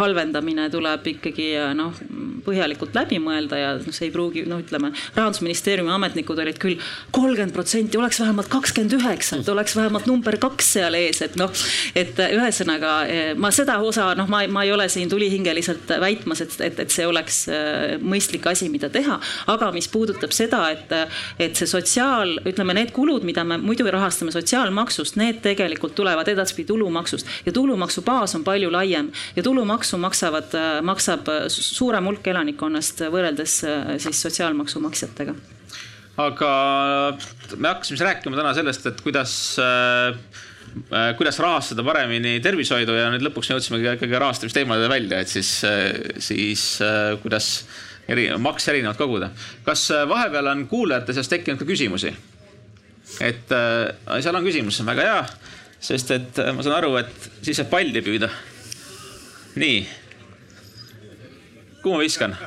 halvendamine 0.00 0.68
tuleb 0.72 1.06
ikkagi 1.12 1.50
noh, 1.76 1.94
põhjalikult 2.46 2.96
läbi 2.96 3.18
mõelda 3.22 3.60
ja 3.60 3.72
noh, 3.78 3.94
see 3.94 4.08
ei 4.08 4.14
pruugi, 4.14 4.44
no 4.48 4.60
ütleme, 4.62 4.92
rahandusministeeriumi 5.16 5.92
ametnikud 5.96 6.40
olid 6.42 6.60
küll 6.62 6.80
kolmkümmend 7.14 7.54
protsenti, 7.56 7.98
oleks 8.00 8.20
vähemalt 8.22 8.50
kakskümmend 8.52 8.96
üheksa, 8.98 9.40
et 9.42 9.50
oleks 9.52 9.76
vähemalt 9.76 10.08
number 10.10 10.38
kaks 10.40 10.72
seal 10.76 10.96
ees, 10.98 11.22
et 11.26 11.36
noh, 11.40 11.52
et 11.98 12.18
ühesõnaga 12.26 12.94
ma 13.40 13.50
seda 13.54 13.78
osa, 13.84 14.12
noh, 14.18 14.28
ma, 14.30 14.42
ma 14.52 14.64
ei 14.66 14.72
ole 14.74 14.88
siin 14.92 15.10
tulihingeliselt 15.12 15.90
väitmas, 16.02 16.42
et, 16.44 16.56
et, 16.68 16.80
et 16.86 16.94
see 16.94 17.06
oleks 17.08 17.44
mõistlik 18.02 18.46
asi, 18.50 18.70
mida 18.72 18.90
teha, 18.92 19.18
aga 19.52 19.70
mis 19.74 19.88
puudutab 19.92 20.34
seda, 20.36 20.62
et, 20.74 20.94
et 21.42 21.58
see 21.58 21.65
sotsiaal, 21.70 22.36
ütleme, 22.48 22.76
need 22.76 22.92
kulud, 22.96 23.24
mida 23.26 23.44
me 23.44 23.58
muidu 23.62 23.86
rahastame 23.90 24.34
sotsiaalmaksust, 24.34 25.18
need 25.20 25.42
tegelikult 25.44 25.94
tulevad 25.98 26.28
edaspidi 26.32 26.68
tulumaksust. 26.72 27.28
Ja 27.46 27.54
tulumaksu 27.56 28.02
baas 28.06 28.34
on 28.38 28.44
palju 28.46 28.70
laiem. 28.72 29.12
Ja 29.36 29.44
tulumaksu 29.46 29.98
maksavad, 30.02 30.56
maksab 30.86 31.30
suurem 31.52 32.08
hulk 32.10 32.26
elanikkonnast 32.32 33.06
võrreldes 33.12 33.60
siis 34.02 34.24
sotsiaalmaksu 34.26 34.82
maksjatega 34.84 35.36
aga 36.16 36.50
me 37.60 37.68
hakkasime 37.68 37.98
siis 37.98 38.04
rääkima 38.06 38.38
täna 38.38 38.54
sellest, 38.56 38.86
et 38.88 39.00
kuidas 39.04 39.32
äh, 39.60 40.16
kuidas 41.16 41.38
rahastada 41.40 41.84
paremini 41.86 42.36
tervishoidu 42.44 42.96
ja 42.96 43.08
nüüd 43.12 43.24
lõpuks 43.26 43.50
jõudsimegi 43.52 43.94
ikkagi 43.94 44.20
rahastamisteemadele 44.20 44.90
välja, 44.90 45.20
et 45.22 45.30
siis, 45.30 45.50
siis 46.22 46.64
kuidas 47.22 47.50
eri, 48.08 48.28
makse 48.38 48.70
erinevalt 48.72 49.00
koguda. 49.00 49.30
kas 49.64 49.88
vahepeal 50.08 50.52
on 50.52 50.66
kuulajate 50.70 51.16
seas 51.16 51.30
tekkinud 51.32 51.60
ka 51.60 51.68
küsimusi? 51.68 52.14
et 53.20 53.52
äh, 53.54 54.20
seal 54.20 54.36
on 54.36 54.46
küsimus, 54.46 54.82
väga 54.86 55.08
hea, 55.08 55.24
sest 55.80 56.10
et 56.16 56.42
ma 56.54 56.64
saan 56.66 56.78
aru, 56.80 56.96
et 57.00 57.30
siis 57.42 57.58
saab 57.60 57.70
palli 57.72 58.02
püüda. 58.02 58.30
nii. 59.56 59.82
kuhu 61.82 61.94
ma 61.96 62.04
viskan? 62.04 62.38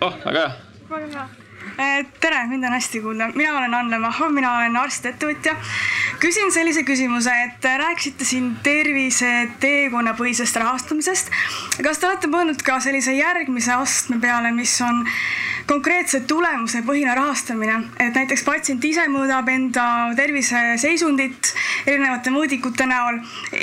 oh, 0.00 0.18
väga 0.24 0.40
hea. 0.40 0.50
väga 0.90 1.14
hea 1.14 1.41
tere, 2.20 2.46
mind 2.48 2.64
on 2.64 2.72
hästi 2.72 3.00
kuulda, 3.00 3.28
mina 3.34 3.58
olen 3.58 3.74
Anne 3.74 3.98
Mahov, 3.98 4.32
mina 4.32 4.56
olen 4.56 4.76
arst-ettevõtja. 4.76 5.54
küsin 6.20 6.52
sellise 6.52 6.82
küsimuse, 6.82 7.32
et 7.44 7.64
rääkisite 7.64 8.24
siin 8.24 8.56
tervise 8.62 9.48
teekonnapõhisest 9.60 10.56
rahastamisest. 10.56 11.30
kas 11.82 11.98
te 11.98 12.06
olete 12.06 12.28
mõelnud 12.28 12.62
ka 12.62 12.80
sellise 12.80 13.12
järgmise 13.12 13.72
astme 13.72 14.20
peale, 14.20 14.52
mis 14.52 14.80
on 14.80 15.06
konkreetse 15.66 16.20
tulemusepõhine 16.28 17.14
rahastamine, 17.14 17.78
et 18.00 18.14
näiteks 18.14 18.44
patsient 18.46 18.84
ise 18.84 19.04
mõõdab 19.10 19.48
enda 19.52 19.84
terviseseisundit 20.16 21.52
erinevate 21.86 22.32
mõõdikute 22.34 22.86
näol 22.86 23.18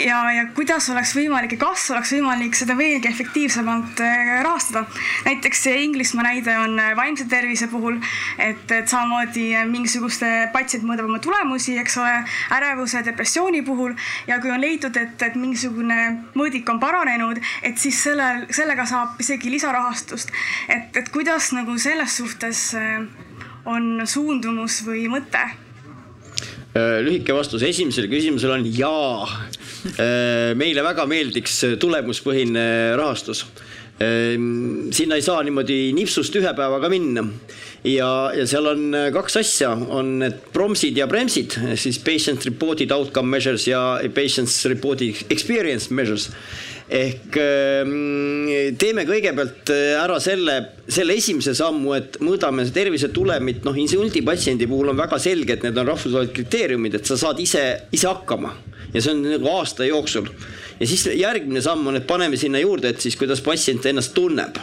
ja, 0.06 0.20
ja 0.36 0.46
kuidas 0.56 0.90
oleks 0.92 1.14
võimalik 1.16 1.56
ja 1.56 1.62
kas 1.62 1.86
oleks 1.94 2.14
võimalik 2.16 2.58
seda 2.58 2.76
veelgi 2.78 3.10
efektiivsemalt 3.12 4.02
äh, 4.04 4.32
rahastada. 4.44 4.86
näiteks 5.26 5.66
Inglismaa 5.70 6.28
näide 6.30 6.58
on 6.60 6.80
äh, 6.80 6.96
vaimse 6.98 7.26
tervise 7.30 7.68
puhul, 7.72 8.00
et, 8.38 8.72
et 8.72 8.88
samamoodi 8.88 9.52
mingisuguste 9.70 10.50
patsient 10.54 10.86
mõõdab 10.88 11.10
oma 11.10 11.20
tulemusi, 11.24 11.78
eks 11.80 11.98
ole, 12.02 12.16
ärevuse, 12.56 13.04
depressiooni 13.06 13.62
puhul 13.66 13.96
ja 14.28 14.40
kui 14.42 14.52
on 14.52 14.62
leitud, 14.62 14.96
et, 14.98 15.22
et 15.22 15.36
mingisugune 15.40 16.00
mõõdik 16.36 16.70
on 16.72 16.80
paranenud, 16.82 17.40
et 17.64 17.78
siis 17.78 18.00
sellel, 18.04 18.46
sellega 18.56 18.86
saab 18.90 19.20
isegi 19.22 19.52
lisarahastust. 19.52 20.32
et, 20.68 20.96
et 20.98 21.10
kuidas 21.14 21.52
nagu 21.56 21.78
see 21.78 21.89
selles 21.90 22.18
suhtes 22.20 22.60
äh, 22.78 23.02
on 23.70 24.04
suundumus 24.06 24.84
või 24.86 25.08
mõte? 25.10 25.42
Äh, 26.78 27.00
lühike 27.02 27.34
vastus 27.34 27.66
esimesele 27.66 28.10
küsimusele 28.12 28.60
on 28.60 28.68
jaa. 28.70 29.26
Äh, 29.96 30.52
meile 30.60 30.84
väga 30.86 31.08
meeldiks 31.10 31.64
tulemuspõhine 31.82 32.70
rahastus. 33.00 33.48
sinna 34.00 35.18
ei 35.20 35.24
saa 35.26 35.42
niimoodi 35.44 35.90
nipsust 35.92 36.32
ühe 36.40 36.54
päevaga 36.56 36.88
minna 36.88 37.26
ja, 37.84 38.32
ja 38.32 38.46
seal 38.48 38.70
on 38.72 38.96
kaks 39.12 39.36
asja, 39.42 39.74
on 39.76 40.14
need 40.22 40.38
promsid 40.56 40.96
ja 40.96 41.08
bremsid, 41.12 41.58
siis 41.76 42.00
patient 42.00 42.48
reported 42.48 42.94
outcome 42.96 43.28
measures 43.36 43.68
ja 43.68 44.00
patients 44.16 44.62
reported 44.72 45.28
experience 45.36 45.92
measures 45.92 46.30
ehk 46.90 47.36
ehm, 47.38 48.74
teeme 48.82 49.06
kõigepealt 49.06 49.70
äh, 49.74 49.94
ära 50.00 50.18
selle, 50.24 50.56
selle 50.90 51.14
esimese 51.20 51.54
sammu, 51.58 51.94
et 51.94 52.18
mõõdame 52.26 52.66
tervisetulemit, 52.74 53.62
noh 53.66 53.78
insuldipatsiendi 53.78 54.68
puhul 54.70 54.90
on 54.94 54.98
väga 54.98 55.20
selge, 55.22 55.56
et 55.56 55.68
need 55.68 55.78
on 55.78 55.92
rahvusvahelised 55.92 56.34
kriteeriumid, 56.34 56.98
et 56.98 57.10
sa 57.10 57.18
saad 57.20 57.40
ise, 57.44 57.64
ise 57.94 58.10
hakkama. 58.10 58.56
Ja 58.90 59.04
see 59.06 59.14
on 59.14 59.22
nagu 59.22 59.52
aasta 59.54 59.86
jooksul. 59.86 60.32
ja 60.80 60.88
siis 60.90 61.06
järgmine 61.14 61.62
samm 61.62 61.92
on, 61.92 62.00
et 62.00 62.08
paneme 62.10 62.38
sinna 62.42 62.62
juurde, 62.62 62.90
et 62.90 63.02
siis 63.02 63.18
kuidas 63.20 63.44
patsient 63.46 63.86
ennast 63.86 64.16
tunneb. 64.18 64.58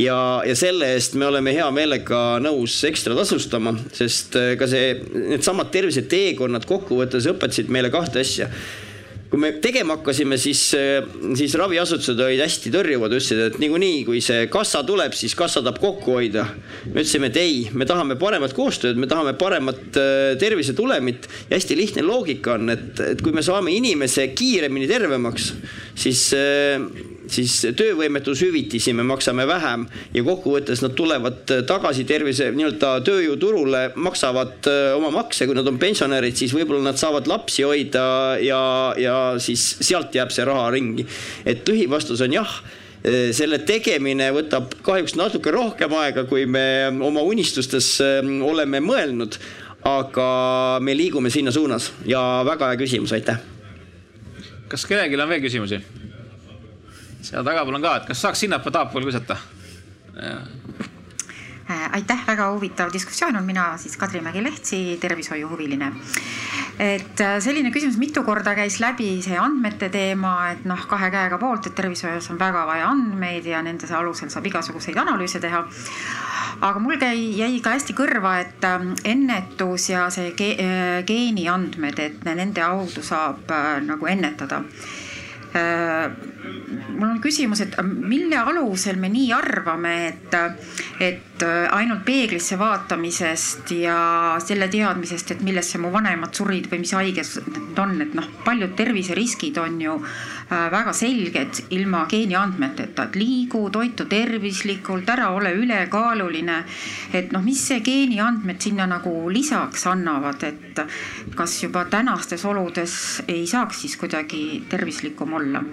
Ja, 0.00 0.40
ja 0.48 0.54
selle 0.56 0.94
eest 0.94 1.18
me 1.20 1.26
oleme 1.28 1.52
hea 1.52 1.66
meelega 1.68 2.38
nõus 2.40 2.78
ekstra 2.88 3.12
tasustama, 3.18 3.74
sest 3.92 4.38
äh, 4.40 4.54
ka 4.56 4.70
see, 4.70 4.94
needsamad 5.34 5.68
terviseteekonnad 5.74 6.64
kokkuvõttes 6.64 7.28
õpetasid 7.34 7.68
meile 7.68 7.92
kahte 7.92 8.24
asja 8.24 8.48
kui 9.32 9.40
me 9.40 9.48
tegema 9.64 9.94
hakkasime, 9.96 10.36
siis, 10.36 10.60
siis 11.40 11.54
raviasutused 11.56 12.18
olid 12.20 12.42
hästi 12.44 12.68
tõrjuvad, 12.74 13.14
ütlesid, 13.16 13.38
et 13.46 13.54
niikuinii, 13.62 14.02
kui 14.04 14.20
see 14.20 14.42
kassa 14.52 14.82
tuleb, 14.84 15.14
siis 15.16 15.32
kassa 15.38 15.62
tahab 15.64 15.78
kokku 15.80 16.18
hoida. 16.18 16.44
me 16.84 17.00
ütlesime, 17.00 17.30
et 17.32 17.38
ei, 17.40 17.62
me 17.72 17.88
tahame 17.88 18.18
paremat 18.20 18.52
koostööd, 18.52 19.00
me 19.00 19.08
tahame 19.08 19.32
paremat 19.40 19.96
äh, 19.96 20.34
tervisetulemit 20.36 21.30
ja 21.48 21.56
hästi 21.56 21.78
lihtne 21.80 22.04
loogika 22.04 22.58
on, 22.58 22.74
et, 22.76 23.00
et 23.00 23.24
kui 23.24 23.32
me 23.32 23.40
saame 23.40 23.72
inimese 23.72 24.28
kiiremini 24.36 24.90
tervemaks, 24.90 25.48
siis 26.04 26.26
äh, 26.36 26.76
siis 27.30 27.54
töövõimetushüvitisi 27.76 28.92
me 28.96 29.04
maksame 29.06 29.44
vähem 29.48 29.86
ja 30.14 30.24
kokkuvõttes 30.26 30.82
nad 30.82 30.94
tulevad 30.98 31.54
tagasi 31.68 32.04
tervise 32.08 32.50
nii-öelda 32.54 32.92
tööjõuturule, 33.06 33.82
maksavad 33.94 34.68
äh, 34.70 34.82
oma 34.96 35.12
makse, 35.14 35.46
kui 35.46 35.56
nad 35.56 35.68
on 35.68 35.78
pensionärid, 35.82 36.36
siis 36.38 36.54
võib-olla 36.56 36.90
nad 36.90 37.00
saavad 37.00 37.30
lapsi 37.30 37.66
hoida 37.66 38.04
ja, 38.42 38.62
ja 38.98 39.16
siis 39.42 39.64
sealt 39.80 40.14
jääb 40.16 40.34
see 40.34 40.46
raha 40.48 40.70
ringi. 40.74 41.06
et 41.46 41.66
lühivastus 41.68 42.22
on 42.24 42.34
jah 42.34 42.52
äh, 42.58 43.30
selle 43.36 43.62
tegemine 43.68 44.32
võtab 44.34 44.74
kahjuks 44.82 45.16
natuke 45.18 45.54
rohkem 45.54 45.94
aega, 46.02 46.26
kui 46.30 46.46
me 46.46 46.90
oma 46.90 47.22
unistustes 47.22 47.94
äh, 48.02 48.22
oleme 48.42 48.82
mõelnud. 48.82 49.38
aga 49.82 50.78
me 50.78 50.94
liigume 50.94 51.30
sinna 51.30 51.50
suunas 51.50 51.90
ja 52.06 52.20
väga 52.46 52.68
hea 52.70 52.78
küsimus, 52.78 53.12
aitäh. 53.12 53.40
kas 54.68 54.86
kellelgi 54.86 55.18
on 55.20 55.28
veel 55.28 55.42
küsimusi? 55.42 56.01
Seal 57.22 57.44
tagapool 57.46 57.78
on 57.78 57.84
ka, 57.84 57.96
et 58.00 58.10
kas 58.10 58.24
saaks 58.26 58.44
sinnapoole 58.44 58.78
tahapoole 58.78 59.06
visata? 59.06 59.38
Äh, 61.70 61.88
aitäh, 61.92 62.26
väga 62.26 62.50
huvitav 62.50 62.90
diskussioon 62.92 63.36
on, 63.36 63.44
mina 63.44 63.76
siis 63.78 63.96
Kadri 63.96 64.20
Mägi-Lehtsi, 64.20 64.98
tervishoiuhuviline. 65.00 65.92
et 66.78 67.20
äh, 67.20 67.36
selline 67.40 67.70
küsimus 67.70 67.98
mitu 68.00 68.22
korda 68.26 68.54
käis 68.54 68.80
läbi 68.80 69.22
see 69.22 69.36
andmete 69.38 69.88
teema, 69.88 70.32
et 70.50 70.64
noh, 70.64 70.86
kahe 70.88 71.10
käega 71.12 71.38
poolt, 71.38 71.66
et 71.66 71.74
tervishoius 71.78 72.30
on 72.32 72.40
väga 72.40 72.64
vaja 72.66 72.88
andmeid 72.90 73.46
ja 73.46 73.62
nende 73.62 73.86
alusel 73.94 74.30
saab 74.32 74.46
igasuguseid 74.50 74.98
analüüse 74.98 75.40
teha. 75.40 75.62
aga 76.60 76.80
mul 76.80 76.98
käi, 76.98 77.36
jäi 77.38 77.60
ka 77.60 77.76
hästi 77.76 77.94
kõrva, 77.94 78.34
et 78.40 78.64
äh, 78.66 78.88
ennetus 79.14 79.88
ja 79.90 80.10
see 80.10 80.32
ge, 80.36 80.50
geeniandmed, 81.06 81.98
et 81.98 82.24
nende 82.24 82.60
kaudu 82.60 83.06
saab 83.06 83.54
nagu 83.86 84.06
ennetada 84.06 84.64
mul 85.54 87.08
on 87.08 87.20
küsimus, 87.20 87.60
et 87.64 87.76
mille 87.84 88.38
alusel 88.38 88.96
me 89.00 89.10
nii 89.12 89.32
arvame, 89.36 89.94
et, 90.08 90.36
et 91.00 91.31
et 91.42 91.48
äh, 91.48 91.74
ainult 91.74 92.04
peeglisse 92.04 92.56
vaatamisest 92.58 93.72
ja 93.74 94.36
selle 94.42 94.68
teadmisest, 94.70 95.34
et 95.34 95.40
millesse 95.42 95.78
mu 95.82 95.90
vanemad 95.92 96.34
surid 96.34 96.68
või 96.70 96.82
mis 96.82 96.92
haiges 96.94 97.34
need 97.46 97.78
on, 97.82 97.96
et 98.04 98.14
noh, 98.14 98.28
paljud 98.44 98.74
terviseriskid 98.78 99.58
on 99.58 99.80
ju 99.82 99.96
äh, 99.98 100.68
väga 100.72 100.92
selged 100.94 101.62
ilma 101.74 102.04
geeniandmeteta, 102.10 103.08
et 103.08 103.18
liigu, 103.18 103.64
toitu 103.74 104.06
tervislikult, 104.10 105.08
ära 105.10 105.32
ole 105.34 105.54
ülekaaluline. 105.58 106.62
et 107.12 107.32
noh, 107.32 107.42
mis 107.42 107.66
see 107.68 107.80
geeniandmed 107.80 108.62
sinna 108.62 108.86
nagu 108.86 109.12
lisaks 109.30 109.86
annavad, 109.90 110.42
et 110.46 110.84
kas 111.34 111.58
juba 111.62 111.84
tänastes 111.90 112.44
oludes 112.44 112.94
ei 113.28 113.46
saaks 113.46 113.82
siis 113.82 113.96
kuidagi 113.96 114.62
tervislikum 114.70 115.34
olla? 115.40 115.64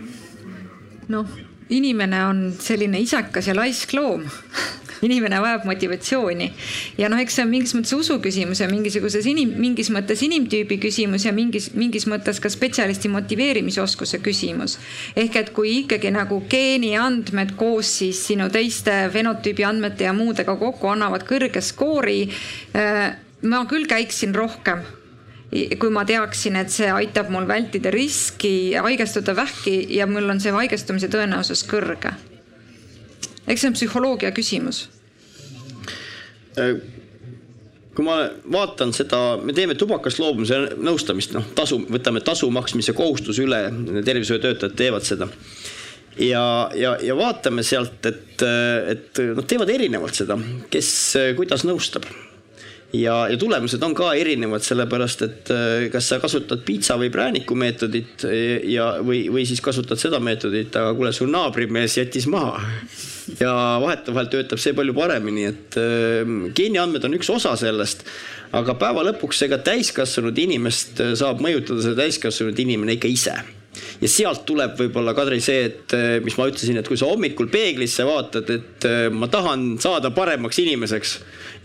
noh, 1.09 1.39
inimene 1.69 2.25
on 2.25 2.45
selline 2.57 2.99
isakas 3.01 3.47
ja 3.47 3.55
laisk 3.57 3.93
loom 3.93 4.25
inimene 5.05 5.39
vajab 5.41 5.65
motivatsiooni 5.69 6.49
ja 6.99 7.09
noh, 7.11 7.21
eks 7.21 7.39
see 7.39 7.45
on 7.45 7.51
mingis 7.53 7.76
mõttes 7.77 7.95
usu 7.95 8.19
küsimus 8.23 8.63
ja 8.63 8.69
mingisuguses 8.71 9.27
inim, 9.30 9.53
mingis 9.61 9.91
mõttes 9.93 10.23
inimtüübi 10.26 10.80
küsimus 10.84 11.26
ja 11.27 11.34
mingis, 11.35 11.71
mingis 11.77 12.07
mõttes 12.09 12.41
ka 12.41 12.51
spetsialisti 12.51 13.11
motiveerimisoskuse 13.13 14.21
küsimus. 14.26 14.77
ehk 15.15 15.35
et 15.35 15.53
kui 15.55 15.80
ikkagi 15.84 16.11
nagu 16.15 16.41
geeniandmed 16.49 17.55
koos 17.59 17.97
siis 17.99 18.21
sinu 18.27 18.49
teiste 18.49 19.09
fenotüübi 19.13 19.65
andmete 19.65 20.07
ja 20.07 20.13
muudega 20.13 20.55
kokku 20.59 20.88
annavad 20.91 21.26
kõrge 21.27 21.61
skoori, 21.61 22.21
äh, 22.76 23.15
ma 23.41 23.65
küll 23.65 23.88
käiksin 23.88 24.35
rohkem 24.35 24.84
kui 25.49 25.89
ma 25.89 26.03
teaksin, 26.05 26.59
et 26.61 26.69
see 26.73 26.89
aitab 26.93 27.31
mul 27.34 27.47
vältida 27.49 27.91
riski 27.93 28.76
haigestuda 28.77 29.34
vähki 29.38 29.81
ja 29.97 30.05
mul 30.09 30.30
on 30.30 30.41
see 30.41 30.53
haigestumise 30.53 31.09
tõenäosus 31.09 31.65
kõrge. 31.69 32.13
Eks 33.49 33.63
see 33.65 33.71
on 33.71 33.76
psühholoogia 33.77 34.31
küsimus. 34.35 34.85
Äh, 36.59 36.77
kui 37.95 38.05
ma 38.05 38.21
vaatan 38.53 38.93
seda, 38.95 39.39
me 39.43 39.55
teeme 39.57 39.76
tubakast 39.76 40.21
loobumise 40.21 40.61
nõustamist, 40.77 41.34
noh, 41.35 41.49
tasu, 41.57 41.81
võtame 41.89 42.23
tasu 42.23 42.47
maksmise 42.53 42.95
kohustuse 42.95 43.43
üle, 43.43 43.65
tervishoiutöötajad 44.05 44.77
teevad 44.80 45.07
seda 45.07 45.27
ja, 46.19 46.43
ja, 46.80 46.95
ja 47.03 47.17
vaatame 47.17 47.63
sealt, 47.65 48.05
et, 48.05 48.45
et 48.93 49.21
nad 49.35 49.45
teevad 49.49 49.71
erinevalt 49.73 50.21
seda, 50.21 50.38
kes 50.71 50.91
kuidas 51.38 51.65
nõustab 51.67 52.07
ja, 52.94 53.28
ja 53.30 53.38
tulemused 53.38 53.84
on 53.84 53.94
ka 53.98 54.11
erinevad, 54.18 54.64
sellepärast 54.66 55.24
et 55.26 55.52
äh, 55.53 55.88
kas 55.94 56.10
sa 56.10 56.20
kasutad 56.22 56.64
piitsa 56.66 56.98
või 56.99 57.11
prääniku 57.14 57.57
meetodit 57.60 58.26
äh, 58.28 58.66
ja, 58.72 58.91
või, 59.06 59.28
või 59.34 59.45
siis 59.49 59.61
kasutad 59.66 60.02
seda 60.02 60.22
meetodit, 60.24 60.74
aga 60.76 60.95
kuule, 60.98 61.14
su 61.16 61.28
naabrimees 61.30 61.99
jättis 61.99 62.28
maha. 62.30 62.61
ja 63.40 63.53
vahetevahel 63.82 64.32
töötab 64.32 64.61
see 64.61 64.74
palju 64.78 64.95
paremini, 64.98 65.45
et 65.52 65.80
äh, 65.80 66.34
geeniandmed 66.56 67.06
on 67.06 67.20
üks 67.20 67.30
osa 67.34 67.56
sellest. 67.60 68.06
aga 68.52 68.74
päeva 68.82 69.06
lõpuks 69.11 69.45
ega 69.45 69.61
täiskasvanud 69.61 70.38
inimest 70.41 71.03
saab 71.20 71.44
mõjutada 71.45 71.86
see 71.86 71.98
täiskasvanud 71.98 72.66
inimene 72.66 72.98
ikka 72.98 73.11
ise 73.11 73.38
ja 74.01 74.09
sealt 74.11 74.45
tuleb 74.47 74.77
võib-olla, 74.80 75.13
Kadri, 75.17 75.39
see, 75.43 75.65
et 75.69 75.95
mis 76.23 76.38
ma 76.39 76.47
ütlesin, 76.49 76.80
et 76.80 76.88
kui 76.88 76.97
sa 76.99 77.09
hommikul 77.09 77.49
peeglisse 77.51 78.05
vaatad, 78.07 78.49
et 78.53 78.88
ma 79.11 79.27
tahan 79.31 79.73
saada 79.81 80.11
paremaks 80.15 80.61
inimeseks 80.63 81.15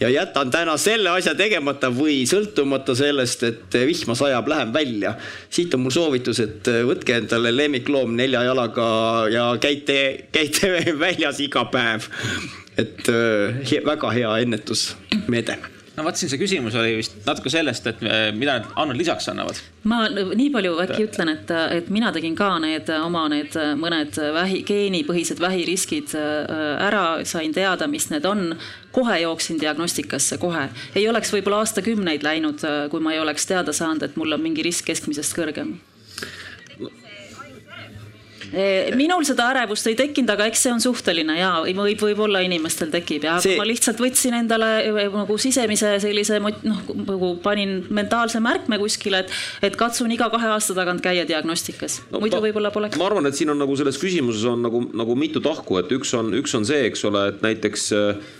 ja 0.00 0.10
jätan 0.10 0.50
täna 0.50 0.76
selle 0.80 1.12
asja 1.14 1.34
tegemata 1.38 1.90
või 1.94 2.22
sõltumata 2.28 2.96
sellest, 2.98 3.44
et 3.46 3.78
vihma 3.86 4.16
sajab, 4.18 4.48
lähen 4.50 4.72
välja. 4.74 5.14
siit 5.50 5.74
on 5.74 5.84
mul 5.84 5.94
soovitus, 5.94 6.40
et 6.42 6.70
võtke 6.88 7.18
endale 7.20 7.54
lemmikloom 7.54 8.16
nelja 8.16 8.42
jalaga 8.48 8.88
ja 9.30 9.46
käite, 9.60 10.26
käite 10.32 10.74
väljas 11.04 11.40
iga 11.44 11.64
päev. 11.70 12.10
et 12.78 13.06
väga 13.86 14.10
hea 14.10 14.38
ennetusmeede 14.42 15.73
no 15.96 16.04
vot 16.06 16.18
siin 16.18 16.30
see 16.32 16.40
küsimus 16.40 16.74
oli 16.78 16.96
vist 16.98 17.16
natuke 17.26 17.52
sellest, 17.52 17.86
et 17.90 18.02
äh, 18.04 18.26
mida 18.36 18.58
need 18.58 18.70
andmed 18.80 19.00
lisaks 19.00 19.28
annavad. 19.32 19.60
ma 19.90 20.04
nii 20.10 20.50
palju 20.54 20.74
äkki 20.84 21.06
ütlen, 21.06 21.32
et, 21.36 21.52
et 21.78 21.90
mina 21.94 22.12
tegin 22.14 22.36
ka 22.38 22.50
need 22.62 22.90
oma 22.96 23.26
need 23.32 23.56
mõned 23.80 24.18
vähi, 24.38 24.62
geenipõhised 24.68 25.42
vähiriskid 25.42 26.16
äh, 26.18 26.86
ära, 26.88 27.06
sain 27.28 27.54
teada, 27.56 27.88
mis 27.90 28.10
need 28.12 28.26
on. 28.28 28.54
kohe 28.94 29.16
jooksin 29.20 29.58
diagnostikasse, 29.58 30.38
kohe. 30.38 30.68
ei 30.94 31.08
oleks 31.10 31.32
võib-olla 31.34 31.64
aastakümneid 31.64 32.22
läinud, 32.26 32.62
äh, 32.66 32.84
kui 32.90 33.02
ma 33.02 33.14
ei 33.14 33.22
oleks 33.22 33.46
teada 33.50 33.72
saanud, 33.72 34.02
et 34.02 34.16
mul 34.16 34.38
on 34.38 34.42
mingi 34.42 34.66
risk 34.66 34.86
keskmisest 34.90 35.36
kõrgem 35.36 35.76
minul 38.96 39.24
seda 39.26 39.48
ärevust 39.52 39.88
ei 39.90 39.96
tekkinud, 39.98 40.30
aga 40.34 40.46
eks 40.50 40.64
see 40.66 40.72
on 40.74 40.82
suhteline 40.82 41.36
ja 41.38 41.50
võib, 41.64 42.00
võib-olla 42.00 42.42
inimestel 42.44 42.92
tekib 42.92 43.26
ja 43.28 43.36
see... 43.42 43.56
ma 43.58 43.66
lihtsalt 43.68 44.00
võtsin 44.02 44.36
endale 44.38 44.70
eh, 44.84 45.00
nagu 45.12 45.38
sisemise 45.40 45.94
sellise 46.02 46.40
noh, 46.42 46.82
nagu 47.04 47.34
panin 47.44 47.76
mentaalse 47.94 48.42
märkme 48.44 48.78
kuskile, 48.82 49.24
et, 49.24 49.34
et 49.70 49.78
katsun 49.80 50.12
iga 50.14 50.30
kahe 50.32 50.52
aasta 50.54 50.76
tagant 50.76 51.02
käia 51.04 51.26
diagnostikas 51.28 52.00
no,. 52.10 52.22
muidu 52.22 52.40
võib-olla 52.44 52.72
poleks. 52.74 53.00
ma 53.00 53.08
arvan, 53.10 53.30
et 53.30 53.38
siin 53.38 53.52
on 53.54 53.60
nagu 53.60 53.76
selles 53.78 53.98
küsimuses 54.00 54.46
on 54.50 54.64
nagu, 54.64 54.84
nagu 54.94 55.18
mitu 55.18 55.42
tahku, 55.44 55.80
et 55.82 55.92
üks 55.94 56.14
on, 56.18 56.32
üks 56.38 56.54
on 56.58 56.66
see, 56.68 56.84
eks 56.90 57.04
ole, 57.10 57.28
et 57.32 57.44
näiteks 57.44 57.90
äh, 57.96 58.32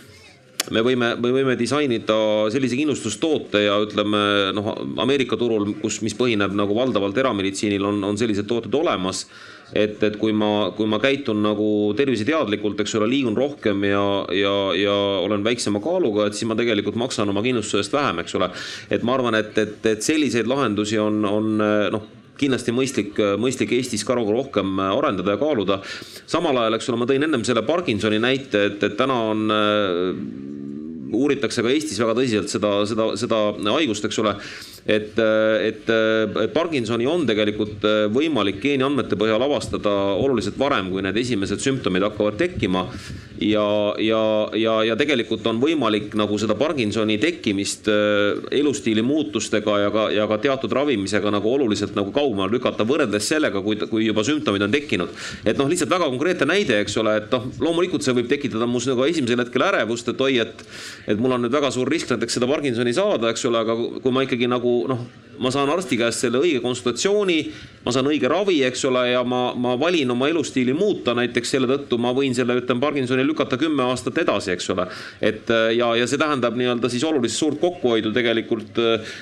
me 0.73 0.81
võime, 0.85 1.11
me 1.21 1.31
võime 1.35 1.55
disainida 1.59 2.15
sellise 2.53 2.77
kindlustustoote 2.79 3.65
ja 3.65 3.75
ütleme 3.83 4.21
noh, 4.55 4.71
Ameerika 5.03 5.37
turul, 5.37 5.73
kus, 5.81 6.01
mis 6.05 6.15
põhineb 6.17 6.55
nagu 6.57 6.77
valdavalt 6.77 7.17
erameditsiinil 7.21 7.85
on, 7.85 8.01
on 8.07 8.17
sellised 8.19 8.47
tooted 8.49 8.73
olemas 8.77 9.25
et, 9.73 10.01
et 10.03 10.17
kui 10.21 10.33
ma, 10.35 10.71
kui 10.75 10.87
ma 10.89 10.99
käitun 11.01 11.41
nagu 11.43 11.67
terviseteadlikult, 11.97 12.81
eks 12.83 12.97
ole, 12.99 13.09
liigun 13.11 13.37
rohkem 13.37 13.85
ja, 13.87 14.03
ja, 14.35 14.55
ja 14.77 14.97
olen 15.25 15.45
väiksema 15.45 15.81
kaaluga, 15.83 16.27
et 16.27 16.37
siis 16.37 16.49
ma 16.49 16.57
tegelikult 16.57 16.99
maksan 16.99 17.31
oma 17.31 17.43
kindlustuse 17.45 17.83
eest 17.83 17.95
vähem, 17.95 18.21
eks 18.23 18.37
ole. 18.39 18.51
et 18.89 19.05
ma 19.05 19.15
arvan, 19.17 19.39
et, 19.39 19.57
et, 19.57 19.79
et 19.95 20.05
selliseid 20.05 20.49
lahendusi 20.49 20.99
on, 21.01 21.23
on 21.29 21.57
noh 21.95 22.11
kindlasti 22.35 22.73
mõistlik, 22.75 23.19
mõistlik 23.39 23.71
Eestis 23.77 24.03
ka 24.03 24.15
rohkem 24.17 24.79
arendada 24.83 25.35
ja 25.35 25.39
kaaluda. 25.39 25.79
samal 26.27 26.57
ajal, 26.59 26.75
eks 26.75 26.89
ole, 26.91 26.99
ma 26.99 27.07
tõin 27.07 27.23
ennem 27.23 27.45
selle 27.47 27.63
Parkinsoni 27.63 28.19
näite, 28.19 28.65
et, 28.71 28.83
et 28.83 28.97
täna 28.99 29.15
on 29.31 29.45
uuritakse 31.15 31.63
ka 31.65 31.71
Eestis 31.73 31.99
väga 32.01 32.15
tõsiselt 32.17 32.51
seda, 32.51 32.71
seda, 32.89 33.09
seda 33.19 33.41
haigust, 33.75 34.07
eks 34.07 34.21
ole 34.23 34.35
et, 34.85 35.17
et, 35.17 35.89
et 35.89 36.51
Parkinsoni 36.53 37.07
on 37.09 37.25
tegelikult 37.25 37.85
võimalik 38.13 38.59
geeniandmete 38.61 39.17
põhjal 39.17 39.41
avastada 39.41 39.91
oluliselt 40.21 40.59
varem, 40.61 40.91
kui 40.93 41.01
need 41.01 41.17
esimesed 41.17 41.63
sümptomid 41.63 42.05
hakkavad 42.05 42.37
tekkima. 42.37 42.85
ja, 43.41 43.65
ja, 43.99 44.21
ja, 44.55 44.75
ja 44.91 44.95
tegelikult 44.95 45.47
on 45.49 45.57
võimalik 45.59 46.13
nagu 46.15 46.37
seda 46.39 46.55
Parkinsoni 46.55 47.17
tekkimist 47.19 47.89
äh, 47.91 48.45
elustiili 48.55 49.01
muutustega 49.03 49.79
ja 49.81 49.89
ka, 49.91 50.05
ja 50.13 50.27
ka 50.29 50.37
teatud 50.43 50.71
ravimisega 50.71 51.33
nagu 51.33 51.49
oluliselt 51.51 51.97
nagu 51.97 52.13
kaugemale 52.15 52.53
lükata 52.53 52.85
võrreldes 52.87 53.27
sellega, 53.27 53.61
kui, 53.65 53.79
kui 53.89 54.05
juba 54.05 54.23
sümptomid 54.27 54.67
on 54.67 54.71
tekkinud. 54.71 55.09
et 55.43 55.57
noh, 55.57 55.69
lihtsalt 55.71 55.91
väga 55.91 56.11
konkreetne 56.13 56.47
näide, 56.53 56.79
eks 56.85 56.97
ole, 57.01 57.17
et 57.23 57.33
noh, 57.33 57.49
loomulikult 57.59 58.05
see 58.05 58.15
võib 58.15 58.29
tekitada 58.29 58.69
mus 58.69 58.87
nagu 58.87 59.03
esimesel 59.09 59.41
hetkel 59.43 59.65
ärevust, 59.65 60.13
et 60.13 60.21
oi, 60.21 60.37
et, 60.45 60.63
et 61.09 61.19
mul 61.19 61.35
on 61.35 61.45
nüüd 61.47 61.57
väga 61.57 61.73
suur 61.73 61.89
risk 61.91 62.13
näiteks 62.13 62.37
seda 62.37 62.47
Parkinsoni 62.53 62.93
saada, 62.95 63.33
eks 63.33 63.45
ole, 63.49 63.65
aga 63.65 63.75
kui 63.99 64.15
ma 64.15 64.23
ikkagi 64.25 64.47
nagu 64.51 64.74
noh, 64.91 65.05
ma 65.39 65.51
saan 65.51 65.69
arsti 65.71 65.97
käest 65.99 66.23
selle 66.23 66.39
õige 66.39 66.61
konsultatsiooni, 66.63 67.37
ma 67.85 67.93
saan 67.93 68.07
õige 68.09 68.29
ravi, 68.31 68.61
eks 68.67 68.85
ole, 68.89 69.03
ja 69.11 69.23
ma, 69.27 69.49
ma 69.59 69.75
valin 69.79 70.13
oma 70.15 70.29
elustiili 70.31 70.73
muuta, 70.75 71.15
näiteks 71.17 71.55
selle 71.55 71.69
tõttu 71.71 71.99
ma 72.01 72.13
võin 72.15 72.35
selle, 72.37 72.57
ütleme, 72.61 72.83
Parkinsoni 72.83 73.25
lükata 73.27 73.59
kümme 73.61 73.87
aastat 73.89 74.21
edasi, 74.23 74.53
eks 74.55 74.69
ole. 74.75 74.87
et 75.21 75.51
ja, 75.75 75.91
ja 75.99 76.07
see 76.07 76.21
tähendab 76.21 76.57
nii-öelda 76.59 76.91
siis 76.91 77.03
olulist 77.07 77.39
suurt 77.39 77.59
kokkuhoidu 77.63 78.13
tegelikult 78.15 78.79
äh, 78.83 79.15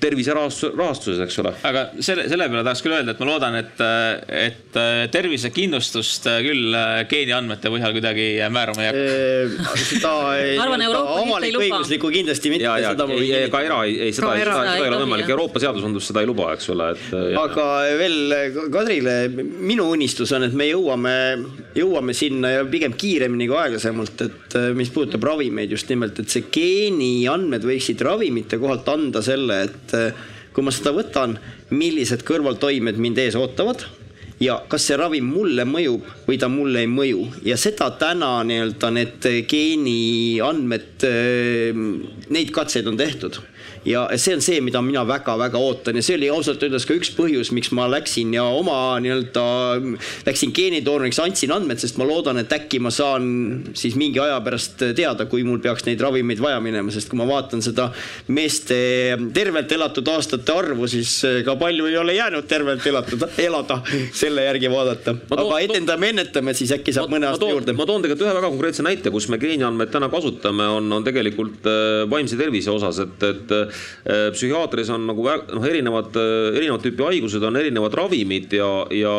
terviserahastus, 0.00 1.20
eks 1.24 1.38
ole. 1.40 1.52
aga 1.64 1.86
selle, 2.04 2.26
selle 2.28 2.48
peale 2.50 2.62
tahaks 2.66 2.82
küll 2.84 2.94
öelda, 2.98 3.14
et 3.14 3.20
ma 3.22 3.28
loodan, 3.30 3.56
et, 3.62 3.82
et 4.28 4.78
tervisekindlustust 5.14 6.28
küll 6.44 6.76
geeniandmete 7.10 7.72
põhjal 7.72 7.94
kuidagi 7.96 8.26
määrama 8.52 8.84
ei 8.84 8.90
hakka. 8.90 9.76
seda 9.80 10.12
ei, 10.42 10.58
avalik-õiguslikku 10.60 12.10
kindlasti 12.12 12.52
mitte. 12.52 12.66
ja, 12.68 12.76
ja 12.82 12.92
ei, 12.92 13.48
ka 13.52 13.62
era 13.64 13.80
ei, 13.88 14.12
seda, 14.12 14.34
seda, 14.36 14.42
seda, 14.42 14.58
seda 14.66 14.76
ei 14.82 14.90
ole 14.90 15.00
võimalik, 15.04 15.32
Euroopa 15.32 15.62
seadusandlus 15.64 16.10
seda 16.10 16.24
ei 16.24 16.28
luba, 16.28 16.50
eks 16.56 16.68
ole, 16.74 16.90
et. 16.96 17.16
aga 17.40 17.66
veel 17.96 18.36
Kadrile, 18.72 19.16
minu 19.32 19.88
unistus 19.94 20.34
on, 20.36 20.44
et 20.46 20.56
me 20.56 20.68
jõuame, 20.68 21.16
jõuame 21.76 22.16
sinna 22.16 22.52
ja 22.58 22.68
pigem 22.68 22.94
kiiremini 22.98 23.48
kui 23.48 23.58
aeglasemalt, 23.62 24.26
et 24.28 24.58
mis 24.76 24.92
puudutab 24.92 25.24
ravimeid 25.30 25.72
just 25.72 25.88
nimelt, 25.92 26.20
et 26.20 26.32
see 26.32 26.46
geeniandmed 26.52 27.64
võiksid 27.64 28.04
ravimite 28.04 28.60
kohalt 28.60 28.88
anda 28.92 29.24
selle, 29.24 29.62
et 29.70 29.85
et 29.86 29.94
eh, 29.98 30.24
kui 30.52 30.64
ma 30.64 30.72
seda 30.74 30.92
võtan, 30.96 31.36
millised 31.70 32.24
kõrvaltoimed 32.26 32.98
mind 32.98 33.18
ees 33.22 33.36
ootavad 33.38 33.84
ja 34.42 34.58
kas 34.68 34.84
see 34.88 34.96
ravim 34.98 35.28
mulle 35.32 35.64
mõjub 35.68 36.04
või 36.26 36.38
ta 36.40 36.48
mulle 36.52 36.82
ei 36.84 36.90
mõju. 36.90 37.26
Ja 37.48 37.56
seda 37.60 37.90
täna 38.00 38.38
nii-öelda 38.44 38.92
need 38.92 39.28
geeniandmed, 39.48 40.88
eh, 41.08 41.84
neid 42.28 42.52
katseid 42.52 42.88
on 42.90 42.98
tehtud 43.00 43.40
ja 43.86 44.04
see 44.18 44.34
on 44.36 44.42
see, 44.42 44.60
mida 44.64 44.80
mina 44.82 45.04
väga-väga 45.06 45.60
ootan 45.62 45.98
ja 45.98 46.02
see 46.04 46.16
oli 46.18 46.28
ausalt 46.32 46.62
öeldes 46.66 46.86
ka 46.88 46.96
üks 46.96 47.12
põhjus, 47.14 47.52
miks 47.54 47.70
ma 47.76 47.86
läksin 47.90 48.34
ja 48.34 48.44
oma 48.50 48.96
nii-öelda, 49.02 49.44
läksin 50.26 50.52
geenitoorniks, 50.56 51.20
andsin 51.22 51.54
andmed, 51.54 51.80
sest 51.82 52.00
ma 52.00 52.06
loodan, 52.08 52.40
et 52.42 52.52
äkki 52.52 52.80
ma 52.82 52.90
saan 52.94 53.28
siis 53.78 53.94
mingi 53.98 54.20
aja 54.22 54.40
pärast 54.44 54.82
teada, 54.98 55.28
kui 55.30 55.44
mul 55.46 55.60
peaks 55.62 55.86
neid 55.86 56.02
ravimeid 56.02 56.42
vaja 56.42 56.58
minema, 56.64 56.92
sest 56.94 57.10
kui 57.12 57.20
ma 57.20 57.28
vaatan 57.28 57.62
seda 57.64 57.88
meeste 58.34 58.78
tervelt 59.36 59.72
elatud 59.76 60.10
aastate 60.10 60.54
arvu, 60.54 60.90
siis 60.90 61.20
ka 61.46 61.56
palju 61.60 61.86
ei 61.90 61.98
ole 62.00 62.16
jäänud 62.18 62.50
tervelt 62.50 62.86
elatud, 62.86 63.26
elada 63.42 63.80
selle 64.14 64.48
järgi 64.48 64.70
vaadata. 64.72 65.14
aga 65.36 65.60
edendame, 65.62 66.10
ennetame, 66.14 66.56
siis 66.58 66.74
äkki 66.74 66.94
saab 66.96 67.10
ma, 67.10 67.16
mõne 67.16 67.30
aasta 67.30 67.50
juurde. 67.50 67.76
ma 67.76 67.86
toon 67.86 68.02
tegelikult 68.02 68.26
ühe 68.26 68.36
väga 68.40 68.50
konkreetse 68.50 68.86
näite, 68.86 69.14
kus 69.14 69.30
me 69.30 69.38
geeniandmeid 69.42 69.94
täna 69.94 70.10
kasutame, 70.12 70.66
on, 70.80 70.90
on 70.98 71.06
tegelikult 71.06 71.70
äh, 71.70 72.02
vaimse 72.10 72.38
tervise 72.40 72.74
osas, 72.74 72.98
et, 73.06 73.26
et 73.30 73.56
Äh, 74.06 74.30
psühhiaatris 74.34 74.90
on 74.94 75.06
nagu 75.08 75.24
noh, 75.26 75.66
erinevad, 75.66 76.14
äh, 76.18 76.56
erinevat 76.60 76.84
tüüpi 76.84 77.04
haigused 77.06 77.42
on 77.46 77.58
erinevad 77.58 77.94
ravimid 77.98 78.52
ja, 78.54 78.68
ja, 78.94 79.14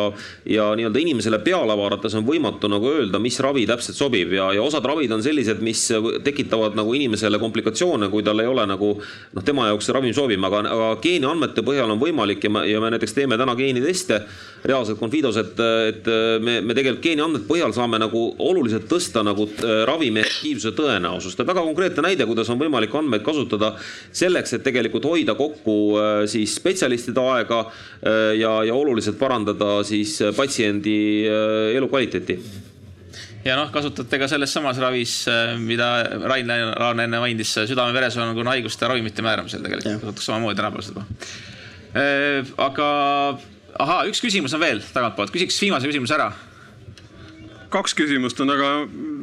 ja 0.48 0.68
nii-öelda 0.78 1.02
inimesele 1.02 1.40
peale 1.44 1.76
vaadates 1.78 2.16
on 2.18 2.26
võimatu 2.28 2.70
nagu 2.72 2.90
öelda, 2.94 3.20
mis 3.22 3.38
ravi 3.44 3.66
täpselt 3.68 3.98
sobib 3.98 4.32
ja, 4.36 4.50
ja 4.56 4.64
osad 4.64 4.86
ravid 4.88 5.12
on 5.14 5.24
sellised, 5.24 5.60
mis 5.64 5.86
tekitavad 6.24 6.78
nagu 6.78 6.94
inimesele 6.96 7.40
komplikatsioone, 7.42 8.10
kui 8.12 8.24
tal 8.26 8.40
ei 8.42 8.48
ole 8.48 8.64
nagu 8.68 8.94
noh, 8.98 9.44
tema 9.44 9.68
jaoks 9.70 9.88
see 9.88 9.96
ravim 9.96 10.16
sobib, 10.16 10.44
aga, 10.48 10.64
aga 10.72 10.92
geeniandmete 11.04 11.64
põhjal 11.66 11.92
on 11.94 12.00
võimalik 12.00 12.48
ja 12.48 12.52
me, 12.54 12.64
ja 12.70 12.80
me 12.80 12.92
näiteks 12.94 13.16
teeme 13.16 13.38
täna 13.40 13.56
geeniteste 13.58 14.22
reaalselt 14.64 14.98
Confidos, 14.98 15.36
et, 15.38 15.60
et 15.92 16.08
me, 16.42 16.58
me 16.64 16.74
tegelikult 16.74 17.04
geeniandmete 17.04 17.46
põhjal 17.48 17.74
saame 17.76 18.00
nagu 18.00 18.24
oluliselt 18.42 18.88
tõsta 18.90 19.22
nagu 19.26 19.46
äh, 19.52 19.84
ravimi 19.88 20.22
efektiivsuse 20.24 20.74
tõenäosust. 20.78 21.44
väga 21.46 21.62
konkreetne 21.62 22.02
näide, 22.08 22.26
kuidas 22.26 22.50
on 22.50 22.58
võimalik 22.60 22.94
andmeid 22.98 23.22
kasutada 23.26 23.74
selleks, 24.12 24.47
et 24.56 24.64
tegelikult 24.64 25.04
hoida 25.08 25.34
kokku 25.38 25.76
äh, 25.98 26.22
siis 26.30 26.54
spetsialistide 26.58 27.24
aega 27.34 27.60
äh, 27.66 28.32
ja, 28.40 28.52
ja 28.68 28.74
oluliselt 28.74 29.18
parandada 29.20 29.82
siis 29.86 30.18
patsiendi 30.36 30.98
elukvaliteeti 31.76 32.38
ja 33.44 33.56
noh, 33.58 33.70
kasutate 33.72 34.18
ka 34.20 34.28
selles 34.30 34.52
samas 34.52 34.80
ravis, 34.82 35.20
mida 35.62 35.90
Rain 36.28 36.48
Laan 36.48 37.04
enne 37.04 37.20
mainis, 37.22 37.54
südame-veresoonkonna 37.70 38.56
haiguste 38.56 38.88
ravimite 38.90 39.24
määramisel 39.24 39.62
tegelikult 39.64 40.02
kasutatakse 40.02 40.30
samamoodi 40.30 40.58
tänapäeval 40.58 40.88
seda. 40.88 41.06
aga 42.66 42.88
ahaa, 43.78 44.04
üks 44.10 44.20
küsimus 44.22 44.54
on 44.56 44.62
veel 44.62 44.82
tagantpoolt, 44.92 45.32
küsiks 45.34 45.58
viimase 45.62 45.88
küsimuse 45.90 46.16
ära. 46.18 46.28
Kaks 47.72 47.94
küsimust 47.98 48.40
on, 48.40 48.52
aga 48.54 48.72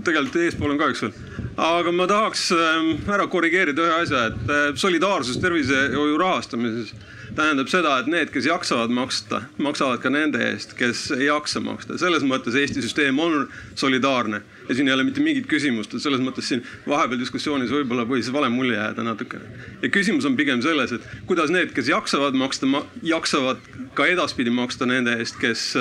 tegelikult 0.05 0.43
eespool 0.43 0.75
on 0.75 0.79
ka 0.81 0.91
üks 0.93 1.03
veel. 1.05 1.13
aga 1.57 1.91
ma 1.95 2.07
tahaks 2.09 2.47
ähm, 2.55 2.93
ära 3.09 3.27
korrigeerida 3.31 3.85
ühe 3.87 3.99
asja, 4.03 4.27
et 4.29 4.49
äh, 4.51 4.65
solidaarsus 4.79 5.39
tervishoiu 5.41 6.17
rahastamises 6.21 6.93
tähendab 7.35 7.69
seda, 7.71 7.97
et 7.99 8.09
need, 8.11 8.29
kes 8.31 8.47
jaksavad 8.47 8.91
maksta, 8.95 9.41
maksavad 9.61 9.99
ka 10.03 10.11
nende 10.13 10.39
eest, 10.45 10.75
kes 10.79 11.07
ei 11.15 11.27
jaksa 11.27 11.59
maksta. 11.63 11.97
selles 11.99 12.23
mõttes 12.27 12.55
Eesti 12.59 12.83
süsteem 12.85 13.19
on 13.19 13.47
solidaarne 13.75 14.41
ja 14.69 14.75
siin 14.75 14.87
ei 14.87 14.95
ole 14.95 15.07
mitte 15.07 15.23
mingit 15.23 15.47
küsimust, 15.51 15.93
et 15.93 16.03
selles 16.03 16.23
mõttes 16.23 16.47
siin 16.49 16.63
vahepeal 16.87 17.19
diskussioonis 17.19 17.73
võib-olla 17.73 18.05
võis 18.07 18.31
vale 18.33 18.49
mulje 18.53 18.77
jääda 18.77 19.03
natukene. 19.03 19.49
ja 19.81 19.89
küsimus 19.89 20.27
on 20.29 20.37
pigem 20.39 20.61
selles, 20.65 20.95
et 20.95 21.09
kuidas 21.27 21.51
need, 21.53 21.73
kes 21.75 21.89
jaksavad 21.91 22.37
maksta 22.39 22.69
ma,, 22.69 22.85
jaksavad 23.03 23.63
ka 23.97 24.07
edaspidi 24.11 24.53
maksta 24.53 24.87
nende 24.89 25.17
eest, 25.19 25.39
kes 25.41 25.73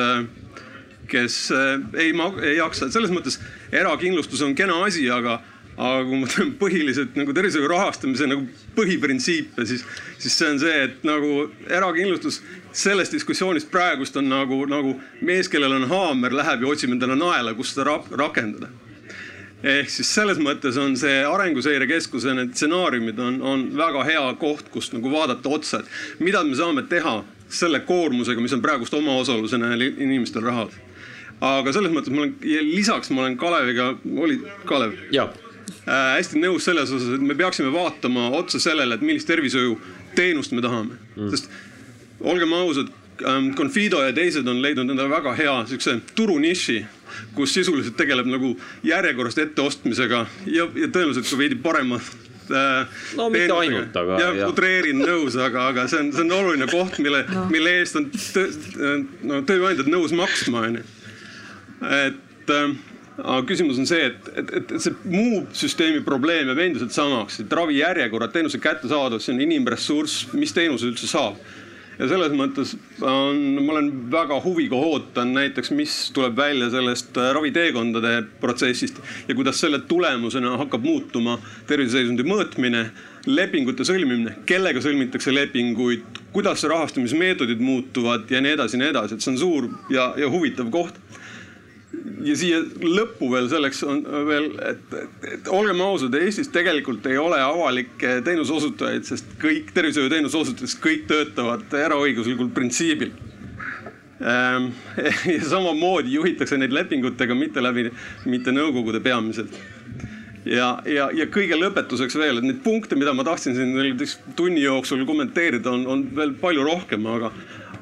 kes 1.11 1.39
ei, 1.99 2.13
ei 2.13 2.57
jaksa, 2.57 2.87
et 2.87 2.97
selles 2.97 3.13
mõttes 3.15 3.41
erakindlustus 3.73 4.43
on 4.47 4.55
kena 4.59 4.81
asi, 4.87 5.09
aga 5.11 5.41
aga 5.77 6.05
kui 6.07 6.21
ma 6.21 6.29
teen 6.31 6.53
põhiliselt 6.59 7.17
nagu 7.19 7.35
tervishoiu 7.35 7.69
rahastamise 7.71 8.29
nagu 8.31 8.47
põhiprintsiipe, 8.77 9.67
siis, 9.67 9.83
siis 10.23 10.37
see 10.39 10.53
on 10.53 10.61
see, 10.63 10.75
et 10.87 11.03
nagu 11.07 11.49
erakindlustus 11.67 12.41
sellest 12.75 13.15
diskussioonist 13.17 13.71
praegust 13.73 14.17
on 14.21 14.31
nagu, 14.31 14.61
nagu 14.71 14.97
mees, 15.27 15.51
kellel 15.51 15.75
on 15.81 15.89
haamer, 15.91 16.35
läheb 16.39 16.65
ja 16.65 16.71
otsib 16.71 16.95
endale 16.95 17.19
naela, 17.19 17.55
kus 17.59 17.75
seda 17.75 17.99
rakendada. 18.15 18.71
ehk 19.65 19.91
siis 19.91 20.11
selles 20.15 20.39
mõttes 20.39 20.77
on 20.79 20.95
see 21.01 21.23
Arenguseire 21.25 21.87
Keskuse 21.89 22.35
need 22.37 22.53
stsenaariumid 22.55 23.19
on, 23.19 23.39
on 23.43 23.69
väga 23.77 24.05
hea 24.05 24.25
koht, 24.39 24.69
kust 24.71 24.93
nagu 24.93 25.11
vaadata 25.11 25.49
otsa, 25.49 25.81
et 25.81 26.21
mida 26.23 26.45
me 26.45 26.55
saame 26.55 26.85
teha 26.87 27.23
selle 27.49 27.81
koormusega, 27.87 28.41
mis 28.41 28.53
on 28.53 28.63
praegust 28.63 28.95
omaosalusena 28.95 29.75
inimestel 29.75 30.45
rahas 30.45 30.84
aga 31.45 31.75
selles 31.77 31.93
mõttes 31.95 32.12
ma 32.15 32.25
olen, 32.25 32.37
lisaks 32.71 33.12
ma 33.12 33.25
olen 33.25 33.39
Kaleviga, 33.41 33.93
oli 34.27 34.41
Kalev? 34.69 34.97
jaa 35.15 35.29
äh, 35.85 36.16
hästi 36.16 36.41
nõus 36.43 36.66
selles 36.69 36.93
osas, 36.93 37.16
et 37.16 37.25
me 37.25 37.37
peaksime 37.39 37.73
vaatama 37.75 38.31
otsa 38.39 38.61
sellele, 38.62 38.97
et 38.97 39.05
millist 39.05 39.29
tervishoiuteenust 39.31 40.57
me 40.57 40.65
tahame 40.65 40.99
mm., 41.16 41.31
sest 41.35 41.51
olgem 42.25 42.53
ausad 42.57 42.91
ähm,, 43.27 43.53
Confido 43.59 44.03
ja 44.03 44.12
teised 44.16 44.49
on 44.49 44.62
leidnud 44.65 44.91
endale 44.91 45.12
väga 45.12 45.35
hea 45.39 45.57
siukse 45.71 45.99
turuniši, 46.16 46.81
kus 47.37 47.55
sisuliselt 47.55 47.97
tegeleb 47.97 48.29
nagu 48.31 48.55
järjekorrast 48.87 49.43
etteostmisega 49.45 50.27
ja, 50.47 50.69
ja 50.69 50.89
tõenäoliselt 50.89 51.29
ka 51.29 51.39
veidi 51.39 51.59
parema 51.61 52.01
äh, 52.01 53.05
no 53.19 53.29
mitte 53.33 53.55
ainult, 53.59 53.97
aga. 53.97 54.19
jah 54.23 54.41
ja., 54.41 54.51
utreerin 54.51 55.05
nõus, 55.05 55.37
aga, 55.41 55.69
aga 55.75 55.87
see 55.91 56.03
on, 56.07 56.12
see 56.16 56.27
on 56.27 56.37
oluline 56.41 56.69
koht, 56.73 56.99
mille 57.05 57.25
no., 57.31 57.47
mille 57.53 57.79
eest 57.83 58.01
on 58.01 58.11
töö, 58.15 58.99
no 59.29 59.45
tööandjad 59.47 59.91
nõus 59.93 60.16
maksma, 60.16 60.66
onju. 60.71 60.85
Et 61.85 62.52
äh, 62.52 62.77
aga 63.23 63.43
küsimus 63.47 63.78
on 63.78 63.89
see, 63.89 64.09
et, 64.11 64.31
et, 64.40 64.55
et 64.59 64.73
see 64.82 64.94
muu 65.06 65.44
süsteemi 65.55 66.02
probleem 66.06 66.48
jääb 66.51 66.62
endiselt 66.66 66.94
samaks, 66.94 67.43
et 67.44 67.52
ravijärjekorrad, 67.61 68.32
teenuse 68.35 68.59
kättesaadavus, 68.62 69.28
see 69.28 69.36
on 69.36 69.44
inimressurss, 69.44 70.32
mis 70.35 70.55
teenuse 70.56 70.90
üldse 70.90 71.11
saab. 71.11 71.39
ja 71.94 72.09
selles 72.11 72.32
mõttes 72.35 72.73
on, 73.06 73.36
ma 73.62 73.77
olen 73.77 73.89
väga 74.11 74.40
huviga 74.43 74.74
ootan 74.74 75.31
näiteks, 75.36 75.70
mis 75.78 75.93
tuleb 76.11 76.35
välja 76.35 76.66
sellest 76.73 77.15
äh, 77.23 77.28
raviteekondade 77.36 78.16
protsessist 78.40 78.98
ja 79.28 79.36
kuidas 79.39 79.61
selle 79.62 79.78
tulemusena 79.86 80.56
hakkab 80.59 80.82
muutuma 80.82 81.36
terviseseisundi 81.69 82.27
mõõtmine, 82.27 82.89
lepingute 83.31 83.86
sõlmimine, 83.86 84.40
kellega 84.47 84.82
sõlmitakse 84.82 85.31
lepinguid, 85.36 86.19
kuidas 86.35 86.66
rahastamismeetodid 86.66 87.62
muutuvad 87.62 88.27
ja 88.27 88.43
nii 88.43 88.59
edasi 88.59 88.74
ja 88.74 88.82
nii 88.82 88.90
edasi, 88.97 89.15
et 89.15 89.23
see 89.23 89.36
on 89.36 89.39
suur 89.44 89.70
ja, 89.94 90.11
ja 90.19 90.27
huvitav 90.35 90.74
koht 90.74 90.98
ja 92.23 92.36
siia 92.39 92.61
lõppu 92.81 93.28
veel 93.32 93.49
selleks 93.51 93.82
on 93.89 94.01
veel, 94.28 94.49
et, 94.62 94.97
et, 95.01 95.28
et 95.35 95.51
olgem 95.53 95.81
ausad, 95.85 96.15
Eestis 96.19 96.51
tegelikult 96.55 97.07
ei 97.11 97.19
ole 97.20 97.41
avalikke 97.43 98.19
teenuseosutajaid, 98.27 99.07
sest 99.09 99.36
kõik 99.43 99.73
tervishoiuteenuse 99.74 100.39
osutajad, 100.39 100.74
kõik 100.85 101.07
töötavad 101.11 101.78
eraõiguslikul 101.85 102.51
printsiibil 102.55 103.15
ähm,. 104.23 104.70
ja 105.35 105.41
samamoodi 105.49 106.15
juhitakse 106.15 106.59
neid 106.61 106.74
lepingutega 106.77 107.36
mitte 107.39 107.65
läbi, 107.65 107.89
mitte 108.31 108.55
nõukogude 108.55 109.03
peamiselt. 109.05 109.57
ja, 110.45 110.77
ja, 110.86 111.09
ja 111.15 111.27
kõige 111.32 111.59
lõpetuseks 111.59 112.19
veel, 112.20 112.39
et 112.39 112.47
neid 112.47 112.62
punkte, 112.65 112.99
mida 113.01 113.16
ma 113.16 113.27
tahtsin 113.27 113.57
siin 113.57 114.07
tunni 114.36 114.62
jooksul 114.62 115.07
kommenteerida, 115.09 115.73
on, 115.73 115.86
on 115.89 116.07
veel 116.16 116.36
palju 116.41 116.69
rohkem, 116.69 117.07
aga, 117.16 117.32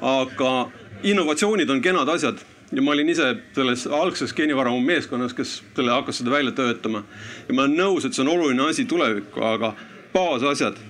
aga 0.00 0.54
innovatsioonid 1.02 1.70
on 1.70 1.82
kenad 1.82 2.08
asjad 2.08 2.40
ja 2.72 2.82
ma 2.82 2.94
olin 2.94 3.08
ise 3.12 3.34
selles 3.54 3.84
algses 3.86 4.32
geenivaramu 4.36 4.80
meeskonnas, 4.80 5.34
kes 5.36 5.58
selle 5.76 5.92
hakkas 5.92 6.22
seda 6.22 6.30
välja 6.30 6.52
töötama. 6.56 7.04
ja 7.48 7.54
ma 7.54 7.66
olen 7.66 7.76
nõus, 7.76 8.06
et 8.06 8.14
see 8.14 8.24
on 8.24 8.32
oluline 8.32 8.64
asi 8.68 8.84
tulevikku, 8.88 9.42
aga 9.44 9.74
baasasjad 10.14 10.80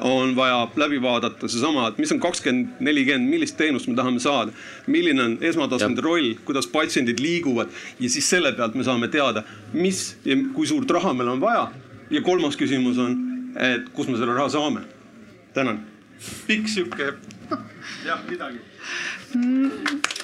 on 0.00 0.32
vaja 0.36 0.68
läbi 0.76 1.02
vaadata, 1.02 1.48
seesama, 1.48 1.88
et 1.88 1.98
mis 2.00 2.12
on 2.14 2.20
kakskümmend, 2.20 2.80
nelikümmend, 2.80 3.28
millist 3.28 3.56
teenust 3.56 3.90
me 3.90 3.94
tahame 3.94 4.20
saada. 4.20 4.52
milline 4.86 5.22
on 5.22 5.36
esmatasandi 5.40 6.00
roll, 6.00 6.32
kuidas 6.44 6.66
patsiendid 6.66 7.20
liiguvad 7.20 7.68
ja 8.00 8.10
siis 8.10 8.30
selle 8.30 8.52
pealt 8.56 8.74
me 8.74 8.84
saame 8.84 9.08
teada, 9.08 9.44
mis 9.72 10.16
ja 10.24 10.36
kui 10.54 10.66
suurt 10.66 10.90
raha 10.90 11.12
meil 11.14 11.28
on 11.36 11.40
vaja. 11.40 11.68
ja 12.10 12.22
kolmas 12.22 12.56
küsimus 12.56 12.98
on, 12.98 13.18
et 13.56 13.88
kust 13.92 14.08
me 14.08 14.16
selle 14.16 14.34
raha 14.34 14.48
saame. 14.48 14.80
tänan. 15.54 15.84
pikk 16.46 16.68
sihuke, 16.68 17.12
jah, 18.08 18.20
midagi 18.30 18.58
mm 19.34 20.21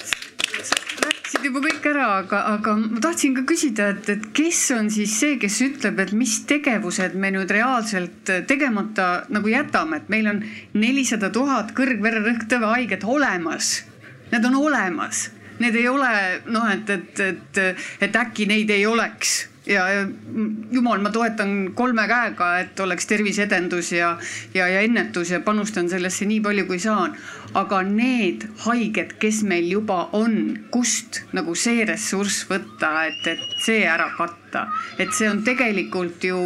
rääkisid 1.04 1.44
juba 1.48 1.62
kõik 1.64 1.86
ära, 1.90 2.06
aga, 2.22 2.40
aga 2.54 2.74
ma 2.80 3.02
tahtsin 3.04 3.34
ka 3.36 3.44
küsida, 3.48 3.90
et, 3.94 4.08
et 4.12 4.28
kes 4.36 4.60
on 4.76 4.90
siis 4.92 5.14
see, 5.20 5.36
kes 5.40 5.58
ütleb, 5.64 6.00
et 6.02 6.14
mis 6.16 6.38
tegevused 6.48 7.16
me 7.18 7.32
nüüd 7.34 7.50
reaalselt 7.54 8.32
tegemata 8.50 9.08
nagu 9.34 9.52
jätame, 9.52 10.00
et 10.02 10.08
meil 10.12 10.30
on 10.30 10.42
nelisada 10.78 11.30
tuhat 11.34 11.74
kõrgvererõhktõve 11.78 12.72
haiget 12.74 13.04
olemas. 13.04 13.82
Need 14.32 14.44
on 14.44 14.58
olemas, 14.60 15.28
need 15.62 15.76
ei 15.78 15.86
ole 15.88 16.10
noh, 16.52 16.66
et, 16.72 16.90
et, 16.90 17.22
et, 17.24 17.62
et 18.04 18.18
äkki 18.24 18.48
neid 18.50 18.70
ei 18.74 18.84
oleks 18.86 19.38
ja 19.68 19.84
jumal, 20.72 21.00
ma 21.04 21.10
toetan 21.12 21.72
kolme 21.76 22.06
käega, 22.08 22.50
et 22.62 22.80
oleks 22.80 23.06
terviseedendus 23.10 23.92
ja, 23.92 24.14
ja, 24.54 24.68
ja 24.68 24.80
ennetus 24.80 25.32
ja 25.34 25.40
panustan 25.44 25.90
sellesse 25.92 26.26
nii 26.28 26.40
palju, 26.44 26.66
kui 26.70 26.80
saan. 26.82 27.16
aga 27.54 27.80
need 27.82 28.44
haiged, 28.64 29.14
kes 29.20 29.42
meil 29.48 29.70
juba 29.70 30.08
on, 30.12 30.58
kust 30.70 31.22
nagu 31.32 31.54
see 31.56 31.84
ressurss 31.88 32.44
võtta, 32.50 32.92
et, 33.08 33.24
et 33.34 33.64
see 33.64 33.84
ära 33.88 34.10
katta? 34.16 34.47
Katta. 34.48 34.68
et 34.98 35.12
see 35.12 35.28
on 35.28 35.42
tegelikult 35.44 36.24
ju 36.24 36.38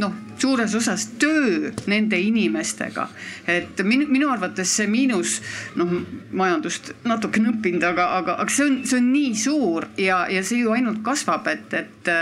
noh, 0.00 0.14
suures 0.38 0.74
osas 0.74 1.06
töö 1.18 1.72
nende 1.86 2.18
inimestega. 2.20 3.08
et 3.46 3.82
minu, 3.84 4.06
minu 4.08 4.30
arvates 4.30 4.68
see 4.76 4.86
miinus, 4.86 5.40
noh, 5.76 5.92
majandust 6.32 6.92
natukene 7.04 7.50
õppinud, 7.54 7.84
aga, 7.84 8.08
aga, 8.18 8.36
aga 8.42 8.50
see 8.50 8.66
on, 8.66 8.78
see 8.84 8.98
on 8.98 9.12
nii 9.12 9.34
suur 9.34 9.88
ja, 9.98 10.26
ja 10.30 10.42
see 10.44 10.60
ju 10.62 10.72
ainult 10.72 11.02
kasvab, 11.04 11.46
et, 11.48 11.72
et, 11.74 12.12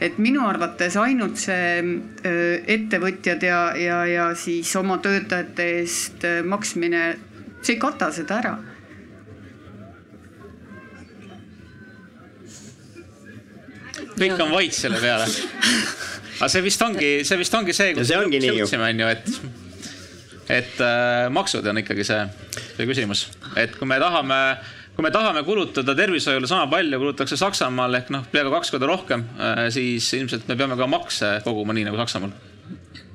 et 0.00 0.18
minu 0.18 0.46
arvates 0.46 0.96
ainult 0.96 1.38
see 1.38 1.82
ettevõtjad 2.70 3.42
ja, 3.42 3.60
ja, 3.76 4.04
ja 4.06 4.30
siis 4.34 4.74
oma 4.76 4.98
töötajate 5.02 5.70
eest 5.80 6.26
maksmine, 6.44 7.14
see 7.60 7.76
ei 7.76 7.80
kata 7.80 8.10
seda 8.14 8.40
ära 8.40 8.58
kõik 14.20 14.42
on 14.44 14.52
vait 14.54 14.74
selle 14.74 15.00
peale. 15.00 15.28
aga 16.40 16.48
see 16.52 16.64
vist 16.64 16.82
ongi, 16.84 17.12
see 17.26 17.38
vist 17.40 17.56
ongi 17.56 17.76
see, 17.76 17.94
kus 17.96 18.12
me 18.12 18.42
jõudsime, 18.44 18.88
on 18.88 19.02
ju, 19.02 19.08
et, 19.14 19.30
et 20.60 20.82
äh, 20.84 21.28
maksud 21.32 21.66
on 21.72 21.80
ikkagi 21.82 22.06
see, 22.06 22.20
see 22.76 22.88
küsimus, 22.88 23.26
et 23.60 23.76
kui 23.78 23.88
me 23.88 24.00
tahame 24.02 24.40
kui 24.96 25.06
me 25.06 25.12
tahame 25.14 25.42
kulutada 25.46 25.94
tervishoiule 25.96 26.48
sama 26.50 26.66
palju, 26.68 26.98
kulutatakse 27.00 27.38
Saksamaal 27.40 28.00
ehk 28.00 28.10
noh, 28.12 28.26
peaaegu 28.32 28.52
kaks 28.56 28.72
korda 28.74 28.90
rohkem, 28.90 29.24
äh, 29.40 29.64
siis 29.72 30.10
ilmselt 30.18 30.48
me 30.50 30.58
peame 30.60 30.76
ka 30.80 30.88
makse 30.90 31.38
koguma 31.46 31.76
nii 31.76 31.88
nagu 31.88 32.00
Saksamaal. 32.02 32.36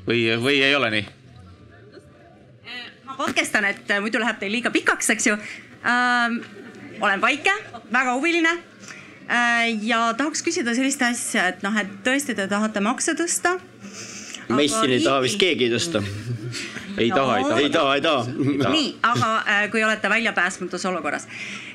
või, 0.07 0.27
või 0.41 0.59
ei 0.65 0.75
ole 0.77 0.91
nii? 0.97 1.07
ma 3.05 3.17
katkestan, 3.19 3.69
et 3.69 3.97
muidu 4.01 4.21
läheb 4.21 4.39
teil 4.41 4.53
liiga 4.57 4.73
pikaks, 4.73 5.13
eks 5.13 5.31
ju 5.31 5.37
ähm,. 5.85 6.39
olen 7.01 7.21
Vaike, 7.21 7.51
väga 7.91 8.13
huviline 8.15 8.55
Äh, 8.55 8.74
ja 9.81 10.01
tahaks 10.17 10.43
küsida 10.45 10.75
sellist 10.77 11.01
asja, 11.01 11.49
et 11.53 11.63
noh, 11.65 11.75
et 11.79 11.91
tõesti 12.05 12.35
te 12.37 12.47
tahate 12.51 12.83
makse 12.83 13.15
tõsta. 13.17 13.57
meist 14.49 14.77
siin 14.77 14.97
ei 14.97 15.03
taha 15.03 15.21
vist 15.23 15.39
keegi 15.41 15.69
tõsta. 15.73 16.03
ei 16.97 17.09
no, 17.09 17.15
taha, 17.15 17.37
ei 17.37 17.43
taha, 17.43 17.61
ei 17.61 17.71
taha, 17.71 17.95
ei 17.95 18.01
taha. 18.01 18.73
nii, 18.73 18.91
aga 19.03 19.31
äh, 19.39 19.63
kui 19.71 19.83
olete 19.83 20.09
väljapääsmatus 20.09 20.85
olukorras, 20.85 21.27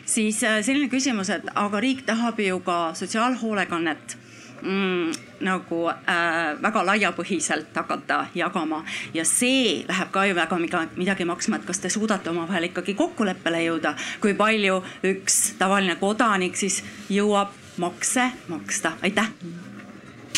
siis 0.07 0.43
äh, 0.45 0.61
selline 0.63 0.89
küsimus, 0.93 1.31
et 1.31 1.51
aga 1.55 1.81
riik 1.83 2.07
tahab 2.07 2.39
ju 2.41 2.61
ka 2.67 2.79
sotsiaalhoolekannet 2.95 4.17
mm, 4.63 5.30
nagu 5.45 5.85
äh, 5.91 6.57
väga 6.63 6.85
laiapõhiselt 6.87 7.77
hakata 7.77 8.25
jagama. 8.37 8.83
Ja 9.17 9.25
see 9.29 9.85
läheb 9.89 10.13
ka 10.15 10.27
ju 10.29 10.37
väga 10.39 10.59
midagi 10.97 11.27
maksma, 11.29 11.61
et 11.61 11.67
kas 11.69 11.83
te 11.83 11.93
suudate 11.93 12.31
omavahel 12.33 12.71
ikkagi 12.71 12.97
kokkuleppele 12.99 13.65
jõuda, 13.67 13.95
kui 14.23 14.37
palju 14.39 14.81
üks 15.15 15.41
tavaline 15.61 15.97
kodanik 16.01 16.59
siis 16.61 16.83
jõuab 17.11 17.57
makse 17.81 18.31
maksta, 18.51 18.97
aitäh! 19.03 19.33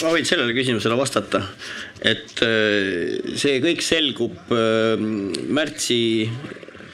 Ma 0.03 0.11
võin 0.11 0.25
sellele 0.27 0.55
küsimusele 0.57 0.97
vastata, 0.99 1.43
et 2.01 2.41
äh, 2.43 3.37
see 3.39 3.61
kõik 3.63 3.85
selgub 3.85 4.55
äh, 4.55 4.97
märtsi 5.53 6.01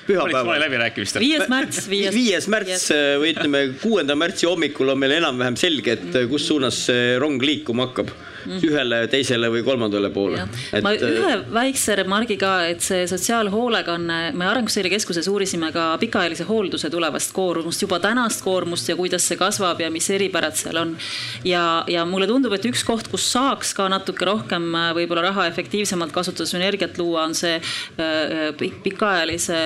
pühapäeval. 0.08 0.62
läbirääkimistel. 0.64 1.22
viies 1.24 1.50
märts, 1.52 1.84
viies. 1.90 2.14
viies 2.16 2.48
märts 2.50 2.88
või 3.20 3.34
ütleme, 3.34 3.62
kuuenda 3.82 4.16
märtsi 4.18 4.48
hommikul 4.48 4.94
on 4.94 5.00
meil 5.00 5.18
enam-vähem 5.20 5.58
selge, 5.60 5.98
et 5.98 6.18
kus 6.30 6.48
suunas 6.48 6.80
see 6.88 7.14
rong 7.20 7.42
liikuma 7.44 7.90
hakkab 7.90 8.12
mm. 8.48 8.64
ühele, 8.68 9.00
teisele 9.12 9.50
või 9.52 9.62
kolmandale 9.66 10.10
poole. 10.14 10.44
Et... 10.72 10.82
ma 10.84 10.94
ühe 10.94 11.34
väikse 11.54 11.96
remargi 12.00 12.38
ka, 12.40 12.52
et 12.72 12.84
see 12.84 13.06
sotsiaalhoolekanne, 13.10 14.18
me 14.38 14.48
Arenguseire 14.48 14.90
Keskuses 14.92 15.28
uurisime 15.30 15.70
ka 15.74 15.90
pikaajalise 16.00 16.46
hoolduse 16.48 16.90
tulevast 16.92 17.34
koormust, 17.36 17.82
juba 17.84 18.00
tänast 18.02 18.42
koormust 18.44 18.88
ja 18.88 18.96
kuidas 18.98 19.26
see 19.28 19.38
kasvab 19.40 19.82
ja 19.84 19.90
mis 19.92 20.08
eripärad 20.14 20.56
seal 20.58 20.80
on. 20.80 20.96
ja, 21.44 21.84
ja 21.88 22.04
mulle 22.08 22.28
tundub, 22.30 22.54
et 22.56 22.66
üks 22.68 22.84
koht, 22.86 23.10
kus 23.12 23.26
saaks 23.32 23.74
ka 23.76 23.88
natuke 23.92 24.26
rohkem 24.28 24.70
äh, 24.74 24.90
võib-olla 24.96 25.28
raha 25.28 25.48
efektiivsemalt 25.50 26.14
kasutada, 26.14 26.48
sünergiat 26.48 26.98
luua, 27.00 27.26
on 27.28 27.36
see 27.38 27.58
äh, 27.58 28.68
pikaajalise 28.84 29.58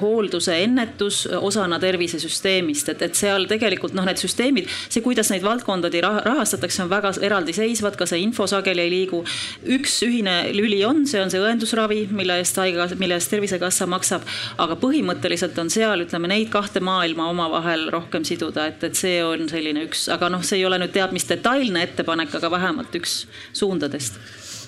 hoolduse 0.00 0.56
ennetus 0.64 1.24
osana 1.40 1.78
tervisesüsteemist, 1.82 2.92
et, 2.92 3.02
et 3.08 3.18
seal 3.18 3.48
tegelikult 3.50 3.96
noh, 3.96 4.06
need 4.06 4.20
süsteemid, 4.20 4.70
see, 4.88 5.02
kuidas 5.04 5.30
neid 5.32 5.44
valdkondadi 5.46 6.02
rahastatakse, 6.04 6.84
on 6.84 6.92
väga 6.92 7.14
eraldiseisvad, 7.26 7.96
ka 7.98 8.08
see 8.08 8.22
info 8.26 8.46
sageli 8.50 8.86
ei 8.86 8.92
liigu. 8.92 9.22
üks 9.76 9.98
ühine 10.06 10.36
lüli 10.56 10.82
on, 10.86 11.04
see 11.08 11.22
on 11.22 11.32
see 11.32 11.42
õendusravi, 11.42 12.06
mille 12.16 12.38
eest 12.42 12.58
haigekassa, 12.60 12.98
mille 13.00 13.18
eest 13.18 13.32
Tervisekassa 13.32 13.88
maksab. 13.90 14.26
aga 14.62 14.78
põhimõtteliselt 14.82 15.58
on 15.62 15.70
seal, 15.72 16.06
ütleme 16.06 16.30
neid 16.30 16.50
kahte 16.52 16.82
maailma 16.84 17.30
omavahel 17.32 17.88
rohkem 17.94 18.24
siduda, 18.28 18.68
et, 18.72 18.82
et 18.84 18.98
see 18.98 19.20
on 19.24 19.48
selline 19.50 19.86
üks, 19.88 20.08
aga 20.12 20.30
noh, 20.32 20.44
see 20.46 20.60
ei 20.60 20.66
ole 20.68 20.80
nüüd 20.82 20.94
teab 20.96 21.14
mis 21.16 21.28
detailne 21.28 21.86
ettepanek, 21.86 22.34
aga 22.40 22.50
vähemalt 22.58 23.00
üks 23.00 23.24
suundadest 23.56 24.20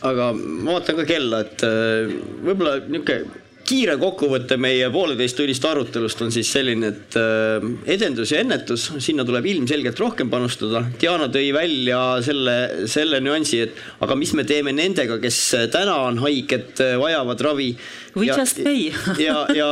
aga 0.06 0.30
ma 0.36 0.76
vaatan 0.76 1.01
ka 1.01 1.05
kella, 1.09 1.43
et 1.47 1.64
äh, 1.66 2.16
võib-olla 2.47 2.78
niisugune 2.86 3.47
kiire 3.69 3.99
kokkuvõte 4.01 4.57
meie 4.61 4.89
pooleteisttunnist 4.93 5.65
arutelust 5.69 6.23
on 6.24 6.32
siis 6.32 6.49
selline, 6.55 6.93
et 6.93 7.16
äh, 7.20 7.66
edendus 7.95 8.32
ja 8.32 8.40
ennetus, 8.43 8.89
sinna 9.05 9.27
tuleb 9.28 9.47
ilmselgelt 9.51 10.01
rohkem 10.01 10.31
panustada. 10.32 10.82
Diana 11.01 11.28
tõi 11.32 11.51
välja 11.57 12.01
selle, 12.24 12.57
selle 12.90 13.20
nüansi, 13.24 13.61
et 13.66 13.77
aga 14.05 14.16
mis 14.19 14.32
me 14.39 14.47
teeme 14.49 14.73
nendega, 14.77 15.19
kes 15.23 15.40
täna 15.74 15.99
on 16.07 16.23
haiged, 16.24 16.81
vajavad 17.03 17.45
ravi. 17.49 17.69
We 18.16 18.31
ja, 18.31 18.39
just 18.40 18.62
pay 18.65 18.89
ja, 19.27 19.45
ja 19.55 19.69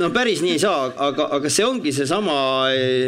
no 0.00 0.10
päris 0.14 0.42
nii 0.44 0.56
ei 0.56 0.62
saa, 0.62 0.90
aga, 1.08 1.30
aga 1.38 1.52
see 1.52 1.64
ongi 1.66 1.94
seesama, 1.96 2.36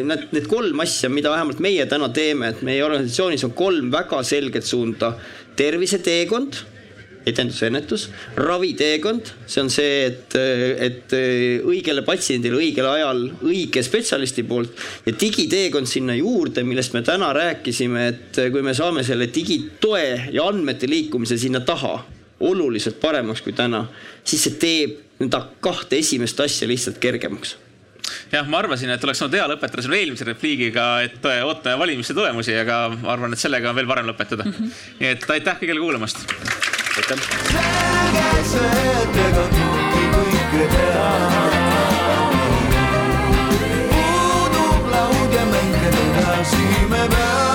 need, 0.07 0.31
need 0.37 0.49
kolm 0.51 0.87
asja, 0.87 1.11
mida 1.13 1.35
vähemalt 1.35 1.61
meie 1.65 1.85
täna 1.91 2.13
teeme, 2.15 2.55
et 2.55 2.65
meie 2.67 2.85
organisatsioonis 2.87 3.47
on 3.49 3.55
kolm 3.59 3.93
väga 3.95 4.23
selget 4.27 4.67
suunda. 4.69 5.17
terviseteekond 5.59 6.78
etendus 7.31 7.63
ja 7.63 7.71
ennetus, 7.71 8.09
raviteekond, 8.37 9.33
see 9.47 9.63
on 9.63 9.71
see, 9.73 9.95
et, 10.09 10.37
et 10.89 11.17
õigele 11.69 12.05
patsiendile 12.07 12.61
õigel 12.61 12.89
ajal 12.91 13.25
õige 13.47 13.83
spetsialisti 13.85 14.45
poolt 14.49 14.85
ja 15.07 15.15
digiteekond 15.21 15.91
sinna 15.91 16.17
juurde, 16.19 16.65
millest 16.67 16.97
me 16.97 17.03
täna 17.07 17.33
rääkisime, 17.37 18.07
et 18.13 18.43
kui 18.53 18.65
me 18.65 18.75
saame 18.77 19.05
selle 19.07 19.31
digitoe 19.35 20.31
ja 20.35 20.47
andmete 20.49 20.91
liikumise 20.91 21.39
sinna 21.39 21.61
taha 21.67 21.97
oluliselt 22.41 23.01
paremaks 23.01 23.43
kui 23.43 23.55
täna, 23.57 23.85
siis 24.25 24.45
see 24.47 24.59
teeb 24.63 24.99
nõnda 25.19 25.43
kahte 25.65 25.99
esimest 25.99 26.39
asja 26.41 26.69
lihtsalt 26.71 27.01
kergemaks 27.03 27.57
jah, 28.33 28.47
ma 28.49 28.63
arvasin, 28.63 28.91
et 28.95 29.05
oleks 29.05 29.23
olnud 29.25 29.37
hea 29.39 29.47
lõpetada 29.51 29.85
selle 29.85 30.01
eelmise 30.01 30.27
repliigiga, 30.29 30.89
et 31.07 31.31
ootame 31.45 31.79
valimiste 31.81 32.17
tulemusi, 32.17 32.55
aga 32.57 32.81
ma 32.95 33.13
arvan, 33.15 33.35
et 33.35 33.43
sellega 33.43 33.73
on 33.73 33.79
veel 33.79 33.91
parem 33.91 34.09
lõpetada 34.09 34.47
mm. 34.47 34.59
-hmm. 34.59 34.83
nii 35.03 35.15
et 35.17 35.31
aitäh 35.37 35.63
kõigile 35.63 35.85
kuulamast 35.85 36.78
aitäh. 36.99 37.19
puudub 43.91 44.91
laud 44.93 45.33
ja 45.33 45.45
mänge 45.47 45.91
tagasi 45.91 46.67
me 46.91 47.09
peame. 47.09 47.48